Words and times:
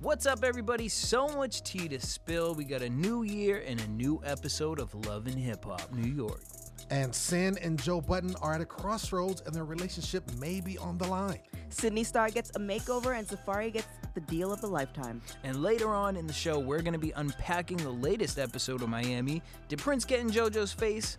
What's 0.00 0.26
up, 0.26 0.44
everybody? 0.44 0.88
So 0.88 1.26
much 1.26 1.64
tea 1.64 1.88
to 1.88 1.98
spill. 1.98 2.54
We 2.54 2.64
got 2.64 2.82
a 2.82 2.88
new 2.88 3.24
year 3.24 3.64
and 3.66 3.80
a 3.80 3.88
new 3.88 4.22
episode 4.24 4.78
of 4.78 4.94
Love 5.06 5.26
and 5.26 5.34
Hip 5.34 5.64
Hop 5.64 5.92
New 5.92 6.08
York. 6.08 6.40
And 6.88 7.10
Cyn 7.10 7.58
and 7.66 7.82
Joe 7.82 8.00
Budden 8.00 8.36
are 8.40 8.54
at 8.54 8.60
a 8.60 8.64
crossroads 8.64 9.42
and 9.44 9.52
their 9.52 9.64
relationship 9.64 10.22
may 10.38 10.60
be 10.60 10.78
on 10.78 10.98
the 10.98 11.08
line. 11.08 11.40
Sidney 11.70 12.04
Starr 12.04 12.30
gets 12.30 12.50
a 12.50 12.60
makeover 12.60 13.18
and 13.18 13.26
Safaree 13.26 13.72
gets 13.72 13.88
the 14.14 14.20
deal 14.20 14.52
of 14.52 14.62
a 14.62 14.68
lifetime. 14.68 15.20
And 15.42 15.64
later 15.64 15.92
on 15.92 16.16
in 16.16 16.28
the 16.28 16.32
show, 16.32 16.60
we're 16.60 16.82
going 16.82 16.92
to 16.92 16.98
be 17.00 17.10
unpacking 17.16 17.78
the 17.78 17.90
latest 17.90 18.38
episode 18.38 18.82
of 18.82 18.88
Miami. 18.88 19.42
Did 19.66 19.80
Prince 19.80 20.04
get 20.04 20.20
in 20.20 20.30
JoJo's 20.30 20.72
face? 20.72 21.18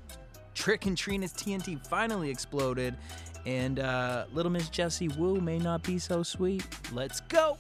Trick 0.53 0.85
and 0.85 0.97
Trina's 0.97 1.33
TNT 1.33 1.85
finally 1.85 2.29
exploded. 2.29 2.95
And 3.45 3.79
uh, 3.79 4.27
Little 4.31 4.53
Miss 4.53 4.69
Jessie 4.69 5.09
Woo 5.09 5.41
may 5.41 5.59
not 5.59 5.83
be 5.83 5.99
so 5.99 6.23
sweet. 6.23 6.65
Let's 6.93 7.19
go! 7.19 7.57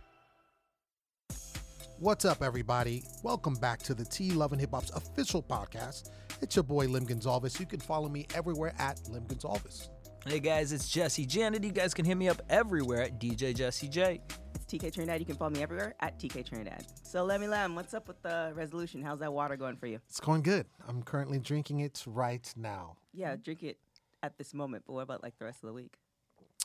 What's 2.01 2.23
up, 2.23 2.41
everybody? 2.41 3.03
Welcome 3.23 3.55
back 3.55 3.79
to 3.79 3.93
the 3.93 4.05
T 4.05 4.31
Love 4.31 4.53
and 4.53 4.61
Hip 4.61 4.69
Hop's 4.71 4.89
official 4.91 5.43
podcast. 5.43 6.11
It's 6.41 6.55
your 6.55 6.63
boy 6.63 6.85
Lim 6.85 7.03
Gonzalez. 7.03 7.59
You 7.59 7.65
can 7.65 7.81
follow 7.81 8.07
me 8.07 8.25
everywhere 8.33 8.73
at 8.79 9.01
Lim 9.09 9.25
Gonzalez. 9.25 9.89
Hey 10.25 10.39
guys, 10.39 10.71
it's 10.71 10.87
Jesse 10.87 11.25
Janet. 11.25 11.61
You 11.61 11.73
guys 11.73 11.93
can 11.93 12.05
hit 12.05 12.15
me 12.15 12.29
up 12.29 12.41
everywhere 12.49 13.01
at 13.01 13.19
DJ 13.19 13.53
Jesse 13.53 13.89
J. 13.89 14.21
It's 14.55 14.63
TK 14.63 14.93
Trinidad. 14.93 15.19
You 15.19 15.25
can 15.25 15.35
follow 15.35 15.51
me 15.51 15.61
everywhere 15.61 15.93
at 15.99 16.17
TK 16.17 16.47
Trinidad. 16.47 16.85
So 17.03 17.25
let 17.25 17.41
me 17.41 17.49
lamb. 17.49 17.75
What's 17.75 17.93
up 17.93 18.07
with 18.07 18.21
the 18.21 18.53
resolution? 18.55 19.01
How's 19.01 19.19
that 19.19 19.33
water 19.33 19.57
going 19.57 19.75
for 19.75 19.87
you? 19.87 19.99
It's 20.07 20.21
going 20.21 20.41
good. 20.41 20.67
I'm 20.87 21.03
currently 21.03 21.39
drinking 21.39 21.81
it 21.81 22.01
right 22.07 22.49
now. 22.55 22.95
Yeah, 23.13 23.35
drink 23.35 23.61
it 23.61 23.77
at 24.23 24.37
this 24.37 24.53
moment. 24.53 24.85
But 24.87 24.93
what 24.93 25.01
about 25.01 25.21
like 25.21 25.37
the 25.37 25.43
rest 25.43 25.63
of 25.63 25.67
the 25.67 25.73
week? 25.73 25.97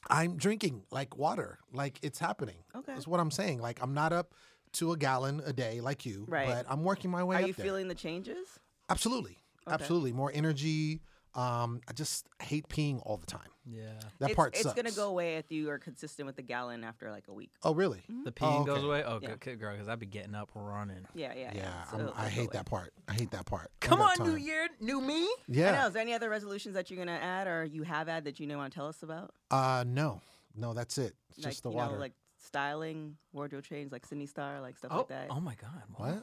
I'm 0.09 0.37
drinking 0.37 0.85
like 0.93 1.17
water, 1.17 1.59
like 1.73 1.99
it's 2.03 2.21
happening. 2.21 2.59
Okay. 2.77 2.93
That's 2.93 3.09
what 3.09 3.19
I'm 3.19 3.33
saying. 3.33 3.61
Like 3.61 3.83
I'm 3.83 3.95
not 3.95 4.13
up 4.13 4.35
to 4.75 4.93
a 4.93 4.97
gallon 4.97 5.43
a 5.45 5.53
day 5.53 5.81
like 5.81 6.05
you, 6.07 6.25
Right. 6.29 6.47
but 6.49 6.67
I'm 6.69 6.83
working 6.85 7.11
my 7.11 7.23
way 7.25 7.37
Are 7.37 7.41
up 7.41 7.47
you 7.47 7.53
there. 7.55 7.65
feeling 7.65 7.89
the 7.89 7.95
changes? 7.95 8.47
Absolutely. 8.89 9.39
Absolutely. 9.67 10.13
More 10.13 10.31
energy. 10.35 11.01
Um, 11.35 11.81
I 11.89 11.93
just 11.95 12.29
hate 12.41 12.69
peeing 12.69 13.01
all 13.05 13.17
the 13.17 13.27
time. 13.27 13.49
Yeah. 13.67 13.87
That 14.21 14.31
it's, 14.31 14.37
part 14.37 14.55
it's 14.55 14.63
sucks. 14.63 14.77
gonna 14.77 14.93
go 14.93 15.09
away 15.09 15.37
if 15.39 15.51
you 15.51 15.69
are 15.71 15.79
consistent 15.81 16.27
with 16.27 16.37
the 16.37 16.43
gallon 16.43 16.85
after 16.85 17.11
like 17.11 17.27
a 17.27 17.33
week. 17.33 17.51
Oh, 17.65 17.75
really? 17.75 18.03
The 18.25 18.31
peeing 18.31 18.61
Oh, 18.61 18.65
goes 18.65 18.85
away? 18.85 19.03
Oh, 19.05 19.19
Yeah. 19.21 19.31
good, 19.31 19.41
good 19.41 19.59
girl, 19.59 19.73
because 19.73 19.89
I'd 19.89 19.99
be 19.99 20.07
getting 20.07 20.37
up 20.37 20.51
running. 20.55 21.09
Yeah, 21.15 21.33
yeah, 21.35 21.51
yeah. 21.53 21.53
Yeah, 21.55 21.85
So 21.87 21.95
I'm, 21.95 22.01
it'll 22.03 22.15
I 22.15 22.23
go 22.25 22.29
hate 22.29 22.41
away. 22.43 22.49
that 22.53 22.67
part. 22.67 22.93
I 23.09 23.15
hate 23.15 23.31
that 23.33 23.47
part. 23.47 23.73
Come 23.81 23.99
got 23.99 24.21
on, 24.21 24.29
New. 24.29 24.37
Year, 24.37 24.69
new 24.81 25.01
me. 25.01 25.29
Yeah. 25.49 25.71
I 25.73 25.77
know. 25.81 25.87
Is 25.89 25.95
there 25.95 26.03
any 26.03 26.13
other 26.15 26.31
resolutions 26.31 26.75
that 26.75 26.89
you're 26.91 27.05
gonna 27.05 27.19
add 27.19 27.49
or 27.49 27.65
you 27.65 27.83
have 27.83 28.07
had 28.07 28.25
that 28.27 28.39
you 28.39 28.47
know 28.47 28.59
want 28.59 28.73
to 28.73 28.79
tell 28.79 28.87
us 28.87 29.03
about? 29.03 29.35
Uh, 29.51 29.83
no, 29.85 30.21
no, 30.55 30.73
that's 30.73 30.99
it. 30.99 31.15
It's 31.31 31.39
like 31.39 31.53
just 31.55 31.63
the 31.65 31.71
you 31.71 31.77
water. 31.77 31.95
know, 31.95 31.99
like 31.99 32.13
styling, 32.45 33.17
wardrobe 33.33 33.65
change, 33.65 33.91
like 33.93 34.07
Sidney 34.07 34.27
Starr, 34.27 34.61
like 34.61 34.77
stuff 34.79 34.91
Oh, 34.95 34.99
like 34.99 35.09
that. 35.09 35.27
oh 35.31 35.41
my 35.41 35.55
God. 35.55 35.83
what? 35.97 36.15
wow. 36.15 36.23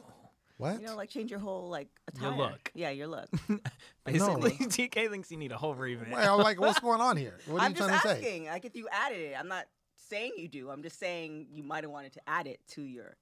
What? 0.58 0.80
You 0.80 0.86
know, 0.86 0.96
like 0.96 1.08
change 1.10 1.30
your 1.30 1.40
whole 1.40 1.68
like 1.68 1.88
attire. 2.06 2.28
Your 2.30 2.38
look. 2.38 2.70
Yeah, 2.74 2.90
your 2.90 3.08
look. 3.08 3.28
Basically, 4.04 4.50
TK 4.52 5.10
thinks 5.10 5.30
you 5.30 5.36
need 5.36 5.50
a 5.50 5.56
whole 5.56 5.74
revamp. 5.74 6.12
Well, 6.12 6.38
like, 6.38 6.60
what's 6.60 6.78
going 6.78 7.00
on 7.00 7.16
here? 7.16 7.38
What 7.46 7.60
are 7.60 7.64
I'm 7.64 7.70
you 7.72 7.76
just 7.78 7.88
trying 7.88 8.00
to 8.00 8.08
say? 8.08 8.14
asking. 8.14 8.46
Like 8.46 8.64
if 8.64 8.76
you 8.76 8.86
added 8.92 9.18
it, 9.18 9.34
I'm 9.38 9.48
not 9.48 9.64
saying 10.08 10.32
you 10.36 10.46
do. 10.48 10.70
I'm 10.70 10.82
just 10.82 10.98
saying 11.00 11.48
you 11.52 11.62
might 11.64 11.82
have 11.84 11.90
wanted 11.90 12.12
to 12.12 12.20
add 12.28 12.46
it 12.46 12.60
to 12.72 12.82
your 12.82 13.16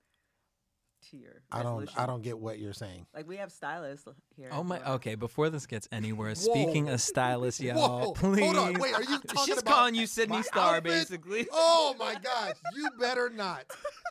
to 1.10 1.16
your. 1.16 1.42
I 1.50 1.62
don't. 1.62 1.72
resolution. 1.80 1.94
I 1.98 2.06
don't 2.06 2.22
get 2.22 2.38
what 2.38 2.58
you're 2.58 2.72
saying. 2.72 3.06
Like 3.14 3.26
we 3.26 3.36
have 3.36 3.50
stylists 3.52 4.06
here. 4.36 4.48
Oh 4.52 4.62
my. 4.62 4.80
Okay, 4.92 5.14
before 5.14 5.50
this 5.50 5.66
gets 5.66 5.88
anywhere, 5.92 6.34
speaking 6.36 6.86
Whoa. 6.86 6.94
of 6.94 7.00
stylists, 7.00 7.60
y'all, 7.62 8.06
Whoa, 8.06 8.12
please. 8.12 8.40
hold 8.44 8.56
on. 8.56 8.74
Wait, 8.80 8.94
are 8.94 9.02
you 9.02 9.18
talking 9.26 9.44
She's 9.46 9.58
about 9.58 9.74
calling 9.74 9.94
you 9.94 10.06
Sidney 10.06 10.42
Starr, 10.42 10.76
outfit? 10.76 10.84
basically. 10.84 11.46
Oh 11.52 11.94
my 11.98 12.14
gosh! 12.14 12.54
You 12.74 12.88
better 12.98 13.30
not, 13.30 13.64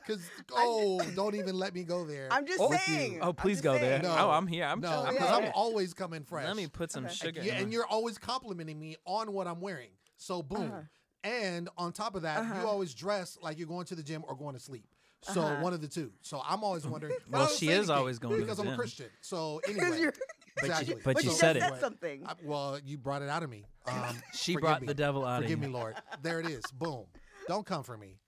because 0.05 0.21
oh, 0.53 1.01
don't 1.15 1.35
even 1.35 1.55
let 1.55 1.73
me 1.73 1.83
go 1.83 2.05
there. 2.05 2.27
I'm 2.31 2.45
just 2.47 2.59
with 2.59 2.79
saying. 2.81 3.19
Oh, 3.21 3.33
please 3.33 3.57
just 3.57 3.63
go 3.63 3.73
there. 3.77 4.01
No. 4.01 4.15
Oh, 4.17 4.29
I'm 4.31 4.47
here. 4.47 4.65
I'm 4.65 4.79
No, 4.79 5.03
I'm 5.05 5.13
because 5.13 5.29
yeah, 5.29 5.35
I'm 5.35 5.43
yeah. 5.43 5.51
always 5.55 5.93
coming 5.93 6.23
fresh. 6.23 6.45
Let 6.47 6.55
me 6.55 6.67
put 6.67 6.91
some 6.91 7.05
Okay. 7.05 7.13
sugar. 7.13 7.41
Yeah, 7.43 7.53
in 7.53 7.57
and 7.59 7.67
my- 7.67 7.73
you're 7.73 7.85
always 7.87 8.17
complimenting 8.17 8.79
me 8.79 8.95
on 9.05 9.31
what 9.33 9.47
I'm 9.47 9.61
wearing. 9.61 9.89
So 10.17 10.41
boom. 10.44 10.63
Uh-huh. 10.72 10.81
And 11.22 11.67
on 11.78 11.91
top 11.91 12.16
of 12.16 12.22
that, 12.22 12.44
you 12.45 12.49
Uh-huh. 12.51 12.67
always 12.67 12.94
dress 12.94 13.38
like 13.41 13.57
you're 13.57 13.67
going 13.67 13.85
to 13.88 13.95
the 13.95 14.03
gym 14.03 14.23
or 14.28 14.35
going 14.38 14.53
to 14.55 14.59
sleep. 14.59 14.85
So 15.22 15.41
Uh-huh. 15.41 15.62
one 15.62 15.74
of 15.74 15.81
the 15.81 15.88
two. 15.88 16.12
So 16.22 16.41
I'm 16.46 16.63
always 16.63 16.88
wondering. 16.88 17.13
but 17.30 17.40
Well, 17.40 17.47
she 17.47 17.68
is 17.69 17.78
anything 17.78 17.96
always 17.96 18.19
going 18.19 18.35
to 18.35 18.41
because 18.41 18.59
I'm 18.59 18.68
a. 18.69 18.75
Christian. 18.75 19.07
So 19.22 19.59
anyway, 19.68 20.09
exactly. 20.57 20.96
but 21.03 21.16
But 21.16 21.24
you 21.24 21.31
you 21.31 21.35
said 21.35 21.56
just 21.57 21.66
it. 21.68 21.69
said 21.74 21.80
something. 21.81 22.25
I- 22.25 22.35
well, 22.44 22.80
you 22.85 22.97
brought 22.97 23.22
it 23.22 23.29
out 23.29 23.44
of 23.44 23.50
me. 23.50 23.66
Um, 23.90 24.22
She 24.34 24.53
forgive 24.53 24.62
brought 24.68 24.81
me. 24.81 24.88
the 24.88 24.94
devil 24.94 25.25
out 25.25 25.41
Forgive 25.41 25.58
of 25.58 25.62
me, 25.62 25.68
you. 25.68 25.74
Lord. 25.74 25.96
There 26.22 26.40
it 26.40 26.46
is. 26.47 26.63
Boom. 26.74 27.06
Don't 27.47 27.66
come 27.66 27.81
for 27.84 27.97
me. 27.97 28.19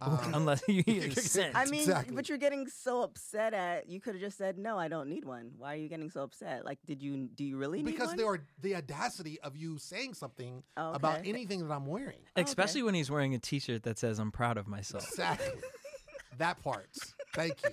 Um, 0.00 0.16
Unless 0.32 0.62
you 0.68 0.84
get 0.84 1.18
sent. 1.18 1.56
I 1.56 1.64
mean, 1.64 1.80
Exactly. 1.80 2.14
but 2.14 2.28
you're 2.28 2.38
getting 2.38 2.68
so 2.68 3.02
upset 3.02 3.52
at. 3.52 3.88
You 3.88 4.00
could 4.00 4.14
have 4.14 4.20
just 4.22 4.38
said, 4.38 4.56
"No, 4.56 4.78
I 4.78 4.86
don't 4.86 5.08
need 5.08 5.24
one." 5.24 5.50
Why 5.58 5.74
are 5.74 5.76
you 5.76 5.88
getting 5.88 6.08
so 6.08 6.22
upset? 6.22 6.64
Like, 6.64 6.78
did 6.86 7.02
you? 7.02 7.28
Do 7.34 7.42
you 7.44 7.56
really 7.56 7.82
need 7.82 7.90
because 7.90 8.08
one? 8.10 8.16
there 8.16 8.26
are 8.28 8.40
the 8.62 8.76
audacity 8.76 9.40
of 9.40 9.56
you 9.56 9.76
saying 9.78 10.14
something 10.14 10.62
about 10.76 11.18
Okay. 11.18 11.28
anything 11.28 11.66
that 11.66 11.74
I'm 11.74 11.86
wearing. 11.86 12.20
Especially 12.36 12.84
when 12.84 12.94
he's 12.94 13.10
wearing 13.10 13.34
a 13.34 13.40
T-shirt 13.40 13.82
that 13.82 13.98
says 13.98 14.20
"I'm 14.20 14.30
proud 14.30 14.56
of 14.56 14.68
myself." 14.68 15.02
Exactly. 15.08 15.60
That 16.36 16.62
part. 16.62 16.88
Thank 17.34 17.62
you. 17.62 17.70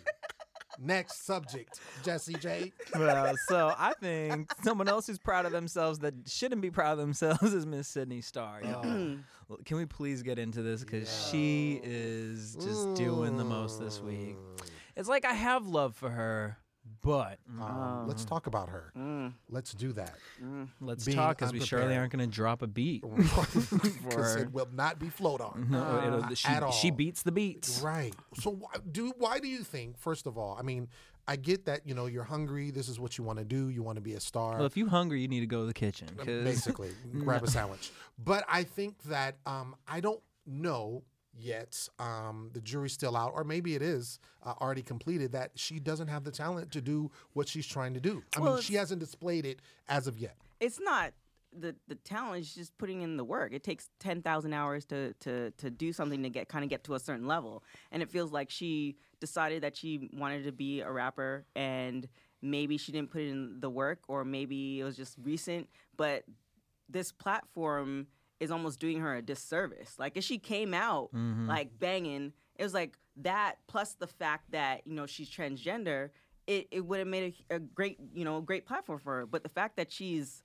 Next 0.78 1.26
subject, 1.26 1.80
Jesse 2.04 2.34
J. 2.34 2.74
well, 2.96 3.34
so 3.48 3.74
I 3.78 3.94
think 4.02 4.52
someone 4.62 4.90
else 4.90 5.08
who's 5.08 5.18
proud 5.18 5.46
of 5.46 5.54
themselves 5.54 6.00
that 6.00 6.14
shouldn't 6.28 6.62
be 6.62 6.70
proud 6.70 6.94
of 6.94 6.98
themselves 6.98 7.54
is 7.54 7.66
Miss 7.66 7.88
Sidney 7.88 8.20
Starr. 8.20 8.62
Oh. 8.66 9.18
Can 9.64 9.78
we 9.78 9.86
please 9.86 10.22
get 10.22 10.38
into 10.38 10.62
this 10.62 10.84
because 10.84 11.30
she 11.30 11.80
is 11.84 12.56
just 12.56 12.94
doing 12.96 13.38
the 13.38 13.46
most 13.46 13.80
this 13.80 14.02
week. 14.02 14.36
It's 14.98 15.08
like 15.08 15.24
I 15.24 15.34
have 15.34 15.68
love 15.68 15.96
for 15.96 16.10
her, 16.10 16.58
but 17.06 17.38
mm, 17.50 17.62
Um, 17.62 18.08
let's 18.08 18.26
talk 18.26 18.48
about 18.48 18.68
her. 18.70 18.92
Mm, 18.98 19.34
Let's 19.50 19.74
do 19.74 19.94
that. 19.94 20.16
let's 20.82 21.06
being 21.06 21.16
talk 21.18 21.38
because 21.38 21.54
we 21.54 21.60
surely 21.62 21.96
aren't 21.96 22.12
going 22.12 22.28
to 22.30 22.36
drop 22.36 22.62
a 22.62 22.68
beat. 22.68 23.04
Because 24.04 24.36
it 24.36 24.52
will 24.52 24.68
not 24.74 25.00
be 25.00 25.10
float 25.10 25.42
on. 25.42 25.68
No, 25.70 26.04
it'll, 26.06 26.24
Uh, 26.26 26.34
she, 26.36 26.48
at 26.48 26.64
all. 26.64 26.72
she 26.72 26.92
beats 26.92 27.24
the 27.24 27.32
beats. 27.32 27.82
Right. 27.82 28.14
So 28.40 28.52
why 28.52 28.72
do 28.92 29.14
why 29.18 29.40
do 29.40 29.48
you 29.48 29.64
think? 29.64 29.98
First 29.98 30.28
of 30.28 30.38
all, 30.38 30.58
I 30.60 30.64
mean, 30.64 30.88
I 31.28 31.36
get 31.38 31.66
that 31.66 31.82
you 31.88 31.94
know 31.96 32.06
you're 32.08 32.24
hungry. 32.24 32.72
This 32.72 32.88
is 32.90 33.00
what 33.00 33.18
you 33.18 33.24
want 33.24 33.40
to 33.40 33.46
do. 33.46 33.70
You 33.70 33.84
want 33.84 33.98
to 33.98 34.02
be 34.02 34.14
a 34.14 34.20
star. 34.20 34.58
Well, 34.58 34.66
if 34.66 34.76
you're 34.78 34.90
hungry, 34.90 35.22
you 35.22 35.28
need 35.28 35.42
to 35.42 35.48
go 35.48 35.62
to 35.62 35.68
the 35.68 35.74
kitchen. 35.74 36.08
basically 36.26 36.90
grab 37.20 37.44
a 37.44 37.48
sandwich 37.50 37.92
but 38.24 38.46
i 38.50 38.64
think 38.64 38.94
that 39.04 39.36
um, 39.46 39.76
i 39.88 40.00
don't 40.00 40.22
know 40.46 41.04
yet 41.38 41.88
um, 42.00 42.50
the 42.54 42.62
jury's 42.62 42.94
still 42.94 43.16
out 43.16 43.32
or 43.36 43.44
maybe 43.44 43.76
it 43.76 43.82
is 43.82 44.20
uh, 44.44 44.54
already 44.62 44.82
completed 44.82 45.32
that 45.32 45.52
she 45.56 45.80
doesn't 45.80 46.08
have 46.08 46.24
the 46.24 46.32
talent 46.32 46.72
to 46.72 46.82
do 46.82 47.12
what 47.34 47.48
she's 47.48 47.68
trying 47.68 47.94
to 47.94 48.00
do 48.00 48.24
i 48.36 48.40
Well, 48.40 48.54
mean 48.54 48.62
she 48.62 48.76
hasn't 48.76 49.00
displayed 49.00 49.46
it 49.46 49.62
as 49.88 50.08
of 50.08 50.18
yet 50.18 50.36
it's 50.60 50.80
not 50.80 51.14
the 51.58 51.76
the 51.88 51.96
talent. 51.96 52.42
It's 52.44 52.54
just 52.54 52.78
putting 52.78 53.02
in 53.02 53.18
the 53.18 53.24
work. 53.24 53.54
It 53.54 53.64
takes 53.64 53.90
ten 54.00 54.22
thousand 54.22 54.54
hours 54.54 54.86
to 54.86 55.14
to 55.22 55.52
to 55.52 55.70
do 55.70 55.94
something 55.94 56.22
to 56.24 56.30
get 56.30 56.50
kind 56.50 56.64
of 56.64 56.70
get 56.70 56.84
to 56.86 56.96
a 56.96 57.00
certain 57.00 57.28
level. 57.28 57.64
And 57.92 58.04
it 58.04 58.10
feels 58.10 58.32
like 58.32 58.50
she 58.50 58.98
decided 59.20 59.64
that 59.64 59.78
she 59.78 60.10
wanted 60.14 60.44
to 60.44 60.52
be 60.52 60.82
a 60.82 60.92
rapper, 60.92 61.46
and 61.56 62.08
maybe 62.42 62.78
she 62.78 62.92
didn't 62.92 63.12
put 63.12 63.22
in 63.22 63.60
the 63.60 63.70
work, 63.70 64.00
or 64.08 64.26
maybe 64.26 64.80
it 64.80 64.84
was 64.84 64.98
just 64.98 65.16
recent. 65.24 65.70
But 65.96 66.24
this 66.90 67.12
platform 67.12 68.08
is 68.40 68.52
almost 68.52 68.80
doing 68.80 69.00
her 69.00 69.16
a 69.16 69.22
disservice. 69.22 69.96
Like 69.98 70.18
if 70.18 70.24
she 70.24 70.38
came 70.38 70.74
out 70.74 71.10
mm-hmm. 71.14 71.48
like 71.48 71.78
banging, 71.80 72.34
it 72.56 72.64
was 72.64 72.74
like 72.74 72.98
that 73.18 73.58
plus 73.68 73.94
the 73.94 74.08
fact 74.08 74.52
that 74.52 74.82
you 74.86 74.94
know 74.94 75.06
she's 75.06 75.30
transgender. 75.30 76.10
It, 76.48 76.68
it 76.70 76.86
would 76.86 77.00
have 77.00 77.08
made 77.08 77.36
a, 77.50 77.56
a 77.56 77.60
great 77.60 77.98
you 78.14 78.26
know 78.26 78.42
great 78.42 78.66
platform 78.66 79.00
for 79.00 79.20
her. 79.20 79.26
But 79.26 79.44
the 79.44 79.50
fact 79.50 79.78
that 79.78 79.92
she's 79.92 80.44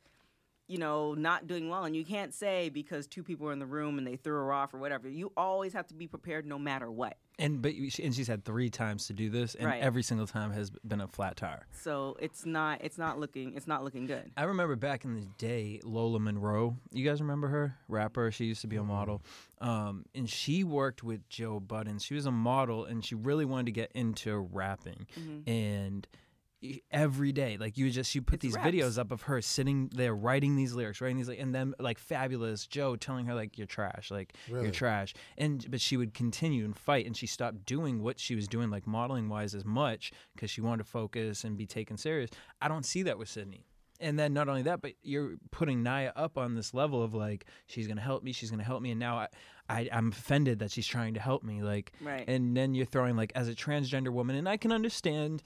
you 0.70 0.78
know, 0.78 1.14
not 1.14 1.46
doing 1.48 1.68
well. 1.68 1.84
And 1.84 1.96
you 1.96 2.04
can't 2.04 2.32
say 2.32 2.68
because 2.68 3.06
two 3.08 3.22
people 3.24 3.46
were 3.46 3.52
in 3.52 3.58
the 3.58 3.66
room 3.66 3.98
and 3.98 4.06
they 4.06 4.16
threw 4.16 4.34
her 4.34 4.52
off 4.52 4.72
or 4.72 4.78
whatever. 4.78 5.08
You 5.08 5.32
always 5.36 5.72
have 5.72 5.86
to 5.88 5.94
be 5.94 6.06
prepared 6.06 6.46
no 6.46 6.58
matter 6.58 6.90
what. 6.90 7.16
And 7.38 7.60
but 7.62 7.74
you- 7.74 7.90
she, 7.90 8.04
and 8.04 8.14
she's 8.14 8.28
had 8.28 8.44
three 8.44 8.68
times 8.70 9.06
to 9.06 9.14
do 9.14 9.30
this, 9.30 9.54
and 9.54 9.66
Right. 9.66 9.82
every 9.82 10.02
single 10.02 10.26
time 10.26 10.52
has 10.52 10.70
been 10.86 11.00
a 11.00 11.08
flat 11.08 11.36
tire. 11.38 11.66
So 11.72 12.16
it's 12.20 12.44
not 12.46 12.82
it's 12.84 12.98
not 12.98 13.18
looking 13.18 13.54
it's 13.54 13.66
not 13.66 13.82
looking 13.82 14.06
good. 14.06 14.30
I 14.36 14.44
remember 14.44 14.76
back 14.76 15.04
in 15.04 15.14
the 15.14 15.26
day, 15.38 15.80
Lola 15.82 16.20
Monroe. 16.20 16.76
You 16.92 17.04
guys 17.04 17.20
remember 17.20 17.48
her? 17.48 17.76
Rapper. 17.88 18.30
She 18.30 18.44
used 18.44 18.60
to 18.60 18.66
be 18.66 18.76
a 18.76 18.84
model, 18.84 19.22
um, 19.60 20.04
and 20.14 20.28
she 20.28 20.62
worked 20.64 21.02
with 21.02 21.28
Joe 21.30 21.58
Budden. 21.60 21.98
She 21.98 22.14
was 22.14 22.26
a 22.26 22.30
model, 22.30 22.84
and 22.84 23.02
she 23.04 23.14
really 23.14 23.46
wanted 23.46 23.66
to 23.66 23.72
get 23.72 23.90
into 23.94 24.36
rapping. 24.38 25.06
And 25.46 26.06
y- 26.12 26.20
every 26.90 27.32
day, 27.32 27.56
like 27.58 27.76
you 27.78 27.90
just 27.90 28.10
she 28.10 28.20
put 28.20 28.34
It's 28.36 28.42
these 28.42 28.54
raps. 28.54 28.68
videos 28.68 28.98
up 28.98 29.10
of 29.10 29.22
her 29.22 29.40
sitting 29.42 29.90
there 29.94 30.14
writing 30.14 30.56
these 30.56 30.74
lyrics, 30.74 31.00
writing 31.00 31.16
these, 31.16 31.28
like, 31.28 31.38
and 31.40 31.54
then 31.54 31.74
like 31.78 31.98
fabulous 31.98 32.66
Joe 32.66 32.96
telling 32.96 33.26
her 33.26 33.34
like 33.34 33.56
you're 33.58 33.66
trash, 33.66 34.10
like 34.10 34.34
Really? 34.48 34.64
you're 34.64 34.72
trash. 34.72 35.14
And 35.38 35.64
but 35.70 35.80
she 35.80 35.96
would 35.96 36.14
continue 36.14 36.64
and 36.64 36.76
fight, 36.76 37.06
and 37.06 37.16
she 37.16 37.26
stopped 37.26 37.64
doing 37.66 38.02
what 38.02 38.18
she 38.20 38.34
was 38.34 38.46
doing, 38.48 38.70
like 38.70 38.86
modeling 38.86 39.28
wise, 39.28 39.54
as 39.54 39.64
much 39.64 40.12
because 40.34 40.50
she 40.50 40.60
wanted 40.60 40.84
to 40.84 40.90
focus 40.90 41.44
and 41.44 41.56
be 41.56 41.66
taken 41.66 41.96
serious. 41.96 42.30
I 42.60 42.68
don't 42.68 42.84
see 42.84 43.02
that 43.04 43.18
with 43.18 43.28
Sidney. 43.28 43.64
and 44.02 44.18
then 44.18 44.32
not 44.32 44.48
only 44.48 44.62
that, 44.62 44.80
but 44.80 44.92
you're 45.02 45.34
putting 45.50 45.82
Naya 45.82 46.12
up 46.16 46.38
on 46.38 46.54
this 46.54 46.72
level 46.72 47.02
of 47.02 47.12
like 47.14 47.44
she's 47.66 47.86
gonna 47.86 48.00
help 48.00 48.22
me, 48.22 48.32
she's 48.32 48.50
gonna 48.50 48.64
help 48.64 48.82
me, 48.82 48.90
and 48.92 49.00
now 49.00 49.18
I, 49.18 49.28
I 49.68 49.88
I'm 49.92 50.08
offended 50.08 50.58
that 50.60 50.70
she's 50.70 50.86
trying 50.86 51.14
to 51.14 51.20
help 51.20 51.42
me, 51.42 51.62
like, 51.62 51.92
Right. 52.00 52.24
and 52.26 52.56
then 52.56 52.74
you're 52.74 52.86
throwing 52.86 53.14
like 53.16 53.32
as 53.34 53.48
a 53.48 53.54
transgender 53.54 54.08
woman, 54.10 54.36
and 54.36 54.48
I 54.48 54.56
can 54.56 54.72
understand 54.72 55.42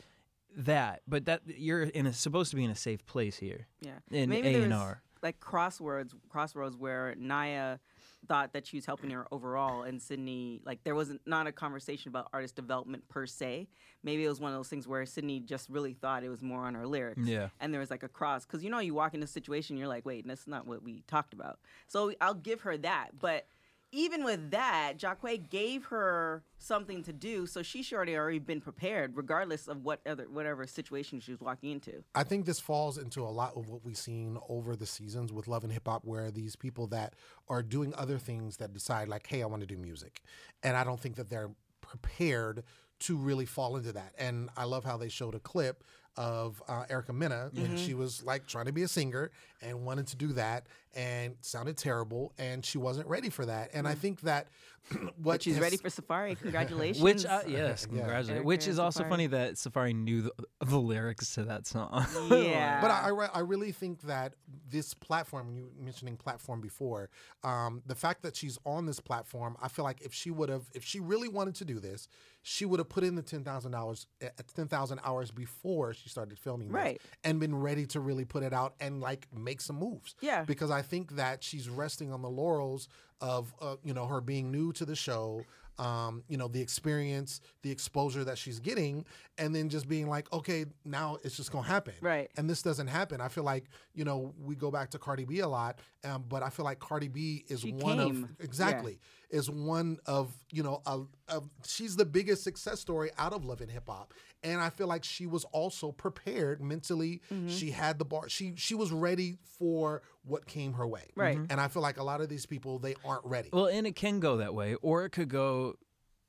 that, 0.57 1.03
but 1.07 1.25
that 1.27 1.43
you're 1.47 1.83
in 1.83 2.07
a 2.07 2.13
supposed 2.13 2.51
to 2.51 2.57
be 2.57 2.65
in 2.65 2.71
a 2.71 2.77
safe 2.77 3.05
place 3.07 3.37
here 3.39 3.67
Yeah. 3.81 3.99
in 4.11 4.29
Maybe 4.31 4.55
A 4.55 4.63
and 4.63 4.73
R. 4.75 5.03
like 5.23 5.41
crossroads 5.41 6.15
crossroads 6.29 6.77
where 6.77 7.15
Naya 7.19 7.79
thought 8.27 8.55
that 8.55 8.67
she 8.67 8.77
was 8.79 8.87
helping 8.87 9.11
her 9.11 9.27
overall 9.31 9.83
and 9.83 10.01
Sidney 10.01 10.61
like 10.65 10.83
there 10.85 10.95
wasn't 10.95 11.21
not 11.27 11.47
a 11.47 11.53
conversation 11.53 12.09
about 12.09 12.29
artist 12.33 12.55
development 12.57 13.07
per 13.09 13.27
se. 13.27 13.69
Maybe 14.03 14.25
it 14.25 14.29
was 14.29 14.41
one 14.41 14.51
of 14.53 14.59
those 14.59 14.69
things 14.69 14.89
where 14.89 15.05
Sidney 15.05 15.41
just 15.41 15.69
really 15.69 15.93
thought 15.93 16.25
it 16.25 16.31
was 16.31 16.41
more 16.43 16.61
on 16.65 16.75
her 16.75 16.87
lyrics. 16.87 17.21
Yeah. 17.25 17.49
And 17.61 17.73
there 17.73 17.81
was 17.81 17.91
like 17.91 18.03
a 18.03 18.09
cross 18.09 18.47
because 18.47 18.65
you 18.65 18.71
know 18.71 18.79
you 18.79 18.95
walk 18.95 19.13
into 19.15 19.25
a 19.25 19.29
situation 19.29 19.77
you're 19.77 19.89
like 19.89 20.07
wait 20.07 20.27
that's 20.27 20.47
not 20.47 20.67
what 20.67 20.83
we 20.83 21.03
talked 21.07 21.35
about. 21.35 21.59
So 21.87 22.13
I'll 22.21 22.35
give 22.35 22.63
her 22.63 22.77
that, 22.79 23.11
but. 23.19 23.47
Even 23.95 24.25
with 24.25 24.51
that, 24.51 24.95
Jacque 24.99 25.49
gave 25.49 25.85
her 25.85 26.43
something 26.59 27.03
to 27.05 27.13
do, 27.13 27.47
so 27.47 27.63
she 27.63 27.83
should 27.83 27.95
already 27.95 28.17
already 28.17 28.41
been 28.41 28.61
prepared, 28.61 29.17
regardless 29.17 29.69
of 29.69 29.85
what 29.85 30.01
other 30.05 30.27
whatever 30.29 30.67
situation 30.67 31.21
she 31.21 31.31
was 31.31 31.41
walking 31.41 31.71
into. 31.71 32.03
I 32.15 32.25
think 32.25 32.45
this 32.45 32.59
falls 32.59 32.99
into 32.99 33.23
a 33.23 33.31
lot 33.31 33.57
of 33.57 33.69
what 33.69 33.85
we've 33.85 33.97
seen 33.97 34.37
over 34.49 34.75
the 34.75 34.87
seasons 34.87 35.33
with 35.33 35.47
Love 35.47 35.63
and 35.63 35.73
Hip 35.73 35.87
Hop, 35.87 36.05
where 36.05 36.33
these 36.33 36.57
people 36.57 36.89
that 36.89 37.15
are 37.49 37.63
doing 37.63 37.95
other 37.97 38.19
things 38.19 38.57
that 38.57 38.73
decide, 38.73 39.07
like, 39.07 39.27
hey, 39.29 39.43
I 39.43 39.47
want 39.47 39.61
to 39.61 39.67
do 39.67 39.77
music. 39.77 40.23
And 40.63 40.77
I 40.77 40.83
don't 40.83 40.99
think 40.99 41.15
that 41.17 41.31
they're 41.31 41.51
prepared 41.81 42.65
to 43.01 43.17
really 43.17 43.47
fall 43.47 43.77
into 43.77 43.93
that. 43.93 44.13
And 44.19 44.51
I 44.57 44.65
love 44.65 44.85
how 44.85 44.97
they 44.97 45.09
showed 45.09 45.35
a 45.35 45.41
clip 45.41 45.85
of 46.17 46.63
uh, 46.69 46.85
Erica 46.89 47.13
Mena, 47.13 47.51
and 47.57 47.79
she 47.79 47.93
was 47.93 48.23
like 48.23 48.47
trying 48.47 48.67
to 48.67 48.73
be 48.73 48.83
a 48.83 48.89
singer 48.89 49.33
and 49.61 49.85
wanted 49.85 50.07
to 50.07 50.17
do 50.17 50.29
that, 50.29 50.67
and 50.97 51.35
sounded 51.41 51.77
terrible, 51.77 52.33
and 52.39 52.65
she 52.65 52.79
wasn't 52.79 53.07
ready 53.09 53.31
for 53.31 53.47
that. 53.47 53.71
And 53.75 53.87
I 53.89 53.95
think 53.95 54.21
that 54.23 54.49
what 54.93 55.13
But 55.19 55.43
she's 55.43 55.55
has- 55.55 55.63
ready 55.63 55.77
for 55.79 55.89
Safaree. 55.89 56.39
Congratulations. 56.43 57.03
Which 57.03 57.25
uh, 57.25 57.41
yes, 57.49 57.87
Yeah. 57.91 57.99
congratulations. 58.01 58.31
Erica 58.31 58.45
Which 58.47 58.69
is 58.69 58.79
also 58.79 59.03
Safaree. 59.03 59.09
funny 59.09 59.27
that 59.29 59.55
Safaree 59.55 59.95
knew 59.95 60.23
the, 60.23 60.33
the 60.61 60.79
lyrics 60.79 61.35
to 61.35 61.45
that 61.45 61.67
song. 61.67 62.07
Yeah. 62.31 62.81
But 62.83 62.91
I, 62.91 63.09
I, 63.09 63.27
I 63.37 63.41
really 63.41 63.73
think 63.73 64.03
that 64.03 64.35
this 64.71 64.93
platform, 64.93 65.51
you 65.57 65.65
were 65.65 65.83
mentioning 65.85 66.17
platform 66.17 66.61
before, 66.61 67.09
um, 67.43 67.83
the 67.87 67.95
fact 67.95 68.23
that 68.23 68.37
she's 68.37 68.59
on 68.67 68.85
this 68.87 69.01
platform, 69.01 69.57
I 69.63 69.69
feel 69.69 69.85
like 69.87 70.03
if 70.03 70.13
she 70.13 70.31
would 70.31 70.49
have, 70.51 70.65
if 70.75 70.85
she 70.85 71.01
really 71.01 71.29
wanted 71.29 71.55
to 71.57 71.65
do 71.65 71.81
this, 71.81 72.07
she 72.43 72.67
would 72.67 72.79
have 72.79 72.91
put 72.91 73.05
in 73.05 73.15
the 73.15 73.23
ten 73.23 73.43
thousand 73.43 73.73
dollars, 73.73 74.07
ten 74.55 74.69
thousand 74.69 75.01
hours 75.03 75.31
before 75.31 75.95
she 75.95 76.11
started 76.11 76.39
filming, 76.39 76.69
this 76.69 76.75
Right. 76.75 77.01
and 77.25 77.41
been 77.41 77.55
ready 77.55 77.87
to 77.87 78.01
really 78.01 78.27
put 78.27 78.43
it 78.43 78.53
out 78.53 78.75
and 78.81 79.01
like 79.01 79.27
make 79.35 79.63
some 79.63 79.77
moves. 79.77 80.15
Yeah. 80.21 80.45
because 80.45 80.71
I 80.71 80.83
think 80.85 81.17
that 81.17 81.43
she's 81.43 81.69
resting 81.69 82.13
on 82.13 82.23
the 82.23 82.31
laurels 82.31 82.89
of, 83.21 83.53
uh, 83.61 83.75
you 83.83 83.93
know, 83.93 84.07
her 84.07 84.21
being 84.21 84.53
new 84.53 84.73
to 84.75 84.85
the 84.85 84.95
show. 84.97 85.43
Um, 85.77 86.23
you 86.29 86.37
know, 86.37 86.47
the 86.47 86.61
experience, 86.61 87.41
the 87.63 87.71
exposure 87.73 88.23
that 88.23 88.39
she's 88.39 88.61
getting, 88.61 89.05
and 89.39 89.53
then 89.53 89.69
just 89.69 89.89
being 89.89 90.07
like, 90.09 90.33
okay, 90.33 90.67
now 90.85 91.19
it's 91.25 91.37
just 91.37 91.51
gonna 91.51 91.67
happen 91.67 91.95
Right. 92.01 92.31
and 92.37 92.49
this 92.49 92.63
doesn't 92.63 92.87
happen. 92.87 93.21
I 93.21 93.27
feel 93.27 93.43
like 93.43 93.65
you 93.93 94.05
know 94.05 94.33
we 94.41 94.55
go 94.55 94.71
back 94.71 94.91
to 94.91 95.01
Cardi 95.01 95.25
B 95.25 95.41
a 95.41 95.49
lot, 95.49 95.81
um, 96.05 96.27
but 96.29 96.45
I 96.45 96.51
feel 96.51 96.65
like 96.65 96.79
Cardi 96.79 97.09
B 97.09 97.45
is 97.49 97.63
She 97.63 97.73
one 97.73 97.99
came. 97.99 98.23
of 98.23 98.31
exactly 98.39 99.01
is 99.31 99.51
one 99.51 99.99
of 100.07 100.33
you 100.51 100.63
know 100.63 100.83
a, 100.87 101.01
a, 101.29 101.43
she's 101.67 101.97
the 101.97 102.05
biggest 102.05 102.45
success 102.45 102.81
story 102.81 103.11
out 103.19 103.33
of 103.33 103.45
Love 103.45 103.61
and 103.61 103.71
Hip 103.71 103.85
Hop, 103.89 104.15
and 104.43 104.61
I 104.61 104.71
feel 104.71 104.87
like 104.87 105.05
she 105.05 105.27
was 105.27 105.45
also 105.47 105.93
prepared 105.93 106.61
mentally. 106.61 107.23
Mm-hmm. 107.33 107.49
She 107.49 107.71
had 107.71 107.99
the 107.99 108.05
bar. 108.05 108.29
She 108.29 108.55
she 108.57 108.75
was 108.75 108.93
ready 108.93 109.39
for 109.59 110.03
what 110.25 110.47
came 110.47 110.75
her 110.75 110.87
way. 110.87 111.11
Right. 111.15 111.39
And 111.51 111.61
I 111.61 111.69
feel 111.69 111.83
like 111.83 111.99
a 111.99 112.05
lot 112.05 112.21
of 112.21 112.29
these 112.29 112.47
people 112.47 112.79
they 112.79 112.95
aren't 113.05 113.25
ready. 113.25 113.51
Well, 113.53 113.67
and 113.67 113.87
it 113.87 113.97
can 113.97 114.21
go 114.21 114.39
that 114.39 114.55
way, 114.55 114.75
or 114.77 115.05
it 115.05 115.11
could 115.11 115.29
go 115.29 115.77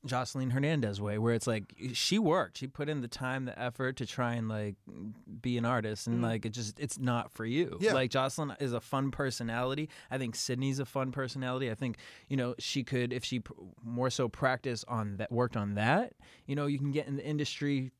Jocelyn 0.06 0.50
Hernandez 0.50 1.00
way, 1.00 1.18
where 1.18 1.34
it's 1.34 1.46
like 1.46 1.74
she 1.92 2.18
worked, 2.18 2.58
she 2.58 2.66
put 2.66 2.88
in 2.88 3.00
the 3.00 3.08
time, 3.08 3.44
the 3.44 3.58
effort 3.58 3.96
to 3.96 4.06
try 4.06 4.34
and 4.34 4.48
like 4.48 4.76
be 5.40 5.58
an 5.58 5.64
artist, 5.64 6.06
and 6.06 6.16
mm-hmm. 6.16 6.24
like 6.24 6.46
it 6.46 6.50
just 6.50 6.78
it's 6.78 6.98
not 6.98 7.32
for 7.32 7.44
you. 7.44 7.78
Yeah. 7.80 7.94
Like 7.94 8.10
Jocelyn 8.10 8.54
is 8.60 8.72
a 8.72 8.80
fun 8.80 9.10
personality. 9.10 9.88
I 10.10 10.18
think 10.18 10.36
Sidney's 10.36 10.78
a 10.78 10.84
fun 10.84 11.12
personality. 11.12 11.70
I 11.70 11.74
think 11.74 11.98
you 12.28 12.36
know 12.36 12.54
she 12.58 12.84
could 12.84 13.12
if 13.12 13.24
she 13.24 13.40
pr- 13.40 13.52
more 13.84 14.10
so 14.10 14.28
practice 14.28 14.84
on 14.88 15.16
that, 15.18 15.30
worked 15.30 15.56
on 15.56 15.74
that. 15.74 16.14
You 16.46 16.56
know, 16.56 16.66
you 16.66 16.78
can 16.78 16.90
get 16.90 17.06
in 17.06 17.16
the 17.16 17.24
industry 17.24 17.92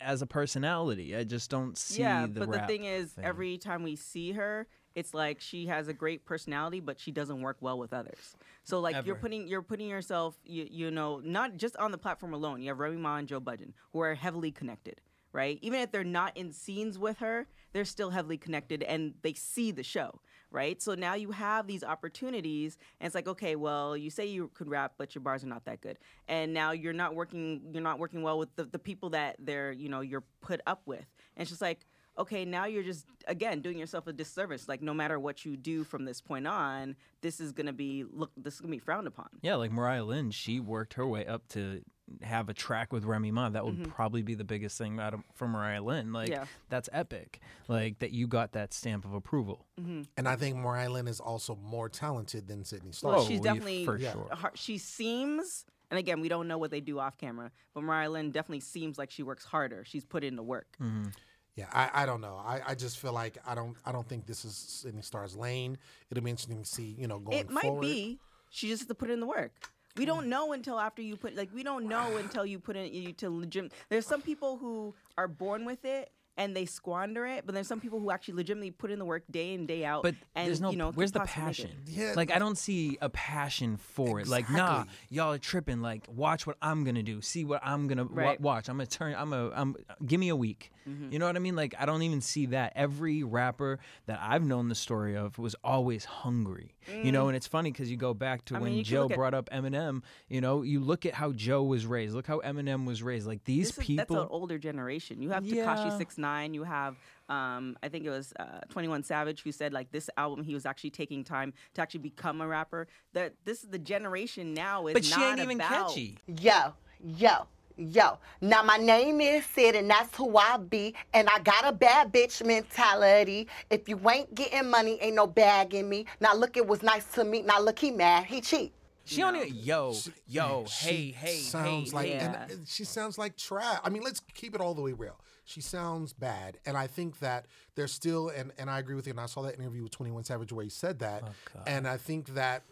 as 0.00 0.22
a 0.22 0.26
personality. 0.26 1.16
I 1.16 1.24
just 1.24 1.50
don't 1.50 1.76
see 1.76 2.02
yeah, 2.02 2.26
the 2.26 2.40
but 2.40 2.52
the 2.52 2.66
thing 2.66 2.84
is, 2.84 3.12
thing. 3.12 3.24
every 3.24 3.58
time 3.58 3.82
we 3.82 3.96
see 3.96 4.32
her, 4.32 4.66
it's 4.94 5.14
like 5.14 5.40
she 5.40 5.66
has 5.66 5.88
a 5.88 5.92
great 5.92 6.24
personality, 6.24 6.80
but 6.80 7.00
she 7.00 7.10
doesn't 7.10 7.40
work 7.40 7.56
well 7.60 7.78
with 7.78 7.92
others. 7.92 8.36
So 8.64 8.80
like 8.80 8.94
you're 9.06 9.16
putting 9.16 9.48
you're 9.48 9.62
putting 9.62 9.88
yourself, 9.88 10.36
you, 10.44 10.66
you 10.70 10.90
know, 10.90 11.20
not 11.24 11.56
just 11.56 11.76
on 11.76 11.90
the 11.90 11.98
platform 11.98 12.34
alone. 12.34 12.62
You 12.62 12.68
have 12.68 12.78
Remy 12.78 12.96
Ma 12.96 13.16
and 13.16 13.28
Joe 13.28 13.40
Budden, 13.40 13.74
who 13.92 14.00
are 14.00 14.14
heavily 14.14 14.50
connected, 14.50 15.00
right? 15.32 15.58
Even 15.62 15.80
if 15.80 15.90
they're 15.90 16.04
not 16.04 16.36
in 16.36 16.52
scenes 16.52 16.98
with 16.98 17.18
her, 17.18 17.46
they're 17.72 17.84
still 17.84 18.10
heavily 18.10 18.36
connected, 18.36 18.82
and 18.82 19.14
they 19.22 19.32
see 19.32 19.70
the 19.70 19.82
show, 19.82 20.20
right? 20.50 20.82
So 20.82 20.94
now 20.94 21.14
you 21.14 21.30
have 21.30 21.66
these 21.66 21.82
opportunities, 21.82 22.76
and 23.00 23.06
it's 23.06 23.14
like, 23.14 23.26
okay, 23.26 23.56
well, 23.56 23.96
you 23.96 24.10
say 24.10 24.26
you 24.26 24.50
could 24.52 24.68
rap, 24.68 24.92
but 24.98 25.14
your 25.14 25.22
bars 25.22 25.42
are 25.42 25.46
not 25.46 25.64
that 25.64 25.80
good, 25.80 25.98
and 26.28 26.52
now 26.52 26.72
you're 26.72 26.92
not 26.92 27.14
working, 27.14 27.62
you're 27.72 27.82
not 27.82 27.98
working 27.98 28.22
well 28.22 28.38
with 28.38 28.54
the, 28.56 28.64
the 28.64 28.78
people 28.78 29.08
that 29.10 29.36
they're, 29.38 29.72
you 29.72 29.88
know, 29.88 30.02
you're 30.02 30.24
put 30.42 30.60
up 30.66 30.82
with, 30.84 31.06
and 31.34 31.42
it's 31.42 31.50
just 31.50 31.62
like 31.62 31.86
okay, 32.18 32.44
now 32.44 32.66
you're 32.66 32.82
just 32.82 33.06
again 33.26 33.60
doing 33.60 33.78
yourself 33.78 34.06
a 34.06 34.12
disservice. 34.12 34.68
Like 34.68 34.82
no 34.82 34.94
matter 34.94 35.18
what 35.18 35.44
you 35.44 35.56
do 35.56 35.84
from 35.84 36.04
this 36.04 36.20
point 36.20 36.46
on, 36.46 36.96
this 37.20 37.40
is 37.40 37.52
gonna 37.52 37.72
be 37.72 38.04
look 38.10 38.30
this 38.36 38.54
is 38.54 38.60
gonna 38.60 38.70
be 38.72 38.78
frowned 38.78 39.06
upon. 39.06 39.28
Yeah, 39.42 39.56
like 39.56 39.72
Mariah 39.72 40.04
Lynn, 40.04 40.30
she 40.30 40.60
worked 40.60 40.94
her 40.94 41.06
way 41.06 41.26
up 41.26 41.48
to 41.48 41.82
have 42.20 42.48
a 42.48 42.54
track 42.54 42.92
with 42.92 43.04
Remy 43.04 43.30
Ma. 43.30 43.48
That 43.48 43.64
would 43.64 43.74
mm-hmm. 43.74 43.90
probably 43.90 44.22
be 44.22 44.34
the 44.34 44.44
biggest 44.44 44.76
thing 44.76 44.98
out 44.98 45.14
of, 45.14 45.20
um, 45.20 45.24
for 45.34 45.48
Mariah 45.48 45.82
Lynn. 45.82 46.12
Like 46.12 46.28
Yeah. 46.28 46.44
that's 46.68 46.88
epic. 46.92 47.40
Like 47.68 48.00
that 48.00 48.10
you 48.10 48.26
got 48.26 48.52
that 48.52 48.74
stamp 48.74 49.04
of 49.04 49.14
approval. 49.14 49.66
Mm-hmm. 49.80 50.02
and 50.16 50.28
I 50.28 50.36
think 50.36 50.56
Mariah 50.56 50.90
Lynn 50.90 51.08
is 51.08 51.20
also 51.20 51.56
more 51.56 51.88
talented 51.88 52.46
than 52.48 52.64
Sidney 52.64 52.92
Starr. 52.92 53.16
Oh, 53.16 53.26
she's 53.26 53.40
we- 53.40 53.44
definitely 53.44 53.84
for 53.84 53.96
Yeah. 53.96 54.12
sure. 54.12 54.28
she 54.54 54.78
seems. 54.78 55.64
And 55.90 55.98
again, 55.98 56.20
we 56.22 56.28
don't 56.30 56.48
know 56.48 56.56
what 56.56 56.70
they 56.70 56.80
do 56.80 56.98
off 56.98 57.18
camera, 57.18 57.50
but 57.74 57.82
Mariah 57.82 58.08
Lynn 58.08 58.30
definitely 58.30 58.60
seems 58.60 58.96
like 58.96 59.10
she 59.10 59.22
works 59.22 59.44
harder. 59.44 59.84
She's 59.84 60.06
put 60.06 60.24
in 60.24 60.36
the 60.36 60.42
work. 60.42 60.66
Mm-hmm. 60.80 61.10
Yeah, 61.56 61.66
I, 61.72 61.90
I 62.02 62.06
don't 62.06 62.20
know. 62.20 62.40
I, 62.42 62.60
I 62.68 62.74
just 62.74 62.98
feel 62.98 63.12
like 63.12 63.36
I 63.46 63.54
don't 63.54 63.76
I 63.84 63.92
don't 63.92 64.08
think 64.08 64.26
this 64.26 64.44
is 64.44 64.54
Sidney 64.54 65.02
Starr's 65.02 65.36
lane. 65.36 65.76
It'll 66.10 66.24
be 66.24 66.30
interesting 66.30 66.62
to 66.62 66.68
see, 66.68 66.94
you 66.98 67.06
know, 67.06 67.18
going 67.18 67.38
It 67.38 67.50
might 67.50 67.62
forward. 67.62 67.82
be. 67.82 68.18
She 68.50 68.68
just 68.68 68.82
has 68.82 68.88
to 68.88 68.94
put 68.94 69.10
in 69.10 69.20
the 69.20 69.26
work. 69.26 69.52
We 69.96 70.06
don't 70.06 70.24
mm. 70.24 70.28
know 70.28 70.52
until 70.52 70.80
after 70.80 71.02
you 71.02 71.16
put 71.16 71.36
like 71.36 71.50
we 71.54 71.62
don't 71.62 71.88
know 71.88 72.16
until 72.18 72.46
you 72.46 72.58
put 72.58 72.76
in 72.76 72.92
you 72.92 73.12
to 73.14 73.30
legit. 73.30 73.72
There's 73.90 74.06
some 74.06 74.22
people 74.22 74.56
who 74.56 74.94
are 75.18 75.28
born 75.28 75.64
with 75.66 75.84
it 75.84 76.10
and 76.38 76.56
they 76.56 76.64
squander 76.64 77.26
it, 77.26 77.44
but 77.44 77.54
there's 77.54 77.68
some 77.68 77.80
people 77.80 78.00
who 78.00 78.10
actually 78.10 78.34
legitimately 78.34 78.70
put 78.70 78.90
in 78.90 78.98
the 78.98 79.04
work 79.04 79.24
day 79.30 79.52
in 79.52 79.66
day 79.66 79.84
out. 79.84 80.02
But 80.02 80.14
and 80.34 80.48
there's 80.48 80.60
no. 80.60 80.70
you 80.70 80.76
know 80.76 80.90
where's 80.92 81.12
the 81.12 81.20
could 81.20 81.28
possibly 81.28 81.44
make 81.44 81.58
it. 81.58 81.86
passion? 81.86 82.02
Yeah. 82.02 82.12
Like 82.16 82.34
I 82.34 82.38
don't 82.38 82.56
see 82.56 82.96
a 83.00 83.10
passion 83.10 83.76
for 83.76 84.20
it. 84.20 84.28
Like 84.28 84.50
nah, 84.50 84.84
y'all 85.10 85.34
are 85.34 85.38
tripping. 85.38 85.82
Like 85.82 86.06
watch 86.08 86.46
what 86.46 86.56
I'm 86.62 86.84
gonna 86.84 87.02
do. 87.02 87.20
See 87.20 87.44
what 87.44 87.60
I'm 87.62 87.88
gonna 87.88 88.04
wa- 88.04 88.36
watch. 88.40 88.68
I'm 88.68 88.76
gonna 88.76 88.86
turn. 88.86 89.14
I'm 89.16 89.32
a. 89.34 89.50
I'm. 89.50 89.76
Give 90.06 90.18
me 90.18 90.30
a 90.30 90.36
week. 90.36 90.71
Mm-hmm. 90.88 91.12
You 91.12 91.18
know 91.18 91.26
what 91.26 91.36
I 91.36 91.38
mean? 91.38 91.56
Like 91.56 91.74
I 91.78 91.86
don't 91.86 92.02
even 92.02 92.20
see 92.20 92.46
that. 92.46 92.72
Every 92.76 93.22
rapper 93.22 93.78
that 94.06 94.18
I've 94.22 94.42
known 94.44 94.68
the 94.68 94.74
story 94.74 95.16
of 95.16 95.38
was 95.38 95.54
always 95.62 96.04
hungry. 96.04 96.74
You 97.02 97.12
know, 97.12 97.28
and 97.28 97.36
it's 97.36 97.46
funny 97.46 97.70
because 97.70 97.90
you 97.90 97.96
go 97.96 98.12
back 98.14 98.44
to 98.46 98.54
Mm. 98.54 98.56
I 98.56 98.60
when 98.60 98.72
you 98.72 98.82
can 98.82 98.90
Joe 98.90 99.02
look 99.02 99.12
at- 99.12 99.16
brought 99.16 99.34
up 99.34 99.48
Eminem. 99.50 100.02
You 100.28 100.40
know, 100.40 100.62
you 100.62 100.80
look 100.80 101.06
at 101.06 101.14
how 101.14 101.30
Joe 101.32 101.62
was 101.62 101.86
raised. 101.86 102.14
Look 102.14 102.26
how 102.26 102.40
Eminem 102.40 102.84
was 102.86 103.02
raised. 103.02 103.26
Like 103.26 103.44
these 103.44 103.68
This 103.68 103.78
is, 103.78 103.84
people. 103.86 104.16
that's 104.16 104.22
an 104.24 104.28
older 104.30 104.58
generation. 104.58 105.22
You 105.22 105.30
have 105.30 105.44
Yeah. 105.44 105.64
Tekashi 105.64 105.96
Six 105.98 106.18
Nine. 106.18 106.54
You 106.54 106.64
have, 106.64 106.96
um, 107.28 107.76
I 107.82 107.88
think 107.88 108.04
it 108.04 108.10
was 108.10 108.32
uh, 108.40 108.60
Twenty 108.68 108.88
One 108.88 109.04
Savage 109.04 109.42
who 109.42 109.52
said 109.52 109.72
like 109.72 109.92
this 109.92 110.10
album 110.16 110.42
he 110.44 110.54
was 110.54 110.66
actually 110.66 110.90
taking 110.90 111.22
time 111.22 111.52
to 111.74 111.80
actually 111.82 112.00
become 112.00 112.40
a 112.40 112.46
rapper. 112.48 112.88
That 113.12 113.34
this 113.44 113.62
is 113.62 113.68
the 113.70 113.78
generation 113.78 114.52
now 114.54 114.88
is 114.88 114.94
but 114.94 115.04
she 115.04 115.14
not 115.20 115.38
ain't 115.38 115.40
even 115.40 115.56
about, 115.60 115.88
catchy. 115.88 116.18
Yo, 116.26 116.74
yo, 117.04 117.46
yo. 117.76 118.18
Now 118.40 118.62
my 118.62 118.76
name 118.76 119.20
is 119.20 119.44
Sid 119.46 119.74
and 119.76 119.88
that's 119.90 120.16
who 120.16 120.36
I 120.36 120.56
be. 120.58 120.94
And 121.14 121.28
I 121.28 121.38
got 121.40 121.66
a 121.66 121.72
bad 121.72 122.12
bitch 122.12 122.44
mentality. 122.44 123.48
If 123.70 123.88
you 123.88 123.98
ain't 124.10 124.34
getting 124.34 124.70
money, 124.70 124.98
ain't 125.00 125.16
no 125.16 125.26
bag 125.26 125.74
in 125.74 125.88
me. 125.88 126.06
Now 126.20 126.34
look, 126.34 126.56
it 126.56 126.66
was 126.66 126.82
nice 126.82 127.04
to 127.14 127.24
meet. 127.24 127.46
Now 127.46 127.60
look, 127.60 127.78
he 127.78 127.90
mad. 127.90 128.24
He 128.24 128.40
cheat. 128.40 128.72
She 129.04 129.20
don't 129.20 129.34
even. 129.36 129.52
Yo, 129.54 129.94
yo, 130.28 130.64
She 130.68 130.88
hey, 130.88 131.10
hey, 131.10 131.36
sounds 131.38 131.90
hey. 131.90 131.96
like 131.96 132.06
hey. 132.06 132.12
and 132.18 132.34
Yeah. 132.34 132.46
uh, 132.54 132.58
she 132.66 132.84
sounds 132.84 133.18
like 133.18 133.36
trash. 133.36 133.78
I 133.82 133.90
mean, 133.90 134.02
let's 134.02 134.20
keep 134.34 134.54
it 134.54 134.60
all 134.60 134.74
the 134.74 134.82
way 134.82 134.92
real. 134.92 135.18
She 135.44 135.60
sounds 135.60 136.12
bad, 136.12 136.58
and 136.66 136.76
I 136.76 136.86
think 136.86 137.18
that 137.18 137.46
there's 137.74 137.92
still 137.92 138.28
and 138.28 138.52
and 138.58 138.70
I 138.70 138.78
agree 138.78 138.94
with 138.94 139.08
you. 139.08 139.10
And 139.10 139.18
I 139.20 139.26
saw 139.26 139.42
that 139.42 139.58
interview 139.58 139.82
with 139.82 139.90
Twenty 139.90 140.12
One 140.12 140.22
Savage 140.22 140.52
where 140.52 140.62
he 140.62 140.70
said 140.70 141.00
that, 141.00 141.24
and 141.66 141.86
I 141.88 141.96
think 141.96 142.34
that. 142.34 142.62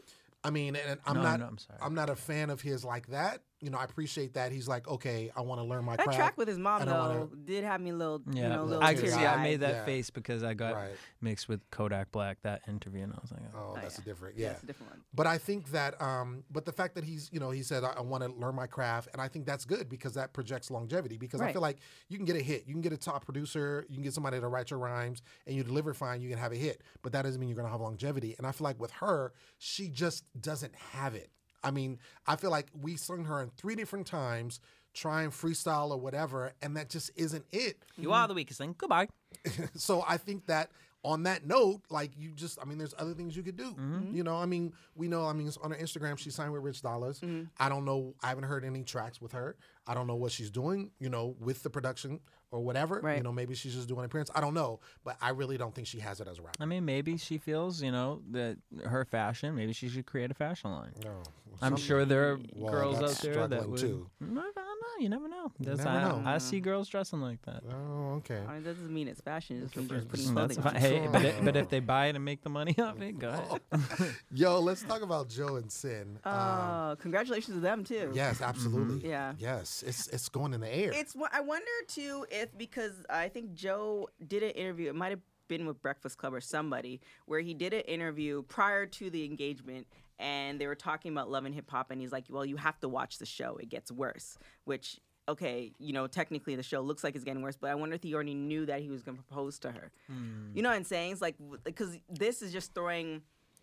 I 0.43 0.49
mean, 0.51 0.75
and 0.77 0.99
I'm 1.05 1.19
Oh, 1.19 1.21
No, 1.21 1.23
not. 1.23 1.41
no, 1.41 1.47
I'm 1.47 1.59
sorry. 1.59 1.79
I'm 1.83 1.95
not 1.95 2.09
a 2.09 2.17
fan 2.17 2.49
of 2.49 2.63
his 2.63 2.83
like 2.85 3.09
that. 3.09 3.43
You 3.61 3.71
know, 3.71 3.79
I 3.79 3.85
appreciate 3.85 4.35
that 4.35 4.53
he's 4.53 4.67
like, 4.69 4.89
okay, 4.89 5.31
I 5.37 5.43
want 5.43 5.61
to 5.61 5.65
learn 5.67 5.85
my 5.85 5.97
That 5.97 6.05
craft. 6.05 6.19
track 6.19 6.39
with 6.39 6.49
his 6.49 6.59
mom 6.59 6.85
though 6.87 6.93
wanna- 7.27 7.27
did 7.45 7.63
have 7.65 7.81
me 7.81 7.91
a 7.91 7.95
little, 7.95 8.23
Yeah, 8.33 8.43
you 8.43 8.49
know, 8.49 8.63
a 8.63 8.65
little 8.65 8.83
I 8.83 8.95
teary 8.95 9.09
see. 9.11 9.25
I 9.27 9.43
made 9.43 9.61
that 9.61 9.71
Yeah. 9.75 9.85
face 9.85 10.11
because 10.11 10.43
I 10.43 10.55
got 10.55 10.75
Right. 10.75 10.97
mixed 11.21 11.49
with 11.49 11.61
Kodak 11.71 12.11
Black 12.13 12.41
that 12.43 12.63
interview, 12.69 13.03
and 13.03 13.13
I 13.13 13.19
was 13.21 13.31
like, 13.31 13.43
oh. 13.55 13.59
Oh, 13.71 13.75
that's 13.75 13.97
yeah. 13.99 14.03
a 14.03 14.05
different. 14.05 14.37
Yeah, 14.39 14.47
Yeah. 14.47 14.53
it's 14.53 14.63
a 14.63 14.67
different 14.67 14.93
one. 14.93 15.01
But 15.13 15.27
I 15.27 15.39
think 15.39 15.71
that, 15.73 16.01
um, 16.01 16.45
but 16.51 16.65
the 16.65 16.73
fact 16.73 16.95
that 16.95 17.05
he's, 17.05 17.29
you 17.33 17.39
know, 17.41 17.51
he 17.51 17.63
said, 17.63 17.85
I, 17.85 17.91
I 17.99 18.01
want 18.01 18.25
to 18.25 18.31
learn 18.31 18.55
my 18.55 18.67
craft. 18.67 19.09
And 19.13 19.21
I 19.21 19.29
think 19.29 19.45
that's 19.47 19.65
good 19.65 19.89
because 19.89 20.15
that 20.15 20.33
projects 20.33 20.71
longevity. 20.71 21.17
Because 21.19 21.41
I 21.41 21.53
feel 21.53 21.63
like 21.63 21.79
you 22.09 22.17
can 22.17 22.25
get 22.27 22.37
a 22.37 22.43
hit. 22.43 22.67
You 22.67 22.73
can 22.75 22.81
get 22.83 22.93
a 22.93 22.97
top 22.97 23.25
producer. 23.25 23.85
You 23.89 23.95
can 23.97 24.03
get 24.03 24.15
somebody 24.15 24.41
to 24.41 24.49
write 24.49 24.71
your 24.71 24.79
rhymes 24.79 25.23
and 25.47 25.55
you 25.55 25.63
deliver 25.63 25.93
fine. 25.95 26.21
You 26.23 26.31
can 26.31 26.39
have 26.39 26.53
a 26.53 26.57
hit. 26.57 26.83
But 27.03 27.13
that 27.13 27.23
doesn't 27.23 27.39
mean 27.41 27.49
you're 27.49 27.57
going 27.57 27.67
to 27.67 27.71
have 27.73 27.81
longevity. 27.81 28.35
And 28.39 28.47
I 28.47 28.53
feel 28.53 28.65
like 28.65 28.81
with 28.81 28.91
her, 28.93 29.33
she 29.59 29.89
just 29.89 30.25
doesn't 30.41 30.75
have 30.75 31.15
it. 31.15 31.31
I 31.63 31.71
mean, 31.71 31.99
I 32.27 32.37
feel 32.37 32.51
like 32.51 32.67
we 32.81 32.97
sung 32.97 33.25
her 33.25 33.43
in 33.43 33.51
three 33.57 33.75
different 33.75 34.07
times, 34.07 34.61
trying 34.95 35.31
freestyle 35.31 35.91
or 35.91 35.99
whatever, 35.99 36.53
and 36.63 36.77
that 36.77 36.91
just 36.91 37.11
isn't 37.17 37.45
it. 37.53 37.79
You 37.97 38.13
are 38.13 38.27
the 38.27 38.35
weakest 38.35 38.59
thing. 38.59 38.75
Goodbye. 38.77 39.09
so 39.75 40.05
I 40.07 40.17
think 40.17 40.47
that 40.47 40.71
on 41.03 41.23
that 41.23 41.47
note, 41.47 41.81
like 41.89 42.11
you 42.17 42.33
just, 42.35 42.59
I 42.61 42.65
mean, 42.65 42.79
there's 42.79 42.95
other 42.99 43.15
things 43.15 43.37
you 43.37 43.43
could 43.43 43.57
do. 43.57 43.73
Mm-hmm. 43.73 44.15
You 44.15 44.23
know, 44.23 44.37
I 44.37 44.47
mean, 44.47 44.73
we 44.95 45.09
know, 45.09 45.25
I 45.25 45.33
mean, 45.33 45.51
on 45.63 45.71
her 45.71 45.77
Instagram, 45.77 46.19
she 46.19 46.31
signed 46.31 46.53
with 46.53 46.63
Rich 46.63 46.83
Dollaz. 46.83 47.21
Mm-hmm. 47.21 47.45
I 47.59 47.69
don't 47.69 47.85
know, 47.85 48.15
I 48.23 48.29
haven't 48.29 48.45
heard 48.45 48.65
any 48.65 48.85
tracks 48.85 49.21
with 49.21 49.33
her. 49.33 49.57
I 49.87 49.95
don't 49.95 50.07
know 50.07 50.17
what 50.17 50.33
she's 50.33 50.51
doing, 50.51 50.91
you 50.99 51.09
know, 51.09 51.37
with 51.41 51.63
the 51.63 51.71
production 51.71 52.21
or 52.51 52.61
whatever. 52.61 53.01
You 53.17 53.23
know, 53.23 53.33
maybe 53.33 53.55
she's 53.55 53.75
just 53.75 53.89
doing 53.89 54.01
an 54.01 54.07
appearance. 54.07 54.31
I 54.35 54.41
don't 54.41 54.55
know, 54.55 54.81
but 55.05 55.17
I 55.21 55.31
really 55.31 55.57
don't 55.57 55.75
think 55.75 55.87
she 55.87 56.01
has 56.01 56.21
it 56.21 56.29
as 56.29 56.39
a 56.39 56.43
rapper. 56.43 56.63
I 56.63 56.67
mean, 56.67 56.85
maybe 56.85 57.17
she 57.17 57.39
feels, 57.39 57.83
you 57.83 57.93
know, 57.93 58.23
that 58.33 58.59
her 58.85 59.05
fashion. 59.05 59.55
Maybe 59.55 59.73
she 59.73 59.89
should 59.89 60.07
create 60.07 60.31
a 60.31 60.35
fashion 60.35 60.71
line. 60.73 60.93
No, 61.05 61.23
I'm 61.63 61.77
sure 61.77 62.05
there 62.05 62.33
are 62.33 62.41
Well, 62.55 62.73
girls 62.73 62.97
out 62.97 63.03
that's 63.09 63.21
there 63.21 63.35
that 63.35 63.47
struggling 63.49 63.71
would. 63.71 63.81
too. 63.81 64.11
No, 64.21 64.41
I 64.41 64.45
don't 64.55 64.55
know. 64.55 64.87
You 64.99 65.09
never 65.09 65.29
know. 65.29 65.51
That's 65.61 65.79
never 65.79 65.91
I, 65.91 66.03
know. 66.09 66.23
I 66.27 66.39
see 66.39 66.61
girls 66.61 66.87
dressing 66.89 67.21
like 67.23 67.41
that. 67.43 67.63
Oh, 67.73 68.15
okay. 68.19 68.41
I 68.47 68.55
mean, 68.55 68.63
that 68.65 68.75
doesn't 68.77 68.93
mean 68.93 69.09
it's 69.09 69.21
fashion. 69.21 69.57
It 69.57 69.61
just 69.73 69.77
means 69.77 69.91
you're 69.91 70.01
putting 70.03 70.27
Mm, 70.27 70.33
clothing. 70.35 70.57
That's 70.57 70.67
on. 70.67 70.73
fine. 70.73 70.81
Hey, 70.83 71.09
but, 71.11 71.25
it, 71.25 71.35
but 71.45 71.57
if 71.57 71.69
they 71.71 71.81
buy 71.81 72.07
it 72.07 72.17
and 72.17 72.25
make 72.25 72.43
the 72.43 72.51
money 72.51 72.75
off 72.79 73.01
it, 73.01 73.19
go 73.19 73.29
ahead. 73.31 74.15
Yo, 74.35 74.61
let's 74.61 74.83
talk 74.83 75.03
about 75.03 75.29
Joe 75.29 75.57
and 75.57 75.69
Cyn. 75.71 76.17
Um, 76.27 76.33
Uh, 76.33 76.95
congratulations 76.97 77.57
to 77.57 77.61
them 77.61 77.85
too. 77.85 78.11
yes, 78.15 78.41
absolutely. 78.43 79.09
Yeah. 79.09 79.33
Yes, 79.39 79.83
it's 79.87 80.07
it's 80.09 80.29
going 80.29 80.53
in 80.55 80.61
the 80.61 80.75
air. 80.75 80.93
It's 80.95 81.15
I 81.33 81.41
wonder 81.41 81.67
too 81.89 82.27
if 82.31 82.40
because 82.57 83.05
I 83.09 83.29
think 83.29 83.55
Joe 83.55 84.09
did 84.27 84.43
an 84.43 84.51
interview. 84.51 84.89
It 84.89 84.95
might 84.95 85.11
have 85.11 85.21
been 85.49 85.67
with 85.67 85.83
Breakfast 85.83 86.17
Club 86.17 86.33
or 86.33 86.41
somebody 86.41 87.01
where 87.27 87.41
he 87.41 87.55
did 87.55 87.75
an 87.75 87.81
interview 87.83 88.43
prior 88.43 88.87
to 88.87 89.11
the 89.11 89.25
engagement. 89.25 89.87
And 90.19 90.61
they 90.61 90.67
were 90.67 90.75
talking 90.75 91.13
about 91.13 91.31
love 91.31 91.47
and 91.47 91.55
hip 91.55 91.71
hop, 91.71 91.91
and 91.91 91.99
he's 91.99 92.13
like, 92.13 92.27
"Well, 92.29 92.45
you 92.45 92.59
have 92.59 92.79
to 92.81 92.89
watch 92.91 93.17
the 93.17 93.25
show. 93.25 93.57
It 93.57 93.71
gets 93.71 93.91
worse." 93.91 94.37
Which, 94.65 95.01
okay, 95.27 95.73
you 95.79 95.95
know, 95.95 96.07
technically 96.07 96.57
the 96.57 96.63
show 96.63 96.83
looks 96.83 97.03
like 97.03 97.15
it's 97.15 97.25
getting 97.25 97.41
worse, 97.41 97.57
but 97.57 97.71
I 97.71 97.75
wonder 97.75 97.95
if 97.95 98.03
he 98.03 98.15
already 98.15 98.35
knew 98.35 98.67
that 98.67 98.83
he 98.83 98.91
was 98.91 99.03
going 99.03 99.17
to 99.17 99.23
propose 99.23 99.59
to 99.61 99.73
her. 99.73 99.91
Hmm. 100.09 100.51
You 100.53 100.63
know 100.63 100.69
what 100.69 100.77
I'm 100.77 100.85
saying? 100.85 101.13
It's 101.13 101.23
like 101.23 101.37
because 101.65 101.97
this 102.11 102.43
is 102.43 102.53
just 102.53 102.75
throwing. 102.75 103.23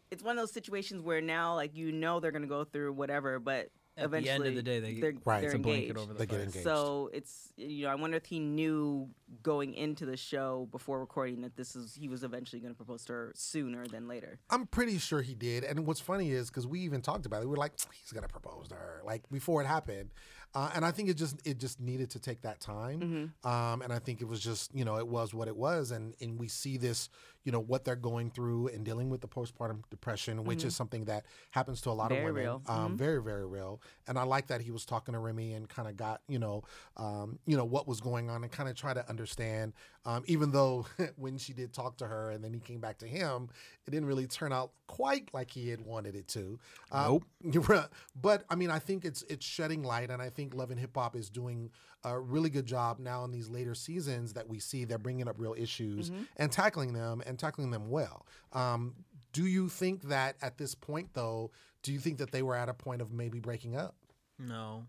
It's 0.10 0.24
one 0.24 0.36
of 0.36 0.42
those 0.42 0.52
situations 0.52 1.04
where 1.04 1.22
now, 1.22 1.54
like, 1.54 1.76
you 1.76 1.92
know, 1.92 2.20
they're 2.20 2.32
going 2.32 2.42
to 2.42 2.48
go 2.48 2.64
through 2.64 2.94
whatever, 2.94 3.40
but 3.40 3.70
At 3.98 4.12
the 4.12 4.18
eventually, 4.18 4.34
end 4.36 4.46
of 4.48 4.56
the 4.56 4.62
day, 4.64 4.80
they- 4.80 5.00
they're, 5.00 5.14
Right. 5.26 5.42
they're 5.42 5.56
a 5.56 5.60
blanket 5.60 5.90
engaged. 5.90 5.98
over 5.98 6.14
the 6.14 6.20
They 6.20 6.26
get 6.28 6.40
engaged. 6.42 6.64
So 6.64 7.10
it's 7.14 7.52
you 7.58 7.86
know 7.86 7.92
I 7.92 7.96
wonder 7.96 8.16
if 8.18 8.26
he 8.26 8.40
knew 8.40 9.10
going 9.44 9.74
into 9.74 10.06
the 10.06 10.16
show 10.16 10.68
before 10.72 11.00
recording 11.00 11.42
that 11.42 11.56
this 11.56 11.76
is 11.76 11.96
he 11.96 12.08
was 12.08 12.24
eventually 12.24 12.60
going 12.62 12.74
to 12.74 12.78
propose 12.78 13.04
to 13.06 13.14
her 13.14 13.32
sooner 13.36 13.88
than 13.88 14.08
later. 14.08 14.40
I'm 14.50 14.68
pretty 14.68 14.98
sure 15.00 15.22
he 15.22 15.34
did. 15.36 15.64
And 15.64 15.86
what's 15.86 16.00
funny 16.00 16.32
is 16.32 16.50
because 16.50 16.68
we 16.68 16.80
even 16.82 17.02
talked 17.02 17.26
about 17.26 17.42
it, 17.42 17.46
we 17.46 17.52
were 17.52 17.58
like, 17.58 17.74
he's 17.92 18.12
gonna 18.12 18.28
propose 18.28 18.68
to 18.70 18.76
her, 18.76 19.02
like 19.06 19.28
before 19.30 19.62
it 19.62 19.66
happened. 19.68 20.12
Uh, 20.56 20.72
and 20.74 20.86
I 20.86 20.92
think 20.92 21.10
it 21.10 21.16
just 21.16 21.46
it 21.46 21.58
just 21.60 21.80
needed 21.80 22.10
to 22.12 22.20
take 22.20 22.42
that 22.44 22.60
time. 22.62 23.00
Mm-hmm. 23.02 23.48
Um, 23.48 23.82
and 23.82 23.92
I 23.92 24.00
think 24.00 24.22
it 24.22 24.26
was 24.28 24.40
just 24.40 24.74
you 24.74 24.86
know 24.86 24.98
it 24.98 25.08
was 25.08 25.34
what 25.34 25.48
it 25.48 25.58
was. 25.58 25.92
And 25.92 26.14
and 26.22 26.40
we 26.40 26.48
see 26.48 26.78
this 26.78 27.10
you 27.48 27.54
know 27.54 27.62
what 27.62 27.86
they're 27.86 27.96
going 27.96 28.30
through 28.30 28.68
and 28.68 28.84
dealing 28.84 29.10
with 29.10 29.22
the 29.22 29.28
postpartum 29.28 29.82
depression, 29.90 30.44
which 30.44 30.66
is 30.66 30.76
something 30.76 31.06
that 31.06 31.24
happens 31.52 31.80
to 31.82 31.90
a 31.90 31.92
lot 31.92 32.12
Mm-hmm. 32.12 32.16
Very 32.16 32.30
of 32.30 32.36
women. 32.36 32.44
real. 32.44 32.60
Mm-hmm. 32.60 32.86
Um, 32.86 32.98
Very 32.98 33.22
very 33.24 33.46
real. 33.48 33.82
And 34.08 34.20
I 34.20 34.24
like 34.24 34.48
that 34.48 34.60
he 34.60 34.72
was 34.72 34.86
talking 34.86 35.14
to 35.14 35.20
Remy 35.20 35.54
and 35.54 35.70
kind 35.70 35.88
of 35.88 35.96
got 35.96 36.22
you 36.28 36.40
know 36.40 36.64
um, 36.98 37.40
you 37.46 37.56
know 37.56 37.64
what 37.66 37.88
was 37.88 38.02
going 38.02 38.30
on 38.30 38.44
and 38.44 38.52
kind 38.52 38.68
of 38.68 38.76
try 38.76 38.94
to 38.94 39.08
understand. 39.10 39.72
Um, 40.06 40.24
even 40.28 40.52
though 40.52 40.86
when 41.18 41.38
she 41.38 41.54
did 41.54 41.74
talk 41.74 41.98
to 41.98 42.08
her 42.08 42.32
and 42.32 42.44
then 42.44 42.54
he 42.54 42.60
came 42.60 42.80
back 42.82 42.98
to 43.00 43.08
him, 43.08 43.50
it 43.86 43.92
didn't 43.92 44.08
really 44.08 44.28
turn 44.28 44.52
out 44.54 44.72
quite 44.88 45.30
like 45.34 45.50
he 45.52 45.70
had 45.70 45.82
wanted 45.82 46.16
it 46.16 46.28
to. 46.30 46.60
Uh, 46.92 47.20
Nope. 47.44 47.84
But 48.22 48.44
I 48.50 48.56
mean, 48.56 48.72
I 48.72 48.80
think 48.80 49.06
it's 49.06 49.24
it's 49.24 49.46
shedding 49.46 49.84
light, 49.84 50.10
and 50.10 50.22
I 50.22 50.30
think 50.30 50.54
Love 50.54 50.72
and 50.72 50.80
Hip 50.80 50.96
Hop 50.96 51.16
is 51.16 51.30
doing 51.30 51.72
a 52.04 52.18
really 52.18 52.50
good 52.50 52.66
job 52.66 53.00
now 53.00 53.24
in 53.26 53.32
these 53.32 53.50
later 53.50 53.74
seasons 53.76 54.34
that 54.34 54.48
we 54.48 54.60
see 54.60 54.86
they're 54.86 54.98
bringing 55.00 55.28
up 55.28 55.36
real 55.40 55.56
issues 55.58 56.12
and 56.38 56.52
tackling 56.52 56.94
them 56.94 57.22
and 57.26 57.37
tackling 57.38 57.72
them 57.72 57.90
well. 57.90 58.26
Um, 58.54 58.96
do 59.34 59.46
you 59.46 59.70
think 59.70 60.04
that 60.10 60.36
at 60.42 60.58
this 60.58 60.74
point, 60.76 61.10
though, 61.14 61.52
do 61.84 61.92
you 61.94 62.00
think 62.00 62.18
that 62.18 62.32
they 62.32 62.42
were 62.42 62.56
at 62.56 62.70
a 62.70 62.74
point 62.74 63.02
of 63.02 63.12
maybe 63.12 63.40
breaking 63.40 63.76
up? 63.76 63.96
No, 64.40 64.86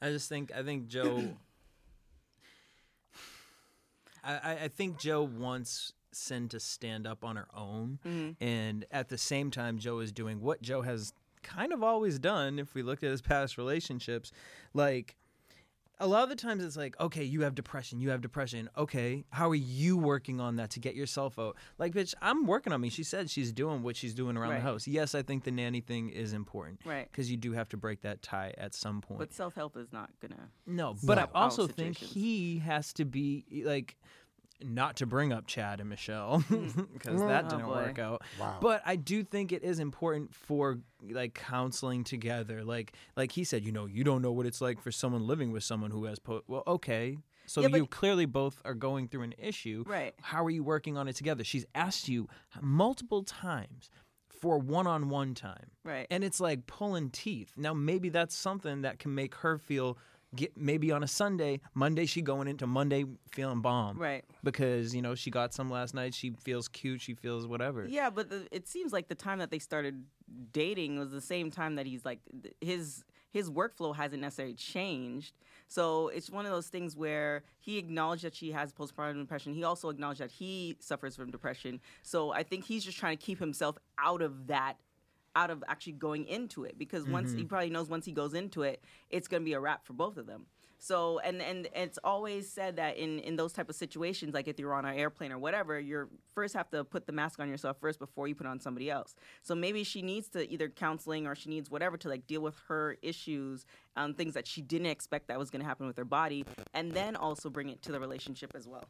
I 0.00 0.08
just 0.10 0.28
think 0.28 0.52
I 0.56 0.62
think 0.62 0.86
Joe. 0.88 1.22
I, 4.24 4.32
I- 4.34 4.58
I 4.64 4.68
think 4.68 4.98
Joe 4.98 5.22
wants 5.22 5.92
Cyn 6.14 6.48
to 6.50 6.60
stand 6.60 7.06
up 7.06 7.24
on 7.24 7.36
her 7.36 7.48
own, 7.54 7.98
and 8.40 8.84
at 8.90 9.08
the 9.08 9.18
same 9.18 9.50
time, 9.50 9.78
Joe 9.78 9.98
is 10.00 10.12
doing 10.12 10.40
what 10.40 10.60
Joe 10.62 10.82
has 10.82 11.12
kind 11.42 11.72
of 11.72 11.82
always 11.82 12.18
done. 12.18 12.58
If 12.58 12.74
we 12.74 12.82
looked 12.82 13.02
at 13.02 13.10
his 13.10 13.22
past 13.22 13.56
relationships, 13.58 14.30
like 14.74 15.16
a 16.02 16.06
lot 16.06 16.24
of 16.24 16.28
the 16.30 16.34
times 16.34 16.64
it's 16.64 16.76
like, 16.76 16.98
okay, 17.00 17.22
you 17.22 17.42
have 17.42 17.54
depression, 17.54 18.00
you 18.00 18.10
have 18.10 18.20
depression. 18.20 18.68
Okay, 18.76 19.24
how 19.30 19.48
are 19.50 19.54
you 19.54 19.96
working 19.96 20.40
on 20.40 20.56
that 20.56 20.70
to 20.70 20.80
get 20.80 20.96
yourself 20.96 21.38
out? 21.38 21.56
Like, 21.78 21.92
bitch, 21.94 22.12
I'm 22.20 22.44
working 22.44 22.72
on 22.72 22.80
me. 22.80 22.88
She 22.90 23.04
said 23.04 23.30
she's 23.30 23.52
doing 23.52 23.84
what 23.84 23.94
she's 23.96 24.12
doing 24.12 24.36
around 24.36 24.50
Right. 24.50 24.56
the 24.56 24.62
house. 24.62 24.88
Yes, 24.88 25.14
I 25.14 25.22
think 25.22 25.44
the 25.44 25.52
nanny 25.52 25.80
thing 25.80 26.10
is 26.10 26.32
important. 26.32 26.80
Right. 26.84 27.08
Because 27.10 27.30
you 27.30 27.36
do 27.36 27.52
have 27.52 27.68
to 27.68 27.76
break 27.76 28.00
that 28.02 28.20
tie 28.20 28.52
at 28.58 28.74
some 28.74 29.00
point. 29.00 29.20
But 29.20 29.32
self 29.32 29.54
help 29.54 29.76
is 29.76 29.92
not 29.92 30.10
gonna. 30.20 30.48
no, 30.66 30.96
but 31.04 31.18
I 31.18 31.28
also 31.34 31.68
think 31.68 31.96
he 31.96 32.58
has 32.58 32.92
to 32.94 33.04
be 33.04 33.62
like, 33.64 33.96
not 34.64 34.96
to 34.96 35.06
bring 35.06 35.32
up 35.32 35.46
Chad 35.46 35.80
and 35.80 35.88
Michelle 35.88 36.40
hmm. 36.40 36.66
because 36.92 37.20
oh, 37.22 37.28
that 37.28 37.46
Oh, 37.46 37.48
didn't 37.50 37.66
boy. 37.66 37.74
work 37.74 37.98
out. 37.98 38.22
Wow. 38.38 38.58
But 38.60 38.82
I 38.86 38.96
do 38.96 39.22
think 39.24 39.52
it 39.52 39.62
is 39.62 39.78
important 39.78 40.34
for 40.34 40.78
like 41.08 41.34
counseling 41.34 42.04
together. 42.04 42.62
Like 42.64 42.94
like 43.16 43.32
he 43.32 43.44
said, 43.44 43.64
you 43.64 43.72
know, 43.72 43.86
you 43.86 44.04
don't 44.04 44.22
know 44.22 44.32
what 44.32 44.46
it's 44.46 44.60
like 44.60 44.80
for 44.80 44.92
someone 44.92 45.26
living 45.26 45.52
with 45.52 45.64
someone 45.64 45.90
who 45.90 46.04
has 46.04 46.18
po- 46.18 46.42
well, 46.46 46.62
okay. 46.66 47.16
So 47.46 47.60
Yeah, 47.60 47.68
but- 47.68 47.76
you 47.78 47.86
clearly 47.86 48.24
both 48.26 48.60
are 48.64 48.74
going 48.74 49.08
through 49.08 49.22
an 49.22 49.34
issue. 49.38 49.84
Right. 49.86 50.14
How 50.20 50.44
are 50.44 50.50
you 50.50 50.62
working 50.64 50.96
on 50.96 51.08
it 51.08 51.16
together? 51.16 51.42
She's 51.44 51.66
asked 51.74 52.08
you 52.08 52.28
multiple 52.60 53.22
times 53.24 53.90
for 54.40 54.58
one-on-one 54.58 55.34
time. 55.34 55.70
Right. 55.84 56.06
And 56.10 56.24
it's 56.24 56.40
like 56.40 56.66
pulling 56.66 57.10
teeth. 57.10 57.52
Now 57.56 57.74
maybe 57.74 58.08
that's 58.08 58.34
something 58.34 58.82
that 58.82 58.98
can 58.98 59.14
make 59.14 59.34
her 59.36 59.58
feel 59.58 59.98
get 60.34 60.56
maybe 60.56 60.90
on 60.92 61.02
a 61.02 61.08
Sunday, 61.08 61.60
Monday 61.74 62.06
she 62.06 62.22
going 62.22 62.48
into 62.48 62.66
Monday 62.66 63.04
feeling 63.30 63.60
bomb. 63.60 63.98
Right. 63.98 64.24
Because, 64.42 64.94
you 64.94 65.02
know, 65.02 65.14
she 65.14 65.30
got 65.30 65.52
some 65.52 65.70
last 65.70 65.94
night, 65.94 66.14
she 66.14 66.30
feels 66.42 66.68
cute, 66.68 67.00
she 67.00 67.14
feels 67.14 67.46
whatever. 67.46 67.86
Yeah, 67.88 68.10
but 68.10 68.30
the, 68.30 68.46
it 68.50 68.68
seems 68.68 68.92
like 68.92 69.08
the 69.08 69.14
time 69.14 69.38
that 69.38 69.50
they 69.50 69.58
started 69.58 70.04
dating 70.52 70.98
was 70.98 71.10
the 71.10 71.20
same 71.20 71.50
time 71.50 71.74
that 71.76 71.86
he's 71.86 72.04
like 72.04 72.20
his 72.60 73.04
his 73.32 73.50
workflow 73.50 73.94
hasn't 73.94 74.20
necessarily 74.20 74.54
changed. 74.54 75.34
So 75.68 76.08
it's 76.08 76.28
one 76.28 76.44
of 76.44 76.52
those 76.52 76.68
things 76.68 76.94
where 76.94 77.44
he 77.60 77.78
acknowledged 77.78 78.24
that 78.24 78.34
she 78.34 78.52
has 78.52 78.72
postpartum 78.74 79.20
depression. 79.20 79.54
He 79.54 79.64
also 79.64 79.88
acknowledged 79.88 80.20
that 80.20 80.30
he 80.30 80.76
suffers 80.80 81.16
from 81.16 81.30
depression. 81.30 81.80
So 82.02 82.32
I 82.32 82.42
think 82.42 82.66
he's 82.66 82.84
just 82.84 82.98
trying 82.98 83.16
to 83.16 83.24
keep 83.24 83.38
himself 83.38 83.78
out 83.98 84.20
of 84.20 84.48
that 84.48 84.74
out 85.34 85.50
of 85.50 85.62
actually 85.68 85.94
going 85.94 86.26
into 86.26 86.64
it 86.64 86.78
because 86.78 87.04
once 87.06 87.32
he 87.32 87.44
probably 87.44 87.70
knows 87.70 87.88
once 87.88 88.04
he 88.04 88.12
goes 88.12 88.34
into 88.34 88.62
it, 88.62 88.82
it's 89.10 89.28
going 89.28 89.42
to 89.42 89.44
be 89.44 89.54
a 89.54 89.60
wrap 89.60 89.86
for 89.86 89.92
both 89.92 90.16
of 90.16 90.26
them. 90.26 90.46
So 90.82 91.20
and 91.20 91.40
and 91.40 91.68
it's 91.76 91.98
always 92.02 92.50
said 92.50 92.74
that 92.74 92.96
in 92.96 93.20
in 93.20 93.36
those 93.36 93.52
type 93.52 93.68
of 93.68 93.76
situations, 93.76 94.34
like 94.34 94.48
if 94.48 94.58
you're 94.58 94.74
on 94.74 94.84
an 94.84 94.98
airplane 94.98 95.30
or 95.30 95.38
whatever, 95.38 95.78
you're 95.78 96.08
first 96.34 96.54
have 96.54 96.68
to 96.70 96.82
put 96.82 97.06
the 97.06 97.12
mask 97.12 97.38
on 97.38 97.48
yourself 97.48 97.76
first 97.80 98.00
before 98.00 98.26
you 98.26 98.34
put 98.34 98.48
on 98.48 98.58
somebody 98.58 98.90
else. 98.90 99.14
So 99.42 99.54
maybe 99.54 99.84
she 99.84 100.02
needs 100.02 100.28
to 100.30 100.50
either 100.52 100.68
counseling 100.68 101.28
or 101.28 101.36
she 101.36 101.50
needs 101.50 101.70
whatever 101.70 101.96
to 101.98 102.08
like 102.08 102.26
deal 102.26 102.40
with 102.40 102.56
her 102.66 102.96
issues, 103.00 103.64
um, 103.94 104.14
things 104.14 104.34
that 104.34 104.48
she 104.48 104.60
didn't 104.60 104.88
expect 104.88 105.28
that 105.28 105.38
was 105.38 105.50
going 105.50 105.60
to 105.62 105.68
happen 105.68 105.86
with 105.86 105.96
her 105.96 106.04
body, 106.04 106.44
and 106.74 106.90
then 106.90 107.14
also 107.14 107.48
bring 107.48 107.68
it 107.68 107.80
to 107.82 107.92
the 107.92 108.00
relationship 108.00 108.50
as 108.56 108.66
well. 108.66 108.84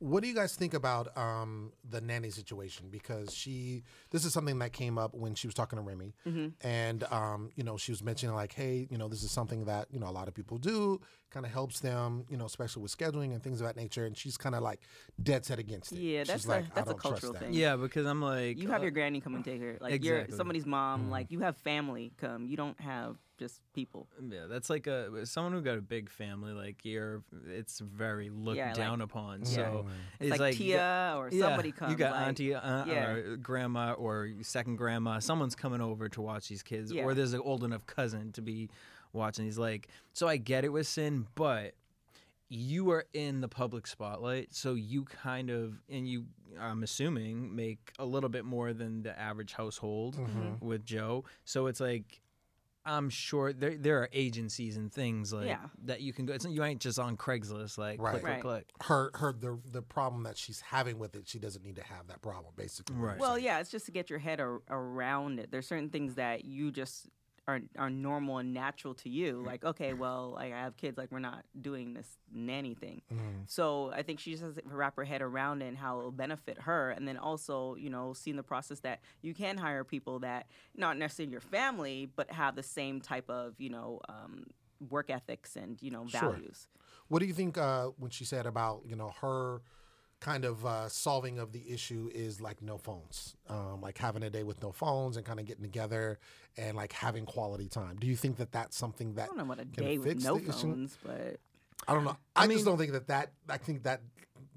What 0.00 0.22
do 0.22 0.28
you 0.28 0.34
guys 0.34 0.54
think 0.54 0.74
about 0.74 1.16
um, 1.16 1.72
the 1.88 2.00
nanny 2.00 2.30
situation? 2.30 2.88
Because 2.90 3.32
she, 3.32 3.84
this 4.10 4.24
is 4.24 4.32
something 4.32 4.58
that 4.58 4.72
came 4.72 4.98
up 4.98 5.14
when 5.14 5.34
she 5.34 5.46
was 5.46 5.54
talking 5.54 5.76
to 5.78 5.82
Remy, 5.82 6.14
and 6.60 7.04
um, 7.04 7.50
you 7.54 7.64
know 7.64 7.76
she 7.76 7.92
was 7.92 8.02
mentioning 8.02 8.34
like, 8.34 8.52
hey, 8.52 8.86
you 8.90 8.98
know, 8.98 9.08
this 9.08 9.22
is 9.22 9.30
something 9.30 9.64
that 9.66 9.86
you 9.90 9.98
know 10.00 10.08
a 10.08 10.12
lot 10.12 10.28
of 10.28 10.34
people 10.34 10.58
do, 10.58 11.00
kind 11.34 11.44
of 11.44 11.50
helps 11.52 11.80
them, 11.80 12.24
you 12.30 12.36
know, 12.36 12.44
especially 12.46 12.80
with 12.82 12.96
scheduling 12.96 13.32
and 13.34 13.42
things 13.42 13.60
of 13.60 13.66
that 13.66 13.76
nature. 13.76 14.06
And 14.06 14.16
she's 14.16 14.36
kind 14.36 14.54
of 14.54 14.62
like 14.62 14.80
dead 15.20 15.44
set 15.44 15.58
against 15.58 15.90
it. 15.92 15.98
Yeah, 15.98 16.20
She's 16.20 16.28
that's 16.28 16.44
a- 16.46 16.48
like, 16.48 16.74
that's 16.74 16.88
a 16.88 16.92
don't 16.92 17.00
trust 17.00 17.02
cultural 17.22 17.32
that. 17.32 17.38
thing. 17.40 17.52
Yeah, 17.54 17.74
because 17.76 18.06
I'm 18.06 18.22
like 18.22 18.56
You 18.56 18.68
have 18.68 18.80
uh, 18.80 18.84
your 18.84 18.92
granny 18.92 19.20
come 19.20 19.34
and 19.34 19.44
take 19.44 19.60
her, 19.60 19.76
like 19.80 20.04
you're 20.04 20.28
somebody's 20.30 20.64
mom, 20.64 21.10
like 21.10 21.30
you 21.32 21.40
have 21.40 21.56
family 21.58 22.12
come. 22.18 22.46
You 22.46 22.56
don't 22.56 22.80
have 22.80 23.16
just 23.36 23.60
people. 23.74 24.06
Yeah, 24.30 24.46
that's 24.48 24.70
like 24.70 24.86
a 24.86 25.26
someone 25.26 25.52
who 25.54 25.60
got 25.60 25.76
a 25.76 25.82
big 25.82 26.08
family. 26.08 26.52
Like 26.52 26.84
you're, 26.84 27.24
it's 27.48 27.80
very 27.80 28.30
looked 28.30 28.56
Yeah, 28.58 28.66
like- 28.68 28.76
down 28.76 29.00
upon. 29.00 29.40
Yeah. 29.40 29.46
So 29.46 29.86
It's 30.20 30.38
like, 30.38 30.54
Tia 30.54 31.14
or 31.16 31.30
yeah, 31.32 31.40
somebody 31.46 31.72
comes. 31.72 31.90
You 31.90 31.96
got 31.98 32.12
like, 32.12 32.28
auntie, 32.28 32.54
uh, 32.54 32.84
yeah. 32.86 33.06
or 33.10 33.36
grandma, 33.36 33.94
or 33.94 34.30
second 34.42 34.76
grandma. 34.76 35.18
Someone's 35.18 35.56
coming 35.56 35.80
over 35.80 36.08
to 36.10 36.22
watch 36.22 36.48
these 36.48 36.62
kids, 36.62 36.92
Yeah. 36.92 37.02
or 37.02 37.12
there's 37.12 37.32
an 37.32 37.40
old 37.40 37.64
enough 37.64 37.84
cousin 37.86 38.30
to 38.32 38.40
be 38.42 38.70
watching 39.14 39.44
He's 39.44 39.58
Like, 39.58 39.88
so 40.12 40.28
I 40.28 40.36
get 40.36 40.64
it 40.64 40.70
with 40.70 40.86
Cyn, 40.86 41.26
but 41.34 41.74
you 42.48 42.90
are 42.90 43.06
in 43.14 43.40
the 43.40 43.48
public 43.48 43.86
spotlight, 43.86 44.54
so 44.54 44.74
you 44.74 45.04
kind 45.04 45.50
of, 45.50 45.80
and 45.88 46.06
you, 46.06 46.26
I'm 46.60 46.82
assuming, 46.82 47.54
make 47.56 47.92
a 47.98 48.04
little 48.04 48.28
bit 48.28 48.44
more 48.44 48.72
than 48.72 49.02
the 49.02 49.18
average 49.18 49.54
household 49.54 50.16
Mm-hmm. 50.16 50.64
with 50.66 50.84
Joe. 50.84 51.24
So 51.44 51.66
it's 51.68 51.80
like. 51.80 52.20
I'm 52.86 53.08
sure 53.08 53.54
there 53.54 53.78
there 53.78 54.00
are 54.02 54.10
agencies 54.12 54.76
and 54.76 54.92
things 54.92 55.32
like 55.32 55.46
Yeah. 55.46 55.56
that 55.86 56.02
you 56.02 56.12
can 56.12 56.26
go. 56.26 56.34
It's, 56.34 56.44
you 56.44 56.62
ain't 56.62 56.82
just 56.82 56.98
on 56.98 57.16
Craigslist 57.16 57.78
like 57.78 57.98
Right. 57.98 58.10
click 58.10 58.22
click 58.22 58.32
Right. 58.34 58.42
click. 58.42 58.66
Her 58.82 59.10
her 59.14 59.32
the 59.32 59.58
the 59.72 59.80
problem 59.80 60.24
that 60.24 60.36
she's 60.36 60.60
having 60.60 60.98
with 60.98 61.16
it, 61.16 61.26
she 61.26 61.38
doesn't 61.38 61.64
need 61.64 61.76
to 61.76 61.82
have 61.82 62.08
that 62.08 62.20
problem. 62.20 62.52
Basically, 62.56 62.94
Right. 62.96 63.18
Well, 63.18 63.38
yeah, 63.38 63.58
it's 63.60 63.70
just 63.70 63.86
to 63.86 63.90
get 63.90 64.10
your 64.10 64.18
head 64.18 64.38
ar- 64.38 64.60
around 64.68 65.38
it. 65.40 65.50
There's 65.50 65.66
certain 65.66 65.88
things 65.88 66.16
that 66.16 66.44
you 66.44 66.70
just 66.70 67.08
are 67.46 67.60
are 67.78 67.90
normal 67.90 68.38
and 68.38 68.54
natural 68.54 68.94
to 68.94 69.08
you. 69.08 69.42
Like, 69.44 69.64
okay, 69.64 69.92
well, 69.92 70.32
like 70.34 70.52
I 70.52 70.58
have 70.58 70.76
kids, 70.76 70.96
like 70.96 71.12
we're 71.12 71.18
not 71.18 71.44
doing 71.60 71.94
this 71.94 72.08
nanny 72.32 72.74
thing. 72.74 73.02
So 73.46 73.92
I 73.94 74.02
think 74.02 74.20
she 74.20 74.30
just 74.30 74.42
has 74.42 74.54
to 74.54 74.62
wrap 74.64 74.96
her 74.96 75.04
head 75.04 75.22
around 75.22 75.62
it 75.62 75.66
and 75.66 75.76
how 75.76 75.98
it'll 75.98 76.10
benefit 76.10 76.58
her, 76.62 76.90
and 76.90 77.06
then 77.06 77.16
also, 77.16 77.74
you 77.74 77.90
know, 77.90 78.12
seeing 78.14 78.36
the 78.36 78.42
process 78.42 78.80
that 78.80 79.00
you 79.22 79.34
can 79.34 79.58
hire 79.58 79.84
people 79.84 80.20
that 80.20 80.46
not 80.76 80.96
necessarily 80.96 81.32
your 81.32 81.40
family, 81.40 82.08
but 82.16 82.30
have 82.30 82.56
the 82.56 82.62
same 82.62 83.00
type 83.00 83.28
of, 83.28 83.54
you 83.58 83.70
know, 83.70 84.00
um, 84.08 84.46
work 84.90 85.10
ethics 85.10 85.56
and 85.56 85.80
you 85.82 85.90
know 85.90 86.04
values. 86.04 86.68
Sure. 86.72 86.82
What 87.08 87.18
do 87.20 87.26
you 87.26 87.34
think 87.34 87.58
uh, 87.58 87.86
when 87.98 88.10
she 88.10 88.24
said 88.24 88.46
about 88.46 88.82
you 88.86 88.96
know 88.96 89.12
her 89.20 89.60
kind 90.20 90.44
of 90.44 90.64
uh, 90.64 90.88
solving 90.88 91.38
of 91.38 91.52
the 91.52 91.62
issue 91.70 92.10
is 92.14 92.40
like 92.40 92.62
no 92.62 92.78
phones, 92.78 93.36
um, 93.48 93.80
like 93.82 93.98
having 93.98 94.22
a 94.22 94.30
day 94.30 94.42
with 94.42 94.62
no 94.62 94.72
phones 94.72 95.16
and 95.16 95.26
kind 95.26 95.38
of 95.40 95.46
getting 95.46 95.62
together 95.64 96.18
and 96.56 96.76
like 96.76 96.92
having 96.92 97.26
quality 97.26 97.68
time. 97.68 97.96
Do 98.00 98.06
you 98.06 98.16
think 98.16 98.36
that 98.38 98.52
that's 98.52 98.76
something 98.76 99.14
that 99.14 99.22
I 99.22 99.24
that 99.24 99.28
don't 99.36 99.38
know 99.38 99.52
about 99.52 99.60
a 99.60 99.64
day 99.66 99.98
with 99.98 100.24
no 100.24 100.38
the 100.38 100.48
issue? 100.48 100.52
phones, 100.52 100.96
but 101.04 101.36
I 101.86 101.92
don't 101.94 102.04
know. 102.04 102.16
I, 102.34 102.46
mean- 102.46 102.56
just 102.56 102.64
don't 102.66 102.78
think 102.78 102.92
that 102.92 103.08
that 103.08 103.32
I 103.48 103.58
think 103.58 103.82
that 103.82 104.00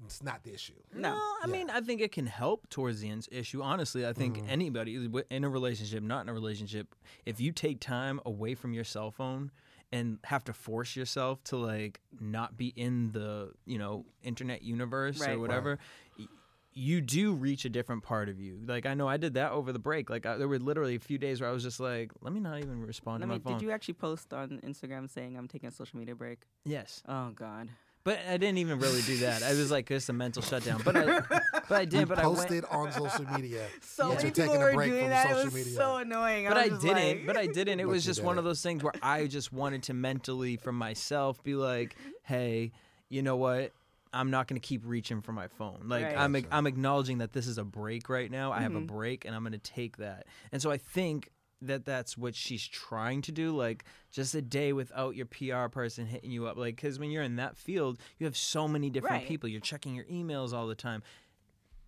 it's 0.06 0.22
not 0.22 0.42
the 0.44 0.54
issue. 0.54 0.74
no. 0.94 1.12
I 1.42 1.46
mean, 1.48 1.68
I 1.70 1.80
think 1.80 2.00
it 2.00 2.12
can 2.12 2.26
help 2.26 2.68
towards 2.70 3.00
the 3.00 3.10
ins- 3.10 3.28
issue. 3.30 3.62
Honestly, 3.62 4.06
I 4.06 4.12
think 4.12 4.38
Mm-hmm. 4.38 4.48
anybody 4.50 5.10
in 5.30 5.44
a 5.44 5.48
relationship, 5.50 6.02
not 6.02 6.22
in 6.22 6.28
a 6.28 6.32
relationship, 6.32 6.94
if 7.26 7.40
you 7.40 7.52
take 7.52 7.80
time 7.80 8.20
away 8.24 8.54
from 8.54 8.72
your 8.72 8.84
cell 8.84 9.10
phone 9.10 9.50
and 9.92 10.18
have 10.24 10.44
to 10.44 10.52
force 10.52 10.96
yourself 10.96 11.42
to 11.44 11.56
like 11.56 12.00
not 12.20 12.56
be 12.56 12.68
in 12.68 13.12
the 13.12 13.52
you 13.64 13.78
know 13.78 14.04
internet 14.22 14.62
universe 14.62 15.20
Right. 15.20 15.30
or 15.36 15.38
whatever. 15.38 15.78
y- 16.18 16.26
You 16.74 17.00
do 17.00 17.32
reach 17.34 17.64
a 17.64 17.68
different 17.70 18.02
part 18.04 18.28
of 18.28 18.38
you. 18.38 18.60
Like 18.64 18.86
I 18.86 18.94
know 18.94 19.08
I 19.08 19.16
did 19.16 19.34
that 19.34 19.50
over 19.52 19.72
the 19.72 19.78
break. 19.80 20.10
Like 20.10 20.26
I, 20.26 20.36
there 20.36 20.46
were 20.46 20.58
literally 20.60 20.94
a 20.94 21.00
few 21.00 21.18
days 21.18 21.40
where 21.40 21.50
I 21.50 21.52
was 21.52 21.62
just 21.64 21.80
like, 21.80 22.12
"Let 22.20 22.32
me 22.32 22.38
not 22.40 22.58
even 22.58 22.80
respond 22.86 23.20
Let 23.20 23.26
to 23.26 23.32
me, 23.32 23.34
my 23.38 23.42
phone." 23.42 23.58
did 23.58 23.62
you 23.64 23.72
actually 23.72 23.94
post 23.94 24.32
on 24.32 24.60
Instagram 24.62 25.10
saying 25.10 25.36
I'm 25.36 25.48
taking 25.48 25.68
a 25.68 25.72
social 25.72 25.98
media 25.98 26.14
break? 26.14 26.40
yes, 26.64 27.02
Oh 27.08 27.30
God. 27.30 27.70
But 28.04 28.18
I 28.28 28.36
didn't 28.38 28.58
even 28.58 28.78
really 28.78 29.02
do 29.02 29.18
that. 29.18 29.42
I 29.42 29.50
was 29.50 29.70
like 29.70 29.86
just 29.88 30.08
a 30.08 30.12
mental 30.12 30.42
shutdown. 30.42 30.80
But 30.84 30.96
I, 30.96 31.20
but 31.68 31.72
I 31.72 31.84
did. 31.84 32.00
You 32.00 32.06
but 32.06 32.18
I 32.18 32.26
went, 32.26 32.38
posted 32.38 32.64
on 32.70 32.92
social 32.92 33.24
media 33.32 33.66
So 33.82 34.08
that 34.08 34.14
many 34.16 34.22
you're 34.28 34.32
people 34.32 34.44
taking 34.46 34.60
were 34.60 34.70
a 34.70 34.74
break 34.74 34.90
doing 34.90 35.02
from 35.02 35.10
that. 35.10 35.22
social 35.24 35.40
it 35.40 35.44
was 35.44 35.54
media. 35.54 35.72
so 35.74 35.96
annoying. 35.96 36.46
but 36.48 36.56
I, 36.56 36.60
I 36.62 36.68
didn't. 36.68 36.94
like- 37.18 37.26
But 37.26 37.36
I 37.36 37.46
didn't. 37.46 37.80
It 37.80 37.84
But 37.84 37.90
was 37.92 38.04
just 38.04 38.22
one 38.22 38.38
of 38.38 38.44
those 38.44 38.62
things 38.62 38.82
where 38.82 38.92
I 39.02 39.26
just 39.26 39.52
wanted 39.52 39.82
to 39.84 39.94
mentally, 39.94 40.56
for 40.56 40.72
myself, 40.72 41.42
be 41.42 41.54
like, 41.54 41.96
"Hey, 42.22 42.72
you 43.08 43.22
know 43.22 43.36
what? 43.36 43.72
I'm 44.10 44.30
not 44.30 44.48
going 44.48 44.58
to 44.58 44.66
keep 44.66 44.82
reaching 44.86 45.20
for 45.20 45.32
my 45.32 45.48
phone. 45.48 45.80
Like 45.84 46.04
Right. 46.06 46.16
I'm, 46.16 46.34
I'm 46.50 46.66
acknowledging 46.66 47.18
that 47.18 47.34
this 47.34 47.46
is 47.46 47.58
a 47.58 47.64
break 47.64 48.08
right 48.08 48.30
now. 48.30 48.52
I 48.52 48.60
have 48.62 48.72
Mm-hmm. 48.72 48.84
a 48.84 48.86
break, 48.86 49.24
and 49.26 49.34
I'm 49.34 49.42
going 49.42 49.52
to 49.52 49.58
take 49.58 49.98
that. 49.98 50.26
And 50.50 50.62
so 50.62 50.70
I 50.70 50.78
think 50.78 51.28
that 51.62 51.84
that's 51.84 52.16
what 52.16 52.34
she's 52.34 52.66
trying 52.66 53.22
to 53.22 53.32
do. 53.32 53.56
Like 53.56 53.84
just 54.12 54.34
a 54.34 54.42
day 54.42 54.72
without 54.72 55.16
your 55.16 55.26
PR 55.26 55.68
person 55.68 56.06
hitting 56.06 56.30
you 56.30 56.46
up. 56.46 56.56
Like 56.56 56.76
because 56.76 56.98
when 56.98 57.10
you're 57.10 57.22
in 57.22 57.36
that 57.36 57.56
field, 57.56 57.98
you 58.18 58.26
have 58.26 58.36
so 58.36 58.68
many 58.68 58.90
different 58.90 59.16
Right. 59.16 59.26
people. 59.28 59.48
You're 59.48 59.60
checking 59.60 59.94
your 59.94 60.04
emails 60.06 60.52
all 60.52 60.66
the 60.66 60.74
time. 60.74 61.02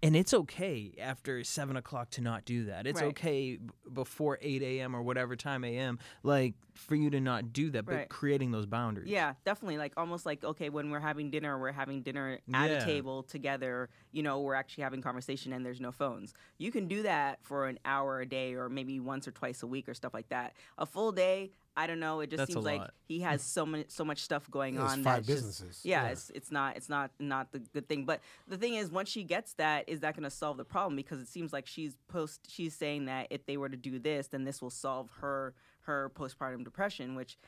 And 0.03 0.17
it's 0.17 0.33
okay 0.33 0.95
after 0.99 1.45
seven 1.45 1.77
o'clock 1.77 2.09
to 2.13 2.23
not 2.23 2.47
do 2.47 2.65
that. 2.65 2.87
It's 2.87 3.03
Right. 3.03 3.09
okay 3.11 3.57
b- 3.57 3.71
before 3.93 4.39
eight 4.41 4.63
a.m. 4.63 4.97
or 4.97 5.03
whatever 5.03 5.37
time 5.37 5.63
a.m. 5.63 5.99
Like 6.23 6.55
for 6.75 6.95
you 6.95 7.11
to 7.11 7.21
not 7.21 7.53
do 7.53 7.69
that, 7.73 7.85
but 7.85 7.95
Right. 7.95 8.09
creating 8.09 8.51
those 8.51 8.65
boundaries. 8.65 9.11
Yeah, 9.11 9.35
definitely. 9.45 9.77
Like 9.77 9.93
almost 9.99 10.25
like 10.25 10.43
okay, 10.43 10.71
when 10.71 10.89
we're 10.91 11.01
having 11.01 11.31
dinner, 11.31 11.59
we're 11.59 11.73
having 11.73 12.01
dinner 12.01 12.39
at 12.55 12.71
Yeah. 12.71 12.79
a 12.79 12.85
table 12.85 13.23
together. 13.25 13.91
You 14.13 14.23
know, 14.23 14.41
we're 14.41 14.55
actually 14.55 14.85
having 14.85 15.03
conversation, 15.03 15.53
and 15.53 15.67
there's 15.67 15.81
no 15.83 15.93
phones. 15.93 16.33
You 16.57 16.73
can 16.73 16.89
do 16.89 17.03
that 17.03 17.45
for 17.45 17.67
an 17.67 17.79
hour 17.85 18.21
a 18.21 18.27
day, 18.27 18.55
or 18.55 18.71
maybe 18.71 19.01
once 19.01 19.29
or 19.29 19.33
twice 19.33 19.63
a 19.63 19.67
week, 19.67 19.87
or 19.87 19.93
stuff 19.93 20.15
like 20.15 20.31
that. 20.31 20.55
A 20.79 20.87
full 20.87 21.13
day, 21.13 21.51
I 21.77 21.87
don't 21.87 22.01
know. 22.01 22.21
It 22.21 22.31
just 22.31 22.39
That's 22.39 22.53
seems 22.53 22.65
like 22.65 22.81
lot. 22.81 22.95
he 23.07 23.21
has 23.21 23.43
so 23.43 23.65
much 23.65 23.87
so 23.89 24.05
much 24.05 24.19
stuff 24.23 24.51
going 24.51 24.75
Yeah, 24.75 24.85
it's 24.85 24.93
on. 24.95 25.05
five 25.05 25.15
that's 25.25 25.27
just- 25.27 25.37
businesses. 25.39 25.81
yeah, 25.85 26.05
Yeah. 26.05 26.11
it's 26.11 26.31
it's 26.35 26.51
not 26.51 26.77
it's 26.77 26.89
not 26.89 27.11
not 27.19 27.53
the 27.53 27.61
good 27.61 27.89
thing. 27.89 28.05
But 28.05 28.21
the 28.49 28.59
thing 28.59 28.75
is, 28.75 28.91
once 28.91 29.09
she 29.09 29.23
gets 29.25 29.53
that, 29.55 29.89
is 29.89 30.01
that 30.01 30.15
going 30.15 30.25
to 30.25 30.31
solve 30.31 30.57
the 30.57 30.65
problem? 30.65 30.97
Because 30.97 31.21
it 31.21 31.29
seems 31.29 31.53
like 31.53 31.67
she's 31.67 31.97
post 32.09 32.51
she's 32.51 32.75
saying 32.75 33.05
that 33.07 33.29
if 33.31 33.47
they 33.47 33.57
were 33.57 33.69
to 33.69 33.77
do 33.77 33.99
this, 33.99 34.27
then 34.29 34.45
this 34.45 34.61
will 34.61 34.71
solve 34.71 35.11
her 35.21 35.55
her 35.83 36.11
postpartum 36.15 36.65
depression, 36.65 37.15
which 37.15 37.39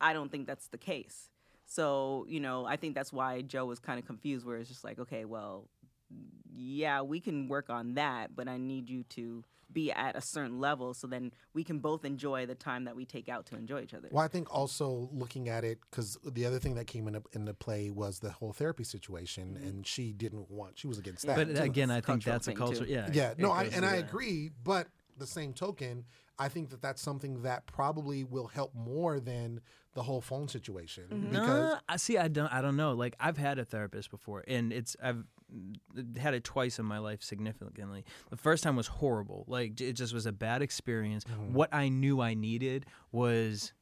I 0.00 0.12
don't 0.12 0.30
think 0.30 0.46
that's 0.46 0.68
the 0.68 0.78
case. 0.78 1.30
So 1.66 2.24
you 2.28 2.40
know, 2.40 2.64
I 2.64 2.76
think 2.76 2.94
that's 2.94 3.12
why 3.12 3.42
Joe 3.42 3.64
was 3.66 3.78
kind 3.80 3.98
of 3.98 4.06
confused, 4.06 4.46
where 4.46 4.58
it's 4.58 4.68
just 4.68 4.84
like, 4.84 4.98
okay, 5.00 5.24
well, 5.24 5.68
yeah, 6.54 7.02
we 7.02 7.20
can 7.20 7.48
work 7.48 7.70
on 7.70 7.94
that, 7.94 8.34
but 8.34 8.48
I 8.48 8.56
need 8.58 8.88
you 8.88 9.04
to 9.10 9.44
be 9.72 9.90
at 9.90 10.16
a 10.16 10.20
certain 10.20 10.60
level 10.60 10.92
so 10.94 11.06
then 11.06 11.32
we 11.54 11.64
can 11.64 11.78
both 11.78 12.04
enjoy 12.04 12.46
the 12.46 12.54
time 12.54 12.84
that 12.84 12.94
we 12.94 13.04
take 13.04 13.28
out 13.28 13.46
to 13.46 13.56
enjoy 13.56 13.80
each 13.80 13.94
other. 13.94 14.08
Well, 14.10 14.24
I 14.24 14.28
think 14.28 14.54
also 14.54 15.08
looking 15.12 15.48
at 15.48 15.64
it 15.64 15.78
because 15.90 16.18
the 16.24 16.44
other 16.46 16.58
thing 16.58 16.74
that 16.74 16.86
came 16.86 17.08
into, 17.08 17.22
into 17.32 17.54
play 17.54 17.90
was 17.90 18.18
the 18.18 18.30
whole 18.30 18.52
therapy 18.52 18.84
situation, 18.84 19.56
mm-hmm. 19.56 19.66
and 19.66 19.86
she 19.86 20.12
didn't 20.12 20.50
want. 20.50 20.78
She 20.78 20.86
was 20.86 20.98
against 20.98 21.26
that. 21.26 21.36
But 21.36 21.56
too. 21.56 21.62
again, 21.62 21.90
I 21.90 22.00
think 22.00 22.22
that's 22.22 22.48
a 22.48 22.54
culture. 22.54 22.84
too. 22.84 22.92
Yeah. 22.92 23.08
yeah, 23.12 23.34
no, 23.38 23.50
I, 23.50 23.64
and 23.64 23.84
I 23.84 23.96
that. 23.96 24.08
agree. 24.08 24.50
But 24.62 24.88
the 25.18 25.26
same 25.26 25.52
token, 25.52 26.04
I 26.38 26.48
think 26.48 26.70
that 26.70 26.82
that's 26.82 27.00
something 27.00 27.42
that 27.42 27.66
probably 27.66 28.24
will 28.24 28.48
help 28.48 28.74
more 28.74 29.20
than 29.20 29.60
the 29.94 30.02
whole 30.02 30.20
phone 30.20 30.48
situation 30.48 31.04
mm-hmm. 31.10 31.30
because 31.30 31.72
No, 31.72 31.78
I 31.88 31.96
see. 31.96 32.18
I 32.18 32.28
don't. 32.28 32.52
I 32.52 32.62
don't 32.62 32.76
know. 32.76 32.92
Like 32.92 33.16
I've 33.20 33.38
had 33.38 33.58
a 33.58 33.64
therapist 33.64 34.10
before, 34.10 34.44
and 34.46 34.72
it's 34.72 34.96
I've 35.02 35.24
had 36.18 36.34
it 36.34 36.44
twice 36.44 36.78
in 36.78 36.84
my 36.84 36.98
life 36.98 37.22
significantly. 37.22 38.04
The 38.30 38.36
first 38.36 38.62
time 38.62 38.76
was 38.76 38.86
horrible. 38.86 39.44
Like 39.46 39.80
it 39.80 39.94
just 39.94 40.14
was 40.14 40.26
a 40.26 40.32
bad 40.32 40.62
experience. 40.62 41.24
What 41.50 41.72
I 41.72 41.88
knew 41.88 42.20
I 42.20 42.34
needed 42.34 42.86
was 43.10 43.72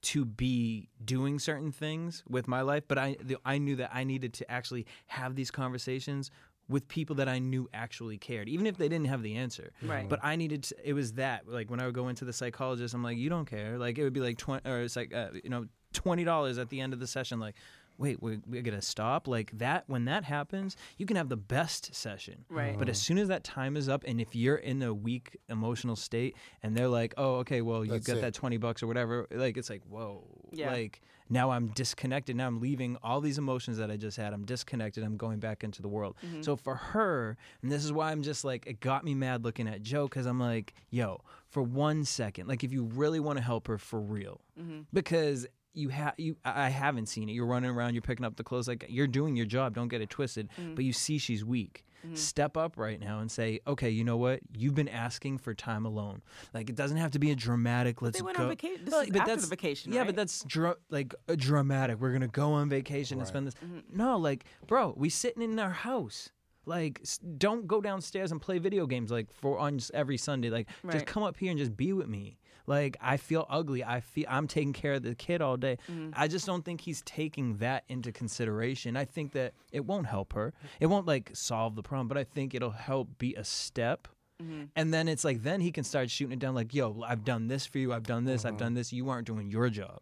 to 0.00 0.24
be 0.24 0.88
doing 1.04 1.38
certain 1.38 1.72
things 1.72 2.22
with 2.28 2.46
my 2.46 2.60
life, 2.60 2.84
but 2.86 2.98
I 2.98 3.16
the, 3.20 3.36
I 3.44 3.58
knew 3.58 3.76
that 3.76 3.90
I 3.92 4.04
needed 4.04 4.32
to 4.34 4.50
actually 4.50 4.86
have 5.08 5.34
these 5.34 5.50
conversations 5.50 6.30
with 6.68 6.86
people 6.86 7.16
that 7.16 7.28
I 7.28 7.38
knew 7.38 7.68
actually 7.72 8.18
cared, 8.18 8.48
even 8.48 8.66
if 8.66 8.76
they 8.76 8.88
didn't 8.88 9.06
have 9.06 9.22
the 9.22 9.36
answer. 9.36 9.72
Right. 9.82 10.08
But 10.08 10.20
I 10.22 10.36
needed 10.36 10.64
to, 10.64 10.76
it 10.84 10.92
was 10.92 11.14
that 11.14 11.48
like 11.48 11.70
when 11.70 11.80
I 11.80 11.86
would 11.86 11.94
go 11.94 12.08
into 12.08 12.24
the 12.24 12.32
psychologist, 12.32 12.94
I'm 12.94 13.02
like, 13.02 13.16
you 13.16 13.30
don't 13.30 13.46
care. 13.46 13.78
Like 13.78 13.98
it 13.98 14.04
would 14.04 14.12
be 14.12 14.20
like 14.20 14.36
twenty 14.36 14.68
or 14.68 14.82
it's 14.82 14.96
like 14.96 15.14
uh, 15.14 15.28
you 15.42 15.50
know 15.50 15.66
twenty 15.92 16.24
dollars 16.24 16.58
at 16.58 16.68
the 16.68 16.80
end 16.80 16.92
of 16.92 17.00
the 17.00 17.06
session. 17.06 17.40
Like, 17.40 17.56
wait, 17.98 18.22
we 18.22 18.38
we 18.48 18.62
gotta 18.62 18.80
stop. 18.80 19.28
Like 19.28 19.50
that 19.58 19.84
when 19.88 20.04
that 20.06 20.24
happens, 20.24 20.76
you 20.96 21.04
can 21.04 21.16
have 21.16 21.28
the 21.28 21.36
best 21.36 21.94
session. 21.94 22.44
Right. 22.48 22.78
But 22.78 22.88
as 22.88 23.00
soon 23.00 23.18
as 23.18 23.28
that 23.28 23.44
time 23.44 23.76
is 23.76 23.88
up, 23.88 24.04
and 24.06 24.20
if 24.20 24.34
you're 24.34 24.56
in 24.56 24.82
a 24.82 24.94
weak 24.94 25.36
emotional 25.48 25.96
state, 25.96 26.36
and 26.62 26.76
they're 26.76 26.88
like, 26.88 27.12
oh, 27.16 27.36
okay, 27.36 27.60
well 27.60 27.84
you 27.84 27.92
That's 27.92 28.06
got 28.06 28.16
it. 28.18 28.20
that 28.22 28.34
twenty 28.34 28.56
bucks 28.56 28.82
or 28.82 28.86
whatever, 28.86 29.26
like 29.30 29.56
it's 29.56 29.68
like 29.68 29.82
whoa, 29.88 30.24
Yeah. 30.52 30.70
like 30.72 31.02
now 31.30 31.50
I'm 31.50 31.66
disconnected. 31.68 32.36
Now 32.36 32.46
I'm 32.46 32.58
leaving 32.58 32.96
all 33.02 33.20
these 33.20 33.36
emotions 33.36 33.76
that 33.76 33.90
I 33.90 33.98
just 33.98 34.16
had. 34.16 34.32
I'm 34.32 34.46
disconnected. 34.46 35.04
I'm 35.04 35.18
going 35.18 35.40
back 35.40 35.62
into 35.62 35.82
the 35.82 35.88
world. 35.88 36.16
Mm-hmm. 36.24 36.40
So 36.40 36.56
for 36.56 36.74
her, 36.76 37.36
and 37.60 37.70
this 37.70 37.84
is 37.84 37.92
why 37.92 38.12
I'm 38.12 38.22
just 38.22 38.44
like, 38.46 38.66
it 38.66 38.80
got 38.80 39.04
me 39.04 39.14
mad 39.14 39.44
looking 39.44 39.68
at 39.68 39.82
Joe 39.82 40.04
because 40.08 40.24
I'm 40.24 40.40
like, 40.40 40.72
yo, 40.88 41.20
for 41.50 41.62
one 41.62 42.06
second, 42.06 42.46
like 42.48 42.64
if 42.64 42.72
you 42.72 42.84
really 42.84 43.20
want 43.20 43.36
to 43.36 43.44
help 43.44 43.66
her 43.68 43.76
for 43.76 44.00
real, 44.00 44.40
Mm-hmm. 44.58 44.80
because 44.92 45.46
you 45.78 45.88
have 45.90 46.14
you 46.18 46.36
I 46.44 46.66
I 46.66 46.68
haven't 46.68 47.06
seen 47.06 47.28
it. 47.28 47.32
You're 47.32 47.46
running 47.46 47.70
around, 47.70 47.94
you're 47.94 48.02
picking 48.02 48.26
up 48.26 48.36
the 48.36 48.44
clothes, 48.44 48.68
like 48.68 48.84
you're 48.88 49.06
doing 49.06 49.36
your 49.36 49.46
job. 49.46 49.74
Don't 49.74 49.88
get 49.88 50.00
it 50.00 50.10
twisted. 50.10 50.48
Mm-hmm. 50.60 50.74
But 50.74 50.84
you 50.84 50.92
see 50.92 51.18
she's 51.18 51.44
weak. 51.44 51.84
Step 52.14 52.56
up 52.56 52.78
right 52.78 52.98
now 52.98 53.18
and 53.18 53.30
say, 53.30 53.58
okay, 53.66 53.90
you 53.90 54.02
know 54.04 54.16
what? 54.16 54.40
You've 54.56 54.74
been 54.74 54.88
asking 54.88 55.38
for 55.38 55.52
time 55.52 55.84
alone. 55.84 56.22
Like 56.54 56.70
it 56.70 56.76
doesn't 56.76 56.96
have 56.96 57.10
to 57.10 57.18
be 57.18 57.32
a 57.32 57.34
dramatic. 57.34 58.00
Let's 58.00 58.16
they 58.18 58.22
went 58.24 58.36
go. 58.38 58.44
on 58.44 58.48
vacation. 58.50 58.84
This 58.84 58.92
Well, 58.92 59.00
is 59.02 59.10
but 59.10 59.20
after 59.22 59.36
the 59.36 59.46
vacation, 59.48 59.92
Yeah, 59.92 59.98
right? 60.00 60.06
but 60.06 60.16
that's 60.16 60.44
dra- 60.44 60.76
like 60.90 61.14
a 61.26 61.36
dramatic. 61.36 62.00
We're 62.00 62.12
gonna 62.12 62.28
go 62.28 62.52
on 62.52 62.68
vacation 62.70 63.18
and 63.18 63.26
spend 63.26 63.46
this. 63.48 63.54
Mm-hmm. 63.54 63.96
No, 63.96 64.16
like, 64.16 64.44
bro, 64.66 64.94
we 64.96 65.08
sitting 65.10 65.42
in 65.42 65.58
our 65.58 65.70
house. 65.70 66.30
Like, 66.66 67.00
s- 67.02 67.18
don't 67.38 67.66
go 67.66 67.80
downstairs 67.80 68.30
and 68.30 68.40
play 68.40 68.58
video 68.58 68.86
games 68.86 69.10
like 69.10 69.30
for 69.32 69.58
on 69.58 69.80
every 69.92 70.18
Sunday. 70.18 70.50
Like, 70.50 70.68
Right. 70.84 70.92
just 70.94 71.06
come 71.06 71.22
up 71.24 71.36
here 71.36 71.50
and 71.50 71.58
just 71.58 71.76
be 71.76 71.92
with 71.92 72.08
me. 72.08 72.38
Like 72.68 72.96
I 73.00 73.16
feel 73.16 73.46
ugly. 73.48 73.82
I 73.82 74.00
feel 74.00 74.26
I'm 74.28 74.46
taking 74.46 74.72
care 74.72 74.94
of 74.94 75.02
the 75.02 75.14
kid 75.14 75.40
all 75.40 75.56
day. 75.56 75.78
Mm-hmm. 75.90 76.10
I 76.12 76.28
just 76.28 76.46
don't 76.46 76.64
think 76.64 76.82
he's 76.82 77.02
taking 77.02 77.56
that 77.58 77.84
into 77.88 78.12
consideration. 78.12 78.96
I 78.96 79.04
think 79.04 79.32
that 79.32 79.54
it 79.72 79.84
won't 79.84 80.06
help 80.06 80.34
her. 80.34 80.52
It 80.78 80.86
won't 80.86 81.06
like 81.06 81.30
solve 81.32 81.74
the 81.74 81.82
problem, 81.82 82.08
but 82.08 82.18
I 82.18 82.24
think 82.24 82.54
it'll 82.54 82.70
help 82.70 83.18
be 83.18 83.34
a 83.34 83.44
step. 83.44 84.06
Mm-hmm. 84.42 84.64
And 84.76 84.94
then 84.94 85.08
it's 85.08 85.24
like 85.24 85.42
then 85.42 85.60
he 85.60 85.72
can 85.72 85.82
start 85.82 86.10
shooting 86.10 86.34
it 86.34 86.38
down 86.38 86.54
like, 86.54 86.74
"Yo, 86.74 87.02
I've 87.04 87.24
done 87.24 87.48
this 87.48 87.66
for 87.66 87.78
you. 87.78 87.92
I've 87.92 88.06
done 88.06 88.24
this. 88.24 88.44
I've 88.44 88.52
mm-hmm. 88.52 88.58
done 88.58 88.74
this. 88.74 88.92
You 88.92 89.08
aren't 89.08 89.26
doing 89.26 89.50
your 89.50 89.68
job." 89.70 90.00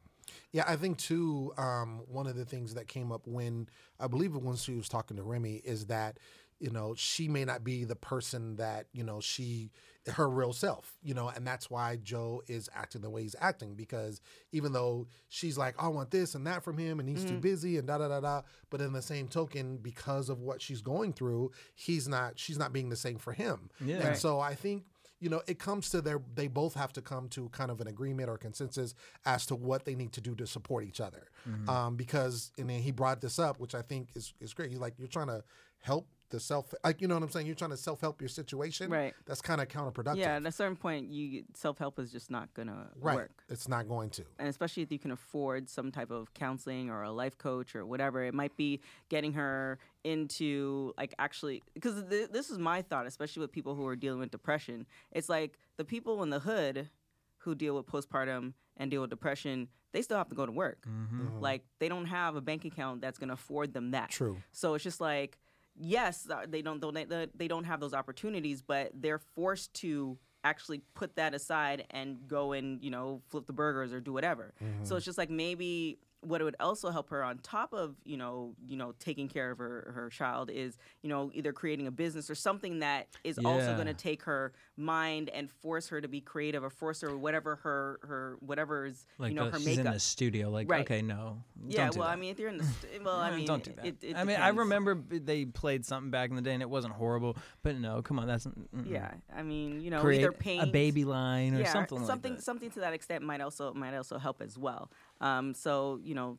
Yeah, 0.52 0.64
I 0.66 0.76
think 0.76 0.98
too. 0.98 1.52
Um, 1.56 2.02
one 2.08 2.26
of 2.26 2.36
the 2.36 2.44
things 2.44 2.74
that 2.74 2.88
came 2.88 3.12
up 3.12 3.26
when 3.26 3.68
I 4.00 4.08
believe 4.08 4.34
it 4.34 4.42
when 4.42 4.56
she 4.56 4.74
was 4.74 4.88
talking 4.88 5.16
to 5.16 5.22
Remy 5.22 5.62
is 5.64 5.86
that 5.86 6.18
you 6.60 6.70
know 6.70 6.94
she 6.96 7.28
may 7.28 7.44
not 7.44 7.62
be 7.64 7.84
the 7.84 7.96
person 7.96 8.56
that 8.56 8.86
you 8.92 9.04
know 9.04 9.20
she 9.20 9.70
her 10.08 10.28
real 10.28 10.52
self. 10.52 10.96
You 11.02 11.14
know, 11.14 11.28
and 11.28 11.44
that's 11.46 11.68
why 11.68 11.96
Joe 11.96 12.42
is 12.46 12.68
acting 12.74 13.00
the 13.02 13.10
way 13.10 13.22
he's 13.22 13.34
acting 13.40 13.74
because 13.74 14.20
even 14.52 14.72
though 14.72 15.08
she's 15.28 15.58
like, 15.58 15.74
I 15.82 15.88
want 15.88 16.10
this 16.12 16.34
and 16.36 16.46
that 16.46 16.62
from 16.62 16.78
him, 16.78 17.00
and 17.00 17.08
he's 17.08 17.24
too 17.24 17.38
busy 17.38 17.76
and 17.76 17.88
da 17.88 17.98
da 17.98 18.06
da 18.08 18.20
da, 18.20 18.42
but 18.70 18.80
in 18.80 18.92
the 18.92 19.02
same 19.02 19.26
token, 19.26 19.78
because 19.78 20.28
of 20.28 20.40
what 20.42 20.62
she's 20.62 20.80
going 20.80 21.12
through, 21.12 21.50
he's 21.74 22.06
not. 22.06 22.38
She's 22.38 22.56
not 22.58 22.72
being 22.72 22.88
the 22.88 22.96
same 22.96 23.18
for 23.18 23.32
him. 23.32 23.68
Yeah. 23.84 23.96
And 23.96 24.04
Right. 24.10 24.16
so 24.16 24.38
I 24.38 24.54
think 24.54 24.84
you 25.18 25.28
know 25.30 25.42
it 25.48 25.58
comes 25.58 25.90
to 25.90 26.00
their 26.02 26.20
they 26.34 26.46
both 26.46 26.74
have 26.74 26.92
to 26.92 27.02
come 27.02 27.26
to 27.30 27.48
kind 27.48 27.70
of 27.70 27.80
an 27.80 27.86
agreement 27.88 28.28
or 28.28 28.36
consensus 28.38 28.94
as 29.24 29.46
to 29.46 29.54
what 29.56 29.86
they 29.86 29.94
need 29.94 30.12
to 30.12 30.20
do 30.20 30.34
to 30.36 30.46
support 30.46 30.84
each 30.84 31.00
other 31.00 31.28
um, 31.68 31.96
because 31.96 32.52
and 32.58 32.68
then 32.68 32.80
he 32.80 32.90
brought 32.90 33.22
this 33.22 33.38
up 33.38 33.58
which 33.58 33.74
i 33.74 33.80
think 33.80 34.10
is, 34.14 34.34
is 34.42 34.52
great 34.52 34.68
he's 34.68 34.78
like 34.78 34.92
you're 34.98 35.08
trying 35.08 35.28
to 35.28 35.42
help 35.80 36.06
the 36.30 36.40
self 36.40 36.74
like 36.84 37.00
you 37.00 37.08
know 37.08 37.14
what 37.14 37.22
i'm 37.22 37.30
saying? 37.30 37.46
You're 37.46 37.54
trying 37.54 37.70
to 37.70 37.76
self-help 37.76 38.20
your 38.20 38.28
situation. 38.28 38.90
Right. 38.90 39.14
that's 39.26 39.40
kind 39.40 39.60
of 39.60 39.68
counterproductive. 39.68 40.16
Yeah, 40.16 40.36
at 40.36 40.46
a 40.46 40.52
certain 40.52 40.76
point, 40.76 41.10
you 41.10 41.44
self 41.54 41.78
help 41.78 41.98
is 41.98 42.10
just 42.10 42.30
not 42.30 42.52
gonna 42.54 42.88
right. 43.00 43.16
work. 43.16 43.44
it's 43.48 43.68
not 43.68 43.88
going 43.88 44.10
to. 44.10 44.24
And 44.38 44.48
especially 44.48 44.82
if 44.82 44.92
you 44.92 44.98
can 44.98 45.10
afford 45.10 45.68
some 45.68 45.92
type 45.92 46.10
of 46.10 46.32
counseling 46.34 46.90
or 46.90 47.02
a 47.02 47.12
life 47.12 47.38
coach 47.38 47.74
or 47.74 47.86
whatever 47.86 48.24
it 48.24 48.34
might 48.34 48.56
be 48.56 48.80
getting 49.08 49.32
her 49.34 49.78
into 50.04 50.92
like 50.98 51.14
actually 51.18 51.62
because 51.74 52.04
th- 52.08 52.30
this 52.30 52.50
is 52.50 52.58
my 52.58 52.82
thought 52.82 53.06
especially 53.06 53.40
with 53.40 53.52
people 53.52 53.74
who 53.74 53.86
are 53.86 53.96
dealing 53.96 54.20
with 54.20 54.30
depression. 54.30 54.86
It's 55.12 55.28
like 55.28 55.58
the 55.76 55.84
people 55.84 56.22
in 56.22 56.30
the 56.30 56.40
hood 56.40 56.90
who 57.38 57.54
deal 57.54 57.76
with 57.76 57.86
postpartum 57.86 58.54
and 58.76 58.90
deal 58.90 59.00
with 59.00 59.10
depression 59.10 59.68
they 59.92 60.02
still 60.02 60.18
have 60.18 60.28
to 60.28 60.34
go 60.34 60.44
to 60.44 60.52
work. 60.52 60.84
Mm-hmm. 60.86 61.22
Mm-hmm. 61.22 61.40
Like 61.40 61.64
they 61.78 61.88
don't 61.88 62.04
have 62.06 62.36
a 62.36 62.40
bank 62.42 62.66
account 62.66 63.00
that's 63.00 63.18
going 63.18 63.28
to 63.28 63.34
afford 63.34 63.72
them 63.72 63.92
that. 63.92 64.10
True. 64.10 64.36
so 64.52 64.74
it's 64.74 64.84
just 64.84 65.00
like 65.00 65.38
yes 65.78 66.28
uh, 66.30 66.46
they 66.48 66.62
don't 66.62 66.80
donate 66.80 67.08
they 67.36 67.48
don't 67.48 67.64
have 67.64 67.80
those 67.80 67.94
opportunities 67.94 68.62
but 68.62 68.90
they're 68.94 69.18
forced 69.18 69.72
to 69.74 70.18
actually 70.44 70.80
put 70.94 71.16
that 71.16 71.34
aside 71.34 71.84
and 71.90 72.28
go 72.28 72.52
and 72.52 72.82
you 72.82 72.90
know 72.90 73.20
flip 73.28 73.46
the 73.46 73.52
burgers 73.52 73.92
or 73.92 74.00
do 74.00 74.12
whatever. 74.12 74.54
So 74.84 74.94
it's 74.94 75.04
just 75.04 75.18
like 75.18 75.28
maybe 75.28 75.98
what 76.22 76.40
it 76.40 76.44
would 76.44 76.56
also 76.60 76.90
help 76.90 77.10
her 77.10 77.22
on 77.22 77.38
top 77.38 77.72
of 77.72 77.94
you 78.04 78.16
know 78.16 78.54
you 78.66 78.76
know 78.76 78.92
taking 78.98 79.28
care 79.28 79.50
of 79.50 79.58
her 79.58 79.92
her 79.94 80.08
child 80.10 80.50
is 80.50 80.76
you 81.02 81.08
know 81.08 81.30
either 81.34 81.52
creating 81.52 81.86
a 81.86 81.90
business 81.90 82.28
or 82.30 82.34
something 82.34 82.80
that 82.80 83.06
is 83.22 83.38
also 83.38 83.74
going 83.74 83.86
to 83.86 83.94
take 83.94 84.22
her 84.22 84.52
mind 84.76 85.28
and 85.30 85.50
force 85.50 85.88
her 85.88 86.00
to 86.00 86.08
be 86.08 86.20
creative 86.20 86.64
or 86.64 86.70
force 86.70 87.00
her 87.00 87.16
whatever 87.16 87.56
her 87.56 87.98
her 88.02 88.36
whatever 88.40 88.86
is 88.86 89.06
Like 89.18 89.30
you 89.30 89.36
know 89.36 89.44
the- 89.46 89.50
her 89.52 89.58
she's 89.58 89.66
makeup 89.66 89.86
in 89.86 89.92
the 89.92 90.00
studio. 90.00 90.50
Like, 90.50 90.70
Right. 90.70 90.80
okay, 90.82 91.02
no. 91.02 91.42
yeah 91.68 91.84
don't 91.84 91.92
do 91.94 91.98
well 92.00 92.08
i 92.08 92.16
mean 92.16 92.30
if 92.30 92.38
you're 92.38 92.48
in 92.48 92.58
the 92.58 92.64
st- 92.64 93.02
well 93.04 93.16
i 93.16 93.34
mean 93.34 93.46
don't 93.46 93.62
do 93.62 93.72
that. 93.76 93.86
it, 93.86 93.96
it 94.02 94.16
I 94.16 94.24
mean, 94.24 94.36
I 94.36 94.48
remember 94.48 94.94
they 95.08 95.44
played 95.44 95.84
something 95.84 96.10
back 96.10 96.30
in 96.30 96.36
the 96.36 96.42
day, 96.42 96.52
and 96.54 96.62
it 96.62 96.70
wasn't 96.70 96.94
horrible. 96.94 97.36
But 97.62 97.76
no, 97.78 98.02
come 98.02 98.18
on, 98.18 98.26
that's 98.26 98.46
mm-mm. 98.46 98.90
yeah 98.90 99.12
i 99.34 99.42
mean 99.42 99.80
you 99.80 99.90
know 99.90 100.00
Create 100.00 100.20
either 100.20 100.32
paint 100.32 100.62
a 100.62 100.66
baby 100.66 101.04
line 101.04 101.54
or 101.54 101.60
yeah, 101.60 101.72
something 101.72 101.98
like 101.98 102.06
something 102.06 102.34
that. 102.36 102.42
something 102.42 102.70
to 102.70 102.80
that 102.80 102.92
extent 102.94 103.22
might 103.22 103.40
also 103.40 103.72
might 103.74 103.94
also 103.94 104.18
help 104.18 104.40
as 104.42 104.58
well. 104.58 104.90
Um, 105.20 105.54
so 105.54 105.98
you 106.02 106.14
know, 106.14 106.38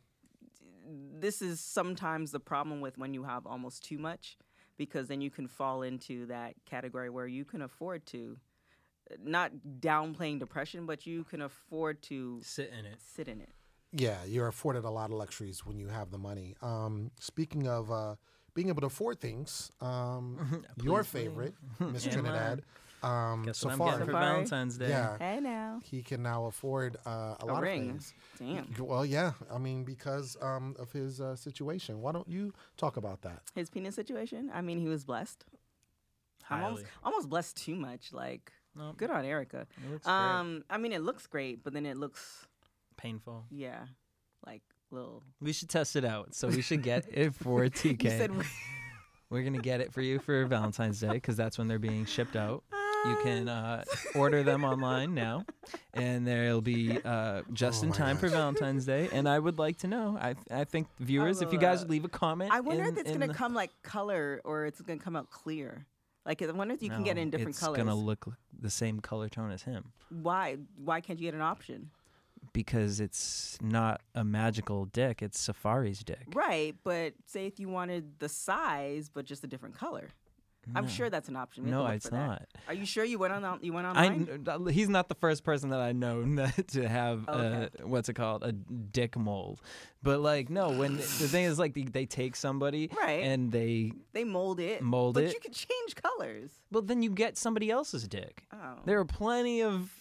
this 1.19 1.41
is 1.41 1.59
sometimes 1.59 2.31
the 2.31 2.39
problem 2.39 2.81
with 2.81 2.97
when 2.97 3.13
you 3.13 3.23
have 3.23 3.45
almost 3.45 3.83
too 3.83 3.97
much, 3.97 4.37
because 4.77 5.07
then 5.07 5.21
you 5.21 5.29
can 5.29 5.47
fall 5.47 5.81
into 5.81 6.25
that 6.27 6.53
category 6.65 7.09
where 7.09 7.27
you 7.27 7.43
can 7.45 7.61
afford 7.61 8.05
to, 8.07 8.37
not 9.23 9.51
downplaying 9.79 10.39
depression, 10.39 10.85
but 10.85 11.05
you 11.05 11.23
can 11.23 11.41
afford 11.41 12.01
to 12.03 12.39
Sit 12.43 12.71
in 12.77 12.85
it. 12.85 12.99
sit 13.01 13.27
in 13.27 13.41
it. 13.41 13.49
yeah 13.93 14.17
you're 14.27 14.47
afforded 14.47 14.83
a 14.83 14.89
lot 14.89 15.09
of 15.11 15.15
luxuries 15.17 15.65
when 15.65 15.77
you 15.79 15.87
have 15.87 16.11
the 16.11 16.17
money 16.17 16.55
um, 16.61 17.09
speaking 17.19 17.67
of 17.67 17.89
uh, 17.91 18.15
being 18.53 18.67
able 18.69 18.81
to 18.81 18.87
afford 18.87 19.19
things 19.19 19.71
um, 19.81 20.63
your 20.83 21.03
Please, 21.03 21.11
please. 21.11 21.19
favorite 21.19 21.53
miss 21.93 22.03
trinidad 22.03 22.61
um, 23.03 23.43
Guess 23.43 23.63
what 23.63 23.73
I'm 23.73 23.79
Safaree. 23.79 23.91
getting 23.91 24.05
for 24.05 24.11
Valentine's 24.13 24.77
Day? 24.77 24.89
yeah 24.89 25.17
Hey 25.19 25.39
now, 25.39 25.79
he 25.83 26.01
can 26.01 26.23
now 26.23 26.45
afford 26.45 26.97
uh, 27.05 27.35
a, 27.39 27.45
lot 27.45 27.61
ring. 27.61 27.81
of 27.81 27.87
things. 27.87 28.13
damn. 28.39 28.85
Well, 28.85 29.05
yeah, 29.05 29.33
I 29.53 29.57
mean 29.57 29.83
because 29.83 30.35
um, 30.41 30.75
of 30.79 30.91
his 30.91 31.21
uh, 31.21 31.35
situation. 31.35 32.01
Why 32.01 32.11
don't 32.11 32.27
you 32.27 32.53
talk 32.77 32.97
about 32.97 33.21
that? 33.21 33.41
His 33.55 33.69
penis 33.69 33.95
situation. 33.95 34.49
I 34.53 34.61
mean, 34.61 34.79
he 34.79 34.87
was 34.87 35.03
blessed. 35.05 35.45
I'm 36.49 36.63
almost, 36.63 36.83
Highly. 36.83 36.91
almost 37.03 37.29
blessed 37.29 37.57
too 37.57 37.75
much. 37.75 38.13
Like, 38.13 38.51
No, 38.75 38.93
good 38.95 39.09
on 39.11 39.25
Erica. 39.25 39.67
It 39.85 39.91
looks 39.91 40.05
great. 40.05 40.13
Um, 40.13 40.63
I 40.69 40.77
mean, 40.77 40.93
it 40.93 41.01
looks 41.01 41.27
great, 41.27 41.63
but 41.63 41.73
then 41.73 41.85
it 41.85 41.97
looks 41.97 42.47
Painful. 42.95 43.45
Yeah, 43.51 43.81
like 44.45 44.61
little. 44.89 45.23
We 45.41 45.51
should 45.53 45.69
test 45.69 45.95
it 45.95 46.05
out. 46.05 46.33
So 46.33 46.47
we 46.47 46.61
should 46.61 46.81
get 46.83 47.05
it 47.11 47.35
for 47.35 47.61
TK. 47.65 48.03
You 48.03 48.09
said 48.09 48.31
We're 49.29 49.43
gonna 49.43 49.57
get 49.59 49.81
it 49.81 49.91
for 49.91 50.01
you 50.01 50.19
for 50.19 50.45
Valentine's 50.45 51.01
Day 51.01 51.09
because 51.09 51.35
that's 51.35 51.57
when 51.57 51.67
they're 51.67 51.79
being 51.79 52.05
shipped 52.05 52.35
out. 52.37 52.63
You 53.09 53.17
can 53.23 53.47
uh, 53.49 53.83
order 54.15 54.43
them 54.43 54.63
online 54.63 55.13
now, 55.13 55.45
and 55.93 56.27
they'll 56.27 56.61
be 56.61 56.99
uh, 57.03 57.41
just 57.53 57.81
Oh 57.81 57.85
in 57.85 57.89
my 57.89 57.95
time 57.95 58.17
for 58.17 58.27
gosh. 58.27 58.35
Valentine's 58.37 58.85
Day. 58.85 59.09
And 59.11 59.27
I 59.27 59.39
would 59.39 59.57
like 59.59 59.77
to 59.79 59.87
know. 59.87 60.17
I 60.19 60.35
I 60.51 60.63
think 60.65 60.87
viewers, 60.99 61.41
if 61.41 61.51
you 61.53 61.59
guys 61.59 61.87
leave 61.87 62.05
a 62.05 62.09
comment, 62.09 62.51
I 62.51 62.59
wonder 62.59 62.83
in- 62.83 62.89
if 62.93 62.97
it's 62.97 63.09
in 63.11 63.19
gonna 63.19 63.27
the- 63.31 63.37
come 63.37 63.53
like 63.53 63.71
color 63.83 64.41
or 64.43 64.65
it's 64.65 64.81
gonna 64.81 64.99
come 64.99 65.15
out 65.15 65.29
clear. 65.29 65.85
Like 66.25 66.41
I 66.41 66.51
wonder 66.51 66.73
if 66.73 66.83
you 66.83 66.89
can 66.89 67.03
get 67.03 67.17
it 67.17 67.21
in 67.21 67.27
No, 67.29 67.31
different 67.31 67.55
it's 67.55 67.59
colors. 67.59 67.77
gonna 67.77 67.95
look 67.95 68.25
the 68.59 68.69
same 68.69 68.99
color 68.99 69.29
tone 69.29 69.49
as 69.51 69.63
him 69.63 69.93
Why? 70.09 70.57
Why 70.75 70.99
can't 70.99 71.17
you 71.19 71.25
get 71.27 71.33
an 71.35 71.41
option? 71.41 71.89
because 72.53 72.99
it's 72.99 73.57
not 73.61 74.01
a 74.15 74.23
magical 74.23 74.85
dick. 74.85 75.21
It's 75.21 75.39
Safaree's 75.47 76.03
dick. 76.03 76.25
Right, 76.33 76.75
but 76.83 77.13
say 77.25 77.45
if 77.45 77.59
you 77.59 77.67
wanted 77.69 78.19
the 78.19 78.29
size 78.29 79.09
but 79.13 79.25
just 79.25 79.43
a 79.43 79.47
different 79.47 79.75
color. 79.75 80.09
I'm 80.75 80.87
sure 80.87 81.09
that's 81.09 81.29
an 81.29 81.35
option. 81.35 81.63
We 81.65 81.71
No, 81.71 81.85
it's 81.87 82.05
for 82.09 82.11
that. 82.15 82.27
not. 82.27 82.47
Are 82.67 82.73
you 82.73 82.85
sure 82.85 83.03
you 83.03 83.17
went 83.19 83.33
on? 83.33 83.59
You 83.61 83.73
went 83.73 83.87
I 83.87 83.89
online? 83.89 84.43
kn- 84.43 84.67
he's 84.67 84.89
not 84.89 85.07
the 85.09 85.15
first 85.15 85.43
person 85.43 85.69
that 85.69 85.79
I 85.79 85.91
know 85.93 86.23
to 86.73 86.87
have 86.87 87.27
Okay. 87.29 87.69
uh, 87.81 87.87
what's 87.87 88.09
it 88.09 88.13
called 88.15 88.43
a 88.43 88.51
dick 88.51 89.17
mold, 89.17 89.61
but 90.03 90.19
like 90.19 90.49
no, 90.49 90.69
when 90.71 90.97
the 90.97 91.03
thing 91.03 91.45
is 91.45 91.57
like 91.59 91.73
they, 91.73 91.83
they 91.83 92.05
take 92.05 92.35
somebody 92.35 92.89
Right. 92.95 93.23
and 93.23 93.51
they 93.51 93.91
they 94.13 94.23
mold 94.23 94.59
it. 94.59 94.81
mold 94.81 95.15
but 95.15 95.23
it. 95.25 95.33
you 95.33 95.39
can 95.39 95.53
change 95.53 95.95
colors. 95.95 96.51
well 96.71 96.81
then 96.81 97.01
you 97.01 97.09
get 97.11 97.37
somebody 97.37 97.69
else's 97.71 98.07
dick. 98.07 98.43
Oh. 98.53 98.57
There 98.85 98.99
are 98.99 99.05
plenty 99.05 99.61
of 99.63 99.91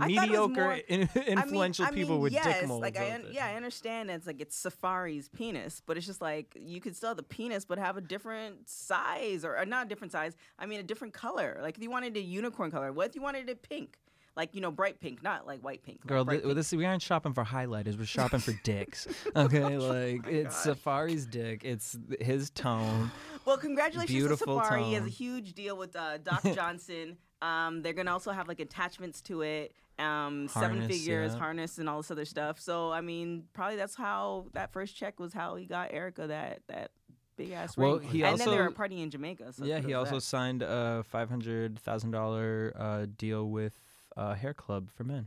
I 0.00 0.04
thought 0.04 0.10
it 0.10 0.30
was 0.30 0.48
mediocre 0.48 0.60
more- 0.64 0.72
in, 0.88 1.08
I 1.14 1.18
mean- 1.18 1.28
influential 1.38 1.84
I 1.84 1.90
mean, 1.90 1.98
people 2.00 2.18
with 2.20 2.32
yes, 2.32 2.44
dick 2.60 2.68
molds. 2.68 2.82
Like 2.82 2.98
I, 2.98 3.10
out 3.10 3.14
un- 3.16 3.22
there. 3.24 3.32
yeah, 3.32 3.46
I 3.46 3.54
understand. 3.54 4.10
It's 4.10 4.26
like 4.26 4.40
it's 4.40 4.56
Safaree's 4.62 5.28
penis, 5.28 5.82
but 5.84 5.96
it's 5.96 6.06
just 6.06 6.20
like 6.20 6.56
you 6.58 6.80
could 6.80 6.96
still 6.96 7.10
have 7.10 7.16
the 7.16 7.22
penis, 7.22 7.64
but 7.64 7.78
have 7.78 7.96
a 7.96 8.00
different 8.00 8.68
size 8.68 9.44
or, 9.44 9.56
or 9.58 9.64
not 9.66 9.86
a 9.86 9.88
different 9.88 10.12
size. 10.12 10.34
I 10.58 10.66
mean, 10.66 10.80
a 10.80 10.82
different 10.82 11.14
color. 11.14 11.58
Like 11.60 11.76
if 11.76 11.82
you 11.82 11.90
wanted 11.90 12.16
a 12.16 12.20
unicorn 12.20 12.70
color, 12.70 12.92
what 12.92 13.08
if 13.10 13.14
you 13.14 13.22
wanted 13.22 13.48
it 13.48 13.62
pink? 13.62 13.98
Like 14.34 14.54
you 14.54 14.62
know, 14.62 14.70
bright 14.70 14.98
pink, 14.98 15.22
not 15.22 15.46
like 15.46 15.60
white 15.60 15.82
pink. 15.82 16.06
Girl, 16.06 16.24
bright 16.24 16.36
th- 16.36 16.44
pink. 16.44 16.54
this 16.54 16.72
we 16.72 16.86
aren't 16.86 17.02
shopping 17.02 17.34
for 17.34 17.44
highlighters. 17.44 17.98
We're 17.98 18.06
shopping 18.06 18.40
for 18.40 18.52
dicks. 18.64 19.06
Okay, 19.36 19.76
like 19.76 20.26
it's 20.26 20.64
Safaree's 20.64 21.26
dick. 21.26 21.62
It's 21.64 21.98
his 22.18 22.48
tone. 22.48 23.10
Well, 23.44 23.58
congratulations 23.58 24.16
Beautiful 24.16 24.58
to 24.58 24.64
Safaree. 24.66 24.86
He 24.86 24.94
has 24.94 25.04
a 25.04 25.10
huge 25.10 25.52
deal 25.52 25.76
with 25.76 25.94
uh, 25.96 26.16
Doc 26.18 26.42
Johnson. 26.54 27.18
Um, 27.42 27.82
they're 27.82 27.92
gonna 27.92 28.12
also 28.12 28.30
have 28.30 28.48
like 28.48 28.60
attachments 28.60 29.20
to 29.22 29.42
it, 29.42 29.74
um, 29.98 30.48
seven 30.48 30.86
figures, 30.88 31.32
yeah. 31.32 31.38
harness, 31.38 31.78
and 31.78 31.88
all 31.88 31.98
this 31.98 32.10
other 32.10 32.24
stuff. 32.24 32.60
So 32.60 32.92
I 32.92 33.00
mean, 33.00 33.44
probably 33.52 33.76
that's 33.76 33.96
how 33.96 34.46
that 34.54 34.72
first 34.72 34.96
check 34.96 35.18
was 35.20 35.32
how 35.32 35.56
he 35.56 35.66
got 35.66 35.92
Erica 35.92 36.26
that 36.28 36.62
that 36.68 36.92
big 37.36 37.50
ass 37.50 37.76
Well, 37.76 37.98
ring. 37.98 38.08
he 38.08 38.22
and 38.22 38.38
then 38.38 38.48
they 38.48 38.56
were 38.56 38.64
also- 38.68 38.76
partying 38.76 39.02
in 39.02 39.10
Jamaica. 39.10 39.52
So 39.54 39.64
yeah, 39.64 39.80
he 39.80 39.92
also 39.94 40.14
that. 40.16 40.20
signed 40.22 40.62
a 40.62 41.02
five 41.02 41.28
hundred 41.28 41.78
thousand 41.80 42.12
dollar 42.12 42.72
uh, 42.78 43.06
deal 43.18 43.50
with 43.50 43.72
uh, 44.16 44.34
Hair 44.34 44.54
Club 44.54 44.88
for 44.94 45.04
Men. 45.04 45.26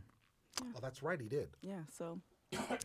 Oh, 0.61 0.79
that's 0.81 1.03
right, 1.03 1.19
he 1.19 1.27
did. 1.27 1.49
yeah. 1.61 1.81
So 1.97 2.21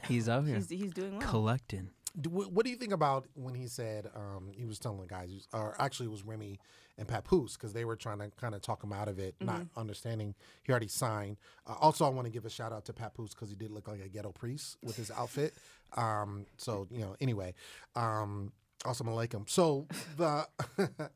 He's 0.09 0.29
out 0.29 0.45
here 0.47 0.57
he's 0.57 0.69
he's 0.71 0.91
doing 0.93 1.19
well. 1.19 1.29
collecting. 1.29 1.91
Do, 2.19 2.31
what 2.31 2.65
do 2.65 2.71
you 2.71 2.77
think 2.77 2.93
about 2.93 3.27
when 3.35 3.55
he 3.55 3.67
said 3.67 4.11
um, 4.15 4.51
he 4.57 4.65
was 4.65 4.79
telling 4.79 5.01
the 5.01 5.07
guys, 5.07 5.47
or 5.53 5.77
actually 5.79 6.07
it 6.07 6.13
was 6.13 6.25
Remy 6.25 6.59
and 6.99 7.07
Papoose 7.09 7.57
because 7.57 7.73
they 7.73 7.85
were 7.85 7.97
trying 7.97 8.19
to 8.19 8.31
kind 8.41 8.55
of 8.55 8.63
talk 8.63 8.83
him 8.83 8.93
out 8.93 9.09
of 9.09 9.19
it, 9.19 9.35
not 9.41 9.63
understanding 9.77 10.35
he 10.63 10.71
already 10.73 10.89
signed. 10.89 11.37
Uh, 11.67 11.75
also, 11.81 12.05
I 12.05 12.09
want 12.09 12.27
to 12.27 12.33
give 12.33 12.45
a 12.45 12.51
shout 12.51 12.73
out 12.73 12.85
to 12.87 12.93
Papoose 12.93 13.35
because 13.35 13.49
he 13.49 13.57
did 13.57 13.71
look 13.71 13.89
like 13.89 14.01
a 14.05 14.09
ghetto 14.09 14.33
priest 14.33 14.77
with 14.83 14.97
his 14.97 15.11
outfit. 15.11 15.55
Um, 15.97 16.47
so 16.57 16.87
you 16.89 17.01
know, 17.01 17.17
anyway, 17.21 17.53
um, 17.97 18.53
also 18.85 19.03
Malaikum. 19.03 19.51
So 19.51 19.89
the 20.17 20.47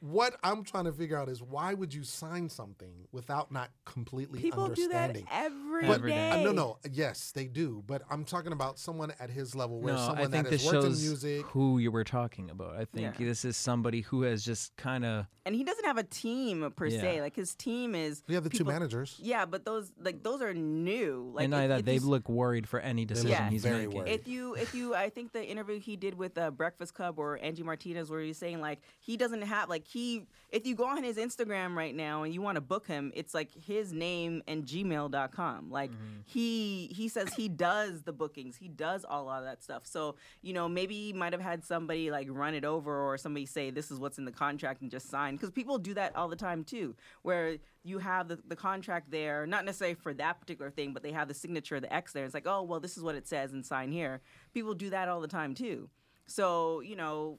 what 0.00 0.36
I'm 0.42 0.64
trying 0.64 0.84
to 0.84 0.92
figure 0.92 1.18
out 1.18 1.28
is 1.28 1.42
why 1.42 1.74
would 1.74 1.92
you 1.92 2.02
sign 2.02 2.48
something 2.48 3.06
without 3.12 3.52
not 3.52 3.70
completely 3.84 4.40
People 4.40 4.68
do 4.68 4.88
that 4.88 5.10
understanding? 5.10 5.26
every 5.30 5.82
day. 5.82 5.86
But- 5.88 5.94
Every 5.96 6.10
day. 6.12 6.30
Uh, 6.30 6.42
no, 6.44 6.52
no, 6.52 6.78
yes, 6.90 7.32
they 7.32 7.46
do. 7.46 7.82
But 7.86 8.02
I'm 8.10 8.24
talking 8.24 8.52
about 8.52 8.78
someone 8.78 9.12
at 9.20 9.30
his 9.30 9.54
level, 9.54 9.80
where 9.80 9.94
no, 9.94 10.00
someone 10.00 10.18
I 10.18 10.30
think 10.30 10.44
that 10.44 10.50
this 10.50 10.64
has 10.64 10.72
worked 10.72 10.84
in 10.86 10.90
shows 10.92 11.02
music. 11.02 11.46
who 11.46 11.78
you 11.78 11.90
were 11.90 12.04
talking 12.04 12.50
about. 12.50 12.76
I 12.76 12.84
think 12.86 13.18
Yeah. 13.18 13.26
this 13.26 13.44
is 13.44 13.56
somebody 13.56 14.00
who 14.02 14.22
has 14.22 14.44
just 14.44 14.74
kind 14.76 15.04
of 15.04 15.26
And 15.44 15.54
he 15.54 15.62
doesn't 15.62 15.84
have 15.84 15.96
a 15.98 16.02
team 16.02 16.72
per 16.74 16.90
se. 16.90 17.20
Like 17.20 17.36
his 17.36 17.54
team 17.54 17.94
is. 17.94 18.22
We 18.26 18.34
have 18.34 18.42
the 18.44 18.50
two 18.50 18.64
managers. 18.64 19.16
Yeah, 19.22 19.44
but 19.46 19.64
those 19.64 19.92
like 20.00 20.22
those 20.22 20.40
are 20.42 20.54
new. 20.54 21.30
Like 21.34 21.44
and 21.44 21.54
if- 21.54 21.68
that 21.68 21.78
if 21.80 21.84
they 21.84 21.98
look 21.98 22.28
worried 22.28 22.68
for 22.68 22.80
any 22.80 23.04
decision 23.04 23.30
look 23.30 23.52
he's 23.52 23.62
very 23.62 23.86
making. 23.86 23.98
worried. 23.98 24.10
If 24.12 24.26
you, 24.28 24.54
if 24.54 24.74
you, 24.74 24.94
I 24.94 25.08
think 25.10 25.32
the 25.32 25.44
interview 25.46 25.78
he 25.78 25.96
did 25.96 26.14
with 26.16 26.36
uh, 26.38 26.50
Breakfast 26.50 26.94
Club 26.94 27.18
or 27.18 27.38
Angie 27.38 27.62
Martinez, 27.62 28.10
where 28.10 28.20
he's 28.20 28.38
saying 28.38 28.60
like 28.60 28.80
he 29.00 29.16
doesn't 29.16 29.42
have 29.42 29.65
like 29.68 29.86
he, 29.86 30.26
if 30.50 30.66
you 30.66 30.74
go 30.74 30.86
on 30.86 31.02
his 31.02 31.16
Instagram 31.16 31.74
right 31.74 31.94
now 31.94 32.22
and 32.22 32.32
you 32.32 32.40
want 32.42 32.56
to 32.56 32.60
book 32.60 32.86
him, 32.86 33.12
it's 33.14 33.34
like 33.34 33.50
his 33.52 33.92
name 33.92 34.42
and 34.46 34.64
gmail.com. 34.64 35.70
Like 35.70 35.90
mm-hmm. 35.90 36.20
he, 36.24 36.88
he 36.94 37.08
says 37.08 37.32
he 37.34 37.48
does 37.48 38.02
the 38.02 38.12
bookings, 38.12 38.56
he 38.56 38.68
does 38.68 39.04
all 39.04 39.28
of 39.28 39.44
that 39.44 39.62
stuff. 39.62 39.82
So 39.86 40.16
you 40.42 40.52
know 40.52 40.68
maybe 40.68 40.94
he 40.94 41.12
might 41.12 41.32
have 41.32 41.42
had 41.42 41.64
somebody 41.64 42.10
like 42.10 42.28
run 42.30 42.54
it 42.54 42.64
over 42.64 43.00
or 43.00 43.18
somebody 43.18 43.46
say 43.46 43.70
this 43.70 43.90
is 43.90 43.98
what's 43.98 44.18
in 44.18 44.24
the 44.24 44.32
contract 44.32 44.82
and 44.82 44.90
just 44.90 45.10
sign 45.10 45.34
because 45.34 45.50
people 45.50 45.78
do 45.78 45.94
that 45.94 46.14
all 46.16 46.28
the 46.28 46.36
time 46.36 46.64
too, 46.64 46.94
where 47.22 47.56
you 47.86 47.98
have 47.98 48.28
the, 48.28 48.38
the 48.48 48.56
contract 48.56 49.10
there, 49.10 49.46
not 49.46 49.64
necessarily 49.64 49.94
for 49.94 50.12
that 50.14 50.40
particular 50.40 50.70
thing, 50.70 50.92
but 50.92 51.02
they 51.02 51.12
have 51.12 51.28
the 51.28 51.34
signature, 51.34 51.76
of 51.76 51.82
the 51.82 51.92
X 51.92 52.12
there. 52.12 52.24
It's 52.24 52.34
like, 52.34 52.46
oh, 52.46 52.62
well, 52.62 52.80
this 52.80 52.96
is 52.96 53.02
what 53.02 53.14
it 53.14 53.26
says 53.26 53.52
and 53.52 53.64
sign 53.64 53.92
here. 53.92 54.20
People 54.52 54.74
do 54.74 54.90
that 54.90 55.08
all 55.08 55.20
the 55.20 55.28
time 55.28 55.54
too. 55.54 55.88
So, 56.26 56.80
you 56.80 56.96
know, 56.96 57.38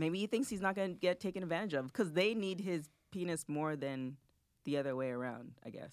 maybe 0.00 0.18
he 0.18 0.26
thinks 0.26 0.48
he's 0.48 0.60
not 0.60 0.74
going 0.74 0.94
to 0.94 0.98
get 0.98 1.20
taken 1.20 1.42
advantage 1.42 1.74
of 1.74 1.86
because 1.86 2.12
they 2.12 2.34
need 2.34 2.60
his 2.60 2.88
penis 3.12 3.44
more 3.48 3.76
than 3.76 4.16
the 4.64 4.76
other 4.76 4.96
way 4.96 5.10
around, 5.10 5.52
I 5.64 5.70
guess. 5.70 5.92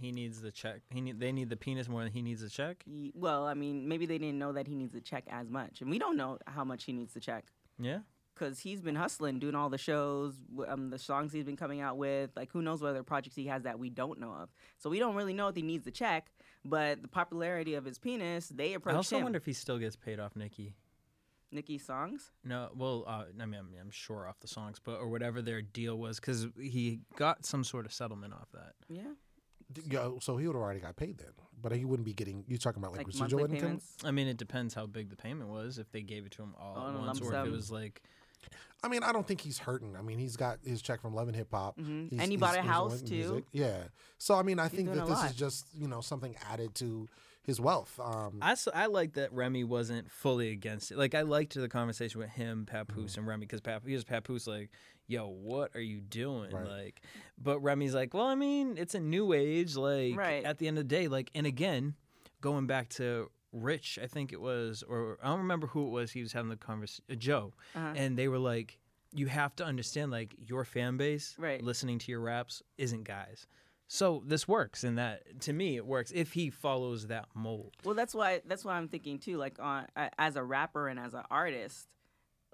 He 0.00 0.12
needs 0.12 0.40
the 0.40 0.52
check. 0.52 0.82
He 0.90 1.00
need, 1.00 1.18
they 1.18 1.32
need 1.32 1.50
the 1.50 1.56
penis 1.56 1.88
more 1.88 2.04
than 2.04 2.12
he 2.12 2.22
needs 2.22 2.42
the 2.42 2.48
check. 2.48 2.84
He, 2.86 3.12
well, 3.14 3.46
I 3.46 3.54
mean, 3.54 3.88
maybe 3.88 4.06
they 4.06 4.18
didn't 4.18 4.38
know 4.38 4.52
that 4.52 4.68
he 4.68 4.76
needs 4.76 4.92
the 4.92 5.00
check 5.00 5.24
as 5.28 5.50
much. 5.50 5.80
And 5.80 5.90
we 5.90 5.98
don't 5.98 6.16
know 6.16 6.38
how 6.46 6.62
much 6.64 6.84
he 6.84 6.92
needs 6.92 7.12
to 7.14 7.20
check. 7.20 7.46
Yeah. 7.78 8.00
because 8.40 8.58
he's 8.58 8.80
been 8.80 8.94
hustling, 8.94 9.38
doing 9.38 9.54
all 9.54 9.68
the 9.68 9.78
shows, 9.78 10.34
um, 10.68 10.90
the 10.90 10.98
songs 10.98 11.32
he's 11.32 11.44
been 11.44 11.56
coming 11.56 11.80
out 11.80 11.96
with. 11.98 12.30
Like, 12.36 12.50
who 12.52 12.62
knows 12.62 12.80
what 12.80 12.90
other 12.90 13.02
projects 13.02 13.36
he 13.36 13.46
has 13.46 13.64
that 13.64 13.78
we 13.78 13.90
don't 13.90 14.18
know 14.18 14.32
of. 14.32 14.48
So 14.78 14.88
we 14.88 14.98
don't 14.98 15.14
really 15.14 15.34
know 15.34 15.48
if 15.48 15.56
he 15.56 15.62
needs 15.62 15.84
the 15.84 15.90
check. 15.90 16.30
But 16.64 17.02
the 17.02 17.08
popularity 17.08 17.74
of 17.74 17.84
his 17.84 17.98
penis, 17.98 18.48
they 18.48 18.74
approach. 18.74 18.94
I 18.94 18.96
also 18.96 19.16
him. 19.16 19.24
wonder 19.24 19.38
if 19.38 19.46
he 19.46 19.52
still 19.52 19.78
gets 19.78 19.96
paid 19.96 20.20
off 20.20 20.36
Nicki. 20.36 20.74
Nicki's 21.52 21.84
songs. 21.84 22.30
No, 22.44 22.68
well, 22.74 23.04
uh, 23.06 23.24
I 23.40 23.46
mean, 23.46 23.58
I'm, 23.60 23.68
I'm 23.80 23.90
sure 23.90 24.26
off 24.26 24.38
the 24.40 24.48
songs, 24.48 24.78
but 24.82 24.96
or 25.00 25.08
whatever 25.08 25.42
their 25.42 25.62
deal 25.62 25.96
was, 25.98 26.20
because 26.20 26.46
he 26.60 27.00
got 27.16 27.44
some 27.44 27.64
sort 27.64 27.86
of 27.86 27.92
settlement 27.92 28.32
off 28.34 28.48
that. 28.52 28.74
Yeah, 28.88 29.02
Yeah, 29.88 30.10
so 30.20 30.36
he 30.36 30.46
would 30.46 30.54
have 30.54 30.62
already 30.62 30.80
got 30.80 30.96
paid 30.96 31.18
then, 31.18 31.32
but 31.60 31.72
he 31.72 31.84
wouldn't 31.84 32.06
be 32.06 32.12
getting. 32.14 32.44
You 32.48 32.56
talking 32.58 32.82
about 32.82 32.92
like, 32.92 32.98
like 33.00 33.06
residual 33.08 33.44
income? 33.44 33.58
payments. 33.60 33.96
I 34.04 34.10
mean, 34.10 34.26
it 34.28 34.36
depends 34.36 34.74
how 34.74 34.86
big 34.86 35.10
the 35.10 35.16
payment 35.16 35.50
was. 35.50 35.78
If 35.78 35.90
they 35.92 36.02
gave 36.02 36.24
it 36.26 36.32
to 36.32 36.42
him 36.42 36.54
all 36.58 36.74
Oh, 36.76 36.88
in 36.88 36.94
a 36.94 36.98
at 37.00 37.04
once, 37.06 37.20
or 37.20 37.34
if 37.34 37.46
it 37.46 37.50
was 37.52 37.70
like, 37.70 38.02
I 38.82 38.88
mean, 38.88 39.02
I 39.02 39.12
don't 39.12 39.26
think 39.26 39.40
he's 39.42 39.58
hurting. 39.58 39.94
I 39.96 40.02
mean, 40.02 40.18
he's 40.18 40.36
got 40.36 40.58
his 40.64 40.80
check 40.80 41.02
from 41.02 41.14
Love 41.14 41.28
and 41.28 41.36
Hip 41.36 41.48
Hop, 41.52 41.78
Mhm. 41.78 42.12
And 42.18 42.30
he 42.30 42.36
bought 42.38 42.56
a 42.56 42.62
house, 42.62 43.02
too. 43.02 43.14
music. 43.14 43.44
Yeah. 43.52 43.84
So 44.18 44.34
I 44.34 44.42
mean, 44.42 44.58
I 44.58 44.68
think 44.68 44.88
that 44.94 45.06
this 45.06 45.10
lot. 45.18 45.30
is 45.30 45.36
just 45.36 45.66
you 45.76 45.86
know 45.88 46.00
something 46.00 46.34
added 46.50 46.74
to 46.76 47.08
his 47.50 47.60
wealth. 47.60 47.98
Um, 48.02 48.38
I, 48.40 48.52
s- 48.52 48.68
I 48.72 48.86
like 48.86 49.12
that 49.14 49.32
Remy 49.32 49.64
wasn't 49.64 50.10
fully 50.10 50.50
against 50.50 50.90
it. 50.90 50.98
Like 50.98 51.14
I 51.14 51.22
liked 51.22 51.54
the 51.54 51.68
conversation 51.68 52.20
with 52.20 52.30
him, 52.30 52.66
Papoose, 52.66 53.16
and 53.16 53.26
Remy 53.26 53.46
because 53.46 53.60
Papoose, 53.60 53.88
here's 53.88 54.04
Papoose 54.04 54.46
like, 54.46 54.70
"Yo, 55.06 55.28
what 55.28 55.74
are 55.74 55.80
you 55.80 56.00
doing?" 56.00 56.50
Right. 56.52 56.66
Like, 56.66 57.02
but 57.42 57.58
Remy's 57.60 57.94
like, 57.94 58.14
"Well, 58.14 58.26
I 58.26 58.34
mean, 58.34 58.76
it's 58.78 58.94
a 58.94 59.00
new 59.00 59.32
age. 59.32 59.76
Like, 59.76 60.16
Right. 60.16 60.44
at 60.44 60.58
the 60.58 60.68
end 60.68 60.78
of 60.78 60.84
the 60.88 60.94
day, 60.96 61.08
like, 61.08 61.30
and 61.34 61.46
again, 61.46 61.94
going 62.40 62.66
back 62.66 62.88
to 62.90 63.30
Rich, 63.52 63.98
I 64.02 64.06
think 64.06 64.32
it 64.32 64.40
was, 64.40 64.82
or 64.88 65.18
I 65.22 65.26
don't 65.28 65.38
remember 65.40 65.66
who 65.66 65.86
it 65.86 65.90
was. 65.90 66.12
He 66.12 66.20
was 66.22 66.32
having 66.32 66.50
the 66.50 66.56
conversation, 66.56 67.04
uh, 67.10 67.14
Joe, 67.16 67.52
Uh-huh. 67.74 67.92
and 67.96 68.16
they 68.16 68.28
were 68.28 68.38
like, 68.38 68.78
"You 69.12 69.26
have 69.26 69.56
to 69.56 69.64
understand, 69.64 70.12
like, 70.12 70.36
your 70.38 70.64
fan 70.64 70.96
base, 70.96 71.34
Right. 71.38 71.60
listening 71.62 71.98
to 71.98 72.12
your 72.12 72.20
raps 72.20 72.62
isn't 72.78 73.02
guys." 73.04 73.46
So 73.92 74.22
this 74.24 74.46
works, 74.46 74.84
and 74.84 74.98
that 74.98 75.40
to 75.40 75.52
me 75.52 75.74
it 75.74 75.84
works 75.84 76.12
if 76.14 76.32
he 76.32 76.48
follows 76.48 77.08
that 77.08 77.26
mold. 77.34 77.72
Well, 77.84 77.96
that's 77.96 78.14
why 78.14 78.40
that's 78.46 78.64
why 78.64 78.74
I'm 78.76 78.86
thinking 78.86 79.18
too. 79.18 79.36
Like 79.36 79.58
on 79.58 79.84
a- 79.96 80.10
as 80.16 80.36
a 80.36 80.44
rapper 80.44 80.86
and 80.86 81.00
as 81.00 81.12
an 81.12 81.24
artist, 81.28 81.88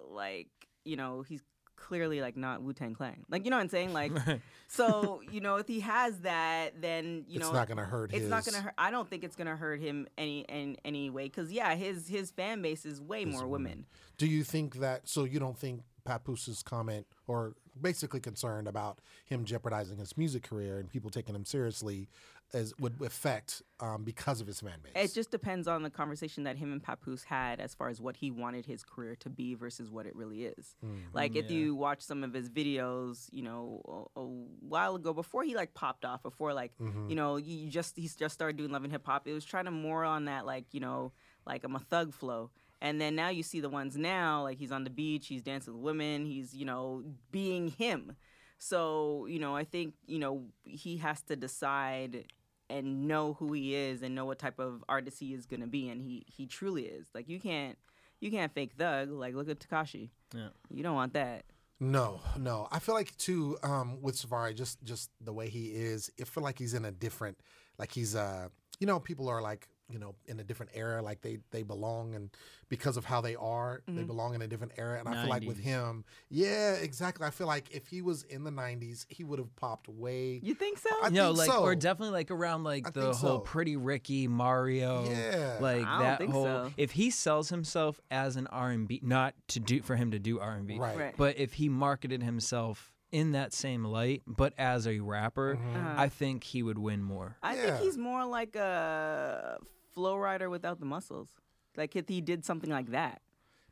like 0.03 0.49
you 0.87 0.97
know 0.97 1.21
he's 1.21 1.43
clearly 1.77 2.23
like 2.23 2.39
not 2.39 2.63
Wu 2.63 2.73
Tang 2.73 2.95
Clan. 2.95 3.25
Like 3.29 3.45
you 3.45 3.51
know 3.51 3.59
what 3.59 3.65
I'm 3.65 3.69
saying? 3.69 3.93
Like 3.93 4.13
so 4.69 5.21
you 5.31 5.43
know 5.43 5.57
if 5.57 5.69
he 5.69 5.81
has 5.81 6.21
that, 6.21 6.81
then 6.81 7.27
you 7.29 7.39
it's 7.39 7.47
know 7.47 7.53
not 7.53 7.69
going 7.69 7.77
to 7.77 7.85
hurt. 7.85 8.15
it's 8.15 8.23
his, 8.23 8.31
not 8.31 8.47
gonna 8.47 8.63
hurt. 8.63 8.75
I 8.79 8.91
don't 8.91 9.07
think 9.07 9.23
it's 9.23 9.37
gonna 9.37 9.57
hurt 9.57 9.79
him 9.79 10.07
any 10.17 10.41
in 10.49 10.79
any 10.87 11.11
way 11.11 11.25
because 11.25 11.53
yeah, 11.53 11.75
his 11.75 12.09
his 12.09 12.31
fan 12.31 12.63
base 12.63 12.87
is 12.87 12.99
way 12.99 13.27
His 13.27 13.35
more 13.35 13.47
women. 13.47 13.71
women. 13.73 13.87
Do 14.17 14.27
you 14.27 14.43
think 14.43 14.77
that? 14.77 15.07
So 15.07 15.25
you 15.25 15.39
don't 15.39 15.59
think 15.59 15.83
Papooses 16.07 16.63
comment 16.65 17.07
or 17.27 17.55
basically 17.81 18.21
concerned 18.21 18.67
about 18.69 19.01
him 19.27 19.45
jeopardizing 19.45 19.99
his 19.99 20.17
music 20.17 20.43
career 20.43 20.79
and 20.79 20.89
people 20.89 21.11
taking 21.11 21.35
him 21.35 21.45
seriously 21.45 22.09
as 22.55 22.73
would 22.79 22.95
affect 23.03 23.61
um, 23.81 24.05
because 24.05 24.41
of 24.41 24.47
his 24.47 24.61
fan 24.61 24.79
base? 24.83 24.93
It 24.95 25.13
just 25.15 25.31
depends 25.31 25.67
on 25.69 25.83
the 25.83 25.91
conversation 25.91 26.45
that 26.45 26.57
him 26.57 26.73
and 26.73 26.83
Papoose 26.83 27.25
had 27.25 27.61
as 27.61 27.75
far 27.75 27.89
as 27.89 28.01
what 28.01 28.17
he 28.17 28.31
wanted 28.31 28.65
his 28.65 28.83
career 28.85 29.17
to 29.17 29.29
be 29.29 29.55
versus 29.55 29.91
what 29.91 30.07
it 30.07 30.15
really 30.15 30.45
is. 30.45 30.77
Mm. 30.83 31.01
Like 31.13 31.35
if 31.37 31.51
Yeah. 31.51 31.57
you 31.57 31.75
watch 31.75 32.01
some 32.03 32.23
of 32.23 32.33
his 32.33 32.49
videos, 32.49 33.27
you 33.33 33.43
know, 33.43 34.09
a, 34.17 34.21
a 34.21 34.25
while 34.25 34.95
ago 34.95 35.13
before 35.13 35.43
he 35.43 35.55
like 35.57 35.75
popped 35.75 36.05
off, 36.05 36.23
before 36.23 36.55
like 36.55 36.73
Mhm. 36.79 37.11
you 37.11 37.17
know, 37.17 37.37
you 37.37 37.69
just 37.69 37.97
he's 37.97 38.15
just 38.17 38.33
started 38.35 38.57
doing 38.57 38.71
love 38.71 38.85
and 38.85 38.93
hip 38.93 39.05
hop. 39.05 39.27
It 39.27 39.33
was 39.33 39.45
trying 39.45 39.65
to 39.67 39.71
more 39.73 40.05
on 40.05 40.27
that 40.27 40.47
like 40.47 40.73
you 40.73 40.81
know, 40.81 41.13
like 41.45 41.65
I'm 41.65 41.75
a 41.75 41.81
thug 41.81 42.15
flow. 42.15 42.51
And 42.83 43.01
then 43.01 43.17
now 43.17 43.29
you 43.31 43.43
see 43.43 43.61
the 43.61 43.71
ones 43.71 43.97
now, 43.97 44.43
like 44.43 44.59
he's 44.59 44.73
on 44.73 44.85
the 44.85 44.91
beach, 44.91 45.29
he's 45.29 45.43
dancing 45.43 45.75
with 45.75 45.83
women, 45.83 46.27
he's 46.27 46.55
you 46.55 46.65
know 46.65 47.03
being 47.31 47.69
him. 47.69 48.17
So 48.59 49.27
you 49.27 49.39
know, 49.39 49.57
I 49.57 49.65
think 49.65 49.95
you 50.07 50.19
know 50.19 50.45
he 50.65 50.99
has 50.99 51.23
to 51.23 51.37
decide 51.37 52.25
and 52.69 53.07
know 53.07 53.35
who 53.35 53.53
he 53.53 53.75
is 53.75 54.03
and 54.03 54.15
know 54.15 54.25
what 54.25 54.39
type 54.39 54.59
of 54.59 54.85
artist 54.89 55.21
he 55.21 55.33
is 55.33 55.47
gonna 55.47 55.67
be, 55.67 55.89
and 55.89 56.03
he 56.03 56.25
he 56.27 56.47
truly 56.47 56.85
is. 56.85 57.07
Like 57.15 57.29
you 57.29 57.41
can't 57.41 57.79
you 58.21 58.31
can't 58.31 58.53
fake 58.53 58.73
thug. 58.79 59.11
Like 59.11 59.35
look 59.35 59.49
at 59.49 59.59
Tekashi. 59.61 60.11
Yeah. 60.35 60.49
You 60.71 60.83
don't 60.83 60.95
want 60.95 61.15
that. 61.15 61.45
No, 61.79 62.21
no. 62.39 62.69
I 62.73 62.79
feel 62.79 62.95
like 62.95 63.17
too 63.19 63.59
um, 63.63 64.01
with 64.01 64.17
Safaree, 64.17 64.55
just 64.55 64.83
just 64.83 65.11
the 65.21 65.33
way 65.33 65.49
he 65.49 65.67
is, 65.69 66.11
I 66.21 66.25
feel 66.25 66.43
like 66.43 66.59
he's 66.59 66.75
in 66.75 66.85
a 66.85 66.93
different, 66.93 67.39
like 67.79 67.93
he's 67.93 68.17
uh, 68.17 68.49
you 68.81 68.87
know, 68.87 68.99
people 68.99 69.29
are 69.29 69.43
like 69.43 69.69
you 69.89 69.99
know 69.99 70.15
in 70.27 70.41
a 70.41 70.45
different 70.45 70.73
era, 70.75 71.01
like 71.03 71.21
they 71.23 71.39
they 71.51 71.63
belong, 71.63 72.15
and 72.15 72.31
because 72.69 72.97
of 72.97 73.05
how 73.05 73.21
they 73.21 73.37
are, 73.37 73.83
they 73.87 74.03
Mhm. 74.03 74.07
belong 74.09 74.35
in 74.35 74.43
a 74.43 74.49
different 74.49 74.73
era. 74.77 74.99
And 74.99 75.09
I 75.09 75.21
feel 75.23 75.31
like 75.31 75.45
with 75.45 75.59
him, 75.59 76.05
yeah, 76.29 76.73
exactly. 76.75 77.25
I 77.27 77.31
feel 77.31 77.47
like 77.47 77.71
if 77.71 77.87
he 77.87 78.03
was 78.03 78.25
in 78.25 78.43
the 78.43 78.51
'90s, 78.51 79.07
he 79.09 79.23
would 79.23 79.39
have 79.39 79.55
popped 79.55 79.89
way. 79.89 80.41
You 80.43 80.55
think 80.55 80.79
so? 80.79 80.91
I 81.03 81.11
no, 81.11 81.27
think 81.29 81.39
like 81.39 81.51
so. 81.51 81.63
or 81.63 81.75
definitely 81.77 82.15
like 82.15 82.31
around 82.33 82.65
like 82.65 82.89
I 82.89 82.91
the 82.91 83.01
whole 83.13 83.15
so. 83.15 83.39
Pretty 83.41 83.77
Ricky 83.77 84.27
Mario, 84.27 85.09
Yeah. 85.09 85.59
like 85.61 85.85
I 85.87 86.03
that 86.19 86.23
whole. 86.31 86.45
so. 86.45 86.73
If 86.77 86.91
he 86.93 87.11
sells 87.11 87.49
himself 87.51 88.01
as 88.11 88.35
an 88.37 88.49
R 88.49 88.71
and 88.71 88.89
B, 88.89 89.01
not 89.05 89.35
to 89.49 89.61
do 89.61 89.83
for 89.83 89.95
him 89.95 90.11
to 90.11 90.19
do 90.19 90.41
R 90.41 90.55
and 90.55 90.67
B, 90.67 90.79
Right. 90.79 90.97
Right. 90.99 91.15
but 91.17 91.39
if 91.39 91.55
he 91.55 91.69
marketed 91.69 92.23
himself 92.25 92.93
in 93.13 93.33
that 93.33 93.53
same 93.53 93.85
light, 93.85 94.23
but 94.27 94.53
as 94.59 94.87
a 94.87 95.01
rapper, 95.01 95.57
Mhm. 95.57 95.77
Uh-huh. 95.77 95.95
I 95.97 96.09
think 96.09 96.45
he 96.45 96.63
would 96.63 96.79
win 96.79 97.03
more. 97.03 97.37
I 97.43 97.55
Yeah. 97.57 97.63
think 97.63 97.81
he's 97.85 97.97
more 97.99 98.25
like 98.25 98.57
a 98.57 99.59
Flo 99.95 100.17
Rida 100.17 100.51
without 100.51 100.81
the 100.81 100.87
muscles. 100.87 101.29
Like 101.77 101.95
if 101.97 102.09
he 102.09 102.21
did 102.21 102.45
something 102.45 102.71
like 102.71 102.91
that, 102.91 103.23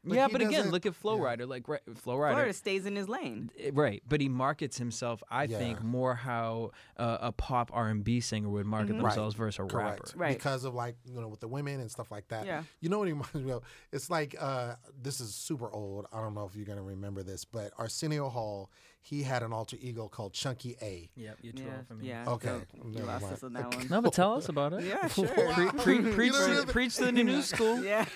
But 0.07 0.17
yeah, 0.17 0.29
but 0.31 0.43
again, 0.43 0.71
look 0.71 0.85
at 0.85 0.95
Flow 0.95 1.17
yeah. 1.17 1.23
Rider, 1.25 1.47
like 1.47 1.67
right, 1.67 1.81
Flow 1.87 1.95
Florida 1.95 2.37
Rider. 2.37 2.53
stays 2.53 2.85
in 2.85 2.95
his 2.95 3.09
lane. 3.09 3.51
eh, 3.59 3.71
Right, 3.73 4.03
but 4.07 4.21
he 4.21 4.29
markets 4.29 4.77
himself. 4.77 5.23
I 5.31 5.47
think 5.47 5.83
more 5.83 6.15
how 6.15 6.73
uh, 6.99 7.17
a 7.23 7.33
pop 7.33 7.71
R 7.73 7.89
and 7.89 8.05
B 8.05 8.21
singer 8.21 8.51
would 8.51 8.67
market 8.67 8.93
Mhm. 8.97 9.03
Right. 9.03 9.09
themselves 9.15 9.35
versus 9.35 9.65
a 9.65 9.67
Correct. 9.67 10.01
rapper. 10.09 10.19
Right. 10.19 10.37
Because 10.37 10.65
of 10.65 10.75
like, 10.75 10.97
you 11.07 11.19
know, 11.19 11.29
with 11.29 11.41
the 11.41 11.49
women 11.49 11.81
and 11.81 11.91
stuff 11.91 12.11
like 12.11 12.29
that. 12.29 12.45
Yeah. 12.45 12.65
You 12.81 12.91
know 12.91 12.99
what 12.99 13.09
it 13.09 13.13
reminds 13.15 13.35
me 13.47 13.53
of? 13.53 13.63
It's 13.93 14.11
like, 14.11 14.37
uh, 14.39 14.75
this 15.03 15.21
is 15.21 15.35
super 15.35 15.71
old. 15.73 16.05
I 16.13 16.21
don't 16.21 16.35
know 16.35 16.45
if 16.45 16.55
you're 16.55 16.67
going 16.67 16.77
to 16.77 16.85
remember 16.85 17.23
this, 17.23 17.47
but 17.47 17.73
Arsenio 17.79 18.29
Hall, 18.29 18.71
he 19.07 19.23
had 19.23 19.43
an 19.43 19.53
alter 19.53 19.77
ego 19.79 20.09
called 20.09 20.33
Chunky 20.33 20.77
A. 20.81 21.11
Yep, 21.15 21.39
you're 21.43 21.53
too 21.53 21.63
Yeah, 21.65 21.77
old 21.77 21.87
for 21.87 21.95
me. 21.95 22.09
yeah. 22.09 22.25
Okay. 22.27 22.49
so 22.49 22.89
You 22.89 22.95
Never 22.95 23.07
lost 23.07 23.25
us 23.33 23.45
on 23.45 23.53
that 23.53 23.75
one. 23.77 23.89
No, 23.91 24.01
but 24.01 24.15
tell 24.15 24.33
us 24.35 24.49
about 24.49 24.73
it. 24.73 24.85
Yeah, 24.85 25.07
sure. 25.09 25.27
Pre- 25.29 25.71
pre- 25.73 25.97
You 26.05 26.13
preach, 26.15 26.33
don't 26.33 26.67
to, 26.67 26.73
preach 26.73 26.97
to 26.97 27.05
the 27.05 27.13
new 27.13 27.43
school. 27.53 27.85
yeah. 27.85 28.07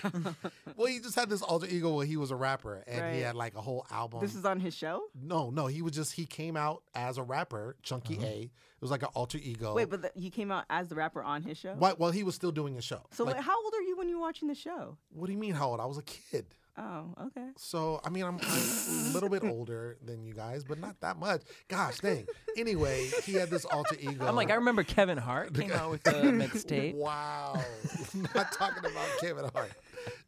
Well, 0.75 0.87
he 0.87 0.99
just 0.99 1.13
had 1.15 1.29
this 1.29 1.43
alter 1.43 1.67
ego 1.69 1.93
where 1.93 2.07
he 2.07 2.17
was 2.17 2.31
a 2.31 2.35
rapper 2.35 2.83
and 2.87 3.15
he 3.15 3.21
had 3.21 3.35
like 3.35 3.55
a 3.55 3.61
whole 3.61 3.85
album. 3.91 4.19
this 4.21 4.33
is 4.33 4.45
on 4.45 4.59
his 4.59 4.73
show. 4.75 5.03
no, 5.21 5.51
no, 5.51 5.67
he 5.67 5.81
was 5.83 5.93
just, 5.93 6.13
he 6.13 6.25
came 6.25 6.57
out 6.57 6.81
as 6.95 7.17
a 7.19 7.23
rapper, 7.23 7.75
Chunky 7.83 8.17
uh-huh. 8.17 8.25
A. 8.25 8.41
It 8.41 8.81
was 8.81 8.91
like 8.91 9.03
an 9.03 9.09
alter 9.13 9.37
ego. 9.41 9.75
Wait, 9.75 9.89
but 9.89 10.01
the, 10.01 10.11
he 10.15 10.29
came 10.29 10.51
out 10.51 10.63
as 10.69 10.87
the 10.87 10.95
rapper 10.95 11.21
on 11.21 11.43
his 11.43 11.57
show. 11.57 11.73
What? 11.75 11.99
Well, 11.99 12.11
he 12.11 12.23
was 12.23 12.33
still 12.33 12.51
doing 12.51 12.77
a 12.77 12.81
show. 12.81 13.01
So 13.11 13.25
Like, 13.25 13.35
how 13.35 13.61
old 13.61 13.73
are 13.73 13.81
you 13.81 13.97
when 13.97 14.07
you 14.07 14.15
were 14.15 14.21
watching 14.21 14.47
the 14.47 14.55
show? 14.55 14.97
what 15.13 15.27
do 15.27 15.33
you 15.33 15.37
mean, 15.37 15.53
how 15.53 15.69
old? 15.71 15.81
I 15.81 15.85
was 15.85 15.97
a 15.97 16.03
kid. 16.03 16.45
Oh, 16.79 17.13
okay. 17.27 17.47
So 17.57 17.99
I 18.05 18.09
mean, 18.09 18.23
I'm, 18.23 18.39
I'm 18.41 19.09
a 19.09 19.13
little 19.13 19.27
bit 19.29 19.43
older 19.43 19.97
than 20.05 20.23
you 20.23 20.33
guys, 20.33 20.63
but 20.63 20.79
not 20.79 20.99
that 21.01 21.17
much. 21.19 21.41
Gosh, 21.67 21.99
dang. 21.99 22.25
Anyway, 22.57 23.09
he 23.25 23.33
had 23.33 23.49
this 23.49 23.65
alter 23.65 23.95
ego. 23.99 24.25
I'm 24.25 24.35
like, 24.35 24.49
I 24.49 24.55
remember 24.55 24.83
Kevin 24.83 25.17
Hart 25.17 25.53
came 25.53 25.71
out 25.73 25.91
with 25.91 26.07
a 26.07 26.11
mixtape. 26.13 26.95
Wow, 26.95 27.61
not 28.35 28.51
talking 28.53 28.89
about 28.89 29.07
Kevin 29.19 29.49
Hart. 29.53 29.71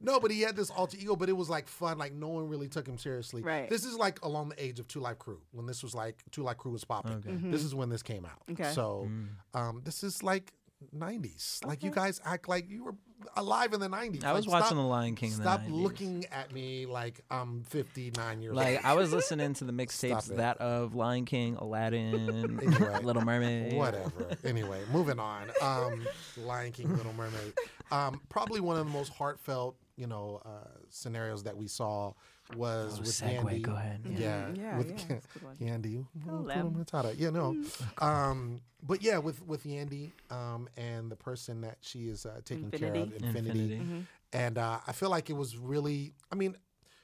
No, 0.02 0.20
but 0.20 0.32
he 0.32 0.42
had 0.42 0.56
this 0.58 0.70
alter 0.70 0.98
ego, 1.00 1.16
but 1.16 1.30
it 1.30 1.38
was 1.38 1.50
like 1.50 1.68
fun. 1.70 1.98
Like 1.98 2.12
no 2.14 2.28
one 2.28 2.50
really 2.50 2.68
took 2.68 2.86
him 2.86 2.98
seriously. 2.98 3.42
Right. 3.42 3.70
This 3.70 3.86
is 3.86 3.96
like 3.96 4.24
along 4.24 4.50
the 4.50 4.62
age 4.64 4.80
of 4.80 4.88
Two 4.90 5.00
Live 5.00 5.20
Crew 5.20 5.40
when 5.54 5.66
this 5.66 5.82
was 5.82 5.96
like 5.96 6.22
Two 6.32 6.44
Live 6.44 6.58
Crew 6.58 6.72
was 6.74 6.84
popping. 6.84 7.14
Okay. 7.26 7.32
This 7.50 7.64
is 7.64 7.74
when 7.74 7.90
this 7.90 8.04
came 8.04 8.26
out. 8.26 8.42
Okay. 8.52 8.72
So, 8.74 9.08
Mm. 9.08 9.28
um, 9.54 9.82
this 9.86 10.04
is 10.04 10.22
like 10.22 10.52
90s. 10.96 11.66
Like 11.66 11.84
you 11.84 11.92
guys 11.92 12.20
act 12.26 12.50
like 12.50 12.70
you 12.70 12.84
were 12.84 12.96
alive 13.36 13.74
in 13.74 13.80
the 13.80 13.88
90s. 13.90 14.24
I 14.24 14.34
was 14.34 14.48
watching 14.48 14.66
stop- 14.68 14.76
The 14.78 14.82
Lion 14.82 15.16
King 15.16 15.32
in 15.32 15.38
the 15.38 15.44
Stop 15.44 15.62
90s. 15.62 15.82
looking 15.84 16.26
at 16.32 16.54
me 16.54 16.86
like 16.86 17.22
I'm 17.30 17.64
59 17.64 18.42
years 18.42 18.52
old. 18.52 18.58
Like 18.58 18.76
old. 18.78 18.86
I 18.86 18.94
was 18.94 19.12
listening 19.14 19.54
to 19.56 19.64
the 19.64 19.74
mixtapes 19.74 20.36
that 20.38 20.58
of 20.58 20.96
Lion 20.96 21.26
King, 21.26 21.56
Aladdin, 21.56 22.60
Anyway. 22.62 23.00
Little 23.04 23.24
Mermaid. 23.24 23.74
Whatever. 23.74 24.30
anyway, 24.44 24.82
moving 24.92 25.20
on. 25.20 25.50
Um, 25.62 26.06
Lion 26.38 26.72
King, 26.72 26.96
Little 26.96 27.14
Mermaid. 27.14 27.54
Um, 27.92 28.22
probably 28.30 28.60
one 28.62 28.78
of 28.78 28.86
the 28.86 28.92
most 28.92 29.12
heartfelt, 29.14 29.76
you 29.98 30.08
know, 30.08 30.42
uh, 30.46 30.68
scenarios 30.90 31.44
that 31.44 31.58
we 31.58 31.68
saw 31.68 32.14
was 32.56 32.96
Oh, 32.98 33.02
with 33.02 33.10
segue, 33.10 33.44
Yandy. 33.44 33.62
go 33.62 33.74
ahead. 33.74 34.02
Yeah, 34.10 34.52
Yeah, 34.54 34.78
with 34.78 34.90
yeah, 34.92 34.98
Yan- 34.98 35.08
that's 35.10 35.26
a 35.26 35.40
good 35.40 35.44
one. 35.44 35.56
Yandy. 35.58 36.06
Go, 36.26 36.32
Hakuna 36.32 36.48
Lamb. 36.48 36.86
Matata. 36.86 37.16
Yeah, 37.18 37.30
no. 37.30 37.56
Um, 38.00 38.62
but 38.84 39.02
yeah, 39.02 39.18
with 39.18 39.46
with 39.46 39.64
Yandy 39.66 40.12
um, 40.30 40.68
and 40.78 41.12
the 41.12 41.16
person 41.16 41.62
that 41.62 41.78
she 41.82 42.08
is 42.08 42.26
uh, 42.26 42.42
taking 42.46 42.72
care 42.72 42.90
of, 42.90 43.14
Infinity. 43.14 43.26
Infinity. 43.28 43.74
Infinity. 43.76 44.06
And 44.34 44.58
uh, 44.58 44.80
I 44.88 44.92
feel 44.94 45.10
like 45.10 45.30
it 45.30 45.34
was 45.36 45.58
really, 45.58 46.14
I 46.32 46.36
mean, 46.36 46.56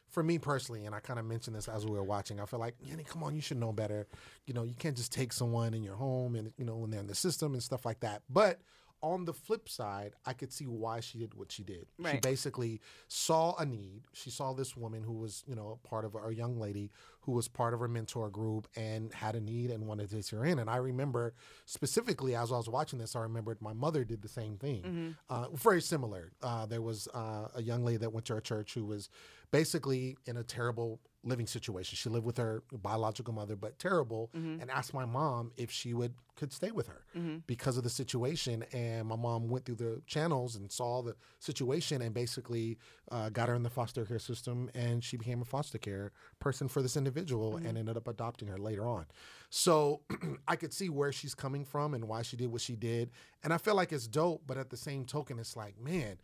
for 0.09 0.23
me 0.23 0.39
personally, 0.39 0.85
and 0.85 0.95
I 0.95 1.01
kind 1.01 1.19
of 1.19 1.25
mentioned 1.25 1.55
this 1.57 1.67
as 1.67 1.85
we 1.85 1.91
were 1.91 2.03
watching, 2.03 2.39
I 2.39 2.45
feel 2.45 2.59
like, 2.59 2.75
Yanni, 2.81 3.03
come 3.03 3.21
on, 3.23 3.35
you 3.35 3.41
should 3.41 3.57
know 3.57 3.73
better. 3.73 4.07
You 4.45 4.53
know, 4.53 4.63
you 4.63 4.73
can't 4.73 4.95
just 4.95 5.11
take 5.11 5.33
someone 5.33 5.73
in 5.73 5.83
your 5.83 5.95
home 5.95 6.35
and, 6.35 6.53
you 6.57 6.63
know, 6.63 6.77
when 6.77 6.89
they're 6.89 7.01
in 7.01 7.07
the 7.07 7.13
system 7.15 7.53
and 7.53 7.61
stuff 7.61 7.85
like 7.85 7.99
that. 7.99 8.21
But 8.29 8.61
on 9.01 9.25
the 9.25 9.33
flip 9.33 9.69
side, 9.69 10.13
I 10.25 10.33
could 10.33 10.51
see 10.51 10.65
why 10.65 10.99
she 10.99 11.19
did 11.19 11.33
what 11.33 11.51
she 11.51 11.63
did. 11.63 11.87
She 12.15 12.19
basically 12.19 12.81
saw 13.07 13.55
a 13.57 13.65
need. 13.65 14.03
She 14.13 14.29
saw 14.29 14.53
this 14.53 14.75
woman 14.75 15.03
who 15.03 15.13
was, 15.13 15.43
you 15.47 15.55
know, 15.55 15.79
part 15.83 16.05
of 16.05 16.15
a 16.15 16.33
young 16.33 16.59
lady 16.59 16.91
who 17.27 17.33
was 17.33 17.49
part 17.49 17.73
of 17.73 17.81
her 17.81 17.89
mentor 17.89 18.29
group 18.29 18.69
and 18.77 19.13
had 19.13 19.35
a 19.35 19.41
need 19.41 19.69
and 19.69 19.85
wanted 19.85 20.09
to 20.09 20.15
take 20.15 20.29
her 20.29 20.45
in. 20.45 20.59
And 20.59 20.69
I 20.69 20.77
remember 20.77 21.33
specifically 21.65 22.35
as 22.35 22.53
I 22.53 22.55
was 22.55 22.69
watching 22.69 22.99
this, 22.99 23.17
I 23.17 23.19
remembered 23.19 23.61
my 23.61 23.73
mother 23.73 24.05
did 24.05 24.21
the 24.21 24.29
same 24.29 24.55
thing. 24.57 25.15
Uh, 25.29 25.49
very 25.53 25.81
similar. 25.81 26.31
Uh, 26.41 26.65
there 26.65 26.81
was 26.81 27.09
uh, 27.13 27.49
a 27.53 27.61
young 27.61 27.83
lady 27.83 27.97
that 27.97 28.13
went 28.13 28.25
to 28.27 28.35
her 28.35 28.41
church 28.41 28.73
who 28.73 28.85
was 28.85 29.09
basically 29.51 30.17
in 30.25 30.37
a 30.37 30.43
terrible 30.43 30.99
living 31.23 31.47
situation. 31.47 31.97
She 31.97 32.07
lived 32.09 32.25
with 32.25 32.37
her 32.37 32.63
biological 32.71 33.33
mother, 33.33 33.57
but 33.57 33.77
terrible, 33.79 34.29
and 34.33 34.69
asked 34.71 34.93
my 34.93 35.05
mom 35.05 35.51
if 35.57 35.69
she 35.69 35.93
would 35.93 36.13
could 36.35 36.53
stay 36.53 36.69
with 36.69 36.85
her 36.85 37.01
because 37.47 37.77
of 37.77 37.83
the 37.83 37.89
situation. 37.89 38.63
And 38.71 39.07
my 39.07 39.15
mom 39.15 39.47
went 39.49 39.65
through 39.65 39.77
the 39.77 40.01
channels 40.05 40.55
and 40.55 40.71
saw 40.71 41.01
the 41.01 41.15
situation, 41.39 42.01
and 42.03 42.13
basically 42.13 42.77
uh, 43.11 43.29
got 43.29 43.49
her 43.49 43.55
in 43.55 43.63
the 43.63 43.71
foster 43.71 44.05
care 44.05 44.19
system, 44.19 44.69
and 44.75 45.03
she 45.03 45.17
became 45.17 45.41
a 45.41 45.45
foster 45.45 45.79
care 45.79 46.11
person 46.39 46.67
for 46.67 46.81
this 46.83 46.95
individual, 46.95 47.16
and 47.25 47.77
ended 47.77 47.97
up 47.97 48.07
adopting 48.07 48.47
her 48.49 48.57
later 48.57 48.85
on. 48.87 49.05
So 49.49 50.01
I 50.47 50.55
could 50.55 50.73
see 50.73 50.89
where 50.89 51.11
she's 51.11 51.33
coming 51.33 51.65
from 51.65 51.93
and 51.93 52.05
why 52.07 52.21
she 52.21 52.37
did 52.37 52.51
what 52.51 52.61
she 52.61 52.75
did, 52.75 53.11
and 53.43 53.53
I 53.53 53.57
feel 53.57 53.75
like 53.75 53.91
it's 53.91 54.07
dope. 54.07 54.43
But 54.45 54.57
at 54.57 54.69
the 54.69 54.77
same 54.77 55.05
token, 55.05 55.39
it's 55.39 55.55
like, 55.55 55.79
man. 55.79 56.17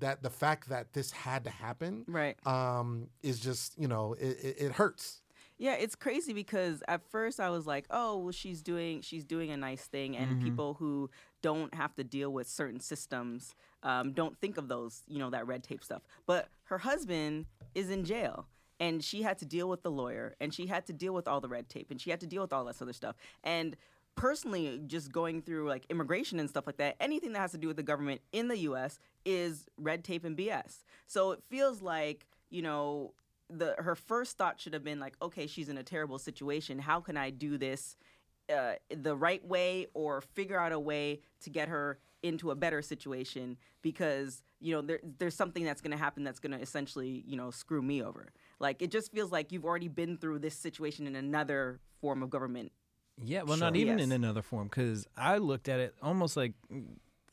That 0.00 0.22
the 0.22 0.28
fact 0.28 0.68
that 0.68 0.92
this 0.92 1.10
had 1.12 1.44
to 1.44 1.50
happen, 1.50 2.04
Right. 2.06 2.36
um, 2.46 3.08
is 3.22 3.40
just 3.40 3.78
you 3.78 3.88
know 3.88 4.12
it, 4.20 4.36
it, 4.42 4.56
it 4.58 4.72
hurts. 4.72 5.22
Yeah, 5.56 5.76
it's 5.76 5.94
crazy 5.96 6.34
because 6.34 6.82
at 6.86 7.00
first 7.10 7.40
I 7.40 7.48
was 7.48 7.66
like, 7.66 7.86
"Oh, 7.88 8.18
well, 8.18 8.32
she's 8.32 8.60
doing 8.60 9.00
she's 9.00 9.24
doing 9.24 9.50
a 9.50 9.56
nice 9.56 9.86
thing," 9.86 10.14
and 10.14 10.42
people 10.42 10.74
who 10.74 11.08
don't 11.40 11.72
have 11.74 11.94
to 11.94 12.04
deal 12.04 12.30
with 12.30 12.46
certain 12.50 12.80
systems 12.80 13.54
um, 13.82 14.12
don't 14.12 14.38
think 14.40 14.58
of 14.58 14.68
those, 14.68 15.04
you 15.08 15.18
know, 15.18 15.30
that 15.30 15.46
red 15.46 15.64
tape 15.64 15.82
stuff. 15.82 16.02
But 16.26 16.48
her 16.64 16.76
husband 16.78 17.46
is 17.74 17.88
in 17.88 18.04
jail, 18.04 18.46
and 18.80 19.02
she 19.02 19.22
had 19.22 19.38
to 19.38 19.44
deal 19.44 19.68
with 19.68 19.82
the 19.82 19.90
lawyer, 19.90 20.34
and 20.40 20.52
she 20.52 20.66
had 20.66 20.86
to 20.86 20.92
deal 20.92 21.12
with 21.12 21.28
all 21.28 21.40
the 21.40 21.48
red 21.48 21.68
tape, 21.68 21.90
and 21.90 22.00
she 22.00 22.10
had 22.10 22.20
to 22.20 22.26
deal 22.26 22.42
with 22.42 22.52
all 22.52 22.64
this 22.64 22.80
other 22.82 22.92
stuff, 22.92 23.16
and 23.44 23.76
personally 24.14 24.80
just 24.86 25.12
going 25.12 25.40
through 25.40 25.68
like 25.68 25.86
immigration 25.90 26.40
and 26.40 26.50
stuff 26.50 26.66
like 26.66 26.76
that 26.78 26.96
anything 26.98 27.32
that 27.32 27.38
has 27.38 27.52
to 27.52 27.58
do 27.58 27.68
with 27.68 27.76
the 27.76 27.84
government 27.84 28.20
in 28.32 28.48
the 28.48 28.58
US 28.60 28.98
is 29.24 29.68
red 29.76 30.02
tape 30.02 30.24
and 30.24 30.36
BS 30.36 30.82
so 31.06 31.30
it 31.30 31.40
feels 31.48 31.82
like 31.82 32.26
you 32.50 32.60
know 32.60 33.12
the 33.50 33.74
her 33.78 33.94
first 33.94 34.36
thought 34.36 34.60
should 34.60 34.72
have 34.72 34.84
been 34.84 35.00
like 35.00 35.16
okay 35.22 35.46
she's 35.46 35.68
in 35.68 35.78
a 35.78 35.82
terrible 35.82 36.18
situation. 36.18 36.78
How 36.78 37.00
can 37.00 37.16
I 37.16 37.30
do 37.30 37.58
this 37.58 37.96
uh, 38.54 38.74
the 38.94 39.14
right 39.16 39.44
way 39.46 39.86
or 39.94 40.20
figure 40.20 40.58
out 40.58 40.72
a 40.72 40.80
way 40.80 41.20
to 41.42 41.50
get 41.50 41.68
her 41.68 41.98
into 42.22 42.50
a 42.50 42.54
better 42.54 42.82
situation? 42.82 43.56
Because 43.82 44.42
you 44.60 44.74
know 44.74 44.82
there, 44.82 45.00
there's 45.18 45.34
something 45.34 45.64
that's 45.64 45.80
going 45.80 45.92
to 45.92 45.96
happen 45.96 46.24
that's 46.24 46.40
going 46.40 46.52
to 46.52 46.60
essentially 46.60 47.24
you 47.26 47.36
know 47.36 47.50
screw 47.50 47.82
me 47.82 48.02
over 48.02 48.32
like 48.60 48.82
it 48.82 48.90
just 48.90 49.12
feels 49.12 49.30
like 49.32 49.52
you've 49.52 49.64
already 49.64 49.88
been 49.88 50.16
through 50.18 50.38
this 50.40 50.54
situation 50.54 51.06
in 51.06 51.14
another 51.16 51.80
form 52.00 52.22
of 52.22 52.30
government 52.30 52.72
Yeah, 53.22 53.42
well, 53.42 53.56
not 53.56 53.74
Sure. 53.74 53.80
even 53.82 53.98
in 54.00 54.12
another 54.12 54.42
form, 54.42 54.68
because 54.68 55.06
I 55.16 55.38
looked 55.38 55.68
at 55.68 55.80
it 55.80 55.94
almost 56.02 56.36
like 56.36 56.52
mm, 56.72 56.84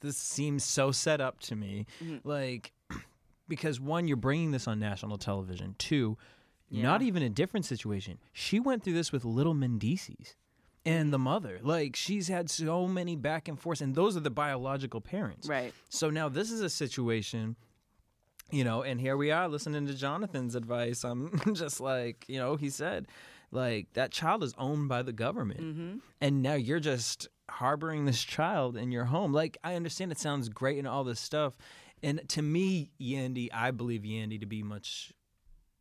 this 0.02 0.18
seems 0.18 0.64
so 0.64 0.92
set 0.92 1.22
up 1.22 1.40
to 1.42 1.56
me. 1.56 1.86
Mm-hmm. 2.04 2.28
Like, 2.28 2.74
because 3.48 3.80
one, 3.80 4.08
you're 4.08 4.18
bringing 4.18 4.52
this 4.52 4.68
on 4.68 4.80
national 4.80 5.18
television. 5.18 5.76
Two, 5.78 6.18
not 6.72 7.02
even 7.02 7.22
a 7.24 7.30
different 7.30 7.66
situation. 7.66 8.18
She 8.34 8.60
went 8.60 8.84
through 8.84 8.94
this 8.94 9.12
with 9.12 9.24
little 9.26 9.54
Mendeecees 9.56 10.36
and 10.86 11.14
the 11.14 11.18
mother. 11.20 11.60
Like, 11.62 11.96
she's 11.96 12.28
had 12.28 12.50
so 12.50 12.88
many 12.88 13.16
back 13.16 13.48
and 13.48 13.60
forth, 13.60 13.80
and 13.82 13.96
those 13.96 14.18
are 14.18 14.20
the 14.22 14.30
biological 14.32 15.02
parents. 15.02 15.48
right 15.48 15.74
So 15.90 16.10
now 16.10 16.28
this 16.30 16.52
is 16.52 16.62
a 16.62 16.70
situation, 16.70 17.56
you 18.52 18.64
know, 18.64 18.84
and 18.84 19.00
here 19.02 19.18
we 19.18 19.32
are 19.32 19.48
listening 19.48 19.88
to 19.88 19.94
Jonathan's 19.94 20.56
advice. 20.56 21.04
I'm 21.04 21.40
just 21.54 21.80
like, 21.82 22.26
you 22.28 22.38
know, 22.40 22.56
he 22.56 22.70
said, 22.70 23.08
like, 23.52 23.94
that 23.94 24.12
child 24.12 24.44
is 24.44 24.54
owned 24.58 24.90
by 24.90 25.02
the 25.02 25.14
government. 25.14 25.62
Mm-hmm. 25.62 25.98
And 26.22 26.42
now 26.42 26.54
you're 26.54 26.80
just 26.80 27.28
harboring 27.50 28.06
this 28.06 28.24
child 28.24 28.76
in 28.78 28.92
your 28.92 29.06
home. 29.06 29.32
Like, 29.34 29.58
I 29.64 29.76
understand 29.76 30.12
it 30.12 30.20
sounds 30.20 30.50
great 30.50 30.78
and 30.78 30.88
all 30.88 31.04
this 31.04 31.20
stuff. 31.20 31.56
And 32.04 32.28
to 32.30 32.42
me, 32.42 32.92
Yandy, 33.02 33.50
I 33.54 33.72
believe 33.72 34.02
Yandy 34.02 34.40
to 34.40 34.46
be 34.46 34.62
much 34.62 35.14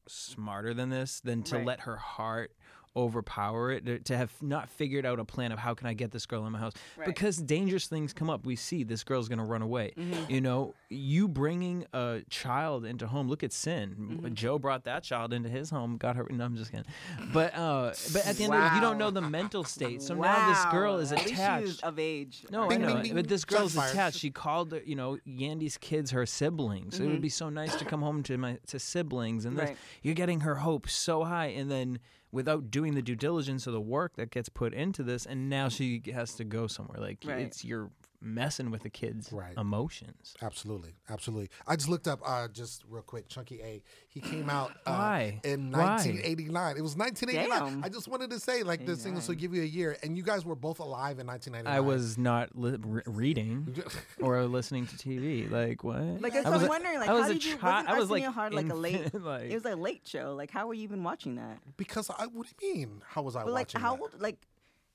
smarter 0.09 0.75
than 0.75 0.91
this, 0.91 1.21
than 1.21 1.43
to 1.45 1.57
Right. 1.57 1.67
let 1.67 1.81
her 1.81 1.97
heart 1.97 2.53
overpower 2.97 3.71
it 3.73 4.05
to- 4.05 4.17
have 4.17 4.33
not 4.43 4.69
figured 4.69 5.05
out 5.05 5.19
a 5.19 5.25
plan 5.25 5.51
of 5.53 5.59
how 5.59 5.75
can 5.75 5.87
I 5.87 5.95
get 5.95 6.11
this 6.13 6.27
girl 6.27 6.47
in 6.47 6.53
my 6.53 6.59
house 6.59 6.73
Right. 6.97 7.07
because 7.07 7.39
dangerous 7.39 7.87
things 7.87 8.13
come 8.13 8.31
up 8.31 8.47
we 8.47 8.57
see 8.57 8.85
this 8.85 9.03
girl's 9.05 9.29
going 9.29 9.39
to 9.41 9.45
run 9.45 9.63
away 9.63 9.93
Mm-hmm. 9.97 10.31
you 10.31 10.41
know 10.41 10.75
you 10.91 11.27
bringing 11.29 11.87
a 11.93 12.21
child 12.31 12.85
into 12.85 13.07
home 13.07 13.29
look 13.29 13.43
at 13.43 13.51
Cyn 13.51 13.95
Mm-hmm. 13.97 14.35
Joe 14.35 14.59
brought 14.59 14.85
that 14.85 15.03
child 15.03 15.33
into 15.33 15.49
his 15.49 15.71
home 15.71 15.97
got 15.97 16.17
her 16.17 16.27
no 16.31 16.45
I'm 16.45 16.57
just 16.57 16.71
kidding 16.71 16.87
but 17.33 17.55
uh 17.57 17.93
but 18.13 18.27
at 18.27 18.37
the 18.37 18.45
end 18.45 18.55
of 18.55 18.73
it 18.73 18.75
you 18.77 18.81
don't 18.81 18.99
know 18.99 19.11
the 19.11 19.21
mental 19.23 19.65
state 19.65 20.01
so 20.03 20.15
now 20.15 20.49
this 20.51 20.65
girl 20.67 20.95
Wow. 20.95 20.99
is 21.01 21.13
At 21.13 21.19
least 21.19 21.29
she 21.31 21.35
attached 21.35 21.83
of 21.85 21.99
age 21.99 22.45
no, 22.51 22.69
Bing, 22.69 22.85
I 22.85 22.87
know. 22.87 22.95
bing, 22.95 23.03
bing. 23.05 23.15
But 23.15 23.29
this 23.29 23.45
girl's 23.45 23.75
fired. 23.75 23.93
attached. 23.93 24.19
She 24.19 24.31
called, 24.31 24.75
you 24.85 24.95
know, 24.95 25.19
Yandy's 25.27 25.79
kids 25.79 26.11
her 26.13 26.27
siblings. 26.27 27.01
It 27.01 27.07
would 27.07 27.21
be 27.21 27.29
so 27.29 27.49
nice 27.49 27.75
to 27.77 27.85
come 27.85 28.03
home 28.03 28.23
to 28.25 28.37
my 28.37 28.59
to 28.69 28.79
siblings, 28.79 29.45
and 29.45 29.57
this, 29.57 29.69
Right. 29.71 29.77
you're 30.03 30.15
getting 30.15 30.41
her 30.41 30.57
hopes 30.57 30.95
so 30.95 31.25
high, 31.25 31.47
and 31.47 31.71
then 31.71 31.99
without 32.35 32.71
doing 32.71 32.95
the 32.95 33.01
due 33.03 33.15
diligence 33.17 33.67
of 33.67 33.73
the 33.73 33.81
work 33.81 34.17
that 34.17 34.31
gets 34.31 34.49
put 34.49 34.75
into 34.75 35.03
this, 35.03 35.25
and 35.25 35.49
now 35.49 35.69
she 35.69 36.03
has 36.13 36.35
to 36.35 36.45
go 36.45 36.67
somewhere. 36.67 36.99
Like 37.01 37.19
Right. 37.25 37.39
it's 37.47 37.65
you're 37.65 37.91
messing 38.25 38.71
with 38.71 38.83
the 38.83 38.91
kids' 38.91 39.31
Right. 39.33 39.55
emotions. 39.57 40.35
Absolutely, 40.43 40.95
absolutely. 41.09 41.51
I 41.67 41.77
just 41.77 41.89
looked 41.89 42.09
up 42.09 42.21
uh, 42.25 42.49
just 42.49 42.83
real 42.89 43.03
quick. 43.03 43.29
Chunky 43.29 43.61
A. 43.63 43.83
He 44.09 44.21
came 44.21 44.49
out 44.49 44.71
uh, 44.87 44.93
Why? 44.95 45.41
in 45.45 45.71
Why? 45.71 45.79
1989. 45.97 46.77
It 46.77 46.81
was 46.83 46.97
1989. 46.97 47.73
Damn. 47.75 47.85
I 47.85 47.89
just 47.89 48.09
wanted 48.09 48.31
to 48.31 48.41
say 48.41 48.63
like 48.63 48.87
this 48.87 49.03
thing 49.03 49.15
will 49.15 49.35
give 49.35 49.55
you 49.55 49.63
a 49.63 49.67
year, 49.67 49.97
and 50.03 50.17
you 50.17 50.23
guys 50.23 50.45
were 50.45 50.55
both 50.55 50.79
alive 50.79 51.19
in 51.19 51.27
1999. 51.27 51.67
I 51.67 51.81
was 51.81 52.17
not 52.19 52.57
li- 52.57 52.79
re- 52.81 53.03
reading 53.07 53.77
or 54.21 54.43
listening 54.45 54.87
to 54.87 54.97
TV. 54.97 55.51
Like 55.51 55.85
what? 55.85 56.21
Like 56.21 56.35
I 56.35 56.49
was 56.51 56.69
wondering. 56.69 56.99
Like, 57.01 57.09
I 57.09 57.13
was 57.13 57.25
how 57.25 57.31
a 57.31 57.33
did 57.35 57.45
you? 57.45 57.57
chi- 57.57 57.85
I 57.87 57.99
was 57.99 58.11
like 58.11 58.23
Arsenio 58.25 58.31
Hall 58.31 58.51
like 58.53 58.71
a 58.71 58.75
late? 58.75 59.15
like- 59.21 59.51
it 59.51 59.55
was 59.55 59.65
a 59.67 59.77
late 59.77 60.03
show. 60.07 60.35
Like, 60.35 60.51
how 60.51 60.67
were 60.67 60.75
you 60.75 60.83
even 60.85 61.03
watching 61.05 61.35
that? 61.37 61.59
because 61.77 62.11
I. 62.11 62.27
What 62.27 62.47
do 62.59 62.67
you 62.67 62.75
mean? 62.75 63.03
How 63.07 63.23
was 63.23 63.37
I 63.37 63.45
But 63.45 63.53
like, 63.53 63.67
watching? 63.69 63.81
how 63.81 63.97
that? 63.97 64.03
old? 64.03 64.21
Like, 64.21 64.39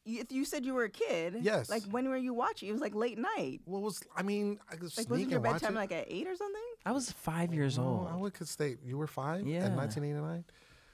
you, 0.10 0.24
you 0.30 0.46
said 0.46 0.66
you 0.66 0.74
were 0.74 0.84
a 0.86 0.90
kid. 0.90 1.38
Yes. 1.42 1.70
Like, 1.70 1.84
when 1.92 2.10
were 2.10 2.18
you 2.18 2.34
watching? 2.34 2.70
It 2.70 2.72
was 2.72 2.82
like 2.82 2.96
late 2.96 3.18
night. 3.18 3.62
What 3.66 3.82
was? 3.82 4.02
I 4.16 4.24
mean, 4.24 4.60
I 4.72 4.76
could 4.76 4.96
Like, 4.98 5.10
wasn't 5.10 5.30
your 5.30 5.40
bedtime 5.40 5.76
like 5.76 5.92
at 5.92 6.06
eight 6.10 6.28
or 6.28 6.36
something? 6.36 6.62
I 6.86 6.92
was 6.92 7.12
five 7.12 7.54
years 7.54 7.78
Oh, 7.78 7.84
old. 7.84 8.08
I 8.12 8.16
would 8.16 8.34
could 8.34 8.48
state 8.48 8.80
you 8.84 8.98
were 8.98 9.08
five 9.08 9.46
Yeah. 9.48 9.66
in 9.68 9.76
1989. 9.76 10.44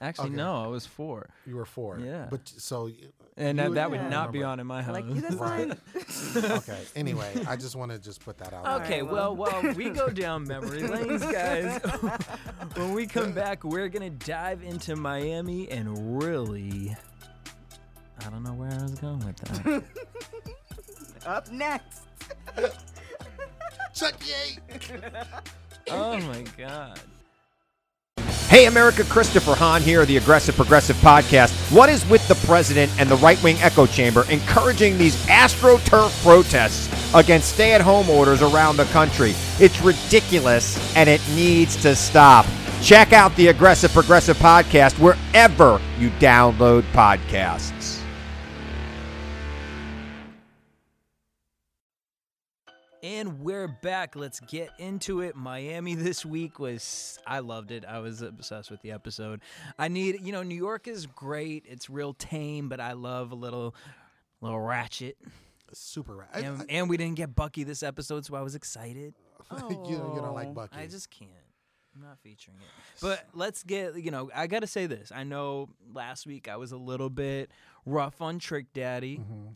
Actually, 0.01 0.27
Okay. 0.27 0.35
no, 0.35 0.61
I 0.61 0.67
was 0.67 0.85
four, 0.85 1.29
You 1.45 1.55
were 1.55 1.65
four. 1.65 1.99
Yeah. 1.99 2.27
But 2.29 2.45
so. 2.49 2.89
and 3.37 3.57
you 3.57 3.63
that, 3.63 3.73
that 3.75 3.85
you 3.85 3.91
would 3.91 4.09
not 4.09 4.33
be 4.33 4.43
on 4.43 4.59
in 4.59 4.67
my 4.67 4.81
house. 4.83 4.93
Like, 4.93 5.07
that's 5.09 5.35
Right. 5.35 5.71
Okay. 6.51 6.81
Anyway, 6.97 7.33
I 7.47 7.55
just 7.55 7.77
want 7.77 7.91
to 7.93 7.97
just 7.97 8.19
put 8.23 8.37
that 8.39 8.51
out. 8.53 8.81
Okay, 8.81 9.01
Alright, 9.01 9.09
well, 9.13 9.33
well. 9.35 9.61
well, 9.63 9.73
we 9.73 9.89
go 9.89 10.09
down 10.09 10.43
memory 10.45 10.81
lanes, 10.87 11.21
guys. 11.23 11.79
when 12.75 12.91
we 12.93 13.07
come 13.07 13.31
back, 13.31 13.63
we're 13.63 13.87
gonna 13.87 14.09
dive 14.09 14.63
into 14.63 14.97
Miami 14.97 15.69
and 15.71 16.21
really, 16.21 16.95
I 18.25 18.29
don't 18.29 18.43
know 18.43 18.53
where 18.53 18.71
I 18.71 18.83
was 18.83 18.99
going 18.99 19.19
with 19.19 19.37
that. 19.37 19.83
Up 21.25 21.51
next. 21.51 22.01
Chuck 23.93 24.15
Ye. 24.25 24.59
oh 25.91 26.19
my 26.19 26.43
god. 26.57 26.99
Hey 28.47 28.67
America, 28.67 29.03
Christopher 29.05 29.55
Hahn 29.55 29.81
here, 29.81 30.05
the 30.05 30.17
Aggressive 30.17 30.55
Progressive 30.55 30.95
Podcast. 30.97 31.51
What 31.75 31.89
is 31.89 32.07
with 32.09 32.25
the 32.27 32.35
president 32.47 32.91
and 32.99 33.09
the 33.09 33.17
right 33.17 33.41
wing 33.43 33.57
echo 33.59 33.85
chamber 33.85 34.23
encouraging 34.29 34.97
these 34.97 35.15
AstroTurf 35.25 36.23
protests 36.23 37.13
against 37.13 37.53
stay 37.53 37.73
at 37.73 37.81
home 37.81 38.09
orders 38.09 38.41
around 38.41 38.77
the 38.77 38.85
country? 38.85 39.33
It's 39.59 39.81
ridiculous 39.81 40.95
and 40.95 41.09
it 41.09 41.21
needs 41.29 41.75
to 41.77 41.95
stop. 41.95 42.45
Check 42.81 43.13
out 43.13 43.35
the 43.35 43.47
Aggressive 43.47 43.91
Progressive 43.91 44.37
Podcast 44.37 44.99
wherever 44.99 45.81
you 45.97 46.09
download 46.11 46.83
podcasts. 46.93 47.74
And 53.05 53.41
we're 53.41 53.67
back. 53.67 54.15
Let's 54.15 54.39
get 54.39 54.71
into 54.79 55.21
it. 55.21 55.35
Miami 55.35 55.93
this 55.93 56.25
week 56.25 56.57
was 56.57 57.19
I 57.27 57.37
loved 57.37 57.69
it. 57.69 57.85
I 57.85 57.99
was 57.99 58.23
obsessed 58.23 58.71
with 58.71 58.81
the 58.81 58.91
episode. 58.93 59.41
I 59.77 59.89
need, 59.89 60.21
you 60.23 60.31
know, 60.31 60.41
New 60.41 60.55
York 60.55 60.87
is 60.87 61.05
great. 61.05 61.65
It's 61.69 61.87
real 61.87 62.15
tame, 62.15 62.67
but 62.67 62.79
I 62.79 62.93
love 62.93 63.31
a 63.31 63.35
little 63.35 63.75
little 64.41 64.59
ratchet. 64.59 65.17
Super. 65.71 66.15
ratchet. 66.15 66.45
And, 66.45 66.65
and 66.67 66.89
we 66.89 66.97
didn't 66.97 67.13
get 67.17 67.35
Bucky 67.35 67.63
this 67.63 67.83
episode, 67.83 68.25
so 68.25 68.33
I 68.33 68.41
was 68.41 68.55
excited. 68.55 69.13
you, 69.51 69.59
don't- 69.59 69.85
you 69.85 69.97
don't 69.97 70.25
Oh. 70.29 70.33
like 70.33 70.51
Bucky. 70.55 70.75
I 70.75 70.87
just 70.87 71.11
can't. 71.11 71.29
I'm 71.95 72.01
not 72.01 72.17
featuring 72.23 72.57
it. 72.57 73.01
But 73.03 73.23
let's 73.35 73.61
get, 73.61 73.95
you 74.01 74.09
know, 74.09 74.31
I 74.33 74.47
got 74.47 74.61
to 74.61 74.67
say 74.67 74.87
this. 74.87 75.11
I 75.13 75.23
know 75.23 75.69
last 75.93 76.25
week 76.25 76.47
I 76.49 76.55
was 76.57 76.71
a 76.71 76.77
little 76.77 77.11
bit 77.11 77.51
rough 77.85 78.19
on 78.19 78.39
Trick 78.39 78.73
Daddy. 78.73 79.19
Mm-hmm. 79.19 79.49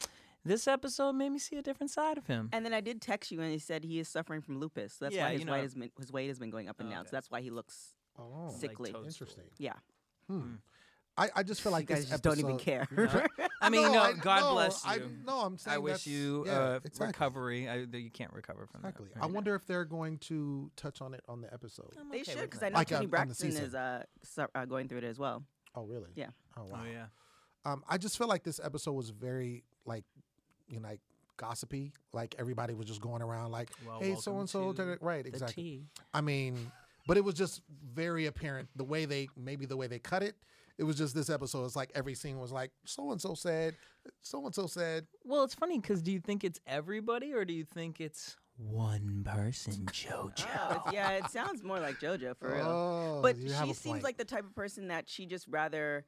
This 0.46 0.68
episode 0.68 1.14
made 1.14 1.30
me 1.30 1.40
see 1.40 1.58
a 1.58 1.62
different 1.62 1.92
side 1.92 2.18
of 2.18 2.26
him. 2.28 2.50
And 2.54 2.66
then 2.66 2.74
I 2.74 2.82
did 2.82 3.02
text 3.02 3.32
you 3.32 3.42
and 3.42 3.52
he 3.52 3.60
said 3.60 3.84
he 3.84 4.00
is 4.00 4.08
suffering 4.08 4.42
from 4.42 4.58
lupus. 4.60 4.94
So 4.94 5.06
that's 5.06 5.16
Yeah, 5.16 5.26
why 5.26 5.32
his 5.34 5.40
you 5.42 5.46
know- 5.46 5.52
weight 5.54 5.62
has 5.64 5.76
been 5.76 5.92
his 6.00 6.12
weight 6.12 6.28
has 6.30 6.40
been 6.40 6.50
going 6.50 6.70
up 6.70 6.80
and 6.80 6.90
down. 6.90 7.02
Okay. 7.02 7.10
So 7.10 7.16
that's 7.18 7.30
why 7.30 7.42
he 7.42 7.50
looks 7.50 7.94
oh, 8.18 8.50
sickly. 8.58 8.92
toadstool. 8.92 9.06
interesting. 9.06 9.44
yeah. 9.58 9.74
Hmm. 10.28 10.56
I, 11.18 11.30
I 11.36 11.44
just 11.44 11.62
feel 11.62 11.74
like 11.74 11.90
you 11.90 11.96
guys 11.96 12.04
this 12.04 12.12
just 12.12 12.24
don't 12.24 12.40
even 12.40 12.52
episode- 12.56 12.88
care. 12.96 13.28
I 13.62 13.70
mean, 13.70 13.92
no, 13.92 14.00
I- 14.02 14.14
God 14.14 14.40
no, 14.40 14.54
bless 14.54 14.86
you. 14.86 14.92
I, 14.92 15.00
no, 15.26 15.40
I'm 15.42 15.58
saying 15.58 15.76
I 15.76 15.78
wish 15.80 16.08
you 16.08 16.46
yeah, 16.48 16.52
uh, 16.54 16.80
exactly. 16.86 17.08
recovery. 17.08 17.68
I, 17.68 17.76
you 17.92 18.10
can't 18.10 18.32
recover 18.32 18.66
from 18.68 18.84
that. 18.84 18.90
Exactly. 18.90 19.10
that. 19.16 19.20
I 19.22 19.26
right 19.26 19.32
wonder 19.36 19.54
if 19.56 19.66
they're 19.68 19.84
going 19.84 20.18
to 20.20 20.72
touch 20.78 21.02
on 21.02 21.14
it 21.14 21.22
on 21.28 21.42
the 21.42 21.54
episode. 21.54 21.94
I'm 22.00 22.10
they 22.10 22.22
okay 22.22 22.32
should 22.32 22.42
because. 22.42 22.64
I 22.64 22.70
know 22.70 22.76
Like, 22.76 22.88
Toni 22.88 22.98
on- 23.00 23.00
on 23.00 23.06
the 23.06 23.10
Braxton 23.10 23.50
is 23.50 23.76
uh, 23.76 24.04
su- 24.24 24.46
uh, 24.56 24.64
going 24.64 24.88
through 24.88 25.00
it 25.00 25.04
as 25.04 25.20
well. 25.20 25.44
Oh, 25.76 25.84
really? 25.84 26.12
Yeah. 26.16 26.28
Oh, 26.56 26.64
wow. 26.72 26.84
Oh 26.84 26.90
yeah. 26.90 27.06
Um, 27.66 27.84
I 27.90 27.98
just 27.98 28.18
feel 28.18 28.28
like 28.30 28.44
this 28.44 28.62
episode 28.64 28.94
was 28.94 29.10
very 29.10 29.66
like, 29.86 30.06
you 30.70 30.80
know, 30.80 30.88
like 30.90 31.02
gossipy. 31.38 31.94
Like 32.14 32.36
everybody 32.38 32.74
was 32.74 32.88
just 32.88 33.02
going 33.02 33.22
around 33.22 33.52
like, 33.52 33.70
Well, 33.88 34.00
"Hey, 34.00 34.16
so 34.16 34.40
and 34.40 34.50
so," 34.50 34.74
right? 35.02 35.26
Exactly. 35.26 35.84
I 36.14 36.22
mean, 36.22 36.72
but 37.08 37.18
it 37.18 37.24
was 37.24 37.36
just 37.36 37.62
very 37.94 38.26
apparent 38.28 38.70
the 38.76 38.84
way 38.84 39.06
they 39.06 39.30
maybe 39.38 39.66
the 39.66 39.78
way 39.78 39.88
they 39.88 40.00
cut 40.00 40.24
it. 40.24 40.36
It 40.78 40.84
was 40.84 40.98
just 40.98 41.14
this 41.14 41.30
episode. 41.30 41.66
It's 41.66 41.76
like 41.76 41.92
every 41.94 42.16
scene 42.16 42.40
was 42.40 42.54
like, 42.54 42.72
so 42.86 43.12
and 43.12 43.20
so 43.20 43.34
said, 43.34 43.76
so 44.22 44.46
and 44.46 44.56
so 44.56 44.66
said. 44.66 45.08
Well, 45.26 45.44
it's 45.44 45.54
funny 45.54 45.78
because 45.78 46.02
do 46.02 46.12
you 46.12 46.20
think 46.22 46.44
it's 46.46 46.60
everybody 46.66 47.34
or 47.34 47.44
do 47.44 47.54
you 47.54 47.66
think 47.66 48.00
it's 48.00 48.38
one 48.58 49.26
person, 49.28 49.74
JoJo? 49.92 50.46
Oh, 50.70 50.84
yeah, 50.94 51.12
it 51.12 51.30
sounds 51.32 51.64
more 51.64 51.80
like 51.80 52.00
JoJo 52.00 52.38
for 52.38 52.54
real. 52.54 52.66
Oh, 52.66 53.20
but 53.22 53.36
she 53.38 53.74
seems 53.74 54.04
like 54.04 54.18
the 54.18 54.26
type 54.26 54.46
of 54.46 54.56
person 54.56 54.88
that 54.88 55.10
she 55.10 55.26
just 55.26 55.48
rather, 55.50 56.06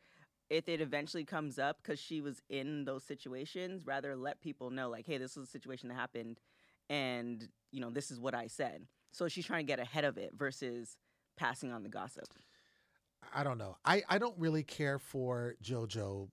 if 0.52 0.68
it 0.68 0.82
eventually 0.82 1.24
comes 1.24 1.58
up, 1.58 1.78
because 1.82 1.98
she 1.98 2.20
was 2.20 2.42
in 2.50 2.84
those 2.84 3.06
situations, 3.06 3.88
rather 3.88 4.18
let 4.18 4.42
people 4.42 4.70
know, 4.70 4.90
like, 4.90 5.08
hey, 5.08 5.18
this 5.18 5.38
is 5.38 5.48
a 5.48 5.50
situation 5.50 5.88
that 5.88 5.96
happened, 5.96 6.42
and 6.90 7.48
you 7.72 7.80
know, 7.80 7.90
this 7.90 8.12
is 8.12 8.20
what 8.20 8.36
I 8.36 8.48
said. 8.48 8.86
So 9.14 9.30
she's 9.30 9.46
trying 9.46 9.66
to 9.66 9.72
get 9.72 9.80
ahead 9.80 10.04
of 10.04 10.18
it 10.18 10.34
versus 10.38 10.98
passing 11.38 11.72
on 11.72 11.84
the 11.84 11.90
gossip. 11.90 12.26
I 13.34 13.46
don't 13.46 13.58
know. 13.58 13.78
I, 13.86 14.04
I 14.10 14.18
don't 14.18 14.38
really 14.38 14.64
care 14.64 15.00
for 15.00 15.56
JoJo 15.64 16.28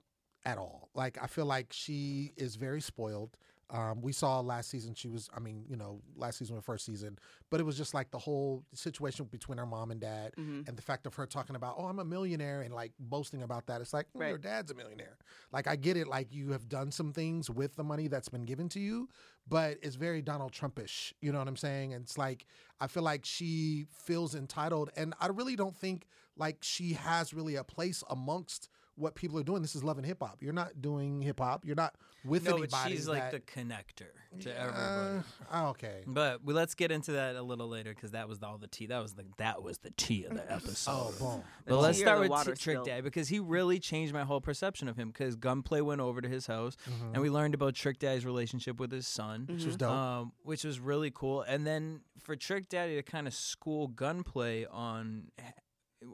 at 0.45 0.59
all. 0.59 0.89
Like 0.95 1.16
I 1.23 1.29
feel 1.29 1.47
like 1.47 1.69
she 1.71 2.33
is 2.37 2.57
very 2.57 2.81
spoiled. 2.81 3.37
Um, 3.71 4.01
we 4.01 4.12
saw 4.12 4.41
last 4.41 4.71
season 4.71 4.95
she 4.95 5.09
was. 5.09 5.29
I 5.37 5.41
mean, 5.41 5.64
you 5.69 5.77
know, 5.77 6.01
last 6.16 6.39
season 6.39 6.57
was 6.57 6.64
first 6.64 6.87
season, 6.87 7.19
but 7.51 7.61
it 7.61 7.64
was 7.64 7.77
just 7.77 7.93
like 7.93 8.11
the 8.11 8.19
whole 8.19 8.64
situation 8.73 9.27
between 9.27 9.59
her 9.59 9.66
mom 9.66 9.91
and 9.91 10.01
dad, 10.01 10.33
Mhm. 10.39 10.66
and 10.66 10.77
the 10.77 10.81
fact 10.83 11.07
of 11.07 11.14
her 11.16 11.27
talking 11.27 11.55
about, 11.55 11.75
oh, 11.77 11.85
I'm 11.85 11.99
a 11.99 12.05
millionaire, 12.05 12.62
and 12.62 12.73
like 12.73 12.93
boasting 12.99 13.43
about 13.43 13.66
that. 13.66 13.81
It's 13.83 13.93
like 13.93 14.07
well, 14.14 14.29
your 14.31 14.39
dad's 14.39 14.71
a 14.71 14.75
millionaire. 14.75 15.19
Like 15.53 15.66
I 15.66 15.77
get 15.77 15.97
it. 15.99 16.09
Like 16.09 16.33
you 16.33 16.53
have 16.53 16.69
done 16.69 16.91
some 16.91 17.12
things 17.12 17.51
with 17.51 17.77
the 17.77 17.85
money 17.85 18.09
that's 18.09 18.31
been 18.31 18.45
given 18.47 18.71
to 18.71 18.81
you, 18.81 19.09
but 19.47 19.79
it's 19.83 19.97
very 19.97 20.23
Donald 20.23 20.53
Trumpish. 20.53 21.12
You 21.21 21.33
know 21.33 21.39
what 21.39 21.49
I'm 21.49 21.57
saying? 21.57 21.93
And 21.93 22.05
it's 22.05 22.16
like 22.16 22.47
I 22.81 22.87
feel 22.87 23.03
like 23.03 23.25
she 23.27 23.87
feels 23.91 24.35
entitled, 24.35 24.91
and 24.97 25.12
I 25.21 25.27
really 25.27 25.57
don't 25.57 25.77
think 25.77 26.07
like 26.37 26.59
she 26.62 26.95
has 26.95 27.35
really 27.35 27.57
a 27.57 27.64
place 27.64 28.03
amongst 28.09 28.69
what 28.99 29.14
people 29.14 29.38
are 29.38 29.42
doing. 29.44 29.62
This 29.62 29.74
is 29.76 29.84
love 29.84 29.96
and 29.99 30.07
hip 30.07 30.18
hop. 30.20 30.38
You're 30.42 30.53
not 30.53 30.80
doing 30.82 31.20
hip 31.22 31.40
hop. 31.40 31.64
You're 31.64 31.76
not 31.76 31.94
with 32.24 32.44
No, 32.44 32.53
anybody. 32.57 32.70
but 32.70 32.88
she's 32.90 33.07
like 33.09 33.30
the 33.30 33.40
connector 33.40 34.11
to 34.40 34.51
Uh, 34.51 34.64
everybody. 34.64 35.24
oh, 35.53 35.66
okay. 35.68 36.03
But 36.07 36.42
well, 36.44 36.57
let's 36.57 36.74
get 36.74 36.90
into 36.90 37.12
that 37.12 37.36
a 37.36 37.42
little 37.42 37.68
later 37.68 37.94
because 37.94 38.11
that 38.11 38.28
was 38.28 38.42
all 38.42 38.59
the 38.59 38.66
tea. 38.66 38.86
That 38.86 39.01
was 39.01 39.14
the 39.14 39.24
that 39.38 39.62
was 39.62 39.78
the 39.78 39.92
tea 39.92 40.24
of 40.24 40.34
the 40.34 40.53
episode. 40.53 40.90
Oh, 40.90 41.14
boom. 41.18 41.42
But 41.64 41.74
The 41.74 41.80
let's 41.80 41.99
start 41.99 42.20
with 42.28 42.44
T- 42.44 42.53
Trick 42.55 42.84
Daddy 42.84 43.03
because 43.03 43.28
he 43.28 43.38
really 43.40 43.78
changed 43.78 44.12
my 44.12 44.24
whole 44.24 44.40
perception 44.40 44.88
of 44.88 44.96
him. 44.96 45.09
Because 45.09 45.36
Gunplay 45.36 45.80
went 45.80 46.01
over 46.01 46.20
to 46.20 46.28
his 46.28 46.46
house, 46.49 46.76
Mm-hmm. 46.90 47.14
and 47.14 47.22
we 47.22 47.30
learned 47.30 47.55
about 47.55 47.74
Trick 47.74 47.99
Daddy's 48.01 48.26
relationship 48.26 48.80
with 48.80 48.90
his 48.90 49.07
son, 49.07 49.46
Which 49.49 49.64
was 49.64 49.76
dope. 49.76 49.90
um, 49.90 50.32
which 50.42 50.64
was 50.64 50.80
really 50.80 51.11
cool. 51.14 51.42
And 51.42 51.66
then 51.66 52.01
for 52.20 52.34
Trick 52.36 52.68
Daddy 52.68 52.96
to 52.96 53.03
kind 53.03 53.26
of 53.28 53.32
school 53.34 53.86
Gunplay 53.86 54.66
on 54.66 55.30
h- 55.38 55.44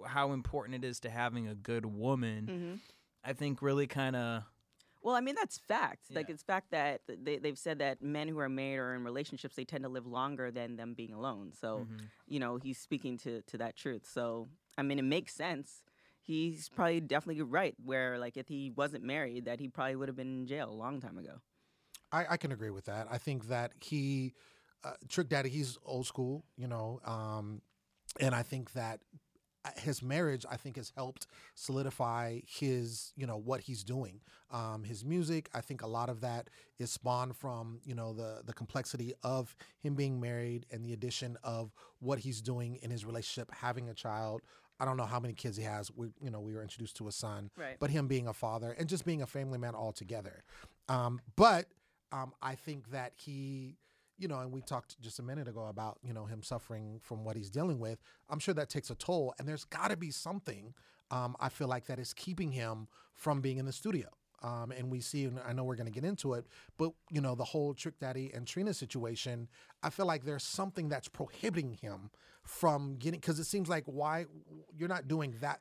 how 0.06 0.32
important 0.32 0.84
it 0.84 0.86
is 0.86 1.00
to 1.00 1.10
having 1.10 1.48
a 1.48 1.54
good 1.54 1.86
woman, 1.86 2.50
hmm 2.50 2.74
I 3.24 3.32
think 3.32 3.62
really 3.62 3.86
kind 3.86 4.16
of 4.16 4.44
Well, 5.02 5.14
I 5.14 5.20
mean 5.20 5.34
that's 5.34 5.58
fact. 5.58 6.04
Like 6.14 6.30
it's 6.30 6.42
fact 6.42 6.70
that 6.70 7.02
they 7.06 7.38
they've 7.38 7.58
said 7.58 7.78
that 7.80 8.02
men 8.02 8.28
who 8.28 8.38
are 8.38 8.48
married 8.48 8.78
or 8.78 8.94
in 8.94 9.04
relationships 9.04 9.54
they 9.56 9.64
tend 9.64 9.84
to 9.84 9.90
live 9.90 10.06
longer 10.06 10.50
than 10.50 10.76
them 10.76 10.94
being 10.94 11.12
alone. 11.12 11.52
So 11.52 11.78
Mm-hmm. 11.80 12.04
you 12.26 12.40
know 12.40 12.56
he's 12.56 12.78
speaking 12.78 13.18
to 13.18 13.42
to 13.42 13.58
that 13.58 13.76
truth. 13.76 14.06
So 14.06 14.48
I 14.78 14.82
mean 14.82 14.98
it 14.98 15.02
makes 15.04 15.34
sense. 15.34 15.82
He's 16.22 16.70
probably 16.70 17.00
definitely 17.00 17.42
right. 17.42 17.74
Where 17.84 18.18
like 18.18 18.36
if 18.36 18.48
he 18.48 18.70
wasn't 18.70 19.04
married, 19.04 19.44
that 19.44 19.60
he 19.60 19.68
probably 19.68 19.96
would 19.96 20.08
have 20.08 20.16
been 20.16 20.40
in 20.40 20.46
jail 20.46 20.70
a 20.70 20.72
long 20.72 21.00
time 21.00 21.18
ago. 21.18 21.40
I, 22.12 22.26
I 22.30 22.36
can 22.36 22.52
agree 22.52 22.70
with 22.70 22.84
that. 22.86 23.08
I 23.10 23.18
think 23.18 23.48
that 23.48 23.72
he, 23.80 24.34
uh, 24.84 24.92
Trick 25.08 25.28
Daddy, 25.28 25.48
he's 25.48 25.78
old 25.84 26.06
school, 26.06 26.44
you 26.56 26.68
know, 26.68 27.00
um, 27.04 27.60
and 28.20 28.34
I 28.34 28.42
think 28.42 28.72
that 28.74 29.00
his 29.76 30.02
marriage, 30.02 30.44
I 30.50 30.56
think, 30.56 30.76
has 30.76 30.92
helped 30.96 31.26
solidify 31.54 32.40
his, 32.46 33.12
you 33.16 33.26
know, 33.26 33.36
what 33.36 33.60
he's 33.62 33.82
doing. 33.82 34.20
Um, 34.50 34.84
his 34.84 35.04
music, 35.04 35.48
I 35.54 35.60
think, 35.60 35.82
a 35.82 35.86
lot 35.86 36.08
of 36.08 36.20
that 36.20 36.48
is 36.78 36.90
spawned 36.90 37.36
from, 37.36 37.80
you 37.84 37.94
know, 37.94 38.12
the 38.12 38.42
the 38.44 38.52
complexity 38.52 39.14
of 39.22 39.56
him 39.80 39.94
being 39.94 40.20
married 40.20 40.66
and 40.70 40.84
the 40.84 40.92
addition 40.92 41.36
of 41.42 41.72
what 42.00 42.18
he's 42.20 42.40
doing 42.40 42.76
in 42.82 42.90
his 42.90 43.04
relationship, 43.04 43.50
having 43.52 43.88
a 43.88 43.94
child. 43.94 44.42
I 44.80 44.84
don't 44.84 44.96
know 44.96 45.06
how 45.06 45.20
many 45.20 45.34
kids 45.34 45.56
he 45.56 45.62
has. 45.64 45.90
We, 45.94 46.08
you 46.20 46.30
know, 46.30 46.40
we 46.40 46.52
were 46.52 46.60
introduced 46.62 46.96
to 46.96 47.06
a 47.08 47.12
son, 47.12 47.50
Right. 47.56 47.76
but 47.78 47.90
him 47.90 48.08
being 48.08 48.26
a 48.26 48.32
father 48.32 48.74
and 48.78 48.88
just 48.88 49.04
being 49.04 49.22
a 49.22 49.26
family 49.26 49.56
man 49.58 49.74
altogether. 49.76 50.42
Um, 50.88 51.20
but 51.36 51.66
um, 52.12 52.32
I 52.42 52.56
think 52.56 52.90
that 52.90 53.12
he, 53.16 53.76
you 54.18 54.28
know, 54.28 54.38
and 54.38 54.52
we 54.52 54.60
talked 54.60 55.00
just 55.00 55.18
a 55.18 55.22
minute 55.22 55.48
ago 55.48 55.66
about, 55.66 55.98
you 56.02 56.12
know, 56.12 56.24
him 56.26 56.42
suffering 56.42 57.00
from 57.02 57.24
what 57.24 57.36
he's 57.36 57.50
dealing 57.50 57.78
with. 57.78 57.98
I'm 58.30 58.38
sure 58.38 58.54
that 58.54 58.68
takes 58.70 58.90
a 58.90 58.94
toll, 58.94 59.34
and 59.38 59.48
there's 59.48 59.64
got 59.64 59.90
to 59.90 59.96
be 59.96 60.10
something. 60.10 60.74
Um, 61.10 61.36
I 61.40 61.48
feel 61.48 61.68
like 61.68 61.86
that 61.86 61.98
is 61.98 62.12
keeping 62.14 62.52
him 62.52 62.88
from 63.14 63.40
being 63.40 63.58
in 63.58 63.66
the 63.66 63.72
studio. 63.72 64.08
Um, 64.42 64.72
and 64.72 64.90
we 64.90 65.00
see, 65.00 65.24
and 65.24 65.40
I 65.46 65.54
know 65.54 65.64
we're 65.64 65.76
going 65.76 65.86
to 65.86 65.92
get 65.92 66.04
into 66.04 66.34
it, 66.34 66.46
but 66.76 66.92
you 67.10 67.20
know, 67.22 67.34
the 67.34 67.44
whole 67.44 67.72
Trick 67.72 67.98
Daddy 67.98 68.30
and 68.34 68.46
Trina 68.46 68.74
situation, 68.74 69.48
I 69.82 69.88
feel 69.88 70.04
like 70.04 70.24
there's 70.24 70.44
something 70.44 70.88
that's 70.88 71.08
prohibiting 71.08 71.72
him 71.80 72.10
from 72.42 72.96
getting, 72.96 73.20
because 73.20 73.38
it 73.38 73.44
seems 73.44 73.70
like 73.70 73.84
why 73.86 74.26
you're 74.76 74.88
not 74.88 75.08
doing 75.08 75.34
that 75.40 75.60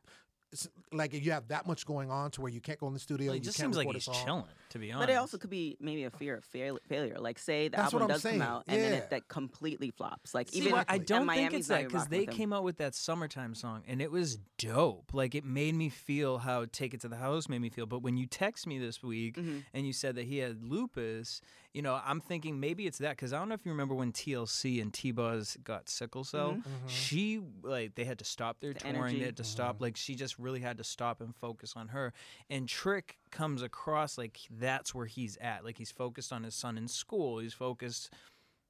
like 0.92 1.14
you 1.14 1.32
have 1.32 1.48
that 1.50 1.66
much 1.68 1.86
going 1.86 2.12
on 2.12 2.32
to 2.32 2.42
where 2.42 2.52
you 2.52 2.62
can't 2.62 2.80
go 2.80 2.88
in 2.88 2.94
the 2.94 3.00
studio. 3.00 3.28
Well, 3.28 3.36
it 3.36 3.40
you 3.40 3.44
just 3.44 3.58
can't 3.58 3.68
seems 3.68 3.78
like 3.78 3.86
record 3.88 3.96
a 3.96 3.98
he's 4.00 4.04
song. 4.06 4.26
chilling, 4.26 4.44
to 4.70 4.80
be 4.80 4.92
honest. 4.92 5.08
But 5.08 5.14
it 5.14 5.18
also 5.18 5.38
could 5.38 5.50
be 5.50 5.78
maybe 5.80 6.04
a 6.04 6.12
fear 6.12 6.36
of 6.38 6.44
fail- 6.46 6.80
failure. 6.88 7.18
Like, 7.20 7.40
say 7.40 7.68
the 7.70 7.78
That's 7.78 7.94
album 7.94 8.10
does 8.10 8.22
saying. 8.22 8.40
come 8.40 8.48
out 8.48 8.64
and 8.68 8.82
then 8.82 8.94
it 8.94 9.10
that 9.10 9.28
completely 9.28 9.92
flops. 9.92 10.34
Like, 10.34 10.50
See, 10.50 10.60
even 10.60 10.74
what- 10.74 10.86
I 10.90 10.98
don't 11.00 11.20
think 11.22 11.28
Miami's 11.28 11.60
it's 11.62 11.70
not 11.70 11.76
that 11.82 11.88
because 11.88 12.08
they 12.08 12.26
came 12.26 12.54
out 12.54 12.64
with 12.64 12.78
that 12.78 12.94
summertime 12.96 13.56
song 13.56 13.84
and 13.88 14.02
it 14.02 14.12
was 14.12 14.38
dope. 14.58 15.14
Like 15.14 15.36
it 15.36 15.46
made 15.46 15.76
me 15.76 15.90
feel 15.90 16.38
how 16.40 16.66
"Take 16.72 16.94
It 16.94 17.02
to 17.02 17.08
the 17.08 17.18
House" 17.18 17.50
made 17.50 17.60
me 17.62 17.70
feel. 17.70 17.86
But 17.86 18.00
when 18.04 18.18
you 18.18 18.26
text 18.28 18.68
me 18.68 18.78
this 18.80 19.02
week 19.02 19.36
Mm-hmm. 19.38 19.60
and 19.74 19.88
you 19.88 19.94
said 19.94 20.16
that 20.16 20.26
he 20.26 20.38
had 20.40 20.64
lupus, 20.64 21.42
you 21.74 21.82
know, 21.82 22.00
I'm 22.06 22.22
thinking 22.22 22.60
maybe 22.60 22.86
it's 22.86 23.00
that 23.00 23.12
because 23.12 23.34
I 23.34 23.40
don't 23.40 23.50
know 23.50 23.56
if 23.56 23.66
you 23.66 23.72
remember 23.72 23.96
when 23.96 24.12
TLC 24.12 24.82
and 24.82 24.94
T-Boz 24.94 25.58
got 25.64 25.90
sickle 25.90 26.24
cell. 26.24 26.60
She 26.88 27.42
like 27.64 27.96
they 27.96 28.04
had 28.04 28.20
to 28.20 28.26
stop 28.26 28.60
their 28.60 28.74
Mm-hmm. 28.74 28.88
The 28.88 28.94
touring. 28.94 29.20
They 29.20 29.26
had 29.26 29.38
to 29.38 29.44
stop. 29.44 29.82
Like 29.82 29.98
she 29.98 30.16
just 30.16 30.38
really 30.38 30.60
had 30.60 30.78
to 30.78 30.84
stop 30.84 31.20
and 31.22 31.36
focus 31.36 31.74
on 31.76 31.90
her. 31.90 32.14
And 32.50 32.68
Trick 32.70 33.18
comes 33.32 33.62
across 33.64 34.18
like 34.18 34.40
that's 34.52 34.94
where 34.94 35.08
he's 35.08 35.38
at. 35.38 35.66
Like 35.66 35.78
he's 35.78 35.92
focused 35.92 36.32
on 36.32 36.44
his 36.44 36.54
son 36.56 36.78
in 36.78 36.88
school. 36.88 37.40
He's 37.40 37.54
focused 37.54 38.12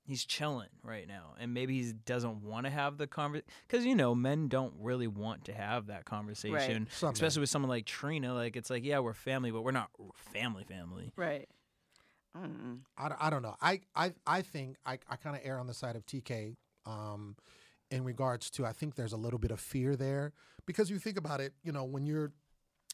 he's 0.06 0.26
chilling 0.26 0.68
right 0.84 1.08
now 1.08 1.34
and 1.40 1.54
maybe 1.54 1.82
he 1.82 1.94
doesn't 1.94 2.44
want 2.44 2.66
to 2.66 2.70
have 2.70 2.98
the 2.98 3.08
conversation 3.08 3.48
because 3.66 3.86
you 3.86 3.96
know 3.96 4.14
men 4.14 4.50
don't 4.50 4.74
really 4.78 5.08
want 5.08 5.46
to 5.46 5.54
have 5.54 5.88
that 5.88 6.04
conversation 6.04 6.88
Some 6.92 7.08
men. 7.08 7.14
especially 7.14 7.40
with 7.40 7.50
someone 7.50 7.70
like 7.70 7.86
trina 7.86 8.34
like 8.34 8.58
it's 8.58 8.70
like 8.70 8.84
yeah 8.84 9.00
we're 9.00 9.14
family 9.14 9.50
but 9.50 9.62
we're 9.64 9.72
not 9.72 9.90
family 10.34 10.66
family 10.66 11.14
right. 11.16 11.48
Mm. 12.38 12.80
I, 12.98 13.10
don't- 13.10 13.22
I 13.22 13.30
don't 13.30 13.42
know. 13.42 13.56
I 13.62 13.82
I, 13.96 14.14
I 14.26 14.42
think 14.42 14.78
I, 14.86 14.98
I 15.10 15.16
kind 15.18 15.36
of 15.36 15.42
err 15.46 15.60
on 15.60 15.68
the 15.68 15.74
side 15.74 15.96
of 15.96 16.06
TK 16.06 16.56
um, 16.86 17.36
in 17.92 18.04
regards 18.04 18.50
to 18.52 18.66
I 18.66 18.72
think 18.74 18.96
there's 18.96 19.14
a 19.14 19.18
little 19.18 19.40
bit 19.40 19.52
of 19.52 19.60
fear 19.60 19.96
there 19.96 20.34
because 20.66 20.90
you 20.90 20.98
think 21.00 21.18
about 21.18 21.40
it. 21.42 21.54
You 21.64 21.72
know, 21.72 21.84
when 21.84 22.06
you're 22.06 22.32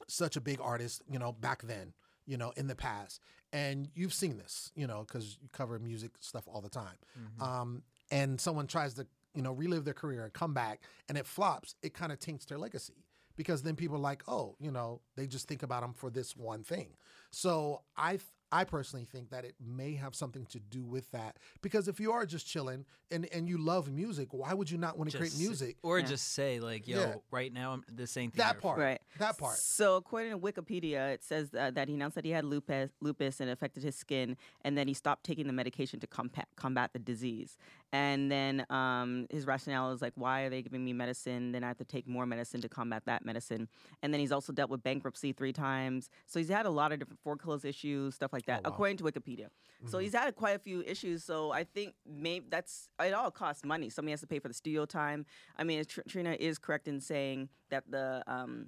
such 0.07 0.35
a 0.35 0.41
big 0.41 0.59
artist, 0.61 1.01
you 1.09 1.19
know, 1.19 1.31
back 1.31 1.61
then, 1.63 1.93
you 2.25 2.37
know, 2.37 2.51
in 2.57 2.67
the 2.67 2.75
past, 2.75 3.21
and 3.53 3.89
you've 3.95 4.13
seen 4.13 4.37
this, 4.37 4.71
you 4.75 4.87
know, 4.87 5.03
because 5.07 5.37
you 5.41 5.49
cover 5.51 5.79
music 5.79 6.11
stuff 6.19 6.43
all 6.47 6.61
the 6.61 6.69
time, 6.69 6.97
um, 7.39 7.83
and 8.11 8.39
someone 8.39 8.67
tries 8.67 8.93
to 8.95 9.07
you 9.35 9.41
know 9.41 9.51
relive 9.53 9.85
their 9.85 9.93
career 9.93 10.23
and 10.23 10.33
come 10.33 10.53
back 10.53 10.81
and 11.07 11.17
it 11.17 11.25
flops, 11.25 11.75
it 11.83 11.93
kind 11.93 12.11
of 12.11 12.19
taints 12.19 12.45
their 12.45 12.57
legacy 12.57 13.05
because 13.35 13.61
then 13.63 13.75
people 13.75 13.95
are 13.95 13.99
like, 14.01 14.21
oh, 14.27 14.55
you 14.59 14.71
know, 14.71 14.99
they 15.15 15.25
just 15.27 15.47
think 15.47 15.63
about 15.63 15.81
them 15.81 15.93
for 15.93 16.09
this 16.09 16.35
one 16.35 16.61
thing. 16.63 16.89
So 17.31 17.83
I 17.95 18.11
th- 18.11 18.23
I 18.51 18.63
personally 18.63 19.05
think 19.05 19.29
that 19.29 19.45
it 19.45 19.55
may 19.63 19.93
have 19.95 20.15
something 20.15 20.45
to 20.47 20.59
do 20.59 20.83
with 20.83 21.11
that 21.11 21.37
because 21.61 21.87
if 21.87 21.99
you 21.99 22.11
are 22.11 22.25
just 22.25 22.47
chilling 22.47 22.85
and 23.11 23.27
and 23.31 23.47
you 23.47 23.57
love 23.57 23.91
music, 23.91 24.29
why 24.31 24.53
would 24.53 24.71
you 24.71 24.77
not 24.77 24.97
want 24.97 25.11
to 25.11 25.17
create 25.17 25.37
music? 25.37 25.77
or 25.83 25.99
Yeah. 25.99 26.05
just 26.05 26.33
say 26.33 26.59
like 26.59 26.87
yo 26.87 26.99
Yeah. 26.99 27.15
right 27.31 27.53
now 27.53 27.73
I'm, 27.73 27.83
the 27.93 28.07
same 28.07 28.31
thing." 28.31 28.39
That 28.39 28.59
part, 28.59 28.79
Right. 28.79 29.01
that 29.19 29.37
part. 29.37 29.57
So, 29.57 29.95
according 29.97 30.31
to 30.31 30.39
Wikipedia, 30.39 31.13
it 31.13 31.23
says 31.23 31.53
uh, 31.53 31.71
that 31.71 31.87
he 31.87 31.93
announced 31.93 32.15
that 32.15 32.25
he 32.25 32.31
had 32.31 32.43
lupus, 32.45 32.91
lupus 33.01 33.39
and 33.39 33.49
affected 33.49 33.83
his 33.83 33.95
skin, 33.95 34.35
and 34.63 34.77
then 34.77 34.87
he 34.87 34.93
stopped 34.93 35.23
taking 35.25 35.45
the 35.47 35.53
medication 35.53 35.99
to 35.99 36.07
combat, 36.07 36.47
combat 36.55 36.93
the 36.93 36.99
disease. 36.99 37.57
And 37.91 38.31
then 38.31 38.65
um, 38.69 39.25
his 39.31 39.47
rationale 39.47 39.91
is 39.91 40.01
like, 40.01 40.13
why 40.15 40.41
are 40.41 40.49
they 40.49 40.61
giving 40.61 40.85
me 40.85 40.93
medicine? 40.93 41.51
Then 41.51 41.63
I 41.63 41.67
have 41.67 41.77
to 41.77 41.83
take 41.83 42.07
more 42.07 42.25
medicine 42.25 42.61
to 42.61 42.69
combat 42.69 43.03
that 43.07 43.25
medicine. 43.25 43.67
And 44.03 44.13
then 44.13 44.19
he's 44.19 44.31
also 44.31 44.53
dealt 44.53 44.69
with 44.69 44.83
bankruptcy 44.83 45.33
three 45.33 45.53
times. 45.53 46.09
So 46.27 46.37
he's 46.39 46.49
had 46.49 46.65
a 46.67 46.69
lot 46.69 46.91
of 46.91 46.99
different 46.99 47.19
foreclosure 47.23 47.67
issues, 47.67 48.13
stuff 48.15 48.31
like 48.31 48.45
that, 48.45 48.59
Oh, 48.63 48.69
wow. 48.69 48.73
according 48.75 48.97
to 48.97 49.03
Wikipedia. 49.05 49.47
So 49.87 49.97
he's 49.97 50.13
had 50.13 50.35
quite 50.35 50.55
a 50.55 50.59
few 50.59 50.83
issues. 50.83 51.23
So 51.23 51.51
I 51.51 51.63
think 51.63 51.95
maybe 52.05 52.45
that's 52.49 52.89
it. 53.01 53.13
All 53.13 53.31
costs 53.31 53.65
money. 53.65 53.89
Somebody 53.89 54.11
has 54.11 54.21
to 54.21 54.27
pay 54.27 54.39
for 54.39 54.49
the 54.49 54.53
studio 54.53 54.85
time. 54.85 55.25
I 55.57 55.63
mean, 55.63 55.83
Tr- 55.85 56.01
Trina 56.07 56.35
is 56.39 56.59
correct 56.59 56.87
in 56.87 56.99
saying 57.01 57.49
that 57.69 57.89
the 57.89 58.23
um, 58.27 58.67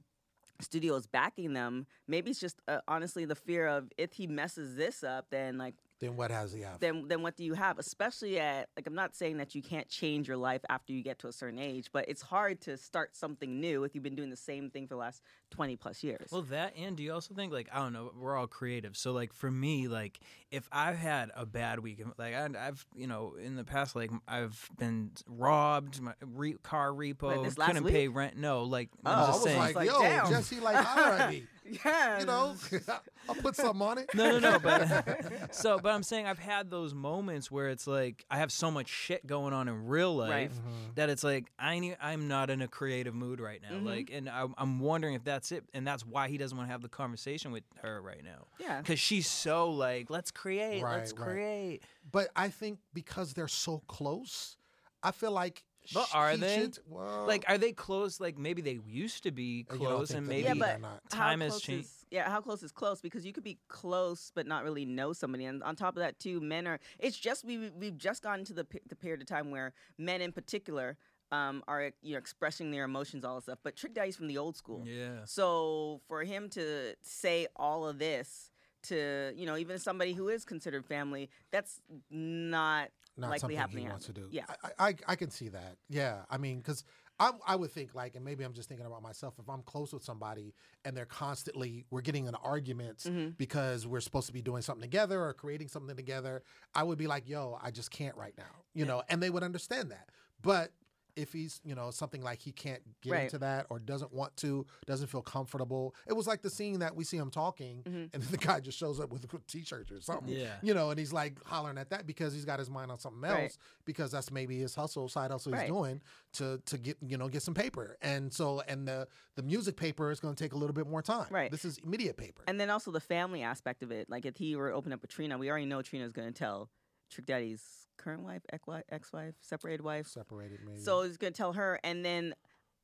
studio 0.61 0.95
is 0.95 1.05
backing 1.05 1.53
them. 1.53 1.86
Maybe 2.07 2.32
it's 2.32 2.39
just 2.39 2.57
uh, 2.67 2.80
honestly 2.88 3.26
the 3.26 3.36
fear 3.36 3.67
of 3.67 3.91
if 3.97 4.13
he 4.13 4.26
messes 4.26 4.76
this 4.76 5.03
up, 5.03 5.28
then 5.30 5.57
like 5.57 5.76
Then 6.02 6.18
what 6.18 6.32
has 6.32 6.52
he 6.52 6.62
have? 6.62 6.80
then 6.80 7.08
then 7.08 7.22
what 7.22 7.38
do 7.38 7.43
you 7.43 7.54
have? 7.54 7.78
Especially 7.80 8.39
at 8.39 8.70
like 8.76 8.88
I'm 8.88 8.95
not 8.95 9.16
saying 9.16 9.38
that 9.38 9.54
you 9.56 9.62
can't 9.62 9.88
change 9.88 10.28
your 10.28 10.36
life 10.38 10.62
after 10.68 10.91
you 10.93 11.04
get 11.04 11.20
to 11.20 11.28
a 11.28 11.32
certain 11.32 11.60
age, 11.60 11.89
but 11.93 12.10
it's 12.10 12.22
hard 12.24 12.60
to 12.62 12.76
start 12.76 13.16
something 13.16 13.62
new 13.62 13.84
if 13.84 13.93
you've 13.93 14.04
been 14.04 14.16
doing 14.16 14.32
the 14.32 14.36
same 14.36 14.70
thing 14.72 14.88
for 14.88 14.95
the 14.95 14.99
last 14.99 15.22
20 15.52 15.76
plus 15.78 16.04
years. 16.04 16.30
Well, 16.32 16.41
that 16.43 16.74
and 16.76 16.97
do 16.97 17.04
you 17.04 17.14
also 17.14 17.34
think 17.36 17.54
like 17.54 17.70
I 17.72 17.78
don't 17.78 17.93
know, 17.93 18.12
we're 18.20 18.36
all 18.36 18.47
creative. 18.47 18.97
So 18.97 19.12
like 19.12 19.32
for 19.34 19.52
me, 19.52 19.88
like 19.88 20.20
if 20.49 20.68
I've 20.72 20.97
had 20.97 21.30
a 21.36 21.45
bad 21.45 21.80
week, 21.80 22.04
like 22.18 22.34
I, 22.34 22.49
I've 22.60 22.84
you 22.95 23.06
know 23.08 23.36
in 23.41 23.56
the 23.56 23.64
past, 23.64 23.95
like 23.95 24.10
I've 24.28 24.70
been 24.80 25.12
robbed, 25.28 26.02
my 26.02 26.14
re- 26.26 26.56
car 26.64 26.89
repo, 26.91 27.43
this 27.43 27.58
last 27.60 27.68
couldn't 27.68 27.84
week? 27.84 27.93
pay 27.93 28.08
rent. 28.08 28.38
No, 28.38 28.64
like 28.64 28.89
Oh, 29.06 29.12
I'm 29.12 29.20
I 29.20 29.26
just 29.28 29.34
was 29.34 29.43
saying. 29.43 29.60
like, 29.60 29.76
like, 29.76 29.88
yo, 29.89 30.02
damn. 30.02 30.30
Jesse, 30.30 30.60
like, 30.60 30.76
how 30.78 30.95
do 31.18 31.24
I 31.24 31.30
be? 31.30 31.47
Yeah, 31.66 32.20
You 32.20 32.26
know, 32.26 32.55
I'll 33.30 33.36
put 33.36 33.55
something 33.55 33.82
on 33.82 33.97
it. 33.99 34.09
no, 34.16 34.32
no, 34.32 34.51
no. 34.51 34.59
But 34.59 35.53
so, 35.55 35.78
but 35.80 35.89
I'm 35.93 36.03
saying 36.03 36.26
I've 36.26 36.39
had 36.39 36.70
those 36.70 36.93
moments 36.93 37.49
where 37.51 37.70
it's 37.70 37.86
like 37.88 38.26
I 38.30 38.38
have 38.39 38.51
so 38.51 38.72
much 38.72 38.88
shit 38.89 39.26
going 39.28 39.53
on 39.53 39.68
in 39.68 39.86
real 39.88 40.16
life 40.16 40.32
Right. 40.32 40.95
that 40.95 41.09
it's 41.09 41.24
like 41.24 41.51
I 41.59 41.80
need, 41.80 41.97
I'm 42.01 42.28
not 42.28 42.49
in 42.49 42.62
a 42.62 42.68
creative 42.68 43.14
mood 43.14 43.39
right 43.39 43.62
now. 43.62 43.78
Mhm. 43.78 43.86
Like, 43.86 44.09
and 44.12 44.30
I'm, 44.30 44.53
I'm 44.57 44.80
wondering 44.80 45.14
if 45.14 45.24
that's 45.24 45.51
it, 45.51 45.64
and 45.74 45.86
that's 45.86 46.05
why 46.05 46.28
he 46.30 46.38
doesn't 46.38 46.57
want 46.57 46.68
to 46.70 46.72
have 46.72 46.82
the 46.82 46.89
conversation 46.89 47.51
with 47.51 47.64
her 47.82 48.01
right 48.01 48.24
now. 48.24 48.47
Yeah. 48.59 48.82
because 48.82 48.99
she's 48.99 49.28
so 49.28 49.70
like, 49.72 50.09
let's 50.09 50.32
create, 50.32 50.84
let's 50.84 51.14
Right, 51.14 51.20
right. 51.20 51.34
create. 51.34 51.84
But 52.12 52.30
I 52.36 52.49
think 52.49 52.80
because 52.93 53.34
they're 53.34 53.47
so 53.47 53.84
close, 53.88 54.57
I 55.03 55.12
feel 55.12 55.32
like. 55.32 55.64
But 55.93 56.07
are 56.13 56.38
they? 56.38 56.55
should- 56.57 56.79
well, 56.88 57.25
Like, 57.25 57.43
are 57.47 57.57
they 57.57 57.71
close? 57.73 58.19
Like 58.19 58.38
maybe 58.38 58.61
they 58.61 58.79
used 58.86 59.23
to 59.23 59.32
be 59.32 59.63
don't 59.63 59.77
close, 59.79 60.07
think 60.09 60.17
and 60.19 60.27
that 60.27 60.29
maybe 60.32 60.43
yeah, 60.43 60.49
maybe 60.53 60.59
but 60.59 60.65
they're 60.67 60.79
not. 60.79 61.01
how 61.11 61.17
time 61.27 61.41
has 61.41 61.51
close 61.53 61.61
changed. 61.61 61.86
is- 61.86 62.05
yeah, 62.11 62.29
how 62.29 62.41
close 62.41 62.61
is 62.63 62.71
close? 62.71 63.01
Because 63.01 63.25
you 63.25 63.34
could 63.34 63.43
be 63.43 63.57
close 63.67 64.32
but 64.36 64.45
not 64.45 64.63
really 64.63 64.86
know 64.86 65.13
somebody. 65.13 65.45
And 65.45 65.63
on 65.63 65.75
top 65.75 65.95
of 65.95 66.01
that, 66.01 66.19
too, 66.19 66.39
men 66.41 66.67
are. 66.67 66.79
It's 66.99 67.17
just 67.17 67.43
we 67.45 67.57
we- 67.57 67.69
we've 67.71 67.97
just 67.97 68.21
gotten 68.21 68.45
to 68.45 68.53
the 68.53 68.65
pe- 68.65 68.79
the 68.88 68.95
period 68.95 69.21
of 69.21 69.27
time 69.27 69.49
where 69.51 69.73
men 69.97 70.21
in 70.21 70.32
particular. 70.32 70.97
Um, 71.34 71.63
are 71.65 71.91
you 72.01 72.11
know 72.11 72.17
expressing 72.17 72.71
their 72.71 72.84
emotions, 72.84 73.23
all 73.23 73.36
this 73.36 73.45
stuff. 73.45 73.59
But 73.63 73.77
Trick 73.77 73.93
Daddy's 73.93 74.17
from 74.17 74.27
the 74.27 74.38
old 74.38 74.57
school. 74.57 74.84
yeah. 74.86 75.23
So 75.23 76.01
for 76.09 76.25
him 76.25 76.49
to 76.49 76.93
say 77.03 77.47
all 77.55 77.88
of 77.88 77.99
this 77.99 78.51
to 78.84 79.32
you 79.36 79.45
know 79.45 79.57
even 79.57 79.79
somebody 79.79 80.13
who 80.13 80.29
is 80.29 80.45
considered 80.45 80.86
family, 80.86 81.29
that's 81.51 81.82
not, 82.09 82.89
not 83.17 83.27
likely 83.29 83.39
something 83.39 83.57
happening. 83.57 83.84
he 83.86 83.89
wants 83.89 84.05
to 84.07 84.13
do. 84.13 84.27
Yeah. 84.32 84.45
I, 84.79 84.89
I, 84.89 84.95
I 85.07 85.15
can 85.15 85.29
see 85.29 85.49
that. 85.49 85.77
Yeah, 85.89 86.19
I 86.29 86.38
mean, 86.38 86.57
because 86.57 86.84
I, 87.19 87.32
I 87.45 87.55
would 87.55 87.71
think 87.71 87.93
like, 87.93 88.15
and 88.15 88.25
maybe 88.25 88.43
I'm 88.43 88.53
just 88.53 88.67
thinking 88.67 88.86
about 88.88 89.03
myself. 89.03 89.36
If 89.39 89.47
I'm 89.49 89.61
close 89.61 89.93
with 89.93 90.03
somebody 90.03 90.53
and 90.86 90.97
they're 90.97 91.05
constantly 91.05 91.86
we're 91.91 92.01
getting 92.01 92.25
in 92.27 92.36
arguments 92.36 93.05
Mm-hmm. 93.05 93.32
because 93.38 93.86
we're 93.86 93.99
supposed 94.01 94.27
to 94.27 94.34
be 94.34 94.41
doing 94.41 94.61
something 94.61 94.82
together 94.82 95.21
or 95.23 95.34
creating 95.34 95.67
something 95.67 95.95
together, 95.95 96.43
I 96.73 96.84
would 96.84 96.97
be 96.97 97.07
like, 97.07 97.27
yo, 97.29 97.59
I 97.61 97.71
just 97.71 97.91
can't 97.91 98.15
right 98.15 98.34
now, 98.38 98.63
you 98.73 98.86
know, 98.86 99.03
and 99.09 99.21
they 99.21 99.29
would 99.29 99.43
understand 99.43 99.91
that. 99.91 100.09
But 100.41 100.71
if 101.16 101.34
he's, 101.34 101.59
you 101.64 101.76
know, 101.76 101.91
something 101.91 102.22
like 102.22 102.41
he 102.41 102.51
can't 102.51 102.82
get 103.01 103.12
Right. 103.12 103.24
into 103.24 103.38
that 103.39 103.68
or 103.70 103.80
doesn't 103.80 104.14
want 104.14 104.36
to, 104.38 104.66
doesn't 104.86 105.07
feel 105.07 105.22
comfortable. 105.22 105.95
It 106.07 106.14
was 106.14 106.28
like 106.28 106.41
the 106.41 106.49
scene 106.49 106.80
that 106.80 106.95
we 106.95 107.03
see 107.03 107.18
him 107.18 107.30
talking, 107.32 107.84
Mm-hmm. 107.84 107.97
and 108.14 108.24
then 108.24 108.28
the 108.32 108.38
guy 108.38 108.59
just 108.59 108.78
shows 108.78 108.99
up 108.99 109.12
with 109.12 109.24
a 109.24 109.38
t-shirt 109.47 109.91
or 109.91 110.01
something, 110.01 110.30
Yeah. 110.34 110.55
you 110.62 110.74
know, 110.74 110.89
and 110.89 110.99
he's 110.99 111.14
like 111.14 111.43
hollering 111.45 111.78
at 111.78 111.89
that 111.89 112.05
because 112.07 112.34
he's 112.34 112.45
got 112.45 112.59
his 112.59 112.70
mind 112.70 112.91
on 112.91 112.99
something 112.99 113.24
else 113.24 113.38
Right. 113.38 113.57
because 113.86 114.12
that's 114.12 114.32
maybe 114.32 114.57
his 114.59 114.76
hustle, 114.76 115.07
side 115.09 115.32
hustle 115.32 115.51
he's 115.53 115.62
Right. 115.62 115.68
doing 115.68 116.01
to 116.34 116.59
to 116.66 116.78
get 116.78 116.97
you 117.05 117.18
know 117.18 117.28
get 117.28 117.41
some 117.41 117.53
paper, 117.53 117.97
and 118.01 118.34
so 118.34 118.62
and 118.68 118.88
the 118.88 119.07
the 119.36 119.43
music 119.43 119.76
paper 119.78 120.12
is 120.12 120.20
going 120.20 120.34
to 120.36 120.43
take 120.43 120.53
a 120.53 120.57
little 120.57 120.74
bit 120.74 120.88
more 120.88 121.01
time. 121.01 121.28
Right. 121.30 121.51
This 121.51 121.66
is 121.66 121.78
immediate 121.80 122.18
paper. 122.18 122.43
And 122.47 122.59
then 122.59 122.70
also 122.70 122.91
the 122.91 122.99
family 122.99 123.41
aspect 123.43 123.84
of 123.84 123.91
it. 123.91 124.09
Like 124.09 124.26
if 124.26 124.38
he 124.38 124.55
were 124.55 124.70
to 124.70 124.76
open 124.76 124.91
up 124.93 125.01
with 125.01 125.12
Trina, 125.12 125.38
we 125.38 125.49
already 125.49 125.66
know 125.66 125.82
Trina's 125.82 126.12
going 126.12 126.28
to 126.28 126.38
tell 126.38 126.70
Trick 127.12 127.28
Daddy's 127.28 127.62
current 127.97 128.24
wife, 128.24 128.41
ex-wife, 128.51 129.36
separated 129.41 129.84
wife. 129.84 130.07
Separated 130.07 130.59
maybe. 130.66 130.80
So 130.80 131.03
he's 131.03 131.18
going 131.18 131.34
to 131.34 131.38
tell 131.38 131.53
her, 131.53 131.80
and 131.84 132.03
then 132.03 132.34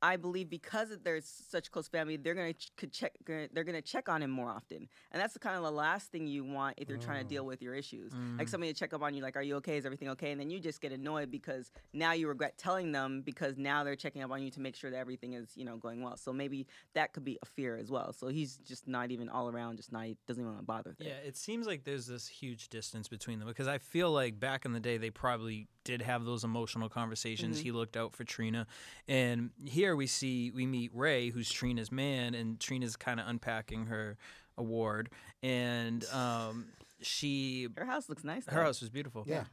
I 0.00 0.16
believe 0.16 0.48
because 0.48 0.96
there's 1.02 1.26
such 1.26 1.70
close 1.70 1.88
family, 1.88 2.16
they're 2.16 2.34
going 2.34 2.54
to 2.54 2.70
could 2.76 2.92
check. 2.92 3.12
Gonna, 3.24 3.48
they're 3.52 3.64
to 3.64 3.82
check 3.82 4.08
on 4.08 4.22
him 4.22 4.30
more 4.30 4.50
often, 4.50 4.88
and 5.10 5.20
that's 5.20 5.32
the 5.32 5.40
kind 5.40 5.56
of 5.56 5.62
the 5.62 5.72
last 5.72 6.12
thing 6.12 6.26
you 6.26 6.44
want 6.44 6.74
if 6.78 6.88
you're 6.88 6.98
trying 6.98 7.22
to 7.22 7.28
deal 7.28 7.44
with 7.44 7.62
your 7.62 7.74
issues. 7.74 8.12
Like 8.36 8.48
somebody 8.48 8.72
to 8.72 8.78
check 8.78 8.94
up 8.94 9.02
on 9.02 9.14
you, 9.14 9.22
like, 9.22 9.36
"Are 9.36 9.42
you 9.42 9.56
okay? 9.56 9.76
Is 9.76 9.84
everything 9.84 10.08
okay?" 10.10 10.30
And 10.30 10.40
then 10.40 10.50
you 10.50 10.60
just 10.60 10.80
get 10.80 10.92
annoyed 10.92 11.30
because 11.30 11.72
now 11.92 12.12
you 12.12 12.28
regret 12.28 12.58
telling 12.58 12.92
them 12.92 13.22
because 13.22 13.56
now 13.58 13.82
they're 13.84 13.96
checking 13.96 14.22
up 14.22 14.30
on 14.30 14.42
you 14.42 14.50
to 14.52 14.60
make 14.60 14.76
sure 14.76 14.90
that 14.90 14.96
everything 14.96 15.34
is 15.34 15.50
you 15.56 15.64
know 15.64 15.76
going 15.76 16.02
well. 16.02 16.16
So 16.16 16.32
maybe 16.32 16.66
that 16.94 17.12
could 17.12 17.24
be 17.24 17.38
a 17.42 17.46
fear 17.46 17.76
as 17.76 17.90
well. 17.90 18.12
So 18.12 18.28
he's 18.28 18.56
just 18.58 18.86
not 18.86 19.10
even 19.10 19.28
all 19.28 19.48
around, 19.48 19.76
just 19.76 19.92
not 19.92 20.06
doesn't 20.26 20.40
even 20.40 20.52
want 20.52 20.58
to 20.58 20.66
bother 20.66 20.90
with 20.90 21.00
it. 21.00 21.08
Yeah, 21.08 21.26
it 21.26 21.36
seems 21.36 21.66
like 21.66 21.84
there's 21.84 22.06
this 22.06 22.28
huge 22.28 22.68
distance 22.68 23.08
between 23.08 23.38
them 23.38 23.48
because 23.48 23.68
I 23.68 23.78
feel 23.78 24.10
like 24.10 24.38
back 24.38 24.64
in 24.64 24.72
the 24.72 24.80
day 24.80 24.96
they 24.96 25.10
probably 25.10 25.68
did 25.84 26.02
have 26.02 26.24
those 26.24 26.44
emotional 26.44 26.88
conversations. 26.88 27.56
Mm-hmm. 27.56 27.64
He 27.64 27.72
looked 27.72 27.96
out 27.96 28.14
for 28.14 28.24
Trina, 28.24 28.66
and 29.08 29.50
here 29.64 29.87
we 29.96 30.06
see 30.06 30.50
we 30.50 30.66
meet 30.66 30.90
Ray, 30.94 31.30
who's 31.30 31.50
Trina's 31.50 31.90
man, 31.92 32.34
and 32.34 32.58
Trina's 32.60 32.96
kind 32.96 33.20
of 33.20 33.26
unpacking 33.28 33.86
her 33.86 34.16
award, 34.56 35.10
and 35.42 36.04
um, 36.12 36.66
she 37.00 37.68
Her 37.76 37.84
house 37.84 38.08
looks 38.08 38.24
nice. 38.24 38.44
her 38.46 38.56
though. 38.56 38.62
house 38.62 38.80
was 38.80 38.90
beautiful. 38.90 39.24
yeah. 39.26 39.44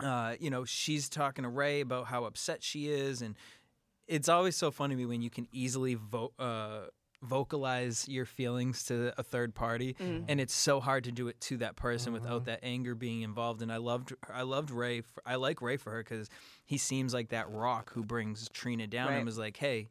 uh, 0.00 0.34
you 0.38 0.50
know, 0.50 0.64
she's 0.64 1.08
talking 1.08 1.42
to 1.44 1.48
Ray 1.48 1.80
about 1.80 2.06
how 2.06 2.24
upset 2.24 2.62
she 2.62 2.88
is, 2.88 3.22
and 3.22 3.34
it's 4.06 4.28
always 4.28 4.54
so 4.56 4.70
funny 4.70 4.94
to 4.94 4.98
me 4.98 5.06
when 5.06 5.22
you 5.22 5.30
can 5.30 5.48
easily 5.52 5.94
vote, 5.94 6.32
uh, 6.38 6.82
vocalize 7.22 8.06
your 8.08 8.24
feelings 8.24 8.84
to 8.84 9.12
a 9.18 9.22
third 9.22 9.54
party 9.54 9.94
Mm-hmm. 10.00 10.24
and 10.28 10.40
it's 10.40 10.54
so 10.54 10.80
hard 10.80 11.04
to 11.04 11.12
do 11.12 11.28
it 11.28 11.40
to 11.42 11.56
that 11.58 11.76
person 11.76 12.12
without 12.12 12.44
that 12.44 12.60
anger 12.62 12.94
being 12.94 13.22
involved 13.22 13.62
and 13.62 13.72
i 13.72 13.76
loved 13.78 14.12
i 14.32 14.42
loved 14.42 14.70
ray 14.70 15.00
for, 15.00 15.22
i 15.26 15.34
like 15.36 15.62
ray 15.62 15.76
for 15.76 15.90
her 15.92 16.02
because 16.04 16.28
he 16.66 16.76
seems 16.78 17.14
like 17.14 17.30
that 17.30 17.50
rock 17.50 17.92
who 17.92 18.02
brings 18.04 18.48
trina 18.50 18.86
down 18.86 19.08
Right. 19.08 19.16
and 19.16 19.26
was 19.26 19.38
like 19.38 19.56
hey 19.56 19.88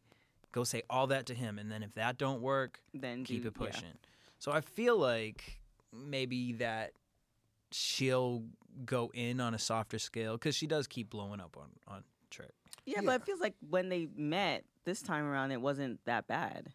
go 0.52 0.64
say 0.64 0.84
all 0.90 1.08
that 1.08 1.26
to 1.28 1.34
him 1.34 1.58
and 1.60 1.72
then 1.72 1.82
if 1.84 1.94
that 1.96 2.18
don't 2.18 2.42
work 2.42 2.80
Then 2.94 3.24
keep 3.24 3.42
do- 3.42 3.48
it 3.50 3.54
yeah. 3.60 3.66
pushing 3.68 3.94
so 4.38 4.52
i 4.52 4.62
feel 4.62 4.98
like 4.98 5.60
maybe 5.92 6.54
that 6.54 6.92
she'll 7.72 8.44
go 8.86 9.12
in 9.14 9.40
on 9.40 9.54
a 9.54 9.60
softer 9.60 10.00
scale 10.00 10.34
because 10.34 10.56
she 10.56 10.68
does 10.68 10.88
keep 10.88 11.10
blowing 11.10 11.40
up 11.40 11.58
on 11.58 11.70
on 11.88 12.04
trick 12.30 12.52
Yeah, 12.86 13.02
but 13.04 13.22
it 13.22 13.26
feels 13.26 13.40
like 13.40 13.56
when 13.70 13.90
they 13.90 14.08
met 14.16 14.64
this 14.84 15.02
time 15.02 15.26
around, 15.26 15.52
it 15.52 15.60
wasn't 15.62 16.00
that 16.06 16.28
bad. 16.28 16.72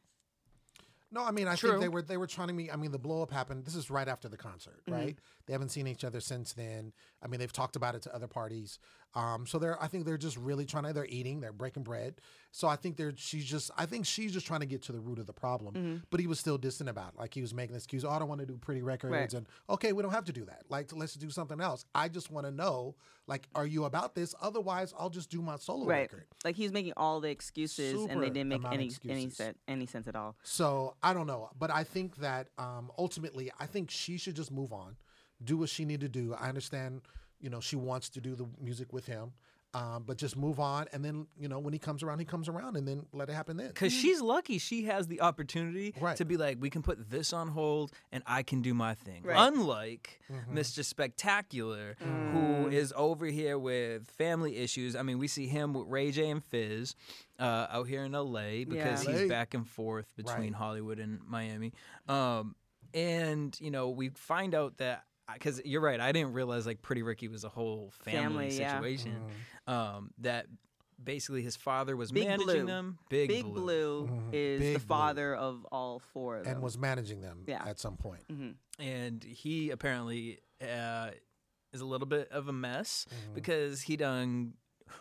No, 1.13 1.25
I 1.25 1.31
mean 1.33 1.49
I 1.49 1.57
True. 1.57 1.71
think 1.71 1.81
they 1.83 1.89
were 1.89 2.03
they 2.03 2.17
were 2.17 2.27
trying 2.27 2.49
to 2.49 2.55
meet. 2.55 2.73
I 2.73 2.77
mean 2.77 2.93
the 2.93 2.99
blow 2.99 3.23
up 3.23 3.33
happened. 3.33 3.65
This 3.65 3.75
is 3.75 3.91
right 3.91 4.07
after 4.09 4.29
the 4.29 4.37
concert, 4.37 4.81
Mm-hmm. 4.89 4.93
right? 4.93 5.19
They 5.47 5.53
haven't 5.53 5.71
seen 5.71 5.87
each 5.89 6.05
other 6.05 6.21
since 6.21 6.53
then. 6.53 6.93
I 7.23 7.27
mean 7.27 7.41
they've 7.41 7.53
talked 7.53 7.75
about 7.77 7.95
it 7.95 8.03
to 8.03 8.15
other 8.15 8.29
parties. 8.29 8.79
Um, 9.15 9.47
so 9.47 9.59
they're 9.59 9.83
I 9.83 9.89
think 9.89 10.05
they're 10.05 10.17
just 10.17 10.37
really 10.37 10.67
trying 10.67 10.85
to. 10.85 10.93
They're 10.93 11.07
eating. 11.07 11.41
They're 11.41 11.53
breaking 11.53 11.83
bread. 11.83 12.21
So 12.53 12.67
I 12.69 12.77
think 12.77 12.97
they're 12.97 13.13
she's 13.17 13.45
just 13.45 13.71
I 13.77 13.87
think 13.87 14.07
she's 14.07 14.33
just 14.33 14.47
trying 14.47 14.61
to 14.61 14.67
get 14.67 14.83
to 14.83 14.93
the 14.93 15.01
root 15.01 15.19
of 15.19 15.27
the 15.27 15.33
problem. 15.33 15.75
Mm-hmm. 15.75 15.97
But 16.11 16.21
he 16.21 16.27
was 16.27 16.39
still 16.39 16.59
distant 16.59 16.89
about 16.91 17.15
it. 17.15 17.19
Like 17.19 17.35
he 17.35 17.41
was 17.41 17.55
making 17.55 17.77
excuses. 17.77 18.05
Oh, 18.05 18.11
I 18.11 18.19
don't 18.19 18.29
want 18.29 18.41
to 18.41 18.47
do 18.47 18.57
pretty 18.57 18.83
records. 18.83 19.35
And 19.35 19.47
okay, 19.69 19.93
we 19.93 20.03
don't 20.03 20.13
have 20.13 20.25
to 20.27 20.33
do 20.33 20.45
that. 20.47 20.63
Like 20.69 20.91
let's 20.95 21.15
do 21.15 21.31
something 21.31 21.61
else. 21.61 21.85
I 21.95 22.09
just 22.09 22.31
want 22.31 22.47
to 22.47 22.53
know 22.53 22.95
like 23.27 23.49
are 23.55 23.67
you 23.67 23.85
about 23.85 24.15
this? 24.15 24.35
Otherwise 24.41 24.93
I'll 24.99 25.11
just 25.11 25.31
do 25.31 25.43
my 25.43 25.57
solo 25.57 25.87
Right. 25.87 26.01
record. 26.03 26.27
Like 26.45 26.57
he 26.57 26.63
was 26.65 26.73
making 26.73 26.93
all 26.97 27.21
the 27.21 27.31
excuses, 27.31 28.05
and 28.05 28.23
they 28.23 28.31
didn't 28.31 28.49
make 28.49 28.65
any 28.65 28.91
any 29.09 29.29
sense 29.31 29.59
any 29.69 29.87
sense 29.87 30.07
at 30.09 30.17
all. 30.17 30.37
So 30.43 30.95
I 31.03 31.13
don't 31.13 31.27
know, 31.27 31.51
but 31.59 31.71
I 31.71 31.85
think 31.85 32.17
that 32.17 32.49
um, 32.59 32.91
ultimately, 32.99 33.51
I 33.59 33.67
think 33.67 33.91
she 33.91 34.19
should 34.19 34.37
just 34.37 34.51
move 34.51 34.73
on, 34.73 34.97
do 35.43 35.57
what 35.57 35.69
she 35.69 35.85
need 35.85 36.01
to 36.01 36.09
do. 36.09 36.35
I 36.39 36.49
understand, 36.49 37.03
you 37.41 37.51
know, 37.51 37.61
she 37.61 37.77
wants 37.77 38.09
to 38.11 38.21
do 38.21 38.35
the 38.35 38.47
music 38.61 38.93
with 38.93 39.07
him, 39.07 39.33
um, 39.73 40.03
but 40.05 40.17
just 40.17 40.37
move 40.37 40.59
on, 40.61 40.87
and 40.93 41.05
then 41.05 41.27
you 41.39 41.49
know, 41.49 41.59
when 41.59 41.73
he 41.73 41.79
comes 41.79 42.03
around, 42.03 42.19
he 42.19 42.25
comes 42.25 42.49
around, 42.49 42.77
and 42.77 42.87
then 42.89 43.07
let 43.13 43.29
it 43.29 43.35
happen 43.35 43.57
then. 43.57 43.69
because 43.69 43.93
she's 43.93 44.21
lucky 44.21 44.59
she 44.59 44.85
has 44.85 45.07
the 45.07 45.21
opportunity 45.21 45.95
Right. 46.01 46.17
to 46.17 46.25
be 46.25 46.37
like 46.37 46.59
we 46.61 46.71
can 46.71 46.83
put 46.83 47.09
this 47.11 47.33
on 47.33 47.49
hold 47.49 47.93
and 48.13 48.23
i 48.27 48.43
can 48.43 48.63
do 48.63 48.75
my 48.75 48.95
thing 48.95 49.23
Right. 49.23 49.39
unlike 49.49 50.21
mr 50.53 50.85
spectacular 50.85 51.97
who 52.31 52.69
is 52.69 52.93
over 52.97 53.27
here 53.27 53.59
with 53.59 54.09
family 54.11 54.57
issues 54.57 54.97
i 54.97 55.03
mean 55.03 55.19
we 55.19 55.29
see 55.29 55.47
him 55.47 55.73
with 55.73 55.87
ray 55.87 56.11
j 56.11 56.31
and 56.31 56.43
fizz 56.45 56.95
uh, 57.39 57.67
out 57.71 57.87
here 57.89 58.05
in 58.05 58.13
la 58.13 58.43
because 58.69 59.05
Yeah. 59.07 59.13
he's 59.13 59.23
LA. 59.23 59.29
back 59.29 59.55
and 59.55 59.67
forth 59.69 60.15
between 60.17 60.53
Right. 60.53 60.55
hollywood 60.55 60.99
and 60.99 61.21
miami 61.27 61.73
um, 62.09 62.55
and 62.93 63.57
you 63.61 63.71
know 63.71 63.89
we 63.91 64.09
find 64.11 64.55
out 64.55 64.79
that 64.79 65.05
because 65.35 65.61
you're 65.65 65.81
right 65.81 66.01
i 66.01 66.13
didn't 66.13 66.33
realize 66.33 66.67
like 66.67 66.83
pretty 66.83 67.03
ricky 67.03 67.29
was 67.29 67.45
a 67.45 67.49
whole 67.49 67.93
family, 68.05 68.21
Family, 68.51 68.59
yeah. 68.59 68.75
situation 68.77 69.17
um, 69.67 70.11
that 70.19 70.47
basically 71.03 71.43
his 71.43 71.57
father 71.57 71.97
was 71.97 72.13
Big 72.13 72.27
managing 72.27 72.47
Blue. 72.47 72.67
them 72.67 72.99
big, 73.09 73.29
Big 73.29 73.45
Blue, 73.45 74.09
is 74.33 74.61
Big 74.61 74.75
the 74.75 74.79
Blue. 74.81 74.87
father 74.87 75.35
of 75.35 75.65
all 75.73 75.99
four 76.13 76.37
of 76.37 76.45
them. 76.45 76.55
and 76.55 76.63
was 76.63 76.77
managing 76.77 77.21
them 77.23 77.45
Yeah. 77.47 77.63
at 77.67 77.79
some 77.79 77.97
point. 77.97 78.23
and 78.79 79.25
he 79.25 79.71
apparently 79.71 80.41
uh, 80.61 81.11
is 81.73 81.81
a 81.81 81.87
little 81.87 82.07
bit 82.07 82.31
of 82.33 82.49
a 82.49 82.53
mess 82.53 83.07
Mm-hmm. 83.09 83.35
because 83.35 83.81
he 83.83 83.97
done 83.97 84.55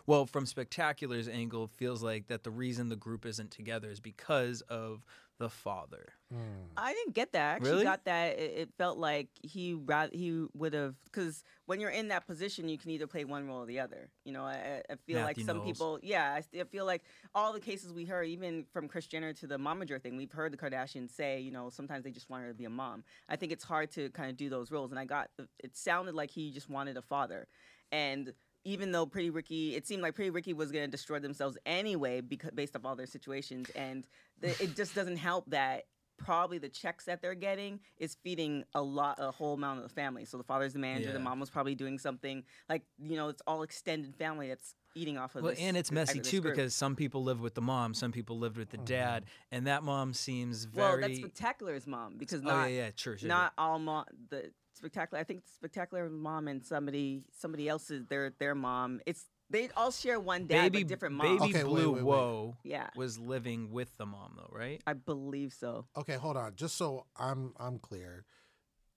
well 0.06 0.26
from 0.26 0.46
spectacular's 0.46 1.28
angle 1.28 1.66
feels 1.66 2.02
like 2.02 2.26
that 2.28 2.44
the 2.44 2.50
reason 2.50 2.88
the 2.88 2.96
group 2.96 3.24
isn't 3.26 3.50
together 3.50 3.90
is 3.90 4.00
because 4.00 4.60
of 4.62 5.04
the 5.38 5.48
father 5.48 6.04
hmm. 6.30 6.36
I 6.76 6.92
didn't 6.92 7.14
get 7.14 7.32
that. 7.32 7.40
I 7.52 7.54
actually 7.56 7.70
Really? 7.70 7.84
got 7.84 8.04
that. 8.04 8.38
It, 8.38 8.52
it 8.58 8.68
felt 8.76 8.98
like 8.98 9.28
he 9.42 9.72
rather 9.74 10.10
he 10.14 10.46
would 10.54 10.74
have 10.74 10.94
because 11.04 11.42
when 11.66 11.80
you're 11.80 11.90
in 11.90 12.08
that 12.08 12.26
position, 12.26 12.68
you 12.68 12.76
can 12.78 12.90
either 12.90 13.06
play 13.06 13.24
one 13.24 13.46
role 13.48 13.62
or 13.62 13.66
the 13.66 13.80
other. 13.80 14.10
You 14.24 14.32
know, 14.32 14.44
I, 14.44 14.52
I- 14.52 14.92
I 14.92 14.96
feel 15.06 15.20
Matthew 15.20 15.24
like 15.24 15.40
some 15.40 15.56
Knowles. 15.58 15.68
people, 15.68 15.98
yeah, 16.02 16.34
I, 16.34 16.40
st- 16.42 16.62
I 16.62 16.68
feel 16.68 16.84
like 16.84 17.02
all 17.34 17.52
the 17.52 17.60
cases 17.60 17.92
we 17.92 18.04
heard, 18.04 18.28
even 18.28 18.64
from 18.72 18.86
Kris 18.86 19.06
Jenner 19.06 19.32
to 19.34 19.46
the 19.46 19.56
momager 19.58 20.00
thing, 20.00 20.16
we've 20.16 20.30
heard 20.30 20.52
the 20.52 20.58
Kardashians 20.58 21.10
say, 21.10 21.40
you 21.40 21.50
know, 21.50 21.70
sometimes 21.70 22.04
they 22.04 22.10
just 22.10 22.28
want 22.30 22.42
her 22.42 22.48
to 22.50 22.54
be 22.54 22.66
a 22.66 22.70
mom. 22.70 23.02
I 23.28 23.36
think 23.36 23.50
it's 23.50 23.64
hard 23.64 23.90
to 23.92 24.10
kind 24.10 24.30
of 24.30 24.36
do 24.36 24.50
those 24.50 24.70
roles, 24.70 24.90
and 24.90 25.00
I 25.00 25.04
got 25.06 25.30
it 25.58 25.74
sounded 25.76 26.14
like 26.14 26.30
he 26.30 26.50
just 26.52 26.68
wanted 26.68 26.96
a 26.98 27.02
father, 27.02 27.48
and. 27.90 28.32
Even 28.64 28.92
though 28.92 29.06
Pretty 29.06 29.30
Ricky, 29.30 29.74
it 29.74 29.86
seemed 29.86 30.02
like 30.02 30.14
Pretty 30.14 30.30
Ricky 30.30 30.52
was 30.52 30.70
going 30.70 30.84
to 30.84 30.90
destroy 30.90 31.18
themselves 31.18 31.56
anyway, 31.64 32.20
because 32.20 32.50
based 32.52 32.76
off 32.76 32.84
all 32.84 32.96
their 32.96 33.06
situations, 33.06 33.70
and 33.70 34.04
the, 34.40 34.48
it 34.62 34.76
just 34.76 34.94
doesn't 34.94 35.16
help 35.16 35.48
that 35.50 35.84
probably 36.20 36.58
the 36.58 36.68
checks 36.68 37.06
that 37.06 37.22
they're 37.22 37.34
getting 37.34 37.80
is 37.96 38.16
feeding 38.22 38.62
a 38.74 38.82
lot 38.82 39.16
a 39.18 39.30
whole 39.30 39.54
amount 39.54 39.78
of 39.78 39.82
the 39.82 39.94
family. 39.94 40.24
So 40.24 40.36
the 40.36 40.44
father's 40.44 40.74
the 40.74 40.78
manager 40.78 41.12
the 41.12 41.18
mom 41.18 41.40
was 41.40 41.50
probably 41.50 41.74
doing 41.74 41.98
something 41.98 42.44
like 42.68 42.82
you 43.02 43.16
know 43.16 43.28
it's 43.28 43.42
all 43.46 43.62
extended 43.62 44.14
family 44.14 44.48
that's 44.48 44.74
eating 44.94 45.16
off 45.16 45.34
of 45.36 45.42
well 45.42 45.52
this 45.52 45.60
and 45.60 45.76
it's 45.76 45.92
messy 45.92 46.20
too 46.20 46.40
group. 46.40 46.54
because 46.54 46.74
some 46.74 46.96
people 46.96 47.22
live 47.22 47.40
with 47.40 47.54
the 47.54 47.60
mom 47.60 47.94
some 47.94 48.10
people 48.10 48.38
lived 48.38 48.56
with 48.56 48.70
the 48.70 48.76
mm-hmm. 48.76 48.86
dad 48.86 49.24
and 49.52 49.66
that 49.66 49.84
mom 49.84 50.12
seems 50.12 50.64
very 50.64 50.84
well 50.84 50.98
very 50.98 51.08
that's 51.08 51.20
spectacular's 51.20 51.86
mom 51.86 52.16
because 52.18 52.40
oh 52.40 52.48
not 52.48 52.70
yeah 52.70 52.86
yeah 52.86 52.90
sure, 52.96 53.16
sure 53.16 53.28
not 53.28 53.52
all 53.56 53.78
mom 53.78 54.04
the 54.30 54.50
spectacular 54.80 55.20
i 55.20 55.24
think 55.24 55.42
spectacular 55.54 56.08
mom 56.08 56.48
and 56.48 56.64
somebody 56.64 57.22
somebody 57.38 57.68
else's 57.68 58.06
their 58.06 58.30
their 58.38 58.54
mom 58.54 59.00
it's 59.06 59.26
they 59.50 59.68
all 59.76 59.90
share 59.90 60.18
one 60.18 60.46
dad 60.46 60.72
baby 60.72 60.82
but 60.84 60.88
different 60.88 61.14
moms 61.16 61.40
baby 61.40 61.54
Okay, 61.54 61.64
blue 61.64 61.92
wait, 61.92 62.02
wait. 62.02 62.04
whoa 62.04 62.56
Yeah. 62.62 62.88
was 62.96 63.18
living 63.18 63.70
with 63.70 63.94
the 63.98 64.06
mom 64.06 64.34
though 64.36 64.48
right 64.50 64.80
i 64.86 64.94
believe 64.94 65.52
so 65.52 65.86
Okay, 65.96 66.14
hold 66.14 66.36
on, 66.36 66.54
just 66.56 66.76
so 66.76 67.04
I'm 67.16 67.52
I'm 67.58 67.78
clear, 67.78 68.24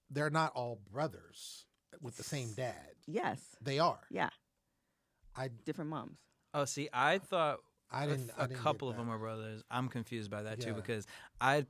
they're 0.10 0.30
not 0.30 0.54
all 0.56 0.80
brothers 0.92 1.66
with 2.02 2.16
the 2.18 2.24
same 2.24 2.54
dad. 2.54 2.94
yes 3.08 3.40
They 3.62 3.80
are. 3.80 4.00
yeah 4.10 4.30
I 5.36 5.50
different 5.66 5.90
moms 5.90 6.18
oh 6.54 6.66
see 6.66 6.88
i 6.94 7.18
thought 7.18 7.60
I 7.96 8.08
didn't. 8.08 8.26
th- 8.26 8.38
didn't 8.38 8.50
get 8.50 8.58
couple 8.64 8.90
of 8.90 8.96
them 8.98 9.08
are 9.12 9.20
brothers. 9.20 9.64
I'm 9.70 9.88
confused 9.88 10.32
by 10.32 10.42
that 10.44 10.60
too 10.60 10.74
because 10.74 11.06
I, 11.40 11.68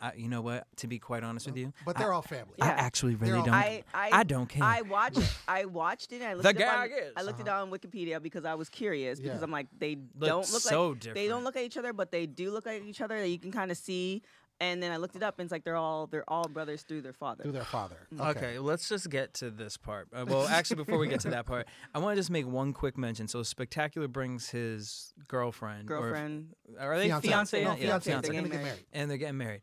I, 0.00 0.12
you 0.16 0.28
know 0.28 0.42
what? 0.42 0.66
To 0.78 0.86
be 0.86 0.98
quite 0.98 1.22
honest 1.22 1.46
with 1.46 1.56
you, 1.56 1.72
But 1.86 1.96
they're 1.96 2.12
all 2.12 2.20
family. 2.22 2.54
I 2.60 2.66
Yeah. 2.66 2.72
actually 2.78 3.14
really 3.14 3.38
don't. 3.42 3.48
I, 3.50 3.84
I, 3.94 4.10
I 4.12 4.22
don't 4.24 4.48
care. 4.48 4.62
I 4.62 4.82
watched 4.82 5.20
I 5.48 5.64
watched 5.64 6.12
it. 6.12 6.16
And 6.16 6.24
I 6.24 6.32
looked 6.34 6.44
The 6.44 6.62
it 6.62 6.68
up 6.68 6.78
on, 6.80 6.86
is- 6.90 7.12
I 7.16 7.22
looked 7.22 7.40
it 7.40 7.48
Uh-huh. 7.48 7.62
up 7.62 7.72
on 7.72 7.78
Wikipedia 7.78 8.20
because 8.22 8.44
I 8.44 8.54
was 8.54 8.68
curious 8.68 9.18
because 9.20 9.38
Yeah. 9.38 9.44
I'm 9.44 9.50
like 9.50 9.68
they 9.78 9.96
Look 10.18 10.28
don't 10.28 10.52
look 10.52 10.62
so 10.62 10.88
like 10.90 11.14
they 11.14 11.28
don't 11.28 11.44
look 11.44 11.56
at 11.56 11.62
each 11.62 11.76
other, 11.76 11.92
but 11.92 12.10
they 12.10 12.26
do 12.26 12.50
look 12.50 12.66
like 12.66 12.82
each 12.84 13.00
other. 13.00 13.18
That 13.18 13.28
you 13.28 13.38
can 13.38 13.52
kind 13.52 13.70
of 13.70 13.76
see. 13.78 14.22
And 14.60 14.80
then 14.80 14.92
I 14.92 14.98
looked 14.98 15.16
it 15.16 15.22
up, 15.24 15.40
and 15.40 15.46
it's 15.46 15.50
like 15.52 15.64
they're 15.64 15.74
all 15.74 16.06
they're 16.06 16.28
all 16.28 16.46
brothers 16.46 16.82
through 16.82 17.02
their 17.02 17.12
father. 17.12 17.42
through 17.42 17.52
their 17.52 17.64
father. 17.64 17.96
Okay. 18.18 18.60
let's 18.60 18.88
just 18.88 19.10
get 19.10 19.34
to 19.34 19.50
this 19.50 19.76
part. 19.76 20.06
Uh, 20.14 20.24
well, 20.28 20.46
actually, 20.46 20.76
before 20.76 20.96
we 20.98 21.08
get 21.08 21.18
to 21.20 21.30
that 21.30 21.44
part, 21.44 21.66
I 21.92 21.98
want 21.98 22.14
to 22.14 22.20
just 22.20 22.30
make 22.30 22.46
one 22.46 22.72
quick 22.72 22.96
mention. 22.96 23.26
So, 23.26 23.42
Spectacular 23.42 24.06
brings 24.06 24.48
his 24.50 25.12
girlfriend. 25.26 25.90
or- 25.90 25.98
Girlfriend, 25.98 26.54
are 26.78 26.96
they 26.96 27.06
Fiance. 27.08 27.26
fiance? 27.28 27.64
No, 27.64 27.70
Yeah, 27.70 27.76
fiance. 27.76 28.10
fiance. 28.10 28.10
They're 28.10 28.20
gonna 28.20 28.32
Getting 28.32 28.44
get 28.44 28.52
married. 28.52 28.64
married. 28.64 28.84
and 28.92 29.10
they're 29.10 29.18
getting 29.18 29.38
married. 29.38 29.60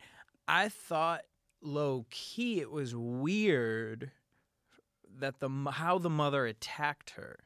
I 0.51 0.67
thought 0.69 1.21
low 1.61 2.05
key 2.09 2.59
it 2.59 2.69
was 2.69 2.95
weird 2.95 4.11
that 5.19 5.39
the 5.39 5.49
how 5.71 5.97
the 5.97 6.09
mother 6.09 6.45
attacked 6.45 7.11
her. 7.11 7.39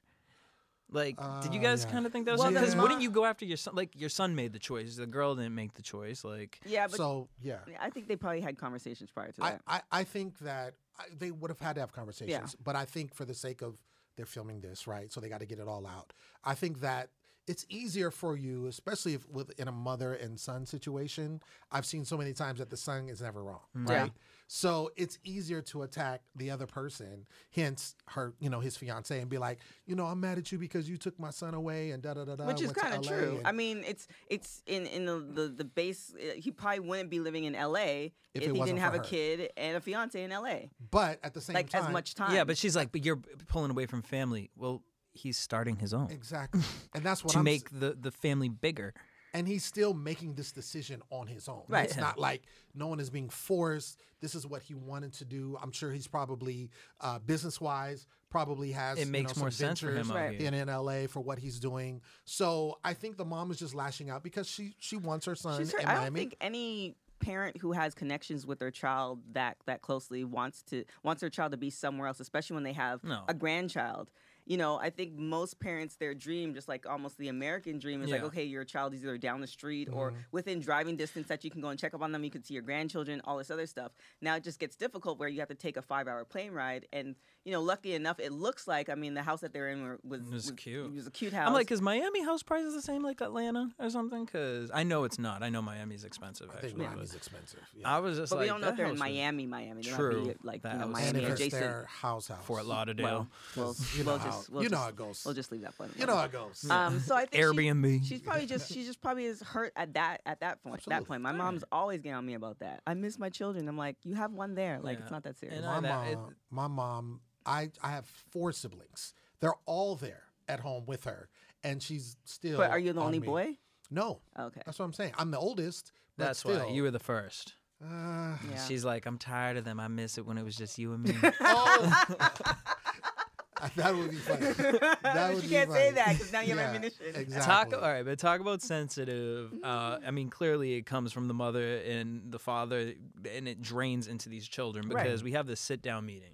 Like, 0.92 1.18
did 1.42 1.54
you 1.54 1.60
Uh, 1.60 1.64
guys 1.64 1.84
yeah. 1.84 1.92
kind 1.92 2.06
of 2.06 2.12
think 2.12 2.26
that 2.26 2.34
was 2.34 2.42
Well, 2.42 2.52
because 2.52 2.76
the 2.76 2.82
wouldn't 2.82 3.02
you 3.02 3.10
go 3.10 3.26
after 3.26 3.44
your 3.44 3.58
son? 3.58 3.76
Like, 3.76 4.00
your 4.00 4.10
son 4.10 4.36
made 4.36 4.54
the 4.54 4.60
choice. 4.60 4.96
The 4.96 5.08
girl 5.08 5.36
didn't 5.36 5.56
make 5.56 5.74
the 5.74 5.82
choice. 5.82 6.24
Like, 6.24 6.60
yeah, 6.66 6.88
but 6.88 6.98
so 6.98 7.28
yeah, 7.42 7.60
I 7.80 7.90
think 7.90 8.08
they 8.08 8.16
probably 8.16 8.42
had 8.42 8.58
conversations 8.58 9.10
prior 9.12 9.32
to 9.32 9.44
I, 9.44 9.50
that. 9.52 9.62
I, 9.68 9.82
I 9.92 10.04
think 10.04 10.40
that 10.40 10.76
I, 10.98 11.06
they 11.18 11.32
would 11.32 11.50
have 11.50 11.60
had 11.60 11.74
to 11.76 11.82
have 11.82 11.92
conversations, 11.92 12.56
but 12.64 12.76
I 12.76 12.86
think 12.86 13.14
for 13.16 13.26
the 13.26 13.34
sake 13.34 13.62
of 13.62 13.78
they're 14.16 14.26
filming 14.26 14.62
this, 14.62 14.88
right? 14.88 15.12
So 15.12 15.20
they 15.20 15.28
got 15.28 15.40
to 15.42 15.46
get 15.46 15.60
it 15.60 15.68
all 15.68 15.86
out. 15.86 16.14
I 16.44 16.54
think 16.54 16.80
that 16.82 17.10
it's 17.48 17.66
easier 17.70 18.10
for 18.12 18.36
you, 18.36 18.66
especially 18.68 19.14
if 19.14 19.28
with 19.30 19.52
in 19.60 19.68
a 19.68 19.72
mother 19.72 20.14
and 20.14 20.40
son 20.40 20.66
situation. 20.66 21.42
I've 21.72 21.86
seen 21.86 22.04
so 22.06 22.18
many 22.18 22.34
times 22.34 22.60
that 22.60 22.70
the 22.70 22.78
son 22.78 23.08
is 23.10 23.22
never 23.22 23.44
wrong, 23.44 23.60
Yeah. 23.88 24.02
right? 24.02 24.12
So 24.48 24.92
it's 24.96 25.18
easier 25.24 25.62
to 25.64 25.82
attack 25.84 26.22
the 26.36 26.52
other 26.52 26.68
person, 26.68 27.26
hence 27.52 27.96
her, 28.10 28.34
you 28.40 28.50
know, 28.50 28.60
his 28.60 28.78
fiance, 28.78 29.20
and 29.20 29.28
be 29.30 29.40
like, 29.40 29.60
you 29.88 29.96
know, 29.96 30.06
I'm 30.06 30.20
mad 30.20 30.38
at 30.38 30.52
you 30.52 30.60
because 30.60 30.88
you 30.88 30.98
took 30.98 31.20
my 31.20 31.32
son 31.32 31.56
away 31.56 31.92
and 31.92 32.02
da 32.04 32.14
da 32.14 32.26
da 32.26 32.36
da. 32.36 32.46
which 32.46 32.62
is 32.62 32.68
went 32.68 32.76
to 32.78 32.82
kind 32.84 32.94
of 32.96 33.06
LA 33.06 33.18
true. 33.18 33.38
and- 33.38 33.48
I 33.48 33.52
mean, 33.52 33.84
it's 33.88 34.08
it's 34.30 34.62
in 34.68 34.86
in 34.86 35.06
the 35.06 35.20
the, 35.20 35.48
the 35.48 35.64
base. 35.66 36.14
uh, 36.16 36.34
He 36.36 36.52
probably 36.52 36.82
wouldn't 36.82 37.10
be 37.10 37.20
living 37.20 37.46
in 37.46 37.56
L.A. 37.56 38.14
if, 38.36 38.44
it 38.44 38.46
he 38.46 38.52
wasn't 38.52 38.68
didn't 38.78 38.80
have 38.82 38.94
for 38.94 39.00
a 39.02 39.04
her. 39.04 39.10
kid 39.10 39.52
and 39.58 39.78
a 39.78 39.82
fiance 39.82 40.22
in 40.22 40.32
L.A. 40.32 40.70
but 40.92 41.20
at 41.24 41.34
the 41.34 41.42
same 41.42 41.56
Like 41.56 41.70
time, 41.72 41.86
as 41.86 41.90
much 41.92 42.14
time. 42.14 42.34
yeah, 42.36 42.44
but 42.44 42.56
she's 42.58 42.76
like, 42.76 42.92
but 42.92 43.04
you're 43.04 43.22
pulling 43.48 43.72
away 43.72 43.88
from 43.88 44.04
family. 44.04 44.52
Well, 44.56 44.84
he's 45.16 45.38
starting 45.38 45.78
his 45.78 45.94
own 45.94 46.10
exactly, 46.12 46.62
and 46.94 47.04
that's 47.04 47.24
what 47.24 47.34
to 47.34 47.40
I'm 47.40 47.48
s- 47.48 47.52
make 47.54 47.70
the 47.80 47.98
the 48.00 48.12
family 48.12 48.50
bigger. 48.50 48.94
and 49.34 49.48
he's 49.48 49.64
still 49.66 49.94
making 49.94 50.36
this 50.36 50.52
decision 50.52 51.02
on 51.10 51.28
his 51.28 51.48
own. 51.50 51.64
Right. 51.68 51.86
It's 51.86 51.98
not 51.98 52.18
like 52.20 52.44
no 52.74 52.88
one 52.88 53.00
is 53.00 53.10
being 53.10 53.30
forced. 53.30 54.00
This 54.22 54.34
is 54.36 54.46
what 54.48 54.62
he 54.62 54.74
wanted 54.76 55.14
to 55.14 55.26
do. 55.26 55.58
I'm 55.62 55.72
sure 55.72 55.92
he's 55.92 56.08
probably 56.08 56.70
uh, 57.02 57.20
business 57.20 57.60
wise 57.60 58.08
probably 58.30 58.72
has. 58.74 58.98
It 59.00 59.06
you 59.08 59.12
makes 59.12 59.36
know, 59.36 59.42
more 59.42 59.52
some 59.52 59.68
sense 59.68 59.80
for 59.80 59.88
him 59.90 59.96
ventures 60.08 60.12
Right. 60.16 60.40
here. 60.40 60.48
in, 60.50 60.54
in 60.54 60.68
LA 60.68 61.08
for 61.08 61.20
what 61.22 61.38
he's 61.40 61.60
doing. 61.60 62.02
So 62.26 62.78
I 62.84 62.94
think 62.94 63.18
the 63.18 63.26
mom 63.26 63.52
is 63.52 63.58
just 63.58 63.74
lashing 63.76 64.10
out 64.10 64.24
because 64.24 64.48
she 64.48 64.76
she 64.80 64.98
wants 64.98 65.26
her 65.26 65.36
son 65.36 65.58
She's 65.60 65.74
in 65.74 65.80
hurt. 65.82 65.90
I 65.90 66.04
don't 66.06 66.14
think 66.14 66.36
any 66.42 66.96
parent 67.20 67.58
who 67.58 67.72
has 67.72 67.96
connections 67.96 68.46
with 68.46 68.60
their 68.60 68.72
child 68.72 69.20
that 69.34 69.56
that 69.68 69.82
closely 69.82 70.24
wants 70.26 70.62
to 70.64 70.84
wants 71.04 71.22
their 71.22 71.30
child 71.30 71.52
to 71.52 71.58
be 71.58 71.70
somewhere 71.70 72.08
else, 72.08 72.20
especially 72.20 72.56
when 72.56 72.64
they 72.64 72.74
have 72.74 73.04
No. 73.04 73.24
a 73.28 73.34
grandchild. 73.34 74.12
You 74.46 74.58
know, 74.58 74.78
I 74.80 74.92
think 74.92 75.18
most 75.18 75.60
parents 75.60 75.96
their 75.96 76.14
dream, 76.14 76.54
just 76.54 76.68
like 76.68 76.86
almost 76.88 77.18
the 77.18 77.30
American 77.30 77.80
dream, 77.80 78.04
is 78.04 78.12
like, 78.12 78.24
okay, 78.26 78.44
your 78.44 78.64
child 78.64 78.94
is 78.94 79.04
either 79.04 79.18
down 79.18 79.42
the 79.42 79.48
street 79.48 79.90
or 79.92 80.12
Mm-hmm. 80.12 80.20
within 80.32 80.60
driving 80.60 80.96
distance 80.96 81.28
that 81.28 81.44
you 81.44 81.50
can 81.50 81.62
go 81.62 81.70
and 81.70 81.80
check 81.80 81.96
up 81.96 82.02
on 82.04 82.12
them. 82.12 82.24
You 82.24 82.30
can 82.30 82.44
see 82.44 82.54
your 82.54 82.62
grandchildren, 82.62 83.22
all 83.26 83.38
this 83.40 83.50
other 83.50 83.66
stuff. 83.66 83.92
Now 84.22 84.36
it 84.36 84.44
just 84.44 84.60
gets 84.60 84.76
difficult 84.76 85.18
where 85.18 85.30
you 85.30 85.40
have 85.40 85.50
to 85.50 85.56
take 85.56 85.78
a 85.78 85.82
five-hour 85.82 86.26
plane 86.26 86.52
ride, 86.52 86.88
and 86.94 87.16
you 87.46 87.52
know, 87.52 87.62
lucky 87.62 87.94
enough, 87.94 88.20
it 88.20 88.32
looks 88.32 88.68
like 88.68 88.90
I 88.90 88.96
mean, 88.96 89.14
the 89.14 89.22
house 89.22 89.42
that 89.42 89.54
they're 89.54 89.70
in 89.70 89.84
were- 89.84 90.00
was 90.04 90.22
It 90.22 90.34
was 90.34 90.52
cute. 90.58 90.88
It 90.88 90.96
was 90.96 91.06
a 91.08 91.12
cute 91.12 91.32
house. 91.32 91.48
I'm 91.48 91.54
like, 91.54 91.72
is 91.72 91.82
Miami 91.82 92.24
house 92.24 92.42
prices 92.44 92.74
the 92.74 92.82
same 92.82 93.04
like 93.04 93.22
Atlanta 93.22 93.70
or 93.80 93.90
something? 93.92 94.26
Because 94.26 94.72
I 94.74 94.84
know 94.84 95.04
it's 95.04 95.20
not. 95.20 95.44
I 95.44 95.50
know 95.50 95.62
Miami's 95.62 96.04
expensive. 96.04 96.50
I 96.50 96.54
think 96.54 96.74
Actually, 96.74 96.86
Miami's 96.88 97.10
but 97.12 97.18
expensive. 97.18 97.60
Yeah. 97.78 97.96
I 97.96 98.00
was 98.00 98.18
just 98.18 98.32
but 98.32 98.38
like, 98.38 98.44
we 98.46 98.48
don't 98.50 98.62
know 98.62 98.66
that 98.66 98.72
if 98.72 98.78
they're 98.78 98.86
in 98.88 98.92
house 98.98 99.00
was 99.08 99.12
Miami, 99.14 99.46
Miami. 99.46 99.82
They 99.84 99.90
True. 99.92 100.26
might 100.26 100.42
be 100.42 100.48
like 100.48 100.62
That 100.64 100.74
you 100.74 100.80
know, 100.80 100.88
was- 100.88 101.00
and 101.04 101.14
Miami 101.18 101.32
adjacent. 101.34 101.62
their 101.62 101.86
house 101.88 102.28
house. 102.30 102.44
Fort 102.46 102.66
Lauderdale. 102.66 103.06
Well, 103.06 103.28
we'll, 103.56 103.76
You 103.96 104.04
know 104.04 104.12
we'll 104.12 104.18
how- 104.20 104.26
just 104.26 104.50
we'll 104.50 104.64
you 104.64 104.70
know 104.70 104.74
just, 104.78 104.84
how 104.84 104.90
it 104.90 104.96
goes. 104.96 105.24
We'll 105.26 105.34
just 105.36 105.52
leave 105.52 105.62
that 105.62 105.78
one. 105.78 105.92
You 105.98 106.06
know 106.08 106.16
how 106.16 106.26
it 106.26 106.32
goes. 106.32 106.68
Um, 106.70 107.00
so 107.00 107.16
I 107.16 107.26
think 107.28 107.34
she- 107.34 107.40
Airbnb. 107.42 108.06
she's 108.06 108.22
probably 108.22 108.48
just 108.48 108.72
she 108.72 108.84
just 108.84 109.02
probably 109.02 109.26
is 109.26 109.42
hurt 109.44 109.72
at 109.76 109.94
that 109.94 110.22
at 110.26 110.40
that 110.40 110.64
point. 110.64 110.84
That 110.88 111.06
point, 111.06 111.22
my 111.22 111.32
mom's 111.32 111.64
always 111.72 112.02
getting 112.02 112.16
on 112.16 112.26
me 112.26 112.34
about 112.34 112.58
that. 112.60 112.82
I 112.88 112.96
miss 112.96 113.20
my 113.20 113.30
children. 113.30 113.68
I'm 113.68 113.78
like, 113.78 113.98
you 114.04 114.16
have 114.16 114.32
one 114.34 114.56
there. 114.56 114.80
Like 114.82 114.98
Yeah. 114.98 115.04
it's 115.04 115.12
not 115.12 115.24
that 115.24 115.38
serious. 115.38 115.64
My 115.64 115.80
mom, 115.80 116.36
my 116.50 116.68
mom, 116.68 117.20
I 117.46 117.70
I 117.84 117.90
have 117.92 118.06
four 118.06 118.52
siblings. 118.52 119.14
They're 119.40 119.54
all 119.66 119.96
there 119.96 120.24
at 120.48 120.60
home 120.60 120.86
with 120.86 121.04
her, 121.06 121.30
and 121.64 121.82
she's 121.82 122.18
still. 122.26 122.58
but 122.58 122.72
are 122.72 122.80
you 122.80 122.94
the 122.94 123.00
on 123.02 123.08
only 123.08 123.20
me. 123.20 123.28
boy? 123.28 123.58
No, 123.92 124.22
Okay. 124.40 124.62
that's 124.66 124.80
what 124.80 124.86
I'm 124.86 124.94
saying. 124.94 125.14
I'm 125.18 125.30
the 125.32 125.38
oldest. 125.40 125.92
But 126.18 126.26
That's 126.26 126.40
still, 126.40 126.66
why 126.66 126.72
you 126.72 126.82
were 126.84 126.92
the 126.92 127.00
first. 127.00 127.54
Uh, 127.84 128.38
Yeah. 128.50 128.66
She's 128.68 128.84
like, 128.86 129.06
I'm 129.06 129.18
tired 129.18 129.58
of 129.58 129.66
them. 129.66 129.80
I 129.80 129.88
miss 129.90 130.18
it 130.18 130.26
when 130.26 130.38
it 130.38 130.44
was 130.46 130.56
just 130.56 130.80
you 130.80 130.94
and 130.94 131.04
me. 131.04 131.14
oh, 131.42 132.06
that 133.76 133.96
would 133.96 134.10
be 134.12 134.16
funny. 134.18 134.42
That 134.52 135.00
But 135.04 135.34
would 135.36 135.44
you 135.44 135.50
be 135.50 135.56
can't 135.56 135.72
say 135.72 135.92
that 135.92 136.14
because 136.14 136.32
now 136.32 136.42
you 136.42 136.50
have 136.56 136.60
Yeah, 136.60 136.68
ammunition. 136.70 137.06
Exactly. 137.16 137.72
Talk 137.72 137.84
all 137.84 137.90
right, 137.90 138.04
but 138.06 138.18
talk 138.20 138.40
about 138.42 138.62
sensitive. 138.62 139.54
Uh, 139.64 140.00
I 140.06 140.12
mean, 140.12 140.30
clearly 140.30 140.74
it 140.76 140.86
comes 140.86 141.12
from 141.14 141.28
the 141.28 141.34
mother 141.34 141.78
and 141.78 142.32
the 142.32 142.40
father, 142.40 142.94
and 143.34 143.48
it 143.48 143.62
drains 143.62 144.08
into 144.08 144.30
these 144.30 144.48
children 144.48 144.90
Right. 144.90 145.04
because 145.04 145.24
we 145.24 145.34
have 145.34 145.48
this 145.48 145.60
sit 145.60 145.82
down 145.82 146.06
meeting. 146.06 146.34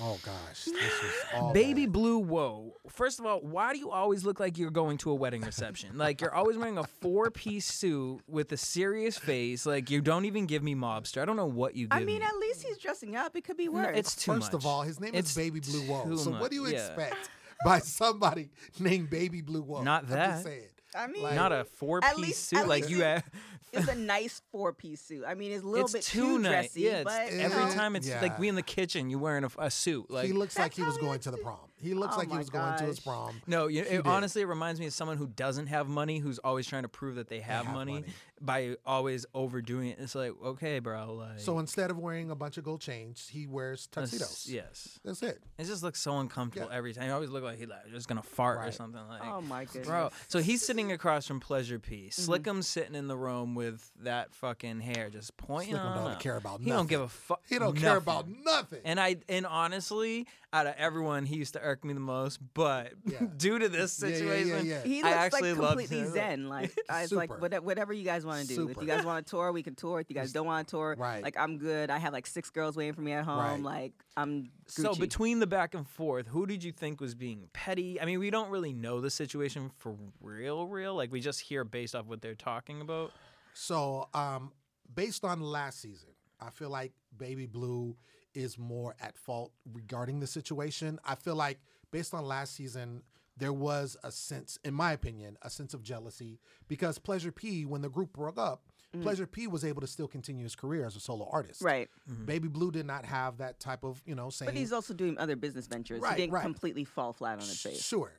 Oh 0.00 0.18
gosh, 0.24 0.64
this 0.64 0.74
was 0.74 1.12
all 1.34 1.52
Baby 1.54 1.84
bad. 1.84 1.92
Blue, 1.92 2.18
whoa. 2.18 2.74
First 2.88 3.20
of 3.20 3.26
all, 3.26 3.40
why 3.40 3.74
do 3.74 3.78
you 3.78 3.90
always 3.90 4.24
look 4.24 4.40
like 4.40 4.56
you're 4.56 4.70
going 4.70 4.96
to 4.98 5.10
a 5.10 5.14
wedding 5.14 5.42
reception? 5.42 5.98
like 5.98 6.20
you're 6.22 6.34
always 6.34 6.56
wearing 6.56 6.78
a 6.78 6.84
four 6.84 7.30
piece 7.30 7.66
suit 7.66 8.20
with 8.26 8.50
a 8.52 8.56
serious 8.56 9.18
face. 9.18 9.66
Like 9.66 9.90
you 9.90 10.00
don't 10.00 10.24
even 10.24 10.46
give 10.46 10.62
me 10.62 10.74
mobster. 10.74 11.20
I 11.20 11.24
don't 11.26 11.36
know 11.36 11.46
what 11.46 11.76
you 11.76 11.88
give 11.88 11.96
I 11.98 12.04
mean, 12.04 12.20
me. 12.20 12.24
at 12.24 12.36
least 12.36 12.62
he's 12.62 12.78
dressing 12.78 13.16
up. 13.16 13.36
It 13.36 13.44
could 13.44 13.58
be 13.58 13.66
No, 13.66 13.72
worse. 13.72 13.96
it's 13.98 14.16
too 14.16 14.32
First 14.32 14.54
of 14.54 14.64
all, 14.64 14.82
his 14.82 14.98
name 14.98 15.14
It's 15.14 15.30
is 15.30 15.36
Baby 15.36 15.60
Blue 15.60 15.80
Whoa. 15.82 16.04
too 16.04 16.16
So 16.18 16.30
what 16.30 16.50
do 16.50 16.56
you 16.56 16.62
much, 16.62 16.72
yeah. 16.72 16.86
expect 16.86 17.28
by 17.64 17.78
somebody 17.80 18.48
named 18.80 19.10
Baby 19.10 19.42
Blue 19.42 19.62
Whoa? 19.62 19.82
Not 19.82 20.04
I'm 20.04 20.10
that. 20.10 20.30
just 20.30 20.44
saying. 20.44 20.62
I 20.94 21.06
mean, 21.06 21.22
Like- 21.22 21.34
Not 21.34 21.52
a 21.52 21.64
four 21.64 22.00
piece 22.00 22.16
least- 22.18 22.44
suit 22.48 22.66
like 22.66 22.88
you 22.90 23.02
have. 23.02 23.24
it's 23.72 23.88
a 23.88 23.94
nice 23.94 24.42
four 24.52 24.72
piece 24.72 25.00
suit. 25.00 25.24
I 25.26 25.34
mean, 25.34 25.52
it's 25.52 25.64
a 25.64 25.66
little 25.66 25.84
It's 25.86 25.92
bit 25.94 26.02
too 26.02 26.20
too 26.20 26.38
nice. 26.38 26.52
dressy, 26.52 26.80
Yeah, 26.82 26.90
it's, 26.98 27.04
but 27.04 27.28
every 27.32 27.64
know. 27.64 27.72
time 27.72 27.96
it's 27.96 28.06
Yeah. 28.06 28.20
like 28.20 28.38
we 28.38 28.48
in 28.48 28.54
the 28.54 28.62
kitchen, 28.62 29.08
you 29.08 29.18
wearing 29.18 29.44
a, 29.44 29.50
a 29.58 29.70
suit. 29.70 30.10
Like 30.10 30.26
he 30.26 30.32
looks 30.32 30.58
like 30.58 30.74
he 30.74 30.82
was 30.82 30.98
going 30.98 31.20
to 31.20 31.30
the 31.30 31.38
prom. 31.38 31.58
He 31.80 31.94
looks 31.94 32.14
Oh 32.14 32.18
like 32.18 32.28
he 32.28 32.34
my 32.34 32.38
was 32.38 32.50
going 32.50 32.76
to 32.78 32.84
his 32.84 33.00
prom. 33.00 33.40
No, 33.46 33.66
you, 33.66 33.82
it, 33.82 34.06
honestly, 34.06 34.42
it 34.42 34.46
reminds 34.46 34.78
me 34.78 34.86
of 34.86 34.92
someone 34.92 35.16
who 35.16 35.26
doesn't 35.26 35.66
have 35.66 35.88
money, 35.88 36.18
who's 36.18 36.38
always 36.38 36.66
trying 36.66 36.82
to 36.82 36.88
prove 36.88 37.16
that 37.16 37.28
they 37.28 37.40
have, 37.40 37.64
have 37.66 37.74
money, 37.74 37.92
money. 37.94 38.06
By 38.44 38.76
always 38.84 39.24
overdoing 39.34 39.90
it. 39.90 39.98
It's 40.00 40.16
like, 40.16 40.32
okay, 40.44 40.80
bro, 40.80 41.14
like 41.14 41.38
So 41.38 41.60
instead 41.60 41.90
of 41.92 41.98
wearing 41.98 42.30
a 42.30 42.34
bunch 42.34 42.58
of 42.58 42.64
gold 42.64 42.80
chains, 42.80 43.28
he 43.30 43.46
wears 43.46 43.86
that's- 43.92 44.10
tuxedos. 44.10 44.48
Yes, 44.48 44.98
That's 45.04 45.22
it. 45.22 45.40
it 45.58 45.64
just 45.64 45.82
looks 45.84 46.00
so 46.00 46.18
uncomfortable 46.18 46.68
Yeah. 46.70 46.76
every 46.76 46.92
time. 46.92 47.04
He 47.04 47.10
always 47.10 47.30
look 47.30 47.44
like 47.44 47.58
he's 47.58 47.68
like 47.68 47.88
just 47.92 48.08
gonna 48.08 48.22
fart 48.22 48.58
or 48.58 48.60
Right. 48.62 48.74
something 48.74 49.00
like. 49.08 49.22
Oh 49.24 49.40
my 49.42 49.64
goodness, 49.66 49.86
Bro, 49.86 50.10
so 50.26 50.40
he's 50.40 50.60
sitting 50.66 50.90
across 50.90 51.26
from 51.26 51.38
Pleasure 51.38 51.78
P. 51.78 52.08
Mm-hmm. 52.10 52.32
Slick'em's 52.32 52.66
sitting 52.66 52.96
in 52.96 53.06
the 53.06 53.16
room 53.16 53.54
with 53.54 53.92
that 54.00 54.34
fucking 54.34 54.80
hair 54.80 55.08
just 55.08 55.36
pointing 55.36 55.76
Slick'em 55.76 55.84
on 55.84 55.96
don't 55.98 56.10
up. 56.12 56.20
care 56.20 56.36
about 56.36 56.60
He 56.62 56.70
don't 56.70 56.88
give 56.88 57.00
a 57.00 57.08
fuck. 57.08 57.42
He 57.48 57.58
don't 57.58 57.76
care 57.76 57.96
about 57.96 58.26
nothing. 58.28 58.80
And 58.84 58.98
I 58.98 59.18
and 59.28 59.46
honestly, 59.46 60.26
out 60.52 60.66
of 60.66 60.74
everyone, 60.76 61.24
he 61.26 61.36
used 61.36 61.54
to 61.54 61.60
irk 61.62 61.84
me 61.84 61.94
the 61.94 62.00
most. 62.00 62.38
But 62.54 62.92
Yeah. 63.04 63.18
due 63.36 63.58
to 63.58 63.68
this 63.68 64.00
Yeah, 64.02 64.08
yeah, 64.08 64.14
yeah, 64.14 64.18
situation, 64.18 64.66
yeah. 64.66 64.82
He 64.82 65.00
I 65.00 65.04
looks 65.04 65.16
actually 65.16 65.52
like 65.52 65.60
loved 65.62 65.78
completely 65.78 65.98
him. 66.06 66.12
zen. 66.12 66.48
Like 66.48 66.76
I 66.90 67.02
was 67.02 67.12
like, 67.12 67.30
Super. 67.30 67.40
whatever, 67.40 67.64
whatever 67.64 67.92
you 67.92 68.04
guys 68.04 68.24
want 68.26 68.31
to 68.40 68.46
do. 68.54 68.68
If 68.68 68.76
you 68.80 68.86
guys 68.86 69.04
want 69.04 69.24
to 69.26 69.30
tour, 69.30 69.52
we 69.52 69.62
can 69.62 69.74
tour. 69.74 70.00
If 70.00 70.08
you 70.08 70.14
guys 70.14 70.32
don't 70.32 70.46
want 70.46 70.66
to 70.66 70.70
tour, 70.70 70.94
Right. 70.98 71.22
like 71.22 71.36
I'm 71.38 71.58
good. 71.58 71.90
I 71.90 71.98
have 71.98 72.12
like 72.12 72.26
six 72.26 72.50
girls 72.50 72.76
waiting 72.76 72.94
for 72.94 73.02
me 73.02 73.12
at 73.12 73.24
home. 73.24 73.38
Right. 73.38 73.82
Like 73.84 73.92
I'm. 74.16 74.50
So 74.66 74.94
between 74.94 75.38
the 75.38 75.46
back 75.46 75.74
and 75.74 75.86
forth, 75.86 76.26
who 76.26 76.46
did 76.46 76.64
you 76.64 76.72
think 76.72 77.00
was 77.00 77.14
being 77.14 77.48
petty? 77.52 78.00
I 78.00 78.04
mean, 78.04 78.18
we 78.18 78.30
don't 78.30 78.50
really 78.50 78.72
know 78.72 79.00
the 79.00 79.10
situation 79.10 79.70
for 79.78 79.96
real, 80.20 80.66
real. 80.66 80.94
Like 80.94 81.12
we 81.12 81.20
just 81.20 81.40
hear 81.40 81.64
based 81.64 81.94
off 81.94 82.06
what 82.06 82.22
they're 82.22 82.34
talking 82.34 82.80
about. 82.80 83.12
So, 83.54 84.08
um, 84.14 84.52
based 84.94 85.24
on 85.24 85.40
last 85.40 85.80
season, 85.80 86.10
I 86.40 86.50
feel 86.50 86.70
like 86.70 86.92
Baby 87.16 87.46
Blue 87.46 87.96
is 88.34 88.58
more 88.58 88.94
at 89.00 89.16
fault 89.16 89.52
regarding 89.72 90.20
the 90.20 90.26
situation. 90.26 90.98
I 91.04 91.14
feel 91.16 91.34
like 91.36 91.58
based 91.90 92.14
on 92.14 92.24
last 92.24 92.54
season, 92.54 93.02
there 93.36 93.52
was 93.52 93.96
a 94.04 94.12
sense, 94.12 94.58
in 94.64 94.74
my 94.74 94.92
opinion, 94.92 95.36
a 95.42 95.50
sense 95.50 95.74
of 95.74 95.82
jealousy 95.82 96.38
because 96.68 96.98
Pleasure 96.98 97.32
P, 97.32 97.64
when 97.64 97.80
the 97.82 97.88
group 97.88 98.12
broke 98.12 98.38
up, 98.38 98.64
Pleasure 99.00 99.26
P 99.26 99.46
was 99.46 99.64
able 99.64 99.80
to 99.80 99.86
still 99.86 100.06
continue 100.06 100.42
his 100.42 100.54
career 100.54 100.84
as 100.84 100.96
a 100.96 101.00
solo 101.00 101.26
artist. 101.32 101.62
Right, 101.62 101.88
Baby 102.26 102.48
Blue 102.48 102.70
did 102.70 102.84
not 102.84 103.06
have 103.06 103.38
that 103.38 103.58
type 103.58 103.84
of, 103.84 104.02
you 104.04 104.14
know, 104.14 104.28
saying. 104.28 104.48
but 104.50 104.54
he's 104.54 104.70
also 104.70 104.92
doing 104.92 105.16
other 105.16 105.34
business 105.34 105.66
ventures. 105.66 106.02
Right, 106.02 106.12
he 106.14 106.20
didn't 106.24 106.34
right. 106.34 106.42
completely 106.42 106.84
fall 106.84 107.14
flat 107.14 107.34
on 107.34 107.38
his 107.40 107.58
face. 107.62 107.82
Sure. 107.82 108.12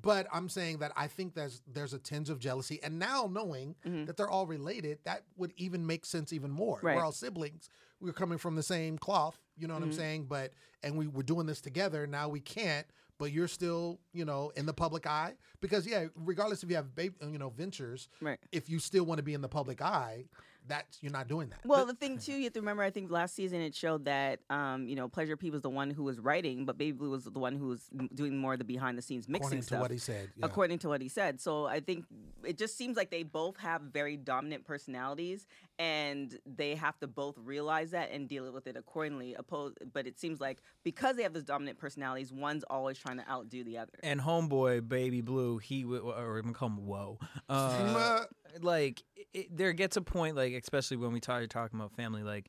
But 0.00 0.26
I'm 0.30 0.50
saying 0.50 0.78
that 0.80 0.92
I 0.96 1.06
think 1.06 1.34
there's 1.34 1.62
there's 1.66 1.94
a 1.94 1.98
tinge 1.98 2.28
of 2.28 2.38
jealousy, 2.38 2.78
and 2.82 2.98
now 2.98 3.26
knowing 3.32 3.74
that 4.06 4.18
they're 4.18 4.28
all 4.28 4.46
related, 4.46 4.98
that 5.04 5.22
would 5.38 5.54
even 5.56 5.86
make 5.86 6.04
sense 6.04 6.32
even 6.34 6.50
more. 6.50 6.76
Mm-hmm. 6.76 6.86
Right. 6.88 6.96
We're 6.96 7.04
all 7.04 7.10
siblings. 7.12 7.70
We're 7.98 8.12
coming 8.12 8.36
from 8.38 8.54
the 8.54 8.62
same 8.62 8.98
cloth. 8.98 9.38
You 9.56 9.66
know 9.66 9.74
what 9.74 9.80
Mm-hmm. 9.82 9.90
I'm 9.92 9.96
saying? 9.96 10.24
But 10.28 10.52
and 10.82 10.96
we 10.98 11.06
were 11.08 11.22
doing 11.24 11.46
this 11.46 11.62
together. 11.62 12.06
Now 12.06 12.28
we 12.28 12.40
can't. 12.40 12.86
But 13.18 13.32
you're 13.32 13.48
still, 13.48 13.98
you 14.12 14.24
know, 14.24 14.52
in 14.56 14.64
the 14.64 14.72
public 14.72 15.06
eye 15.06 15.34
because 15.60 15.86
yeah, 15.86 16.06
regardless 16.14 16.62
if 16.62 16.70
you 16.70 16.76
have, 16.76 16.94
babe, 16.94 17.14
you 17.20 17.38
know, 17.38 17.50
ventures, 17.50 18.08
Right. 18.20 18.38
if 18.52 18.70
you 18.70 18.78
still 18.78 19.04
want 19.04 19.18
to 19.18 19.24
be 19.24 19.34
in 19.34 19.40
the 19.40 19.48
public 19.48 19.82
eye, 19.82 20.24
that's 20.68 20.98
you're 21.02 21.12
not 21.12 21.28
doing 21.28 21.48
that. 21.48 21.60
Well, 21.64 21.86
the 21.86 21.94
thing 21.94 22.18
too, 22.18 22.34
you 22.34 22.44
have 22.44 22.52
to 22.52 22.60
remember. 22.60 22.82
I 22.82 22.90
think 22.90 23.10
last 23.10 23.34
season 23.34 23.60
it 23.60 23.74
showed 23.74 24.04
that 24.04 24.40
um, 24.50 24.86
you 24.86 24.94
know 24.94 25.08
Pleasure 25.08 25.36
P 25.36 25.50
was 25.50 25.62
the 25.62 25.70
one 25.70 25.90
who 25.90 26.04
was 26.04 26.20
writing, 26.20 26.64
but 26.64 26.78
Baby 26.78 26.92
Blue 26.92 27.10
was 27.10 27.24
the 27.24 27.38
one 27.38 27.56
who 27.56 27.68
was 27.68 27.88
doing 28.14 28.36
more 28.36 28.52
of 28.52 28.58
the 28.58 28.64
behind 28.64 28.96
the 28.98 29.02
scenes 29.02 29.28
mixing 29.28 29.58
according 29.58 29.62
to 29.62 29.78
what 29.78 29.90
he 29.90 29.98
said, 29.98 30.30
yeah. 30.36 30.46
according 30.46 30.78
to 30.80 30.88
what 30.88 31.00
he 31.00 31.08
said. 31.08 31.40
So 31.40 31.66
I 31.66 31.80
think 31.80 32.04
it 32.44 32.58
just 32.58 32.76
seems 32.76 32.96
like 32.96 33.10
they 33.10 33.22
both 33.22 33.56
have 33.58 33.82
very 33.82 34.16
dominant 34.16 34.64
personalities, 34.64 35.46
and 35.78 36.36
they 36.44 36.74
have 36.74 36.98
to 36.98 37.06
both 37.06 37.36
realize 37.38 37.92
that 37.92 38.10
and 38.10 38.28
deal 38.28 38.50
with 38.52 38.66
it 38.66 38.76
accordingly. 38.76 39.34
Opposed, 39.34 39.78
but 39.92 40.06
it 40.06 40.18
seems 40.18 40.40
like 40.40 40.58
because 40.82 41.16
they 41.16 41.22
have 41.22 41.32
those 41.32 41.44
dominant 41.44 41.78
personalities, 41.78 42.32
one's 42.32 42.64
always 42.64 42.98
trying 42.98 43.18
to 43.18 43.28
outdo 43.30 43.62
the 43.64 43.78
other. 43.78 43.92
And 44.02 44.20
homeboy, 44.20 44.88
baby 44.88 45.20
blue, 45.20 45.58
he 45.58 45.84
would, 45.84 46.00
or 46.02 46.38
I'm 46.38 46.42
gonna 46.42 46.54
call 46.54 46.68
him 46.68 46.86
whoa. 46.86 47.18
Uh, 47.48 48.24
like 48.60 49.02
it, 49.32 49.56
there 49.56 49.72
gets 49.72 49.96
a 49.96 50.02
point, 50.02 50.34
like 50.36 50.52
especially 50.54 50.96
when 50.96 51.12
we 51.12 51.20
talk 51.20 51.46
talking 51.48 51.78
about 51.78 51.92
family, 51.92 52.22
like. 52.22 52.48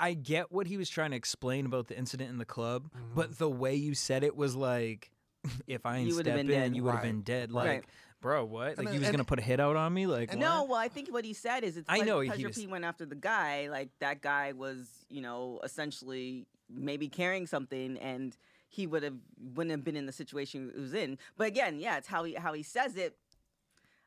I 0.00 0.14
get 0.14 0.52
what 0.52 0.66
he 0.68 0.76
was 0.76 0.88
trying 0.88 1.10
to 1.10 1.16
explain 1.16 1.66
about 1.66 1.88
the 1.88 1.98
incident 1.98 2.30
in 2.30 2.38
the 2.38 2.44
club, 2.44 2.84
Mm-hmm. 2.96 3.14
but 3.14 3.36
the 3.38 3.50
way 3.50 3.74
you 3.74 3.94
said 3.94 4.22
it 4.22 4.36
was 4.36 4.54
like, 4.54 5.10
if 5.66 5.84
I 5.84 5.96
ain't 5.98 6.08
You 6.08 6.14
would've 6.14 6.30
step 6.32 6.38
in, 6.40 6.46
been 6.46 6.60
dead. 6.60 6.76
you 6.76 6.84
would 6.84 6.90
have 6.94 7.02
Right. 7.02 7.08
been 7.08 7.22
dead. 7.22 7.52
Right. 7.52 7.84
Like, 8.18 8.22
bro, 8.22 8.44
what? 8.44 8.78
Like 8.78 8.86
And- 8.86 8.88
he 8.90 8.98
was 8.98 9.08
and- 9.08 9.16
gonna 9.16 9.24
put 9.24 9.38
a 9.38 9.42
hit 9.42 9.60
out 9.60 9.76
on 9.76 9.94
me? 9.94 10.06
Like, 10.06 10.30
what? 10.30 10.38
No, 10.38 10.64
well, 10.64 10.78
I 10.78 10.88
think 10.88 11.08
what 11.12 11.24
he 11.24 11.32
said 11.32 11.62
is 11.64 11.76
it's. 11.76 11.88
I 11.88 11.98
Ple- 11.98 12.06
know 12.06 12.20
he 12.20 12.28
Pleasure 12.28 12.48
was- 12.48 12.56
P 12.56 12.66
went 12.66 12.84
after 12.84 13.06
the 13.06 13.14
guy. 13.14 13.68
Like 13.68 13.90
that 14.00 14.20
guy 14.22 14.52
was, 14.52 14.88
you 15.08 15.20
know, 15.20 15.60
essentially 15.62 16.46
maybe 16.68 17.08
carrying 17.08 17.46
something, 17.46 17.96
and 17.98 18.36
he 18.68 18.86
would 18.86 19.02
have 19.02 19.16
wouldn't 19.40 19.70
have 19.70 19.84
been 19.84 19.96
in 19.96 20.06
the 20.06 20.12
situation 20.12 20.70
he 20.74 20.80
was 20.80 20.94
in. 20.94 21.18
But 21.36 21.46
again, 21.48 21.78
yeah, 21.80 21.96
it's 21.98 22.08
how 22.08 22.24
he 22.24 22.34
how 22.34 22.52
he 22.52 22.62
says 22.62 22.96
it. 22.96 23.16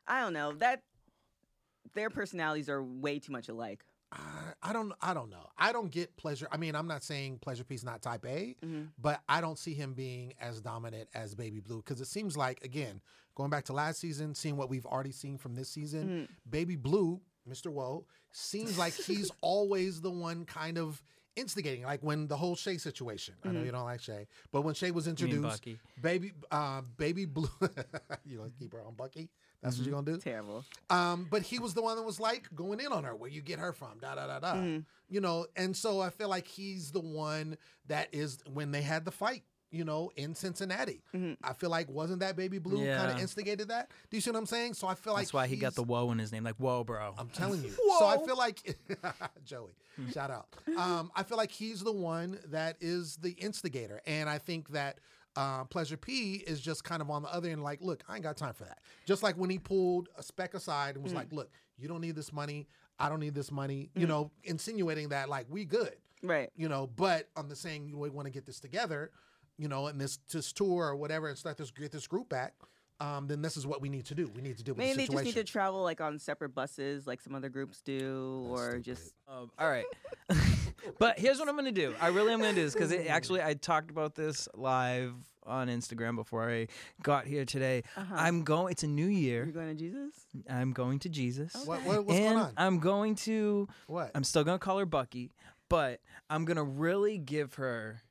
I 0.06 0.20
don't 0.20 0.32
know 0.32 0.52
that 0.54 0.82
their 1.94 2.10
personalities 2.10 2.68
are 2.68 2.82
way 2.82 3.18
too 3.18 3.32
much 3.32 3.48
alike. 3.48 3.84
I, 4.12 4.52
I 4.62 4.72
don't 4.74 4.92
I 5.00 5.14
don't 5.14 5.30
know. 5.30 5.48
I 5.56 5.72
don't 5.72 5.90
get 5.90 6.16
pleasure. 6.16 6.46
I 6.52 6.58
mean, 6.58 6.74
I'm 6.74 6.86
not 6.86 7.02
saying 7.02 7.38
pleasure 7.38 7.64
P's 7.64 7.82
not 7.82 8.02
type 8.02 8.26
A, 8.26 8.54
Mhm. 8.62 8.88
but 8.98 9.22
I 9.28 9.40
don't 9.40 9.58
see 9.58 9.72
him 9.74 9.94
being 9.94 10.34
as 10.38 10.60
dominant 10.60 11.08
as 11.14 11.34
Baby 11.34 11.60
Blue 11.60 11.78
because 11.78 12.00
it 12.00 12.06
seems 12.08 12.36
like 12.36 12.62
again, 12.62 13.00
going 13.34 13.50
back 13.50 13.64
to 13.64 13.72
last 13.72 14.00
season, 14.00 14.34
seeing 14.34 14.56
what 14.56 14.68
we've 14.70 14.86
already 14.86 15.12
seen 15.12 15.38
from 15.38 15.54
this 15.54 15.68
season, 15.68 16.28
Baby 16.48 16.76
Blue, 16.76 17.20
Mr. 17.48 17.68
Woe, 17.72 18.06
seems 18.30 18.78
like 18.78 18.94
he's 18.94 19.30
always 19.40 20.00
the 20.00 20.10
one 20.10 20.44
kind 20.44 20.78
of 20.78 21.02
instigating, 21.34 21.82
like 21.84 22.00
when 22.02 22.26
the 22.28 22.36
whole 22.36 22.54
Shay 22.54 22.76
situation. 22.76 23.34
I 23.42 23.48
know 23.48 23.54
Mm-hmm. 23.54 23.66
you 23.66 23.72
don't 23.72 23.84
like 23.84 24.00
Shay, 24.00 24.26
but 24.52 24.62
when 24.62 24.74
Shay 24.74 24.90
was 24.90 25.08
introduced, 25.08 25.42
Bucky? 25.42 25.78
baby, 26.00 26.32
uh, 26.50 26.82
baby 26.98 27.24
blue, 27.24 27.48
you 28.24 28.36
gonna 28.38 28.50
keep 28.58 28.72
her 28.74 28.82
on 28.84 28.94
Bucky. 28.94 29.30
That's 29.62 29.78
what 29.78 29.86
you're 29.86 29.94
gonna 29.94 30.10
do. 30.12 30.18
Terrible. 30.18 30.64
Um, 30.90 31.26
but 31.30 31.42
he 31.42 31.58
was 31.60 31.72
the 31.72 31.82
one 31.82 31.96
that 31.96 32.02
was 32.02 32.18
like 32.20 32.48
going 32.54 32.80
in 32.80 32.88
on 32.88 33.04
her. 33.04 33.14
Where 33.14 33.30
you 33.30 33.40
get 33.40 33.60
her 33.60 33.72
from? 33.72 33.98
Da 34.00 34.14
da 34.16 34.26
da 34.26 34.40
da. 34.40 34.60
You 35.08 35.20
know, 35.20 35.46
and 35.56 35.74
so 35.76 36.00
I 36.00 36.10
feel 36.10 36.28
like 36.28 36.46
he's 36.48 36.90
the 36.90 37.00
one 37.00 37.56
that 37.86 38.08
is 38.12 38.38
when 38.52 38.72
they 38.72 38.82
had 38.82 39.04
the 39.04 39.12
fight. 39.12 39.44
You 39.72 39.84
know, 39.84 40.12
in 40.16 40.34
Cincinnati, 40.34 41.00
I 41.42 41.54
feel 41.54 41.70
like 41.70 41.88
wasn't 41.88 42.20
that 42.20 42.36
Baby 42.36 42.58
Blue 42.58 42.84
kind 42.98 43.10
of 43.10 43.18
instigated 43.18 43.68
that? 43.68 43.90
Do 44.10 44.16
you 44.16 44.20
see 44.20 44.30
what 44.30 44.36
I'm 44.38 44.46
saying? 44.46 44.74
So 44.74 44.86
I 44.86 44.94
feel 44.94 45.14
like 45.14 45.22
That's 45.22 45.32
why 45.32 45.46
he 45.46 45.56
got 45.56 45.74
the 45.74 45.82
whoa 45.82 46.10
in 46.12 46.18
his 46.18 46.30
name. 46.30 46.44
Like, 46.44 46.56
whoa, 46.56 46.84
bro. 46.84 47.14
I'm 47.18 47.28
telling 47.30 47.64
you. 47.64 47.70
So 47.98 48.06
I 48.06 48.18
feel 48.24 48.36
like 48.36 48.76
Joey, 49.44 49.74
shout 50.12 50.30
out. 50.30 50.46
Um, 50.76 51.10
I 51.16 51.22
feel 51.22 51.36
like 51.38 51.50
he's 51.50 51.80
the 51.80 51.92
one 51.92 52.38
that 52.50 52.76
is 52.80 53.16
the 53.16 53.30
instigator, 53.32 54.00
and 54.06 54.28
I 54.28 54.38
think 54.38 54.68
that 54.70 54.98
uh, 55.36 55.64
Pleasure 55.64 55.96
P 55.96 56.34
is 56.46 56.60
just 56.60 56.84
kind 56.84 57.00
of 57.00 57.08
on 57.10 57.22
the 57.22 57.32
other 57.32 57.48
end. 57.48 57.62
Like, 57.62 57.80
look, 57.80 58.02
I 58.08 58.14
ain't 58.16 58.22
got 58.22 58.36
time 58.36 58.52
for 58.54 58.64
that. 58.64 58.78
Just 59.06 59.22
like 59.22 59.36
when 59.36 59.48
he 59.50 59.58
pulled 59.58 60.08
a 60.18 60.22
spec 60.22 60.52
aside 60.54 60.96
and 60.96 61.04
was 61.04 61.14
like, 61.14 61.32
"Look, 61.32 61.50
you 61.78 61.88
don't 61.88 62.00
need 62.00 62.14
this 62.16 62.32
money. 62.32 62.66
I 62.98 63.08
don't 63.08 63.20
need 63.20 63.34
this 63.34 63.50
money." 63.50 63.90
You 63.94 64.06
know, 64.06 64.30
insinuating 64.44 65.08
that 65.10 65.28
like 65.30 65.46
we 65.48 65.64
good. 65.64 65.96
Right. 66.22 66.50
You 66.56 66.68
know, 66.68 66.88
but 66.96 67.28
on 67.36 67.48
the 67.48 67.56
saying 67.56 67.96
we 67.98 68.10
want 68.10 68.26
to 68.26 68.30
get 68.32 68.46
this 68.46 68.60
together, 68.60 69.10
you 69.58 69.68
know, 69.68 69.86
and 69.86 70.00
this 70.00 70.18
this 70.32 70.52
tour 70.52 70.86
or 70.86 70.96
whatever, 70.96 71.28
and 71.28 71.38
start 71.38 71.56
this 71.56 71.70
get 71.70 71.92
this 71.92 72.06
group 72.06 72.28
back. 72.28 72.54
Um, 73.00 73.26
then 73.26 73.42
this 73.42 73.56
is 73.56 73.66
what 73.66 73.80
we 73.80 73.88
need 73.88 74.06
to 74.06 74.14
do. 74.14 74.30
We 74.36 74.42
need 74.42 74.56
to 74.58 74.62
deal 74.62 74.74
with 74.74 74.78
Maybe 74.78 74.92
the 74.92 74.98
they 75.08 75.12
just 75.12 75.24
need 75.24 75.34
to 75.34 75.42
travel 75.44 75.82
like 75.82 76.00
on 76.00 76.20
separate 76.20 76.50
buses, 76.54 77.04
like 77.04 77.20
some 77.20 77.34
other 77.34 77.48
groups 77.48 77.82
do, 77.82 78.46
or 78.48 78.78
just 78.78 79.12
Um, 79.26 79.50
all 79.58 79.68
right. 79.68 79.84
but 81.00 81.18
here's 81.18 81.40
what 81.40 81.48
I'm 81.48 81.56
going 81.56 81.64
to 81.64 81.72
do. 81.72 81.94
I 82.00 82.08
really 82.08 82.32
am 82.32 82.40
going 82.40 82.54
to 82.54 82.60
do 82.60 82.64
this 82.64 82.74
because 82.74 82.92
actually 82.92 83.42
I 83.42 83.54
talked 83.54 83.90
about 83.90 84.14
this 84.14 84.48
live 84.54 85.14
on 85.44 85.68
Instagram 85.68 86.14
before 86.14 86.48
I 86.48 86.68
got 87.02 87.26
here 87.26 87.44
today. 87.44 87.82
I'm 88.14 88.44
going, 88.44 88.70
it's 88.70 88.84
a 88.84 88.88
new 88.88 89.06
year. 89.06 89.44
you're 89.44 89.52
going 89.52 89.68
to 89.68 89.74
Jesus. 89.74 90.14
I'm 90.48 90.72
going 90.72 91.00
to 91.00 91.08
Jesus. 91.08 91.54
What, 91.64 91.82
what, 91.82 92.04
what's 92.06 92.18
and 92.18 92.34
going 92.34 92.46
on? 92.46 92.52
I'm 92.56 92.78
going 92.78 93.16
to, 93.16 93.68
What? 93.88 94.12
I'm 94.14 94.22
still 94.24 94.44
going 94.44 94.58
to 94.58 94.64
call 94.64 94.78
her 94.78 94.86
Bucky, 94.86 95.32
but 95.68 96.00
I'm 96.30 96.44
going 96.44 96.56
to 96.56 96.62
really 96.62 97.18
give 97.18 97.54
her. 97.54 98.02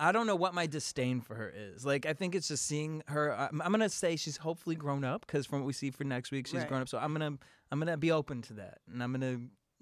I 0.00 0.12
don't 0.12 0.26
know 0.26 0.34
what 0.36 0.54
my 0.54 0.66
disdain 0.66 1.20
for 1.20 1.34
her 1.34 1.52
is. 1.54 1.84
Like, 1.84 2.06
I 2.06 2.14
think 2.14 2.34
it's 2.34 2.48
just 2.48 2.64
seeing 2.66 3.02
her. 3.08 3.32
I'm, 3.34 3.60
I'm 3.60 3.70
gonna 3.70 3.88
say 3.90 4.16
she's 4.16 4.36
hopefully 4.38 4.74
grown 4.76 5.04
up 5.04 5.26
because 5.26 5.44
from 5.46 5.60
what 5.60 5.66
we 5.66 5.72
see 5.74 5.90
for 5.90 6.04
next 6.04 6.30
week, 6.32 6.46
she's 6.46 6.60
Right. 6.60 6.68
grown 6.68 6.80
up. 6.82 6.88
So 6.88 6.98
I'm 6.98 7.12
gonna, 7.12 7.36
I'm 7.70 7.78
gonna 7.78 7.96
be 7.98 8.10
open 8.10 8.40
to 8.42 8.54
that, 8.54 8.78
and 8.90 9.02
I'm 9.02 9.12
gonna 9.12 9.38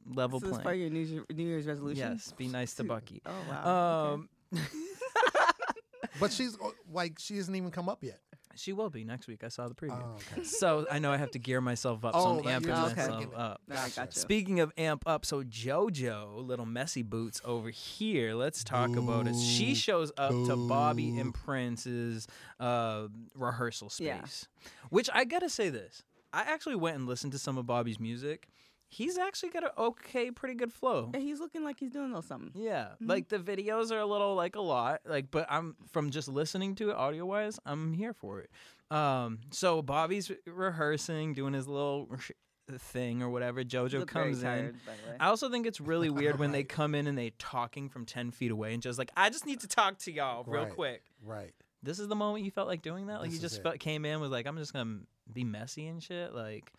level 0.06 0.40
So 0.40 0.46
this 0.46 0.52
is 0.52 0.56
play. 0.58 0.64
part 0.64 0.74
of 0.74 0.80
your 0.80 0.90
New, 0.90 1.00
Year's- 1.00 1.26
New 1.32 1.44
Year's 1.46 1.66
resolution. 1.66 2.12
Yes, 2.12 2.32
be 2.36 2.48
nice 2.48 2.74
to 2.74 2.84
Bucky. 2.84 3.22
Oh 3.24 3.32
wow. 3.48 4.12
Um, 4.14 4.28
But 6.20 6.32
she's 6.32 6.56
uh, 6.56 6.70
like 6.90 7.18
she 7.18 7.36
hasn't 7.36 7.56
even 7.56 7.70
come 7.70 7.88
up 7.88 8.02
yet. 8.02 8.18
She 8.58 8.72
will 8.72 8.90
be 8.90 9.04
next 9.04 9.26
week. 9.28 9.44
I 9.44 9.48
saw 9.48 9.68
the 9.68 9.74
preview. 9.74 10.02
Oh, 10.02 10.16
okay. 10.32 10.44
So 10.44 10.86
I 10.90 10.98
know 10.98 11.12
I 11.12 11.16
have 11.16 11.30
to 11.32 11.38
gear 11.38 11.60
myself 11.60 12.04
up. 12.04 12.14
so 12.14 12.20
Oh, 12.20 12.38
I'm 12.38 12.44
that 12.44 12.62
amping 12.62 12.66
just 12.66 12.96
myself 12.96 13.26
up. 13.34 13.60
No, 13.68 13.76
I 13.76 13.88
got 13.90 14.14
you. 14.14 14.20
Speaking 14.20 14.60
of 14.60 14.72
amp 14.76 15.02
up, 15.06 15.24
so 15.24 15.42
JoJo, 15.44 16.46
little 16.46 16.66
messy 16.66 17.02
boots 17.02 17.40
over 17.44 17.70
here. 17.70 18.34
Let's 18.34 18.64
talk 18.64 18.94
about 18.96 19.26
it. 19.28 19.36
She 19.36 19.74
shows 19.74 20.10
up 20.18 20.30
to 20.30 20.56
Bobby 20.56 21.18
and 21.18 21.32
Prince's 21.32 22.26
uh, 22.60 23.08
rehearsal 23.34 23.90
space, 23.90 24.06
Yeah. 24.06 24.22
which 24.90 25.08
I 25.12 25.24
gotta 25.24 25.48
say 25.48 25.68
this. 25.68 26.02
I 26.32 26.42
actually 26.42 26.76
went 26.76 26.96
and 26.96 27.06
listened 27.06 27.32
to 27.32 27.38
some 27.38 27.56
of 27.56 27.66
Bobby's 27.66 27.98
music. 27.98 28.48
He's 28.90 29.18
actually 29.18 29.50
got 29.50 29.64
an 29.64 29.70
okay, 29.76 30.30
pretty 30.30 30.54
good 30.54 30.72
flow. 30.72 31.10
Yeah, 31.12 31.20
he's 31.20 31.40
looking 31.40 31.62
like 31.62 31.78
he's 31.78 31.90
doing 31.90 32.06
a 32.06 32.08
little 32.08 32.22
something. 32.22 32.50
Yeah, 32.54 32.84
Mm-hmm. 32.94 33.06
like 33.10 33.28
the 33.28 33.38
videos 33.38 33.92
are 33.92 33.98
a 33.98 34.06
little 34.06 34.34
like 34.34 34.56
a 34.56 34.60
lot, 34.62 35.00
like 35.04 35.30
but 35.30 35.46
I'm 35.50 35.76
from 35.92 36.10
just 36.10 36.26
listening 36.28 36.74
to 36.76 36.90
it 36.90 36.96
audio 36.96 37.26
wise, 37.26 37.58
I'm 37.66 37.92
here 37.92 38.14
for 38.14 38.40
it. 38.40 38.50
Um, 38.90 39.40
so 39.50 39.82
Bobby's 39.82 40.30
rehearsing, 40.46 41.34
doing 41.34 41.52
his 41.54 41.68
little 41.68 42.08
sh- 42.18 42.30
thing 42.78 43.22
or 43.22 43.28
whatever. 43.30 43.62
JoJo 43.62 44.06
comes 44.06 44.42
tired, 44.42 44.70
in. 44.70 44.80
by 44.86 44.92
the 45.04 45.10
way. 45.10 45.16
I 45.20 45.26
also 45.28 45.50
think 45.50 45.66
it's 45.66 45.80
really 45.80 46.08
weird 46.10 46.38
when 46.38 46.52
they 46.52 46.64
come 46.78 46.94
in 46.94 47.06
and 47.06 47.16
they 47.16 47.30
talking 47.38 47.88
from 47.90 48.06
ten 48.06 48.30
feet 48.30 48.50
away 48.50 48.72
and 48.72 48.82
just 48.82 48.98
like, 48.98 49.10
I 49.16 49.28
just 49.30 49.44
need 49.46 49.60
to 49.60 49.68
talk 49.68 49.98
to 50.00 50.12
y'all 50.12 50.44
real 50.46 50.62
Right. 50.64 50.72
quick. 50.74 51.02
Right. 51.22 51.52
This 51.82 51.98
is 51.98 52.08
the 52.08 52.16
moment 52.16 52.44
you 52.44 52.50
felt 52.50 52.66
like 52.68 52.82
doing 52.82 53.06
that. 53.08 53.20
Like 53.20 53.30
This 53.30 53.36
you 53.36 53.40
just 53.48 53.62
felt, 53.62 53.78
came 53.78 54.04
in 54.04 54.20
was 54.20 54.30
like, 54.30 54.46
I'm 54.46 54.56
just 54.56 54.72
gonna 54.72 55.00
be 55.32 55.44
messy 55.44 55.86
and 55.86 56.02
shit. 56.02 56.34
Like, 56.34 56.72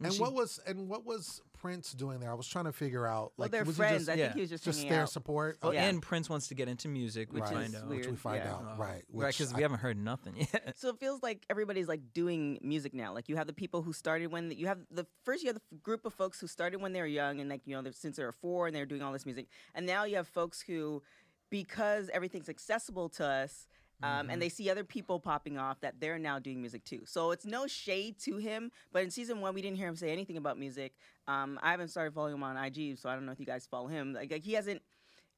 And 0.00 0.12
she- 0.12 0.20
what 0.20 0.32
was 0.32 0.60
and 0.66 0.88
what 0.88 1.04
was 1.04 1.42
Prince 1.66 1.92
doing 1.92 2.20
there? 2.20 2.30
I 2.30 2.34
was 2.34 2.46
trying 2.46 2.64
to 2.66 2.72
figure 2.72 3.06
out. 3.06 3.32
well, 3.36 3.44
Like, 3.46 3.50
they're 3.50 3.64
was 3.64 3.76
friends. 3.76 3.92
He 3.92 3.98
just, 4.06 4.10
I 4.10 4.14
yeah, 4.14 4.24
think 4.26 4.34
he 4.36 4.40
was 4.42 4.50
just, 4.50 4.64
just 4.64 4.88
their 4.88 5.02
out. 5.02 5.10
support. 5.10 5.58
Oh, 5.62 5.68
Okay. 5.68 5.76
Yeah. 5.78 5.88
and 5.88 6.00
Prince 6.00 6.30
wants 6.30 6.48
to 6.48 6.54
get 6.54 6.68
into 6.68 6.88
music, 6.88 7.32
which 7.32 7.42
right. 7.44 7.54
we 7.56 7.62
is 7.64 7.72
find 7.72 7.84
out. 7.84 7.88
Which 7.90 8.06
we 8.06 8.16
find 8.16 8.42
yeah. 8.44 8.52
out. 8.52 8.64
Oh, 8.74 8.80
Right. 8.80 9.02
right, 9.12 9.32
because 9.36 9.52
we 9.54 9.62
haven't 9.62 9.78
heard 9.80 9.96
nothing 9.98 10.36
yet. 10.52 10.74
So 10.76 10.88
it 10.90 10.98
feels 10.98 11.22
like 11.22 11.44
everybody's 11.50 11.88
like 11.88 12.00
doing 12.14 12.58
music 12.62 12.94
now. 12.94 13.12
Like 13.12 13.28
you 13.28 13.36
have 13.36 13.46
the 13.46 13.52
people 13.52 13.82
who 13.82 13.92
started 13.92 14.28
when 14.32 14.50
you 14.50 14.66
have 14.68 14.78
the 14.90 15.06
first 15.24 15.42
you 15.42 15.48
have 15.48 15.56
the 15.56 15.76
group 15.82 16.04
of 16.06 16.14
folks 16.14 16.40
who 16.40 16.46
started 16.46 16.80
when 16.80 16.92
they 16.92 17.00
were 17.00 17.06
young 17.06 17.40
and 17.40 17.50
like 17.50 17.62
you 17.66 17.74
know 17.74 17.82
they're- 17.82 17.92
since 17.92 18.16
they 18.16 18.24
were 18.24 18.32
four 18.32 18.66
and 18.66 18.74
they're 18.76 18.86
doing 18.86 19.02
all 19.02 19.12
this 19.12 19.26
music, 19.26 19.46
and 19.74 19.86
now 19.86 20.04
you 20.04 20.16
have 20.16 20.28
folks 20.28 20.60
who, 20.60 21.02
because 21.50 22.10
everything's 22.12 22.48
accessible 22.48 23.08
to 23.10 23.24
us. 23.24 23.66
Um, 24.02 24.28
And 24.30 24.40
they 24.42 24.48
see 24.48 24.68
other 24.70 24.84
people 24.84 25.18
popping 25.18 25.58
off 25.58 25.80
that 25.80 26.00
they're 26.00 26.18
now 26.18 26.38
doing 26.38 26.60
music 26.60 26.84
too. 26.84 27.02
So 27.06 27.30
it's 27.30 27.46
no 27.46 27.66
shade 27.66 28.18
to 28.20 28.36
him, 28.36 28.70
but 28.92 29.02
in 29.02 29.10
season 29.10 29.40
one 29.40 29.54
we 29.54 29.62
didn't 29.62 29.78
hear 29.78 29.88
him 29.88 29.96
say 29.96 30.10
anything 30.10 30.36
about 30.36 30.58
music. 30.58 30.92
Um, 31.26 31.58
I 31.62 31.70
haven't 31.70 31.88
started 31.88 32.12
following 32.14 32.34
him 32.34 32.42
on 32.42 32.56
IG, 32.56 32.98
so 32.98 33.08
I 33.08 33.14
don't 33.14 33.24
know 33.26 33.32
if 33.32 33.40
you 33.40 33.46
guys 33.46 33.66
follow 33.66 33.88
him. 33.88 34.12
Like, 34.12 34.30
like 34.30 34.44
he 34.44 34.52
hasn't. 34.52 34.82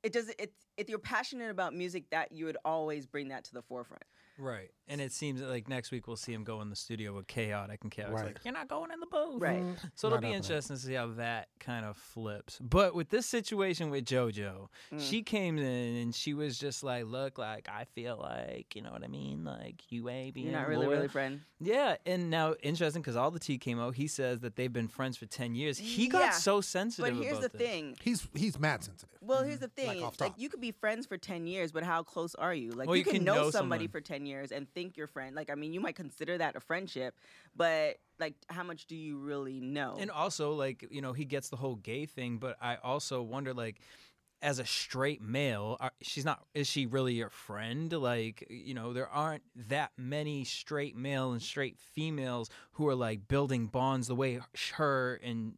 It 0.02 0.12
does. 0.12 0.28
It 0.38 0.52
if 0.76 0.88
you're 0.88 0.98
passionate 0.98 1.50
about 1.50 1.74
music, 1.74 2.10
that 2.10 2.30
you 2.32 2.44
would 2.44 2.56
always 2.64 3.06
bring 3.06 3.28
that 3.28 3.44
to 3.44 3.52
the 3.52 3.62
forefront. 3.62 4.04
Right. 4.38 4.70
And 4.90 5.02
it 5.02 5.12
seems 5.12 5.42
like 5.42 5.68
next 5.68 5.90
week 5.90 6.06
we'll 6.06 6.16
see 6.16 6.32
him 6.32 6.44
go 6.44 6.62
in 6.62 6.70
the 6.70 6.76
studio 6.76 7.14
with 7.14 7.26
Khaotic 7.26 7.78
and 7.82 7.90
Khaotic's 7.90 8.10
Right. 8.12 8.24
like, 8.26 8.38
You're 8.44 8.54
not 8.54 8.68
going 8.68 8.90
in 8.90 9.00
the 9.00 9.06
booth. 9.06 9.42
Right. 9.42 9.62
So 9.94 10.06
it'll 10.08 10.16
Not 10.16 10.22
be 10.22 10.28
happening. 10.28 10.34
interesting 10.36 10.76
to 10.76 10.82
see 10.82 10.94
how 10.94 11.08
that 11.08 11.48
kind 11.60 11.84
of 11.84 11.96
flips. 11.98 12.58
But 12.58 12.94
with 12.94 13.10
this 13.10 13.26
situation 13.26 13.90
with 13.90 14.06
JoJo, 14.06 14.68
Mm. 14.92 15.00
she 15.10 15.22
came 15.22 15.58
in 15.58 15.96
and 15.96 16.14
she 16.14 16.32
was 16.32 16.58
just 16.58 16.82
like, 16.82 17.04
Look, 17.04 17.36
like 17.36 17.68
I 17.68 17.84
feel 17.84 18.16
like, 18.16 18.74
you 18.74 18.80
know 18.82 18.92
what 18.92 19.04
I 19.04 19.08
mean? 19.08 19.44
Like 19.44 19.82
you 19.90 20.08
ain't 20.08 20.34
being 20.34 20.46
You're 20.46 20.56
not 20.58 20.68
really, 20.68 20.86
loyal." 20.86 20.96
really 20.96 21.08
friend. 21.08 21.42
Yeah, 21.60 21.96
and 22.06 22.30
now 22.30 22.54
interesting 22.62 23.02
because 23.02 23.16
all 23.16 23.30
the 23.32 23.40
tea 23.40 23.58
came 23.58 23.78
out. 23.80 23.96
He 23.96 24.06
says 24.06 24.40
that 24.40 24.56
they've 24.56 24.72
been 24.72 24.88
friends 24.88 25.16
for 25.18 25.26
ten 25.26 25.54
years. 25.54 25.76
He 25.76 26.06
got 26.08 26.20
Yeah, 26.20 26.30
so 26.30 26.60
sensitive. 26.62 27.14
But 27.16 27.22
here's 27.22 27.38
about 27.38 27.52
the 27.52 27.58
this. 27.58 27.68
thing. 27.68 27.96
He's 28.00 28.26
he's 28.34 28.58
mad 28.58 28.84
sensitive. 28.84 29.18
Well, 29.20 29.42
here's 29.42 29.58
the 29.58 29.68
thing. 29.68 29.88
Like, 29.88 29.96
Like, 29.98 30.06
off 30.06 30.16
top. 30.16 30.34
you 30.38 30.48
could 30.48 30.60
be 30.60 30.70
friends 30.70 31.04
for 31.04 31.18
10 31.18 31.46
years, 31.46 31.72
but 31.72 31.82
how 31.82 32.02
close 32.02 32.34
are 32.36 32.54
you? 32.54 32.70
Like 32.70 32.86
Well, 32.86 32.96
you, 32.96 33.00
you 33.00 33.04
can, 33.04 33.14
can 33.16 33.24
know, 33.24 33.34
know 33.34 33.50
somebody 33.50 33.84
someone. 33.84 33.88
for 33.92 34.00
10 34.00 34.24
years 34.28 34.52
and 34.52 34.72
think 34.74 34.96
you're 34.96 35.08
friend. 35.08 35.34
Like 35.34 35.50
I 35.50 35.56
mean, 35.56 35.72
you 35.72 35.80
might 35.80 35.96
consider 35.96 36.38
that 36.38 36.54
a 36.54 36.60
friendship, 36.60 37.18
but 37.56 37.96
like 38.20 38.34
how 38.48 38.62
much 38.62 38.86
do 38.86 38.94
you 38.94 39.18
really 39.18 39.60
know? 39.60 39.96
And 39.98 40.10
also, 40.10 40.52
like, 40.52 40.86
you 40.90 41.00
know, 41.00 41.12
he 41.12 41.24
gets 41.24 41.48
the 41.48 41.56
whole 41.56 41.76
gay 41.76 42.06
thing, 42.06 42.38
but 42.38 42.56
I 42.60 42.76
also 42.76 43.22
wonder, 43.22 43.54
like, 43.54 43.80
as 44.40 44.58
a 44.58 44.64
straight 44.64 45.20
male, 45.20 45.76
are, 45.80 45.92
she's 46.00 46.24
not, 46.24 46.44
is 46.54 46.68
she 46.68 46.86
really 46.86 47.14
your 47.14 47.30
friend? 47.30 47.92
Like, 47.92 48.46
you 48.48 48.74
know, 48.74 48.92
there 48.92 49.08
aren't 49.08 49.42
that 49.68 49.92
many 49.96 50.44
straight 50.44 50.96
male 50.96 51.32
and 51.32 51.42
straight 51.42 51.76
females 51.78 52.48
who 52.72 52.86
are 52.88 52.94
like 52.94 53.26
building 53.26 53.66
bonds 53.66 54.06
the 54.06 54.14
way 54.14 54.40
her 54.74 55.20
and 55.24 55.54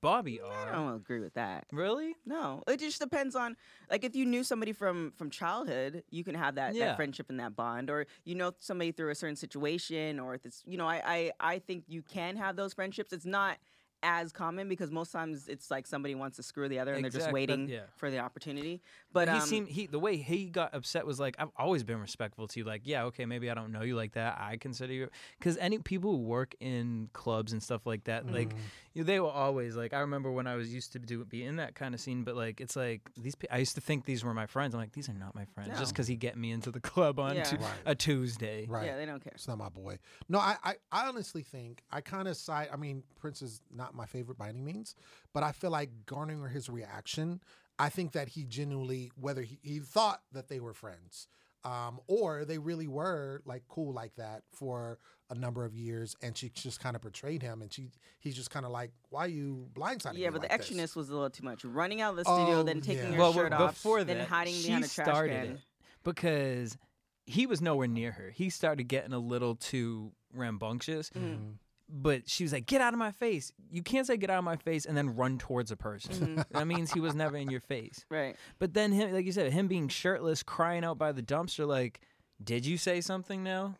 Bobby 0.00 0.40
I 0.40 0.72
don't 0.72 0.94
agree 0.94 1.20
with 1.20 1.34
that. 1.34 1.66
Really? 1.72 2.14
No, 2.24 2.62
it 2.66 2.78
just 2.80 3.00
depends 3.00 3.34
on 3.36 3.56
like 3.90 4.04
if 4.04 4.14
you 4.14 4.24
knew 4.26 4.44
somebody 4.44 4.72
from 4.72 5.12
from 5.16 5.30
childhood, 5.30 6.04
you 6.10 6.22
can 6.24 6.34
have 6.34 6.54
that, 6.56 6.74
Yeah. 6.74 6.86
that 6.86 6.96
friendship 6.96 7.26
and 7.30 7.40
that 7.40 7.56
bond, 7.56 7.90
or 7.90 8.06
you 8.24 8.34
know 8.34 8.52
somebody 8.58 8.92
through 8.92 9.10
a 9.10 9.14
certain 9.14 9.36
situation, 9.36 10.20
or 10.20 10.34
if 10.34 10.44
it's 10.46 10.62
you 10.66 10.76
know 10.78 10.86
I, 10.86 11.02
I 11.04 11.32
I 11.54 11.58
think 11.58 11.84
you 11.88 12.02
can 12.02 12.36
have 12.36 12.56
those 12.56 12.72
friendships. 12.74 13.12
It's 13.12 13.26
not 13.26 13.58
as 14.04 14.30
common 14.30 14.68
because 14.68 14.92
most 14.92 15.10
times 15.10 15.48
it's 15.48 15.72
like 15.72 15.84
somebody 15.84 16.14
wants 16.14 16.36
to 16.36 16.42
screw 16.44 16.68
the 16.68 16.78
other 16.78 16.94
and 16.94 17.02
they're 17.02 17.10
just 17.10 17.26
Exact- 17.26 17.30
that- 17.30 17.34
waiting 17.34 17.68
yeah. 17.68 17.80
for 17.96 18.12
the 18.12 18.18
opportunity. 18.20 18.80
But 19.12 19.28
he 19.28 19.34
um, 19.36 19.40
seemed 19.40 19.68
he 19.68 19.86
the 19.86 19.98
way 19.98 20.16
he 20.18 20.44
got 20.46 20.74
upset 20.74 21.06
was 21.06 21.18
like 21.18 21.34
I've 21.38 21.48
always 21.56 21.82
been 21.82 21.98
respectful 21.98 22.46
to 22.48 22.60
you. 22.60 22.64
Like, 22.64 22.82
yeah, 22.84 23.04
okay, 23.04 23.24
maybe 23.24 23.50
I 23.50 23.54
don't 23.54 23.72
know 23.72 23.82
you 23.82 23.96
like 23.96 24.12
that. 24.12 24.38
I 24.38 24.58
consider 24.58 24.92
you 24.92 25.08
because 25.38 25.56
any 25.58 25.78
people 25.78 26.10
who 26.12 26.18
work 26.22 26.54
in 26.60 27.08
clubs 27.14 27.52
and 27.52 27.62
stuff 27.62 27.86
like 27.86 28.04
that, 28.04 28.30
like 28.30 28.50
Mm-hmm. 28.50 28.58
you, 28.94 29.04
they 29.04 29.18
will 29.18 29.30
always 29.30 29.76
like. 29.76 29.94
I 29.94 30.00
remember 30.00 30.30
when 30.30 30.46
I 30.46 30.56
was 30.56 30.72
used 30.72 30.92
to 30.92 30.98
do 30.98 31.24
be 31.24 31.42
in 31.42 31.56
that 31.56 31.74
kind 31.74 31.94
of 31.94 32.00
scene, 32.00 32.22
but 32.22 32.36
like 32.36 32.60
it's 32.60 32.76
like 32.76 33.00
these. 33.16 33.34
pe- 33.34 33.48
I 33.50 33.58
used 33.58 33.74
to 33.76 33.80
think 33.80 34.04
these 34.04 34.22
were 34.24 34.34
my 34.34 34.46
friends. 34.46 34.74
I'm 34.74 34.80
like, 34.80 34.92
these 34.92 35.08
are 35.08 35.14
not 35.14 35.34
my 35.34 35.46
friends. 35.46 35.78
Just 35.78 35.92
because 35.94 36.06
he 36.06 36.14
get 36.16 36.36
me 36.36 36.50
into 36.52 36.70
the 36.70 36.80
club 36.92 37.18
on 37.18 37.34
Yeah. 37.36 37.44
Tu- 37.44 37.56
Right. 37.56 37.72
a 37.86 37.94
Tuesday. 37.94 38.66
Right. 38.68 38.86
yeah, 38.86 38.96
they 38.96 39.06
don't 39.06 39.22
care. 39.24 39.32
It's 39.34 39.48
not 39.48 39.56
my 39.58 39.68
boy. 39.70 39.98
No, 40.28 40.38
I, 40.38 40.56
I, 40.62 40.74
I 40.92 41.08
honestly 41.08 41.42
think 41.42 41.82
I 41.90 42.00
kind 42.02 42.28
of 42.28 42.36
side. 42.36 42.68
I 42.72 42.76
mean, 42.76 43.02
Prince 43.18 43.40
is 43.42 43.62
not 43.74 43.94
my 43.94 44.04
favorite 44.06 44.36
by 44.36 44.48
any 44.50 44.60
means, 44.60 44.94
but 45.32 45.42
I 45.42 45.52
feel 45.52 45.70
like 45.70 45.90
garnering 46.06 46.46
his 46.50 46.68
reaction. 46.68 47.40
I 47.78 47.88
think 47.88 48.12
that 48.12 48.28
he 48.28 48.44
genuinely, 48.44 49.10
whether 49.14 49.42
he, 49.42 49.58
he 49.62 49.78
thought 49.78 50.22
that 50.32 50.48
they 50.48 50.60
were 50.60 50.74
friends, 50.74 51.28
um, 51.64 52.00
or 52.06 52.44
they 52.44 52.58
really 52.58 52.88
were 52.88 53.42
like 53.44 53.62
cool 53.68 53.92
like 53.92 54.14
that 54.16 54.42
for 54.52 54.98
a 55.30 55.34
number 55.34 55.64
of 55.64 55.74
years, 55.74 56.16
and 56.22 56.36
she 56.36 56.48
just 56.48 56.80
kind 56.80 56.96
of 56.96 57.02
portrayed 57.02 57.42
him, 57.42 57.60
and 57.62 57.72
she 57.72 57.90
he's 58.18 58.34
just 58.34 58.50
kind 58.50 58.64
of 58.64 58.72
like, 58.72 58.90
why 59.10 59.24
are 59.24 59.28
you 59.28 59.68
blindsiding 59.74 60.14
me 60.14 60.22
Yeah, 60.22 60.30
but 60.30 60.40
like 60.42 60.50
the 60.50 60.56
this?" 60.58 60.70
extraness 60.70 60.96
was 60.96 61.08
a 61.10 61.12
little 61.12 61.30
too 61.30 61.44
much. 61.44 61.64
Running 61.64 62.00
out 62.00 62.10
of 62.10 62.16
the 62.16 62.24
studio, 62.24 62.60
Oh, 62.60 62.62
then 62.62 62.80
taking 62.80 63.04
yeah. 63.04 63.12
her 63.12 63.18
well, 63.18 63.32
shirt 63.32 63.50
but 63.50 63.60
off, 63.60 63.74
before 63.74 64.04
then 64.04 64.18
that, 64.18 64.28
hiding 64.28 64.54
she 64.54 64.66
behind 64.68 64.84
a 64.84 64.88
trash 64.88 65.06
started 65.06 65.42
can. 65.42 65.52
it 65.56 65.60
because 66.04 66.78
he 67.26 67.46
was 67.46 67.60
nowhere 67.60 67.86
near 67.88 68.12
her. 68.12 68.30
He 68.30 68.48
started 68.50 68.84
getting 68.84 69.12
a 69.12 69.18
little 69.18 69.54
too 69.54 70.12
rambunctious. 70.32 71.10
Mm-hmm. 71.10 71.50
But 71.90 72.28
she 72.28 72.44
was 72.44 72.52
like, 72.52 72.66
"Get 72.66 72.80
out 72.82 72.92
of 72.92 72.98
my 72.98 73.12
face! 73.12 73.50
You 73.70 73.82
can't 73.82 74.06
say 74.06 74.16
get 74.18 74.28
out 74.30 74.38
of 74.38 74.44
my 74.44 74.56
face 74.56 74.84
and 74.84 74.96
then 74.96 75.16
run 75.16 75.38
towards 75.38 75.70
a 75.70 75.76
person. 75.76 76.14
Mm-hmm. 76.14 76.40
that 76.50 76.66
means 76.66 76.92
he 76.92 77.00
was 77.00 77.14
never 77.14 77.36
in 77.36 77.50
your 77.50 77.60
face. 77.60 78.04
Right. 78.10 78.36
But 78.58 78.74
then 78.74 78.92
him, 78.92 79.12
like 79.12 79.24
you 79.26 79.32
said, 79.32 79.52
him 79.52 79.68
being 79.68 79.88
shirtless, 79.88 80.42
crying 80.42 80.84
out 80.84 80.98
by 80.98 81.12
the 81.12 81.22
dumpster, 81.22 81.66
like, 81.66 82.00
did 82.42 82.66
you 82.66 82.76
say 82.76 83.00
something 83.00 83.42
now? 83.42 83.76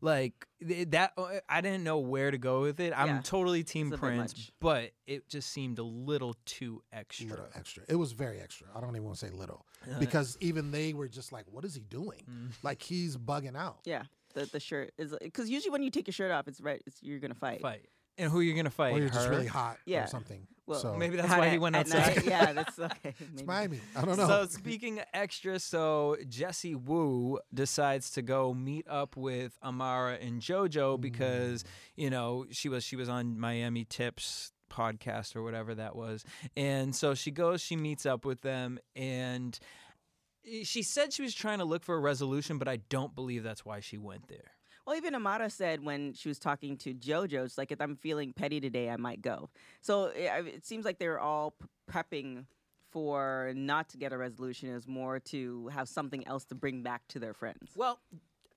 Like 0.00 0.48
that, 0.60 1.12
uh, 1.16 1.28
I 1.48 1.60
didn't 1.60 1.84
know 1.84 1.98
where 1.98 2.32
to 2.32 2.38
go 2.38 2.62
with 2.62 2.80
it. 2.80 2.92
I'm 2.96 3.06
Yeah. 3.06 3.20
totally 3.22 3.62
Team 3.62 3.92
It's 3.92 4.00
Prince, 4.00 4.50
but 4.58 4.90
it 5.06 5.28
just 5.28 5.50
seemed 5.50 5.78
a 5.78 5.84
little 5.84 6.34
too 6.46 6.82
extra. 6.92 7.28
little 7.28 7.46
extra. 7.54 7.84
It 7.88 7.94
was 7.94 8.10
very 8.10 8.40
extra. 8.40 8.66
I 8.74 8.80
don't 8.80 8.90
even 8.90 9.04
want 9.04 9.18
to 9.18 9.26
say 9.26 9.32
little 9.32 9.64
because 10.00 10.36
even 10.40 10.72
they 10.72 10.94
were 10.94 11.06
just 11.06 11.30
like, 11.30 11.44
"What 11.48 11.64
is 11.64 11.76
he 11.76 11.82
doing? 11.82 12.22
Mm. 12.28 12.50
Like 12.64 12.82
he's 12.82 13.16
bugging 13.16 13.56
out." 13.56 13.78
Yeah. 13.84 14.02
The 14.34 14.46
the 14.46 14.60
shirt 14.60 14.92
is 14.98 15.12
uh, 15.12 15.18
because 15.20 15.48
usually 15.48 15.70
when 15.70 15.82
you 15.82 15.90
take 15.90 16.06
your 16.06 16.12
shirt 16.12 16.30
off, 16.30 16.48
it's 16.48 16.60
right. 16.60 16.82
It's, 16.86 17.02
you're 17.02 17.18
gonna 17.20 17.34
fight. 17.34 17.60
Fight. 17.60 17.86
And 18.16 18.30
who 18.30 18.40
you're 18.40 18.54
gonna 18.56 18.70
fight? 18.70 18.94
Or 18.94 18.98
you're 18.98 19.08
just 19.08 19.26
Her? 19.26 19.30
really 19.30 19.46
hot 19.46 19.78
Yeah. 19.86 20.04
or 20.04 20.06
something. 20.06 20.46
Well, 20.66 20.80
so 20.80 20.94
Maybe 20.94 21.16
that's 21.16 21.28
Hot 21.28 21.40
why 21.40 21.48
he 21.50 21.56
at- 21.56 21.60
went 21.60 21.76
at 21.76 21.92
outside. 21.92 22.16
night. 22.16 22.24
Yeah, 22.24 22.52
that's 22.52 22.78
okay. 22.78 23.14
it's. 23.18 23.44
Miami. 23.44 23.80
I 23.94 24.04
don't 24.04 24.16
know. 24.16 24.26
So 24.26 24.46
speaking 24.46 24.98
of 24.98 25.04
extra, 25.12 25.58
so 25.58 26.16
Jessie 26.28 26.74
Woo 26.74 27.38
decides 27.52 28.10
to 28.12 28.22
go 28.22 28.54
meet 28.54 28.86
up 28.88 29.14
with 29.16 29.58
Amara 29.62 30.14
and 30.14 30.40
JoJo 30.40 30.96
mm. 30.96 31.00
because 31.00 31.64
you 31.96 32.08
know 32.08 32.46
she 32.50 32.68
was 32.68 32.82
she 32.82 32.96
was 32.96 33.08
on 33.08 33.38
Miami 33.38 33.84
Tips 33.84 34.52
podcast 34.70 35.36
or 35.36 35.42
whatever 35.42 35.74
that 35.74 35.94
was, 35.96 36.24
and 36.56 36.94
so 36.96 37.14
she 37.14 37.30
goes, 37.30 37.60
she 37.60 37.76
meets 37.76 38.06
up 38.06 38.24
with 38.24 38.40
them, 38.40 38.78
and 38.96 39.58
Eh, 40.50 40.62
she 40.64 40.82
said 40.82 41.12
she 41.12 41.22
was 41.22 41.34
trying 41.34 41.58
to 41.58 41.64
look 41.64 41.82
for 41.82 41.94
a 41.94 42.00
resolution, 42.00 42.58
but 42.58 42.68
I 42.68 42.76
don't 42.88 43.14
believe 43.14 43.42
that's 43.42 43.64
why 43.64 43.80
she 43.80 43.98
went 43.98 44.28
there. 44.28 44.52
Well, 44.86 44.96
even 44.96 45.14
Amara 45.14 45.48
said 45.48 45.82
when 45.82 46.12
she 46.12 46.28
was 46.28 46.38
talking 46.38 46.76
to 46.78 46.92
JoJo, 46.92 47.44
it's 47.44 47.56
like 47.56 47.72
if 47.72 47.80
I'm 47.80 47.96
feeling 47.96 48.32
petty 48.34 48.60
today, 48.60 48.90
I 48.90 48.96
might 48.96 49.22
go. 49.22 49.48
So 49.80 50.06
eh, 50.08 50.38
it, 50.38 50.46
it 50.46 50.66
seems 50.66 50.84
like 50.84 50.98
they're 50.98 51.20
all 51.20 51.54
prepping 51.90 52.44
for 52.90 53.52
not 53.56 53.88
to 53.90 53.96
get 53.96 54.12
a 54.12 54.18
resolution. 54.18 54.68
Is 54.68 54.86
more 54.86 55.18
to 55.20 55.68
have 55.68 55.88
something 55.88 56.26
else 56.26 56.44
to 56.46 56.54
bring 56.54 56.82
back 56.82 57.02
to 57.08 57.18
their 57.18 57.32
friends. 57.34 57.72
Well, 57.74 57.98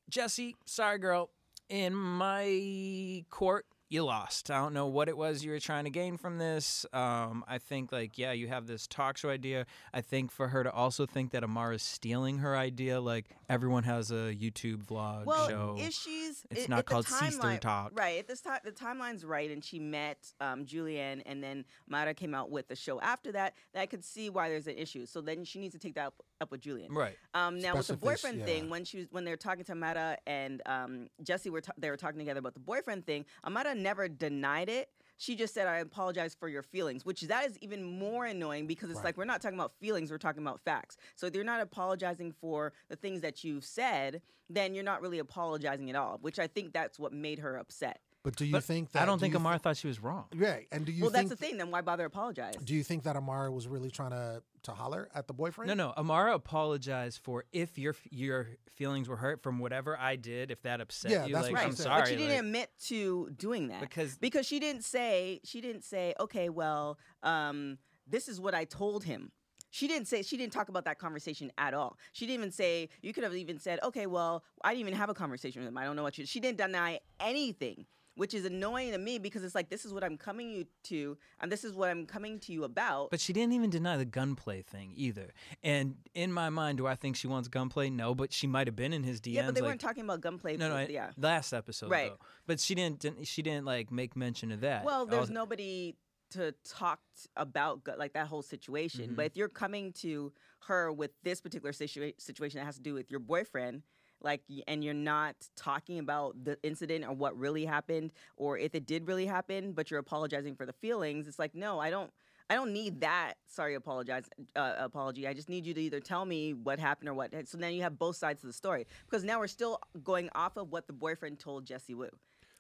Jesse, 0.10 0.56
sorry, 0.66 1.00
girl. 1.00 1.30
In 1.70 1.94
my 1.94 3.26
court, 3.30 3.66
you 3.90 4.04
lost. 4.04 4.52
I 4.52 4.58
don't 4.60 4.74
know 4.74 4.88
what 4.88 5.08
it 5.08 5.16
was 5.16 5.46
you 5.46 5.52
were 5.52 5.60
trying 5.60 5.86
to 5.86 5.90
gain 5.90 6.18
from 6.18 6.38
this. 6.38 6.86
Um, 6.92 7.44
I 7.48 7.58
think, 7.58 7.92
like, 7.92 8.18
yeah, 8.18 8.34
you 8.34 8.48
have 8.50 8.68
this 8.68 8.86
talk 8.88 9.18
show 9.18 9.30
idea. 9.30 9.66
I 9.94 10.02
think 10.02 10.32
for 10.32 10.50
her 10.50 10.64
to 10.64 10.72
also 10.72 11.06
think 11.06 11.32
that 11.32 11.44
Amara's 11.44 11.84
stealing 11.84 12.40
her 12.40 12.58
idea, 12.58 13.00
like, 13.00 13.26
everyone 13.50 13.84
has 13.84 14.12
a 14.12 14.36
YouTube 14.36 14.84
vlog 14.86 15.26
well, 15.26 15.48
show. 15.48 15.76
if 15.80 15.94
she's 15.94 16.46
It's 16.52 16.66
i- 16.66 16.68
not 16.70 16.80
if 16.80 16.86
called 16.86 17.08
Sister 17.08 17.58
Talk. 17.58 17.92
right? 17.98 18.20
At 18.20 18.28
this 18.28 18.42
time, 18.42 18.60
the 18.66 18.72
timeline's 18.74 19.24
right, 19.24 19.50
and 19.50 19.64
she 19.64 19.80
met 19.80 20.34
um, 20.42 20.66
Julianne, 20.66 21.22
and 21.26 21.42
then 21.42 21.64
Mara 21.88 22.14
came 22.14 22.34
out 22.36 22.52
with 22.52 22.68
the 22.68 22.76
show 22.76 23.00
after 23.00 23.32
that. 23.32 23.54
That 23.74 23.82
I 23.82 23.86
could 23.86 24.04
see 24.04 24.30
why 24.30 24.50
there's 24.50 24.68
an 24.68 24.78
issue. 24.78 25.06
So 25.06 25.22
then 25.22 25.46
she 25.46 25.60
needs 25.60 25.74
to 25.74 25.80
take 25.80 25.96
that 25.96 26.08
up, 26.08 26.24
up 26.42 26.52
with 26.52 26.60
Julian. 26.62 26.94
right. 26.94 27.16
Um, 27.34 27.60
now 27.60 27.76
with 27.76 27.88
the 27.88 27.96
boyfriend 27.98 28.40
yeah. 28.40 28.46
thing, 28.46 28.70
when 28.70 28.84
she 28.84 28.98
was 28.98 29.08
when 29.12 29.24
they 29.24 29.32
were 29.32 29.38
talking 29.38 29.64
to 29.64 29.72
Amara 29.72 30.18
and 30.28 30.62
um, 30.66 31.08
Jessie 31.24 31.50
were 31.50 31.62
ta- 31.62 31.72
they 31.78 31.90
were 31.90 31.98
talking 31.98 32.20
together 32.20 32.40
about 32.40 32.54
the 32.54 32.60
boyfriend 32.60 33.06
thing. 33.06 33.26
Amara 33.46 33.74
never 33.78 34.08
denied 34.08 34.70
it. 34.70 34.90
She 35.20 35.36
just 35.36 35.54
said, 35.54 35.68
"I 35.68 35.78
apologize 35.78 36.36
for 36.36 36.48
your 36.48 36.62
feelings," 36.62 37.06
which 37.06 37.22
that 37.22 37.46
is 37.50 37.58
even 37.60 37.84
more 37.84 38.26
annoying 38.26 38.68
because 38.68 38.90
it's 38.90 38.98
Right. 38.98 39.06
like 39.06 39.18
we're 39.18 39.26
not 39.26 39.42
talking 39.42 39.58
about 39.58 39.74
feelings, 39.80 40.12
we're 40.12 40.18
talking 40.20 40.44
about 40.44 40.60
facts. 40.60 40.96
So 41.16 41.26
if 41.26 41.34
you're 41.34 41.44
not 41.44 41.62
apologizing 41.62 42.34
for 42.34 42.74
the 42.88 42.96
things 42.96 43.22
that 43.22 43.44
you've 43.44 43.66
said, 43.66 44.22
then 44.50 44.74
you're 44.76 44.84
not 44.84 45.02
really 45.02 45.20
apologizing 45.20 45.90
at 45.90 45.96
all. 45.96 46.20
Which 46.20 46.38
I 46.38 46.48
think 46.48 46.72
that's 46.72 47.00
what 47.00 47.14
made 47.14 47.40
her 47.40 47.58
upset. 47.58 48.02
But 48.24 48.36
do 48.36 48.46
you 48.46 48.52
But 48.52 48.64
think 48.64 48.92
that? 48.92 49.04
I 49.04 49.06
don't 49.06 49.18
do 49.18 49.22
think 49.22 49.34
you 49.34 49.40
Amara 49.40 49.58
thought 49.60 49.78
she 49.78 49.88
was 49.88 50.02
wrong. 50.02 50.26
thi- 50.32 50.40
right. 50.40 50.68
And 50.72 50.86
do 50.86 50.92
you 50.92 51.04
well, 51.04 51.12
think? 51.12 51.30
that's 51.30 51.40
the 51.40 51.46
thing. 51.46 51.58
Then 51.58 51.72
why 51.72 51.82
bother 51.82 52.06
apologize? 52.06 52.56
Do 52.56 52.74
you 52.76 52.84
think 52.84 53.04
that 53.04 53.16
Amara 53.16 53.52
was 53.52 53.68
really 53.68 53.90
trying 53.92 54.12
to 54.12 54.42
to 54.64 54.72
holler 54.72 55.08
at 55.16 55.28
the 55.28 55.34
boyfriend? 55.34 55.70
No, 55.70 55.74
no. 55.76 55.94
Amara 55.96 56.34
apologized 56.34 57.20
for 57.24 57.46
if 57.54 57.78
your 57.78 57.96
your 58.10 58.50
feelings 58.76 59.08
were 59.08 59.16
hurt 59.16 59.42
from 59.42 59.60
whatever 59.60 59.98
I 59.98 60.16
did. 60.18 60.52
If 60.52 60.62
that 60.64 60.82
upset 60.82 61.12
Yeah, 61.12 61.26
you, 61.26 61.34
that's 61.34 61.46
like 61.46 61.54
what 61.54 61.62
she 61.62 61.66
I'm 61.68 61.72
said. 61.74 61.84
sorry. 61.84 62.02
But 62.02 62.08
she 62.10 62.16
didn't 62.16 62.30
like- 62.32 62.40
admit 62.40 62.70
to 62.88 63.30
doing 63.38 63.68
that 63.70 63.82
Because- 63.82 64.18
because 64.18 64.46
she 64.46 64.60
didn't 64.60 64.84
say 64.84 65.40
she 65.46 65.62
didn't 65.62 65.84
say 65.84 66.14
okay, 66.20 66.50
well, 66.50 66.98
um, 67.24 67.78
this 68.06 68.28
is 68.28 68.40
what 68.42 68.54
I 68.54 68.66
told 68.66 69.04
him. 69.06 69.32
She 69.70 69.88
didn't 69.88 70.08
say 70.08 70.22
she 70.24 70.38
didn't 70.38 70.54
talk 70.54 70.70
about 70.70 70.86
that 70.86 70.98
conversation 70.98 71.52
at 71.58 71.74
all. 71.74 71.98
She 72.14 72.26
didn't 72.26 72.40
even 72.40 72.52
say 72.52 72.90
you 73.02 73.14
could 73.14 73.24
have 73.24 73.36
even 73.36 73.60
said 73.60 73.80
okay, 73.84 74.06
well, 74.08 74.44
I 74.64 74.74
didn't 74.74 74.82
even 74.88 74.94
have 75.00 75.10
a 75.10 75.14
conversation 75.14 75.62
with 75.62 75.68
him. 75.70 75.78
I 75.78 75.84
don't 75.86 75.96
know 75.96 76.04
what 76.04 76.18
you. 76.18 76.26
She 76.26 76.40
didn't 76.40 76.58
deny 76.58 77.00
anything. 77.22 77.86
Which 78.18 78.34
is 78.34 78.46
annoying 78.46 78.92
to 78.92 78.98
me 78.98 79.20
because 79.20 79.44
it's 79.44 79.56
like 79.56 79.70
this 79.70 79.86
is 79.86 79.94
what 79.94 80.04
I'm 80.04 80.18
coming 80.18 80.50
you 80.50 80.66
to, 80.86 81.18
and 81.40 81.52
this 81.52 81.64
is 81.64 81.74
what 81.74 81.90
I'm 81.90 82.06
coming 82.06 82.40
to 82.40 82.52
you 82.52 82.64
about. 82.64 83.12
But 83.12 83.20
she 83.20 83.32
didn't 83.32 83.54
even 83.54 83.70
deny 83.70 83.96
the 83.96 84.06
gunplay 84.06 84.64
thing 84.64 84.92
either. 84.96 85.32
And 85.64 85.96
in 86.16 86.34
my 86.34 86.50
mind, 86.50 86.80
do 86.80 86.88
I 86.88 86.96
think 86.96 87.16
she 87.16 87.28
wants 87.28 87.48
gunplay? 87.48 87.90
No, 87.90 88.16
but 88.16 88.34
she 88.34 88.48
might 88.48 88.68
have 88.68 88.76
been 88.76 88.92
in 88.92 89.04
his 89.04 89.22
DMs. 89.22 89.34
yeah, 89.34 89.46
but 89.46 89.56
they 89.56 89.62
like, 89.62 89.70
weren't 89.70 89.82
talking 89.82 90.04
about 90.04 90.22
gunplay. 90.22 90.58
No, 90.58 90.68
no, 90.70 90.76
I- 90.76 90.88
yeah. 90.90 91.12
last 91.18 91.54
episode 91.54 91.92
Right. 91.92 92.10
though. 92.12 92.26
But 92.48 92.60
she 92.60 92.74
didn't, 92.76 93.00
didn't. 93.00 93.28
She 93.28 93.42
didn't 93.42 93.66
like 93.66 93.92
make 93.92 94.16
mention 94.16 94.52
of 94.52 94.62
that. 94.62 94.84
Well, 94.84 95.06
there's 95.06 95.30
All- 95.30 95.36
nobody 95.36 95.96
to 96.32 96.54
talk 96.68 97.00
t- 97.22 97.30
about 97.38 97.88
like 97.98 98.14
that 98.14 98.28
whole 98.28 98.42
situation. 98.42 99.06
Mm-hmm. 99.06 99.16
But 99.16 99.26
if 99.28 99.38
you're 99.38 99.48
coming 99.48 99.94
to 100.02 100.34
her 100.68 100.92
with 100.92 101.12
this 101.24 101.40
particular 101.40 101.72
situa- 101.72 102.20
situation 102.20 102.60
that 102.60 102.66
has 102.66 102.76
to 102.76 102.82
do 102.82 102.94
with 102.94 103.10
your 103.10 103.20
boyfriend, 103.22 103.84
like, 104.22 104.42
and 104.68 104.84
you're 104.84 104.94
not 104.94 105.36
talking 105.56 106.00
about 106.00 106.44
the 106.44 106.58
incident 106.64 107.06
or 107.06 107.14
what 107.14 107.38
really 107.38 107.66
happened, 107.66 108.12
or 108.36 108.58
if 108.58 108.76
it 108.76 108.86
did 108.86 109.08
really 109.08 109.26
happen, 109.26 109.74
but 109.74 109.90
you're 109.92 110.00
apologizing 110.00 110.56
for 110.56 110.66
the 110.66 110.74
feelings, 110.74 111.28
it's 111.28 111.40
like, 111.40 111.56
no, 111.56 111.80
I 111.80 111.90
don't. 111.90 112.12
I 112.50 112.56
don't 112.56 112.72
need 112.72 113.02
that. 113.02 113.34
Sorry, 113.48 113.76
apologize. 113.76 114.24
Uh, 114.56 114.76
apology. 114.78 115.28
I 115.28 115.34
just 115.34 115.50
need 115.50 115.66
you 115.66 115.74
to 115.74 115.82
either 115.82 116.00
tell 116.00 116.24
me 116.24 116.54
what 116.54 116.80
happened 116.80 117.10
or 117.10 117.14
what. 117.14 117.34
So 117.46 117.58
then 117.58 117.74
you 117.74 117.82
have 117.82 118.00
both 118.00 118.16
sides 118.16 118.42
of 118.42 118.48
the 118.48 118.54
story. 118.54 118.88
Because 119.06 119.26
now 119.26 119.40
we're 119.40 119.48
still 119.48 119.82
going 120.02 120.30
off 120.34 120.56
of 120.56 120.72
what 120.72 120.88
the 120.88 120.94
boyfriend 120.94 121.40
told 121.40 121.66
Jessie 121.66 121.94
Woo, 121.94 122.08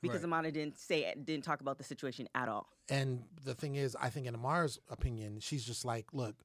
because 0.01 0.17
Right. 0.17 0.25
Amara 0.25 0.51
didn't 0.51 0.77
say 0.77 1.13
didn't 1.23 1.45
talk 1.45 1.61
about 1.61 1.77
the 1.77 1.85
situation 1.85 2.27
at 2.35 2.49
all. 2.49 2.67
And 2.89 3.23
the 3.45 3.53
thing 3.53 3.75
is, 3.75 3.95
I 3.95 4.09
think 4.09 4.27
in 4.27 4.35
Amara's 4.35 4.77
opinion, 4.89 5.39
she's 5.39 5.63
just 5.63 5.85
like, 5.85 6.07
look, 6.11 6.35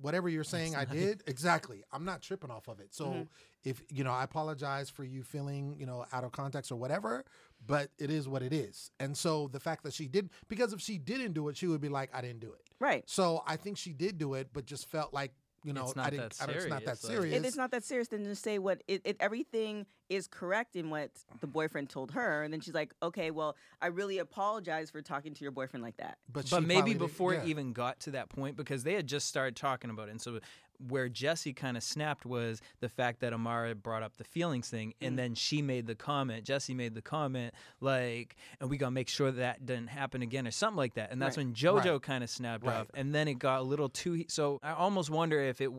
whatever 0.00 0.28
you're 0.28 0.44
saying 0.44 0.76
I 0.76 0.84
did, 0.84 1.22
exactly. 1.26 1.82
I'm 1.92 2.04
not 2.04 2.22
tripping 2.22 2.50
off 2.50 2.68
of 2.68 2.80
it. 2.80 2.94
So 2.94 3.06
Mm-hmm. 3.06 3.22
if, 3.64 3.82
you 3.90 4.04
know, 4.04 4.12
I 4.12 4.22
apologize 4.24 4.88
for 4.90 5.04
you 5.04 5.22
feeling, 5.22 5.76
you 5.78 5.86
know, 5.86 6.04
out 6.12 6.24
of 6.24 6.32
context 6.32 6.70
or 6.70 6.76
whatever, 6.76 7.24
but 7.66 7.90
it 7.98 8.10
is 8.10 8.28
what 8.28 8.42
it 8.42 8.52
is. 8.52 8.90
And 9.00 9.16
so 9.16 9.48
the 9.48 9.60
fact 9.60 9.82
that 9.84 9.92
she 9.92 10.06
did, 10.06 10.30
because 10.48 10.72
if 10.72 10.80
she 10.80 10.98
didn't 10.98 11.32
do 11.32 11.48
it, 11.48 11.56
she 11.56 11.66
would 11.66 11.80
be 11.80 11.88
like, 11.88 12.10
I 12.14 12.20
didn't 12.20 12.40
do 12.40 12.52
it. 12.52 12.62
Right. 12.78 13.02
So 13.06 13.42
I 13.46 13.56
think 13.56 13.76
she 13.76 13.92
did 13.92 14.18
do 14.18 14.34
it, 14.34 14.48
but 14.52 14.64
just 14.66 14.88
felt 14.88 15.12
like, 15.12 15.32
you 15.64 15.72
know, 15.72 15.84
It's 15.84 15.96
I 15.96 16.02
not 16.02 16.10
didn't, 16.10 16.30
that 16.34 16.42
I 16.42 16.46
don't- 16.46 16.56
it's 16.56 16.66
not 16.68 16.84
that 16.84 16.98
serious. 16.98 17.34
If 17.36 17.44
it's 17.44 17.56
not 17.56 17.70
that 17.72 17.84
serious, 17.84 18.08
then 18.08 18.24
just 18.24 18.42
say 18.42 18.58
what 18.58 18.82
it, 18.86 19.02
it, 19.04 19.16
everything 19.20 19.86
is 20.08 20.26
correct 20.26 20.76
in 20.76 20.88
what 20.90 21.10
the 21.40 21.46
boyfriend 21.46 21.90
told 21.90 22.12
her, 22.12 22.42
and 22.42 22.52
then 22.52 22.60
she's 22.60 22.74
like, 22.74 22.94
"Okay, 23.02 23.30
well, 23.30 23.56
I 23.82 23.88
really 23.88 24.18
apologize 24.18 24.90
for 24.90 25.02
talking 25.02 25.34
to 25.34 25.44
your 25.44 25.50
boyfriend 25.50 25.82
like 25.82 25.96
that." 25.98 26.18
but 26.32 26.48
but 26.48 26.62
maybe 26.62 26.94
before 26.94 27.34
yeah. 27.34 27.42
it 27.42 27.48
even 27.48 27.72
got 27.72 28.00
to 28.00 28.12
that 28.12 28.28
point, 28.28 28.56
because 28.56 28.84
they 28.84 28.94
had 28.94 29.06
just 29.06 29.26
started 29.26 29.56
talking 29.56 29.90
about 29.90 30.08
it, 30.08 30.12
and 30.12 30.20
so 30.20 30.40
where 30.86 31.08
Jessie 31.08 31.52
kind 31.52 31.76
of 31.76 31.82
snapped 31.82 32.24
was 32.24 32.60
the 32.80 32.88
fact 32.88 33.20
that 33.20 33.32
Amara 33.32 33.74
brought 33.74 34.02
up 34.02 34.16
the 34.16 34.24
feelings 34.24 34.68
thing, 34.70 34.90
Mm. 35.00 35.06
and 35.08 35.18
then 35.18 35.34
she 35.34 35.60
made 35.62 35.86
the 35.86 35.94
comment. 35.94 36.44
Jessie 36.44 36.74
made 36.74 36.94
the 36.94 37.02
comment 37.02 37.52
like, 37.80 38.36
"And 38.60 38.70
we 38.70 38.76
gotta 38.76 38.92
make 38.92 39.08
sure 39.08 39.30
that 39.32 39.38
that 39.58 39.66
didn't 39.66 39.88
happen 39.88 40.22
again," 40.22 40.46
or 40.46 40.50
something 40.50 40.76
like 40.76 40.94
that. 40.94 41.10
And 41.10 41.20
that's 41.20 41.36
Right. 41.36 41.46
when 41.46 41.54
JoJo 41.54 41.92
Right. 41.94 42.02
kind 42.02 42.22
of 42.24 42.30
snapped 42.30 42.64
Right. 42.64 42.76
off, 42.76 42.90
and 42.94 43.14
then 43.14 43.26
it 43.28 43.34
got 43.40 43.60
a 43.60 43.62
little 43.62 43.88
too. 43.88 44.24
So 44.28 44.60
I 44.62 44.72
almost 44.72 45.10
wonder 45.10 45.40
if 45.40 45.60
it 45.60 45.70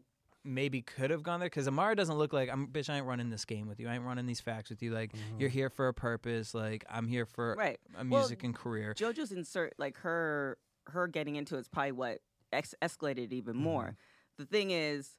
maybe 0.44 0.82
could 0.82 1.10
have 1.12 1.22
gone 1.22 1.40
there 1.42 1.48
because 1.50 1.68
Amara 1.68 1.96
doesn't 1.96 2.18
look 2.18 2.32
like 2.34 2.50
I'm 2.50 2.68
bitch. 2.68 2.90
I 2.90 2.98
ain't 2.98 3.06
running 3.06 3.30
this 3.30 3.44
game 3.46 3.68
with 3.68 3.80
you. 3.80 3.88
I 3.90 3.96
ain't 3.96 4.06
running 4.06 4.26
these 4.26 4.40
facts 4.40 4.70
with 4.70 4.82
you. 4.82 4.92
Like 4.92 5.12
Mm-hmm. 5.14 5.40
you're 5.42 5.50
here 5.50 5.70
for 5.70 5.88
a 5.90 5.94
purpose. 5.94 6.54
Like 6.54 6.86
I'm 6.90 7.08
here 7.08 7.26
for 7.26 7.56
Right. 7.56 7.80
a 7.96 7.98
Well, 7.98 8.22
music 8.22 8.44
and 8.44 8.56
career. 8.56 8.94
JoJo's 8.94 9.32
insert, 9.34 9.74
like 9.78 9.98
her, 9.98 10.58
her 10.88 11.08
getting 11.08 11.36
into 11.36 11.58
it's 11.58 11.68
probably 11.68 11.92
what 11.92 12.22
ex- 12.54 12.74
escalated 12.82 13.32
even 13.34 13.58
more. 13.58 13.98
The 14.40 14.46
thing 14.46 14.72
is, 14.72 15.12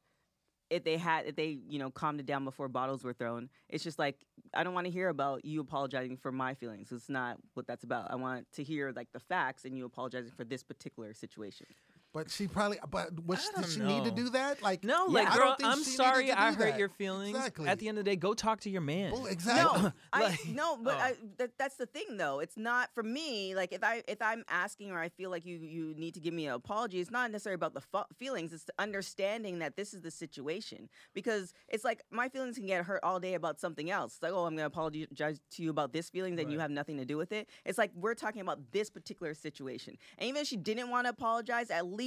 if 0.71 0.83
they 0.83 0.97
had, 0.97 1.27
if 1.27 1.37
they, 1.37 1.59
you 1.68 1.79
know, 1.79 1.91
calmed 1.91 2.21
it 2.21 2.27
down 2.27 2.45
before 2.45 2.68
bottles 2.68 3.05
were 3.05 3.12
thrown, 3.12 3.51
it's 3.68 3.85
just 3.85 3.99
like 3.99 4.16
I 4.55 4.64
don't 4.64 4.73
want 4.73 4.87
to 4.87 4.91
hear 4.91 5.09
about 5.09 5.45
you 5.45 5.61
apologizing 5.61 6.16
for 6.16 6.33
my 6.33 6.55
feelings. 6.55 6.91
It's 6.91 7.09
not 7.11 7.37
what 7.55 7.66
that's 7.66 7.85
about. 7.85 8.11
I 8.11 8.14
want 8.14 8.47
to 8.53 8.64
hear 8.64 8.93
like 8.97 9.09
the 9.12 9.21
facts 9.21 9.64
and 9.64 9.77
you 9.77 9.85
apologizing 9.85 10.33
for 10.37 10.45
this 10.45 10.62
particular 10.62 11.12
situation. 11.12 11.66
But 12.13 12.29
she 12.31 12.49
probably. 12.49 12.79
But 12.91 13.25
was, 13.25 13.39
I 13.57 13.61
did 13.61 13.71
she 13.71 13.79
don't 13.79 13.89
need 13.89 14.05
to 14.05 14.11
do 14.11 14.31
that? 14.31 14.61
Like 14.63 14.83
No, 14.83 15.07
Yeah. 15.09 15.15
like 15.15 15.29
I 15.29 15.37
girl, 15.37 15.45
don't 15.47 15.59
think 15.61 15.73
I'm 15.73 15.85
sorry 15.85 16.33
I 16.33 16.53
hurt 16.53 16.59
that. 16.71 16.79
your 16.79 16.89
feelings. 16.89 17.37
Exactly. 17.37 17.69
At 17.69 17.79
the 17.79 17.89
end 17.89 17.99
of 17.99 18.05
the 18.05 18.11
day, 18.11 18.17
go 18.17 18.35
talk 18.35 18.61
to 18.63 18.71
your 18.71 18.81
man. 18.81 19.13
Well, 19.13 19.27
exactly. 19.31 19.83
No, 19.83 19.93
I 20.13 20.37
no, 20.49 20.77
but 20.77 20.95
Oh. 20.97 20.99
I, 20.99 21.15
that, 21.39 21.53
that's 21.57 21.77
the 21.77 21.87
thing 21.87 22.17
though. 22.17 22.41
It's 22.41 22.57
not 22.57 22.91
for 22.95 23.05
me. 23.05 23.55
Like 23.55 23.73
if 23.73 23.85
I 23.85 24.03
if 24.09 24.21
I'm 24.21 24.45
asking 24.49 24.91
or 24.91 24.99
I 24.99 25.09
feel 25.09 25.31
like 25.31 25.47
you 25.47 25.59
you 25.59 25.95
need 25.97 26.15
to 26.15 26.21
give 26.21 26.35
me 26.35 26.47
an 26.47 26.55
apology, 26.55 26.99
it's 26.99 27.13
not 27.13 27.31
necessarily 27.31 27.55
about 27.55 27.75
the 27.75 27.81
fu- 27.81 28.13
feelings. 28.19 28.53
It's 28.53 28.65
the 28.65 28.73
understanding 28.79 29.61
that 29.61 29.77
this 29.77 29.95
is 29.95 30.01
the 30.01 30.11
situation 30.11 30.89
because 31.15 31.53
it's 31.69 31.85
like 31.85 32.03
my 32.11 32.29
feelings 32.29 32.57
can 32.57 32.67
get 32.67 32.85
hurt 32.85 33.01
all 33.05 33.21
day 33.21 33.35
about 33.35 33.61
something 33.61 33.89
else. 33.89 34.15
It's 34.15 34.23
like 34.23 34.33
oh, 34.33 34.47
I'm 34.47 34.57
gonna 34.57 34.67
apologize 34.67 35.39
to 35.53 35.63
you 35.63 35.71
about 35.71 35.93
this 35.93 36.11
feeling, 36.11 36.35
then 36.35 36.51
you 36.51 36.59
have 36.59 36.73
nothing 36.73 36.97
to 36.97 37.05
do 37.05 37.17
with 37.17 37.31
it. 37.31 37.49
It's 37.65 37.79
like 37.79 37.93
we're 37.95 38.15
talking 38.15 38.41
about 38.41 38.73
this 38.73 38.91
particular 38.91 39.33
situation, 39.35 39.97
and 40.19 40.29
even 40.29 40.43
if 40.43 40.49
she 40.49 40.57
didn't 40.57 40.91
want 40.91 41.05
to 41.07 41.11
apologize, 41.11 41.71
at 41.71 41.87
least 41.87 42.00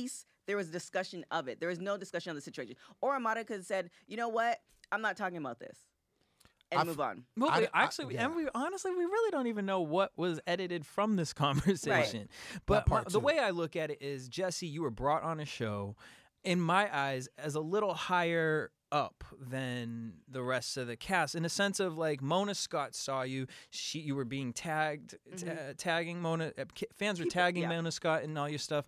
there 0.47 0.57
was 0.57 0.69
discussion 0.69 1.25
of 1.31 1.47
it. 1.47 1.59
There 1.59 1.69
was 1.69 1.79
no 1.79 1.97
discussion 1.97 2.29
of 2.31 2.35
the 2.35 2.41
situation. 2.41 2.75
Or 3.01 3.15
Amara 3.15 3.43
could 3.43 3.57
have 3.57 3.65
said, 3.65 3.89
you 4.07 4.17
know 4.17 4.29
what, 4.29 4.59
I'm 4.91 5.01
not 5.01 5.15
talking 5.17 5.37
about 5.37 5.59
this, 5.59 5.77
and 6.71 6.81
I 6.81 6.83
move 6.83 6.99
on. 6.99 7.23
Well, 7.37 7.49
I- 7.49 7.59
we- 7.61 7.67
I- 7.73 7.83
actually, 7.83 8.15
yeah. 8.15 8.25
and 8.25 8.35
we 8.35 8.47
honestly, 8.53 8.91
we 8.91 9.05
really 9.05 9.31
don't 9.31 9.47
even 9.47 9.65
know 9.65 9.81
what 9.81 10.11
was 10.17 10.39
edited 10.45 10.85
from 10.85 11.15
this 11.15 11.33
conversation. 11.45 12.27
But 12.65 12.87
my- 12.89 13.03
the 13.07 13.19
way 13.19 13.39
I 13.39 13.51
look 13.51 13.75
at 13.75 13.89
it 13.91 14.01
is, 14.01 14.27
Jessie, 14.27 14.67
you 14.67 14.81
were 14.81 14.91
brought 14.91 15.23
on 15.23 15.39
a 15.39 15.45
show, 15.45 15.95
in 16.43 16.59
my 16.59 16.93
eyes, 16.95 17.29
as 17.37 17.55
a 17.55 17.61
little 17.61 17.93
higher 17.93 18.71
up 18.91 19.23
than 19.39 20.13
the 20.27 20.43
rest 20.43 20.77
of 20.77 20.85
the 20.85 20.95
cast 20.95 21.33
in 21.33 21.45
a 21.45 21.49
sense 21.49 21.79
of 21.79 21.97
like 21.97 22.21
Mona 22.21 22.53
Scott 22.53 22.93
saw 22.93 23.23
you 23.23 23.47
she 23.71 23.97
you 23.97 24.13
were 24.13 24.23
being 24.23 24.53
tagged 24.53 25.15
ta- 25.35 25.73
tagging 25.77 26.21
Mona 26.21 26.51
uh, 26.59 26.65
fans 26.93 27.17
were 27.19 27.23
People- 27.25 27.41
tagging 27.41 27.63
yeah. 27.63 27.69
Mona 27.69 27.91
Scott 27.91 28.21
and 28.21 28.37
all 28.37 28.47
your 28.47 28.59
stuff 28.59 28.85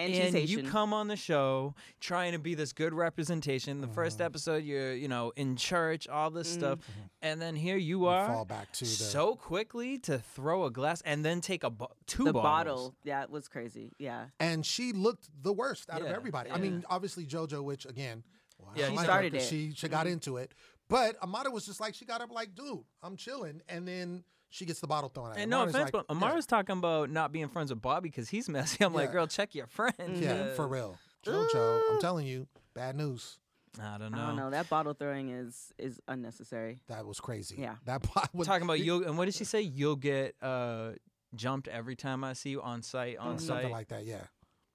And, 0.00 0.34
and 0.36 0.48
you 0.48 0.62
come 0.64 0.92
on 0.92 1.08
the 1.08 1.16
show 1.16 1.74
trying 2.00 2.32
to 2.32 2.38
be 2.38 2.54
this 2.54 2.72
good 2.72 2.94
representation. 2.94 3.80
The 3.80 3.86
Mm-hmm. 3.86 3.94
first 3.94 4.20
episode, 4.20 4.64
you're 4.64 4.94
you 4.94 5.08
know 5.08 5.32
in 5.36 5.56
church, 5.56 6.08
all 6.08 6.30
this 6.30 6.48
stuff, 6.48 6.78
Mm-hmm. 6.78 7.00
and 7.22 7.42
then 7.42 7.54
here 7.56 7.76
you 7.76 8.00
You 8.00 8.06
are, 8.06 8.26
fall 8.28 8.44
back 8.44 8.72
to 8.72 8.80
the. 8.84 8.90
so 8.90 9.34
quickly 9.36 9.98
to 10.00 10.18
throw 10.18 10.64
a 10.64 10.70
glass 10.70 11.02
and 11.02 11.24
then 11.24 11.40
take 11.40 11.64
a 11.64 11.70
bo- 11.70 11.90
two 12.06 12.24
the 12.24 12.32
bottles. 12.32 12.88
bottle. 12.90 12.94
Yeah, 13.04 13.22
it 13.22 13.30
was 13.30 13.48
crazy. 13.48 13.92
Yeah. 13.98 14.26
and 14.38 14.64
she 14.64 14.92
looked 14.92 15.28
the 15.42 15.52
worst 15.52 15.90
out 15.90 16.00
of 16.00 16.06
Yeah, 16.08 16.14
everybody. 16.14 16.50
I 16.50 16.58
mean, 16.58 16.84
obviously 16.88 17.26
JoJo, 17.26 17.62
which 17.64 17.84
again, 17.86 18.22
well, 18.58 18.70
Yeah, 18.76 18.88
she 18.90 18.96
like 18.96 19.08
her 19.08 19.22
it. 19.36 19.42
She 19.42 19.72
she 19.74 19.88
got 19.88 20.06
into 20.06 20.36
it, 20.36 20.52
but 20.88 21.16
Amara 21.22 21.50
was 21.50 21.66
just 21.66 21.80
like 21.80 21.94
she 21.94 22.04
got 22.04 22.20
up 22.20 22.30
like, 22.32 22.54
dude, 22.54 22.84
I'm 23.02 23.16
chilling, 23.16 23.60
and 23.68 23.86
then 23.88 24.24
she 24.50 24.64
gets 24.64 24.80
the 24.80 24.86
bottle 24.86 25.08
thrown 25.08 25.30
at 25.30 25.36
her. 25.36 25.42
And 25.42 25.50
no 25.50 25.58
Amara's 25.58 25.74
offense, 25.74 25.94
like, 25.94 26.06
but 26.06 26.14
Amara's 26.14 26.46
talking 26.46 26.76
about 26.76 27.10
not 27.10 27.32
being 27.32 27.48
friends 27.48 27.70
with 27.70 27.80
Bobby 27.80 28.08
because 28.08 28.28
he's 28.28 28.48
messy. 28.48 28.84
I'm 28.84 28.92
like, 28.92 29.12
girl, 29.12 29.26
check 29.26 29.54
your 29.54 29.66
friend. 29.66 29.94
Mm-hmm. 29.98 30.22
yeah, 30.22 30.46
yeah, 30.46 30.54
for 30.54 30.66
real, 30.66 30.98
JoJo. 31.24 31.82
I'm 31.90 32.00
telling 32.00 32.26
you, 32.26 32.46
bad 32.74 32.96
news. 32.96 33.38
I 33.80 33.98
don't 33.98 34.12
know. 34.12 34.18
I 34.18 34.26
don't 34.26 34.36
know. 34.36 34.50
That 34.50 34.68
bottle 34.68 34.94
throwing 34.94 35.30
is 35.30 35.72
is 35.78 36.00
unnecessary. 36.08 36.80
That 36.88 37.06
was 37.06 37.20
crazy. 37.20 37.56
Yeah. 37.58 37.76
that 37.84 38.02
pot 38.02 38.30
was 38.34 38.46
Talking 38.46 38.64
about 38.64 38.80
you'll 38.80 39.04
and 39.04 39.16
what 39.16 39.26
did 39.26 39.34
she 39.34 39.44
say? 39.44 39.60
You'll 39.60 39.96
get 39.96 40.34
uh, 40.42 40.90
jumped 41.34 41.68
every 41.68 41.96
time 41.96 42.24
I 42.24 42.32
see 42.32 42.50
you 42.50 42.62
on 42.62 42.82
site. 42.82 43.16
On 43.18 43.36
mm-hmm. 43.36 43.46
something 43.46 43.64
site. 43.66 43.72
like 43.72 43.88
that. 43.88 44.04
Yeah, 44.04 44.24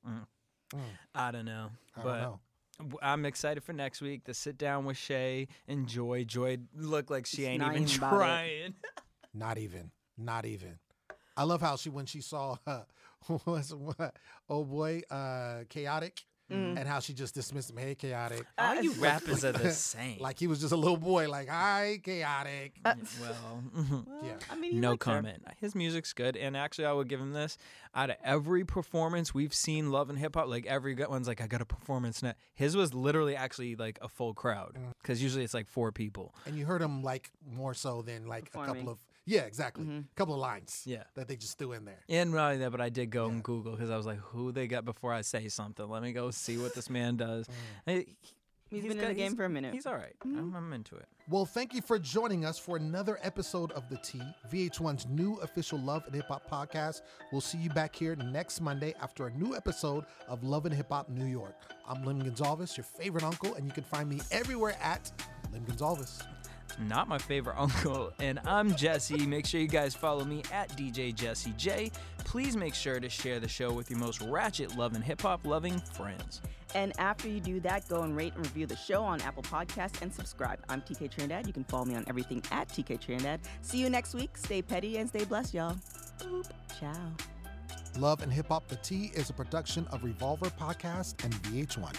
mm. 0.07 0.25
Mm. 0.73 0.79
I 1.13 1.31
don't 1.31 1.45
know, 1.45 1.69
I 1.97 2.01
but 2.01 2.13
don't 2.13 2.21
know. 2.21 2.39
w- 2.79 2.97
I'm 3.01 3.25
excited 3.25 3.63
for 3.63 3.73
next 3.73 4.01
week 4.01 4.23
to 4.25 4.33
sit 4.33 4.57
down 4.57 4.85
with 4.85 4.97
Shay 4.97 5.49
and 5.67 5.87
Joy. 5.87 6.23
Joy 6.23 6.59
look 6.75 7.09
like 7.09 7.25
she 7.25 7.37
She's 7.37 7.45
ain't 7.47 7.63
even 7.63 7.75
even 7.75 7.87
trying. 7.87 8.75
Not 9.35 9.57
even. 9.57 9.91
Not 10.17 10.45
even. 10.45 10.79
I 11.37 11.43
love 11.43 11.61
how 11.61 11.75
she 11.75 11.89
when 11.89 12.05
she 12.05 12.21
saw 12.21 12.55
uh, 12.65 12.81
was 13.45 13.73
what 13.73 14.15
oh 14.49 14.63
boy 14.63 15.01
uh 15.11 15.63
Khaotic 15.69 16.23
Mm. 16.51 16.77
and 16.77 16.87
how 16.87 16.99
she 16.99 17.15
just 17.15 17.33
dismissed 17.33 17.71
him. 17.71 17.77
Hey, 17.77 17.95
Khaotic. 17.95 18.43
All 18.59 18.79
you 18.79 18.91
rappers 18.91 19.43
are 19.43 19.51
the 19.51 19.71
same. 19.71 20.19
Like 20.19 20.37
he 20.37 20.45
was 20.45 20.61
just 20.61 20.73
a 20.73 20.77
little 20.77 20.95
boy. 20.95 21.27
Like 21.27 21.49
hi, 21.49 21.99
Khaotic. 22.03 22.73
Uh, 22.85 22.93
well, 23.19 23.63
well, 23.89 24.05
Yeah. 24.23 24.33
I 24.51 24.55
mean, 24.55 24.79
no 24.79 24.91
likes 24.91 25.03
her. 25.07 25.13
comment. 25.15 25.43
His 25.59 25.73
music's 25.73 26.13
good, 26.13 26.37
and 26.37 26.55
actually, 26.55 26.85
I 26.85 26.91
would 26.93 27.07
give 27.09 27.19
him 27.19 27.33
this. 27.33 27.57
Out 27.95 28.11
of 28.11 28.17
every 28.23 28.63
performance 28.63 29.33
we've 29.33 29.55
seen, 29.55 29.89
Love 29.89 30.11
and 30.11 30.19
Hip 30.19 30.35
Hop, 30.35 30.47
like 30.47 30.67
every 30.67 30.93
good 30.93 31.07
one's 31.09 31.27
like, 31.27 31.41
I 31.41 31.47
got 31.47 31.61
a 31.61 31.65
performance 31.65 32.21
net. 32.21 32.37
His 32.53 32.77
was 32.77 32.93
literally 32.93 33.35
actually 33.35 33.75
like 33.75 33.97
a 34.03 34.07
full 34.07 34.35
crowd, 34.35 34.75
Mm. 34.77 34.91
because 35.01 35.23
usually 35.23 35.43
it's 35.45 35.55
like 35.55 35.67
four 35.67 35.91
people. 35.91 36.35
And 36.45 36.55
you 36.55 36.67
heard 36.67 36.83
him 36.83 37.01
like 37.01 37.31
more 37.43 37.73
so 37.73 38.03
than 38.03 38.27
like 38.27 38.51
a 38.53 38.65
couple 38.67 38.89
of 38.89 38.99
yeah, 39.25 39.41
exactly, 39.41 39.85
Mhm. 39.85 40.05
couple 40.15 40.33
of 40.33 40.39
lines. 40.39 40.83
Yeah. 40.85 41.03
that 41.15 41.27
they 41.27 41.35
just 41.35 41.57
threw 41.57 41.71
in 41.73 41.85
there. 41.85 42.03
And 42.09 42.31
not 42.31 42.45
only 42.51 42.57
that, 42.59 42.71
but 42.71 42.81
I 42.81 42.89
did 42.89 43.09
go 43.09 43.27
and 43.27 43.43
Google 43.43 43.71
because 43.73 43.89
I 43.89 43.97
was 43.97 44.05
like, 44.05 44.19
who 44.19 44.51
they 44.51 44.67
got 44.67 44.85
before 44.85 45.11
I 45.13 45.21
say 45.21 45.47
something? 45.49 45.87
Let 45.87 46.01
me 46.03 46.11
go 46.13 46.31
see 46.31 46.57
what 46.57 46.73
this 46.75 46.89
man 46.89 47.17
does. 47.17 47.47
Hey, 47.85 48.15
He's 48.67 48.81
been 48.81 48.99
in 48.99 49.07
the 49.07 49.13
game 49.13 49.35
for 49.35 49.45
a 49.45 49.49
minute. 49.49 49.73
He's 49.75 49.85
all 49.85 49.93
right. 49.95 50.15
I'm, 50.23 50.53
I'm 50.55 50.73
into 50.73 50.95
it. 50.95 51.05
Well, 51.29 51.45
thank 51.45 51.73
you 51.75 51.81
for 51.83 51.99
joining 51.99 52.43
us 52.45 52.57
for 52.57 52.75
another 52.77 53.19
episode 53.21 53.71
of 53.73 53.87
The 53.89 53.97
T, 53.97 54.19
VH1's 54.51 55.05
new 55.07 55.35
official 55.35 55.77
Love 55.79 56.03
and 56.07 56.15
Hip 56.15 56.25
Hop 56.29 56.49
podcast. 56.49 57.01
We'll 57.31 57.41
see 57.41 57.59
you 57.59 57.69
back 57.69 57.95
here 57.95 58.15
next 58.15 58.61
Monday 58.61 58.95
after 58.99 59.27
a 59.27 59.31
new 59.31 59.55
episode 59.55 60.05
of 60.27 60.43
Love 60.43 60.65
and 60.65 60.73
Hip 60.75 60.89
Hop 60.89 61.09
New 61.09 61.25
York. 61.25 61.53
I'm 61.87 62.03
Lim 62.03 62.19
Gonzalez, 62.23 62.75
your 62.75 62.85
favorite 62.85 63.23
uncle, 63.23 63.53
and 63.53 63.65
you 63.67 63.71
can 63.71 63.83
find 63.83 64.09
me 64.09 64.19
everywhere 64.31 64.75
at 64.81 65.11
Lim 65.53 65.63
Gonzalez. 65.65 66.19
Not 66.79 67.07
my 67.07 67.17
favorite 67.17 67.55
uncle, 67.57 68.11
and 68.19 68.39
I'm 68.45 68.75
Jesse. 68.75 69.25
Make 69.25 69.45
sure 69.45 69.61
you 69.61 69.67
guys 69.67 69.95
follow 69.95 70.25
me 70.25 70.43
at 70.51 70.69
DJ 70.77 71.13
Jesse 71.13 71.53
J. 71.57 71.91
Please 72.19 72.57
make 72.57 72.73
sure 72.73 72.99
to 72.99 73.09
share 73.09 73.39
the 73.39 73.47
show 73.47 73.71
with 73.71 73.89
your 73.89 73.99
most 73.99 74.21
ratchet 74.21 74.75
love 74.75 74.95
and 74.95 75.03
hip 75.03 75.21
hop 75.21 75.45
loving 75.45 75.79
friends. 75.93 76.41
And 76.73 76.91
after 76.99 77.29
you 77.29 77.39
do 77.39 77.61
that, 77.61 77.87
go 77.87 78.01
and 78.01 78.15
rate 78.17 78.33
and 78.35 78.45
review 78.45 78.65
the 78.67 78.75
show 78.75 79.01
on 79.01 79.21
Apple 79.21 79.43
Podcasts 79.43 80.01
and 80.01 80.13
subscribe. 80.13 80.59
I'm 80.67 80.81
TK 80.81 81.09
Trinidad. 81.09 81.47
You 81.47 81.53
can 81.53 81.63
follow 81.63 81.85
me 81.85 81.95
on 81.95 82.03
everything 82.07 82.43
at 82.51 82.67
TK 82.67 82.99
Trinidad. 82.99 83.39
See 83.61 83.77
you 83.77 83.89
next 83.89 84.13
week. 84.13 84.35
Stay 84.37 84.61
petty 84.61 84.97
and 84.97 85.07
stay 85.07 85.23
blessed, 85.23 85.53
y'all. 85.53 85.77
Boop. 86.19 86.49
Ciao. 86.77 87.13
Love 87.97 88.21
and 88.23 88.33
Hip 88.33 88.49
Hop 88.49 88.67
The 88.67 88.75
T 88.77 89.11
is 89.13 89.29
a 89.29 89.33
production 89.33 89.87
of 89.87 90.03
Revolver 90.03 90.49
Podcast 90.49 91.23
and 91.23 91.33
VH1. 91.43 91.95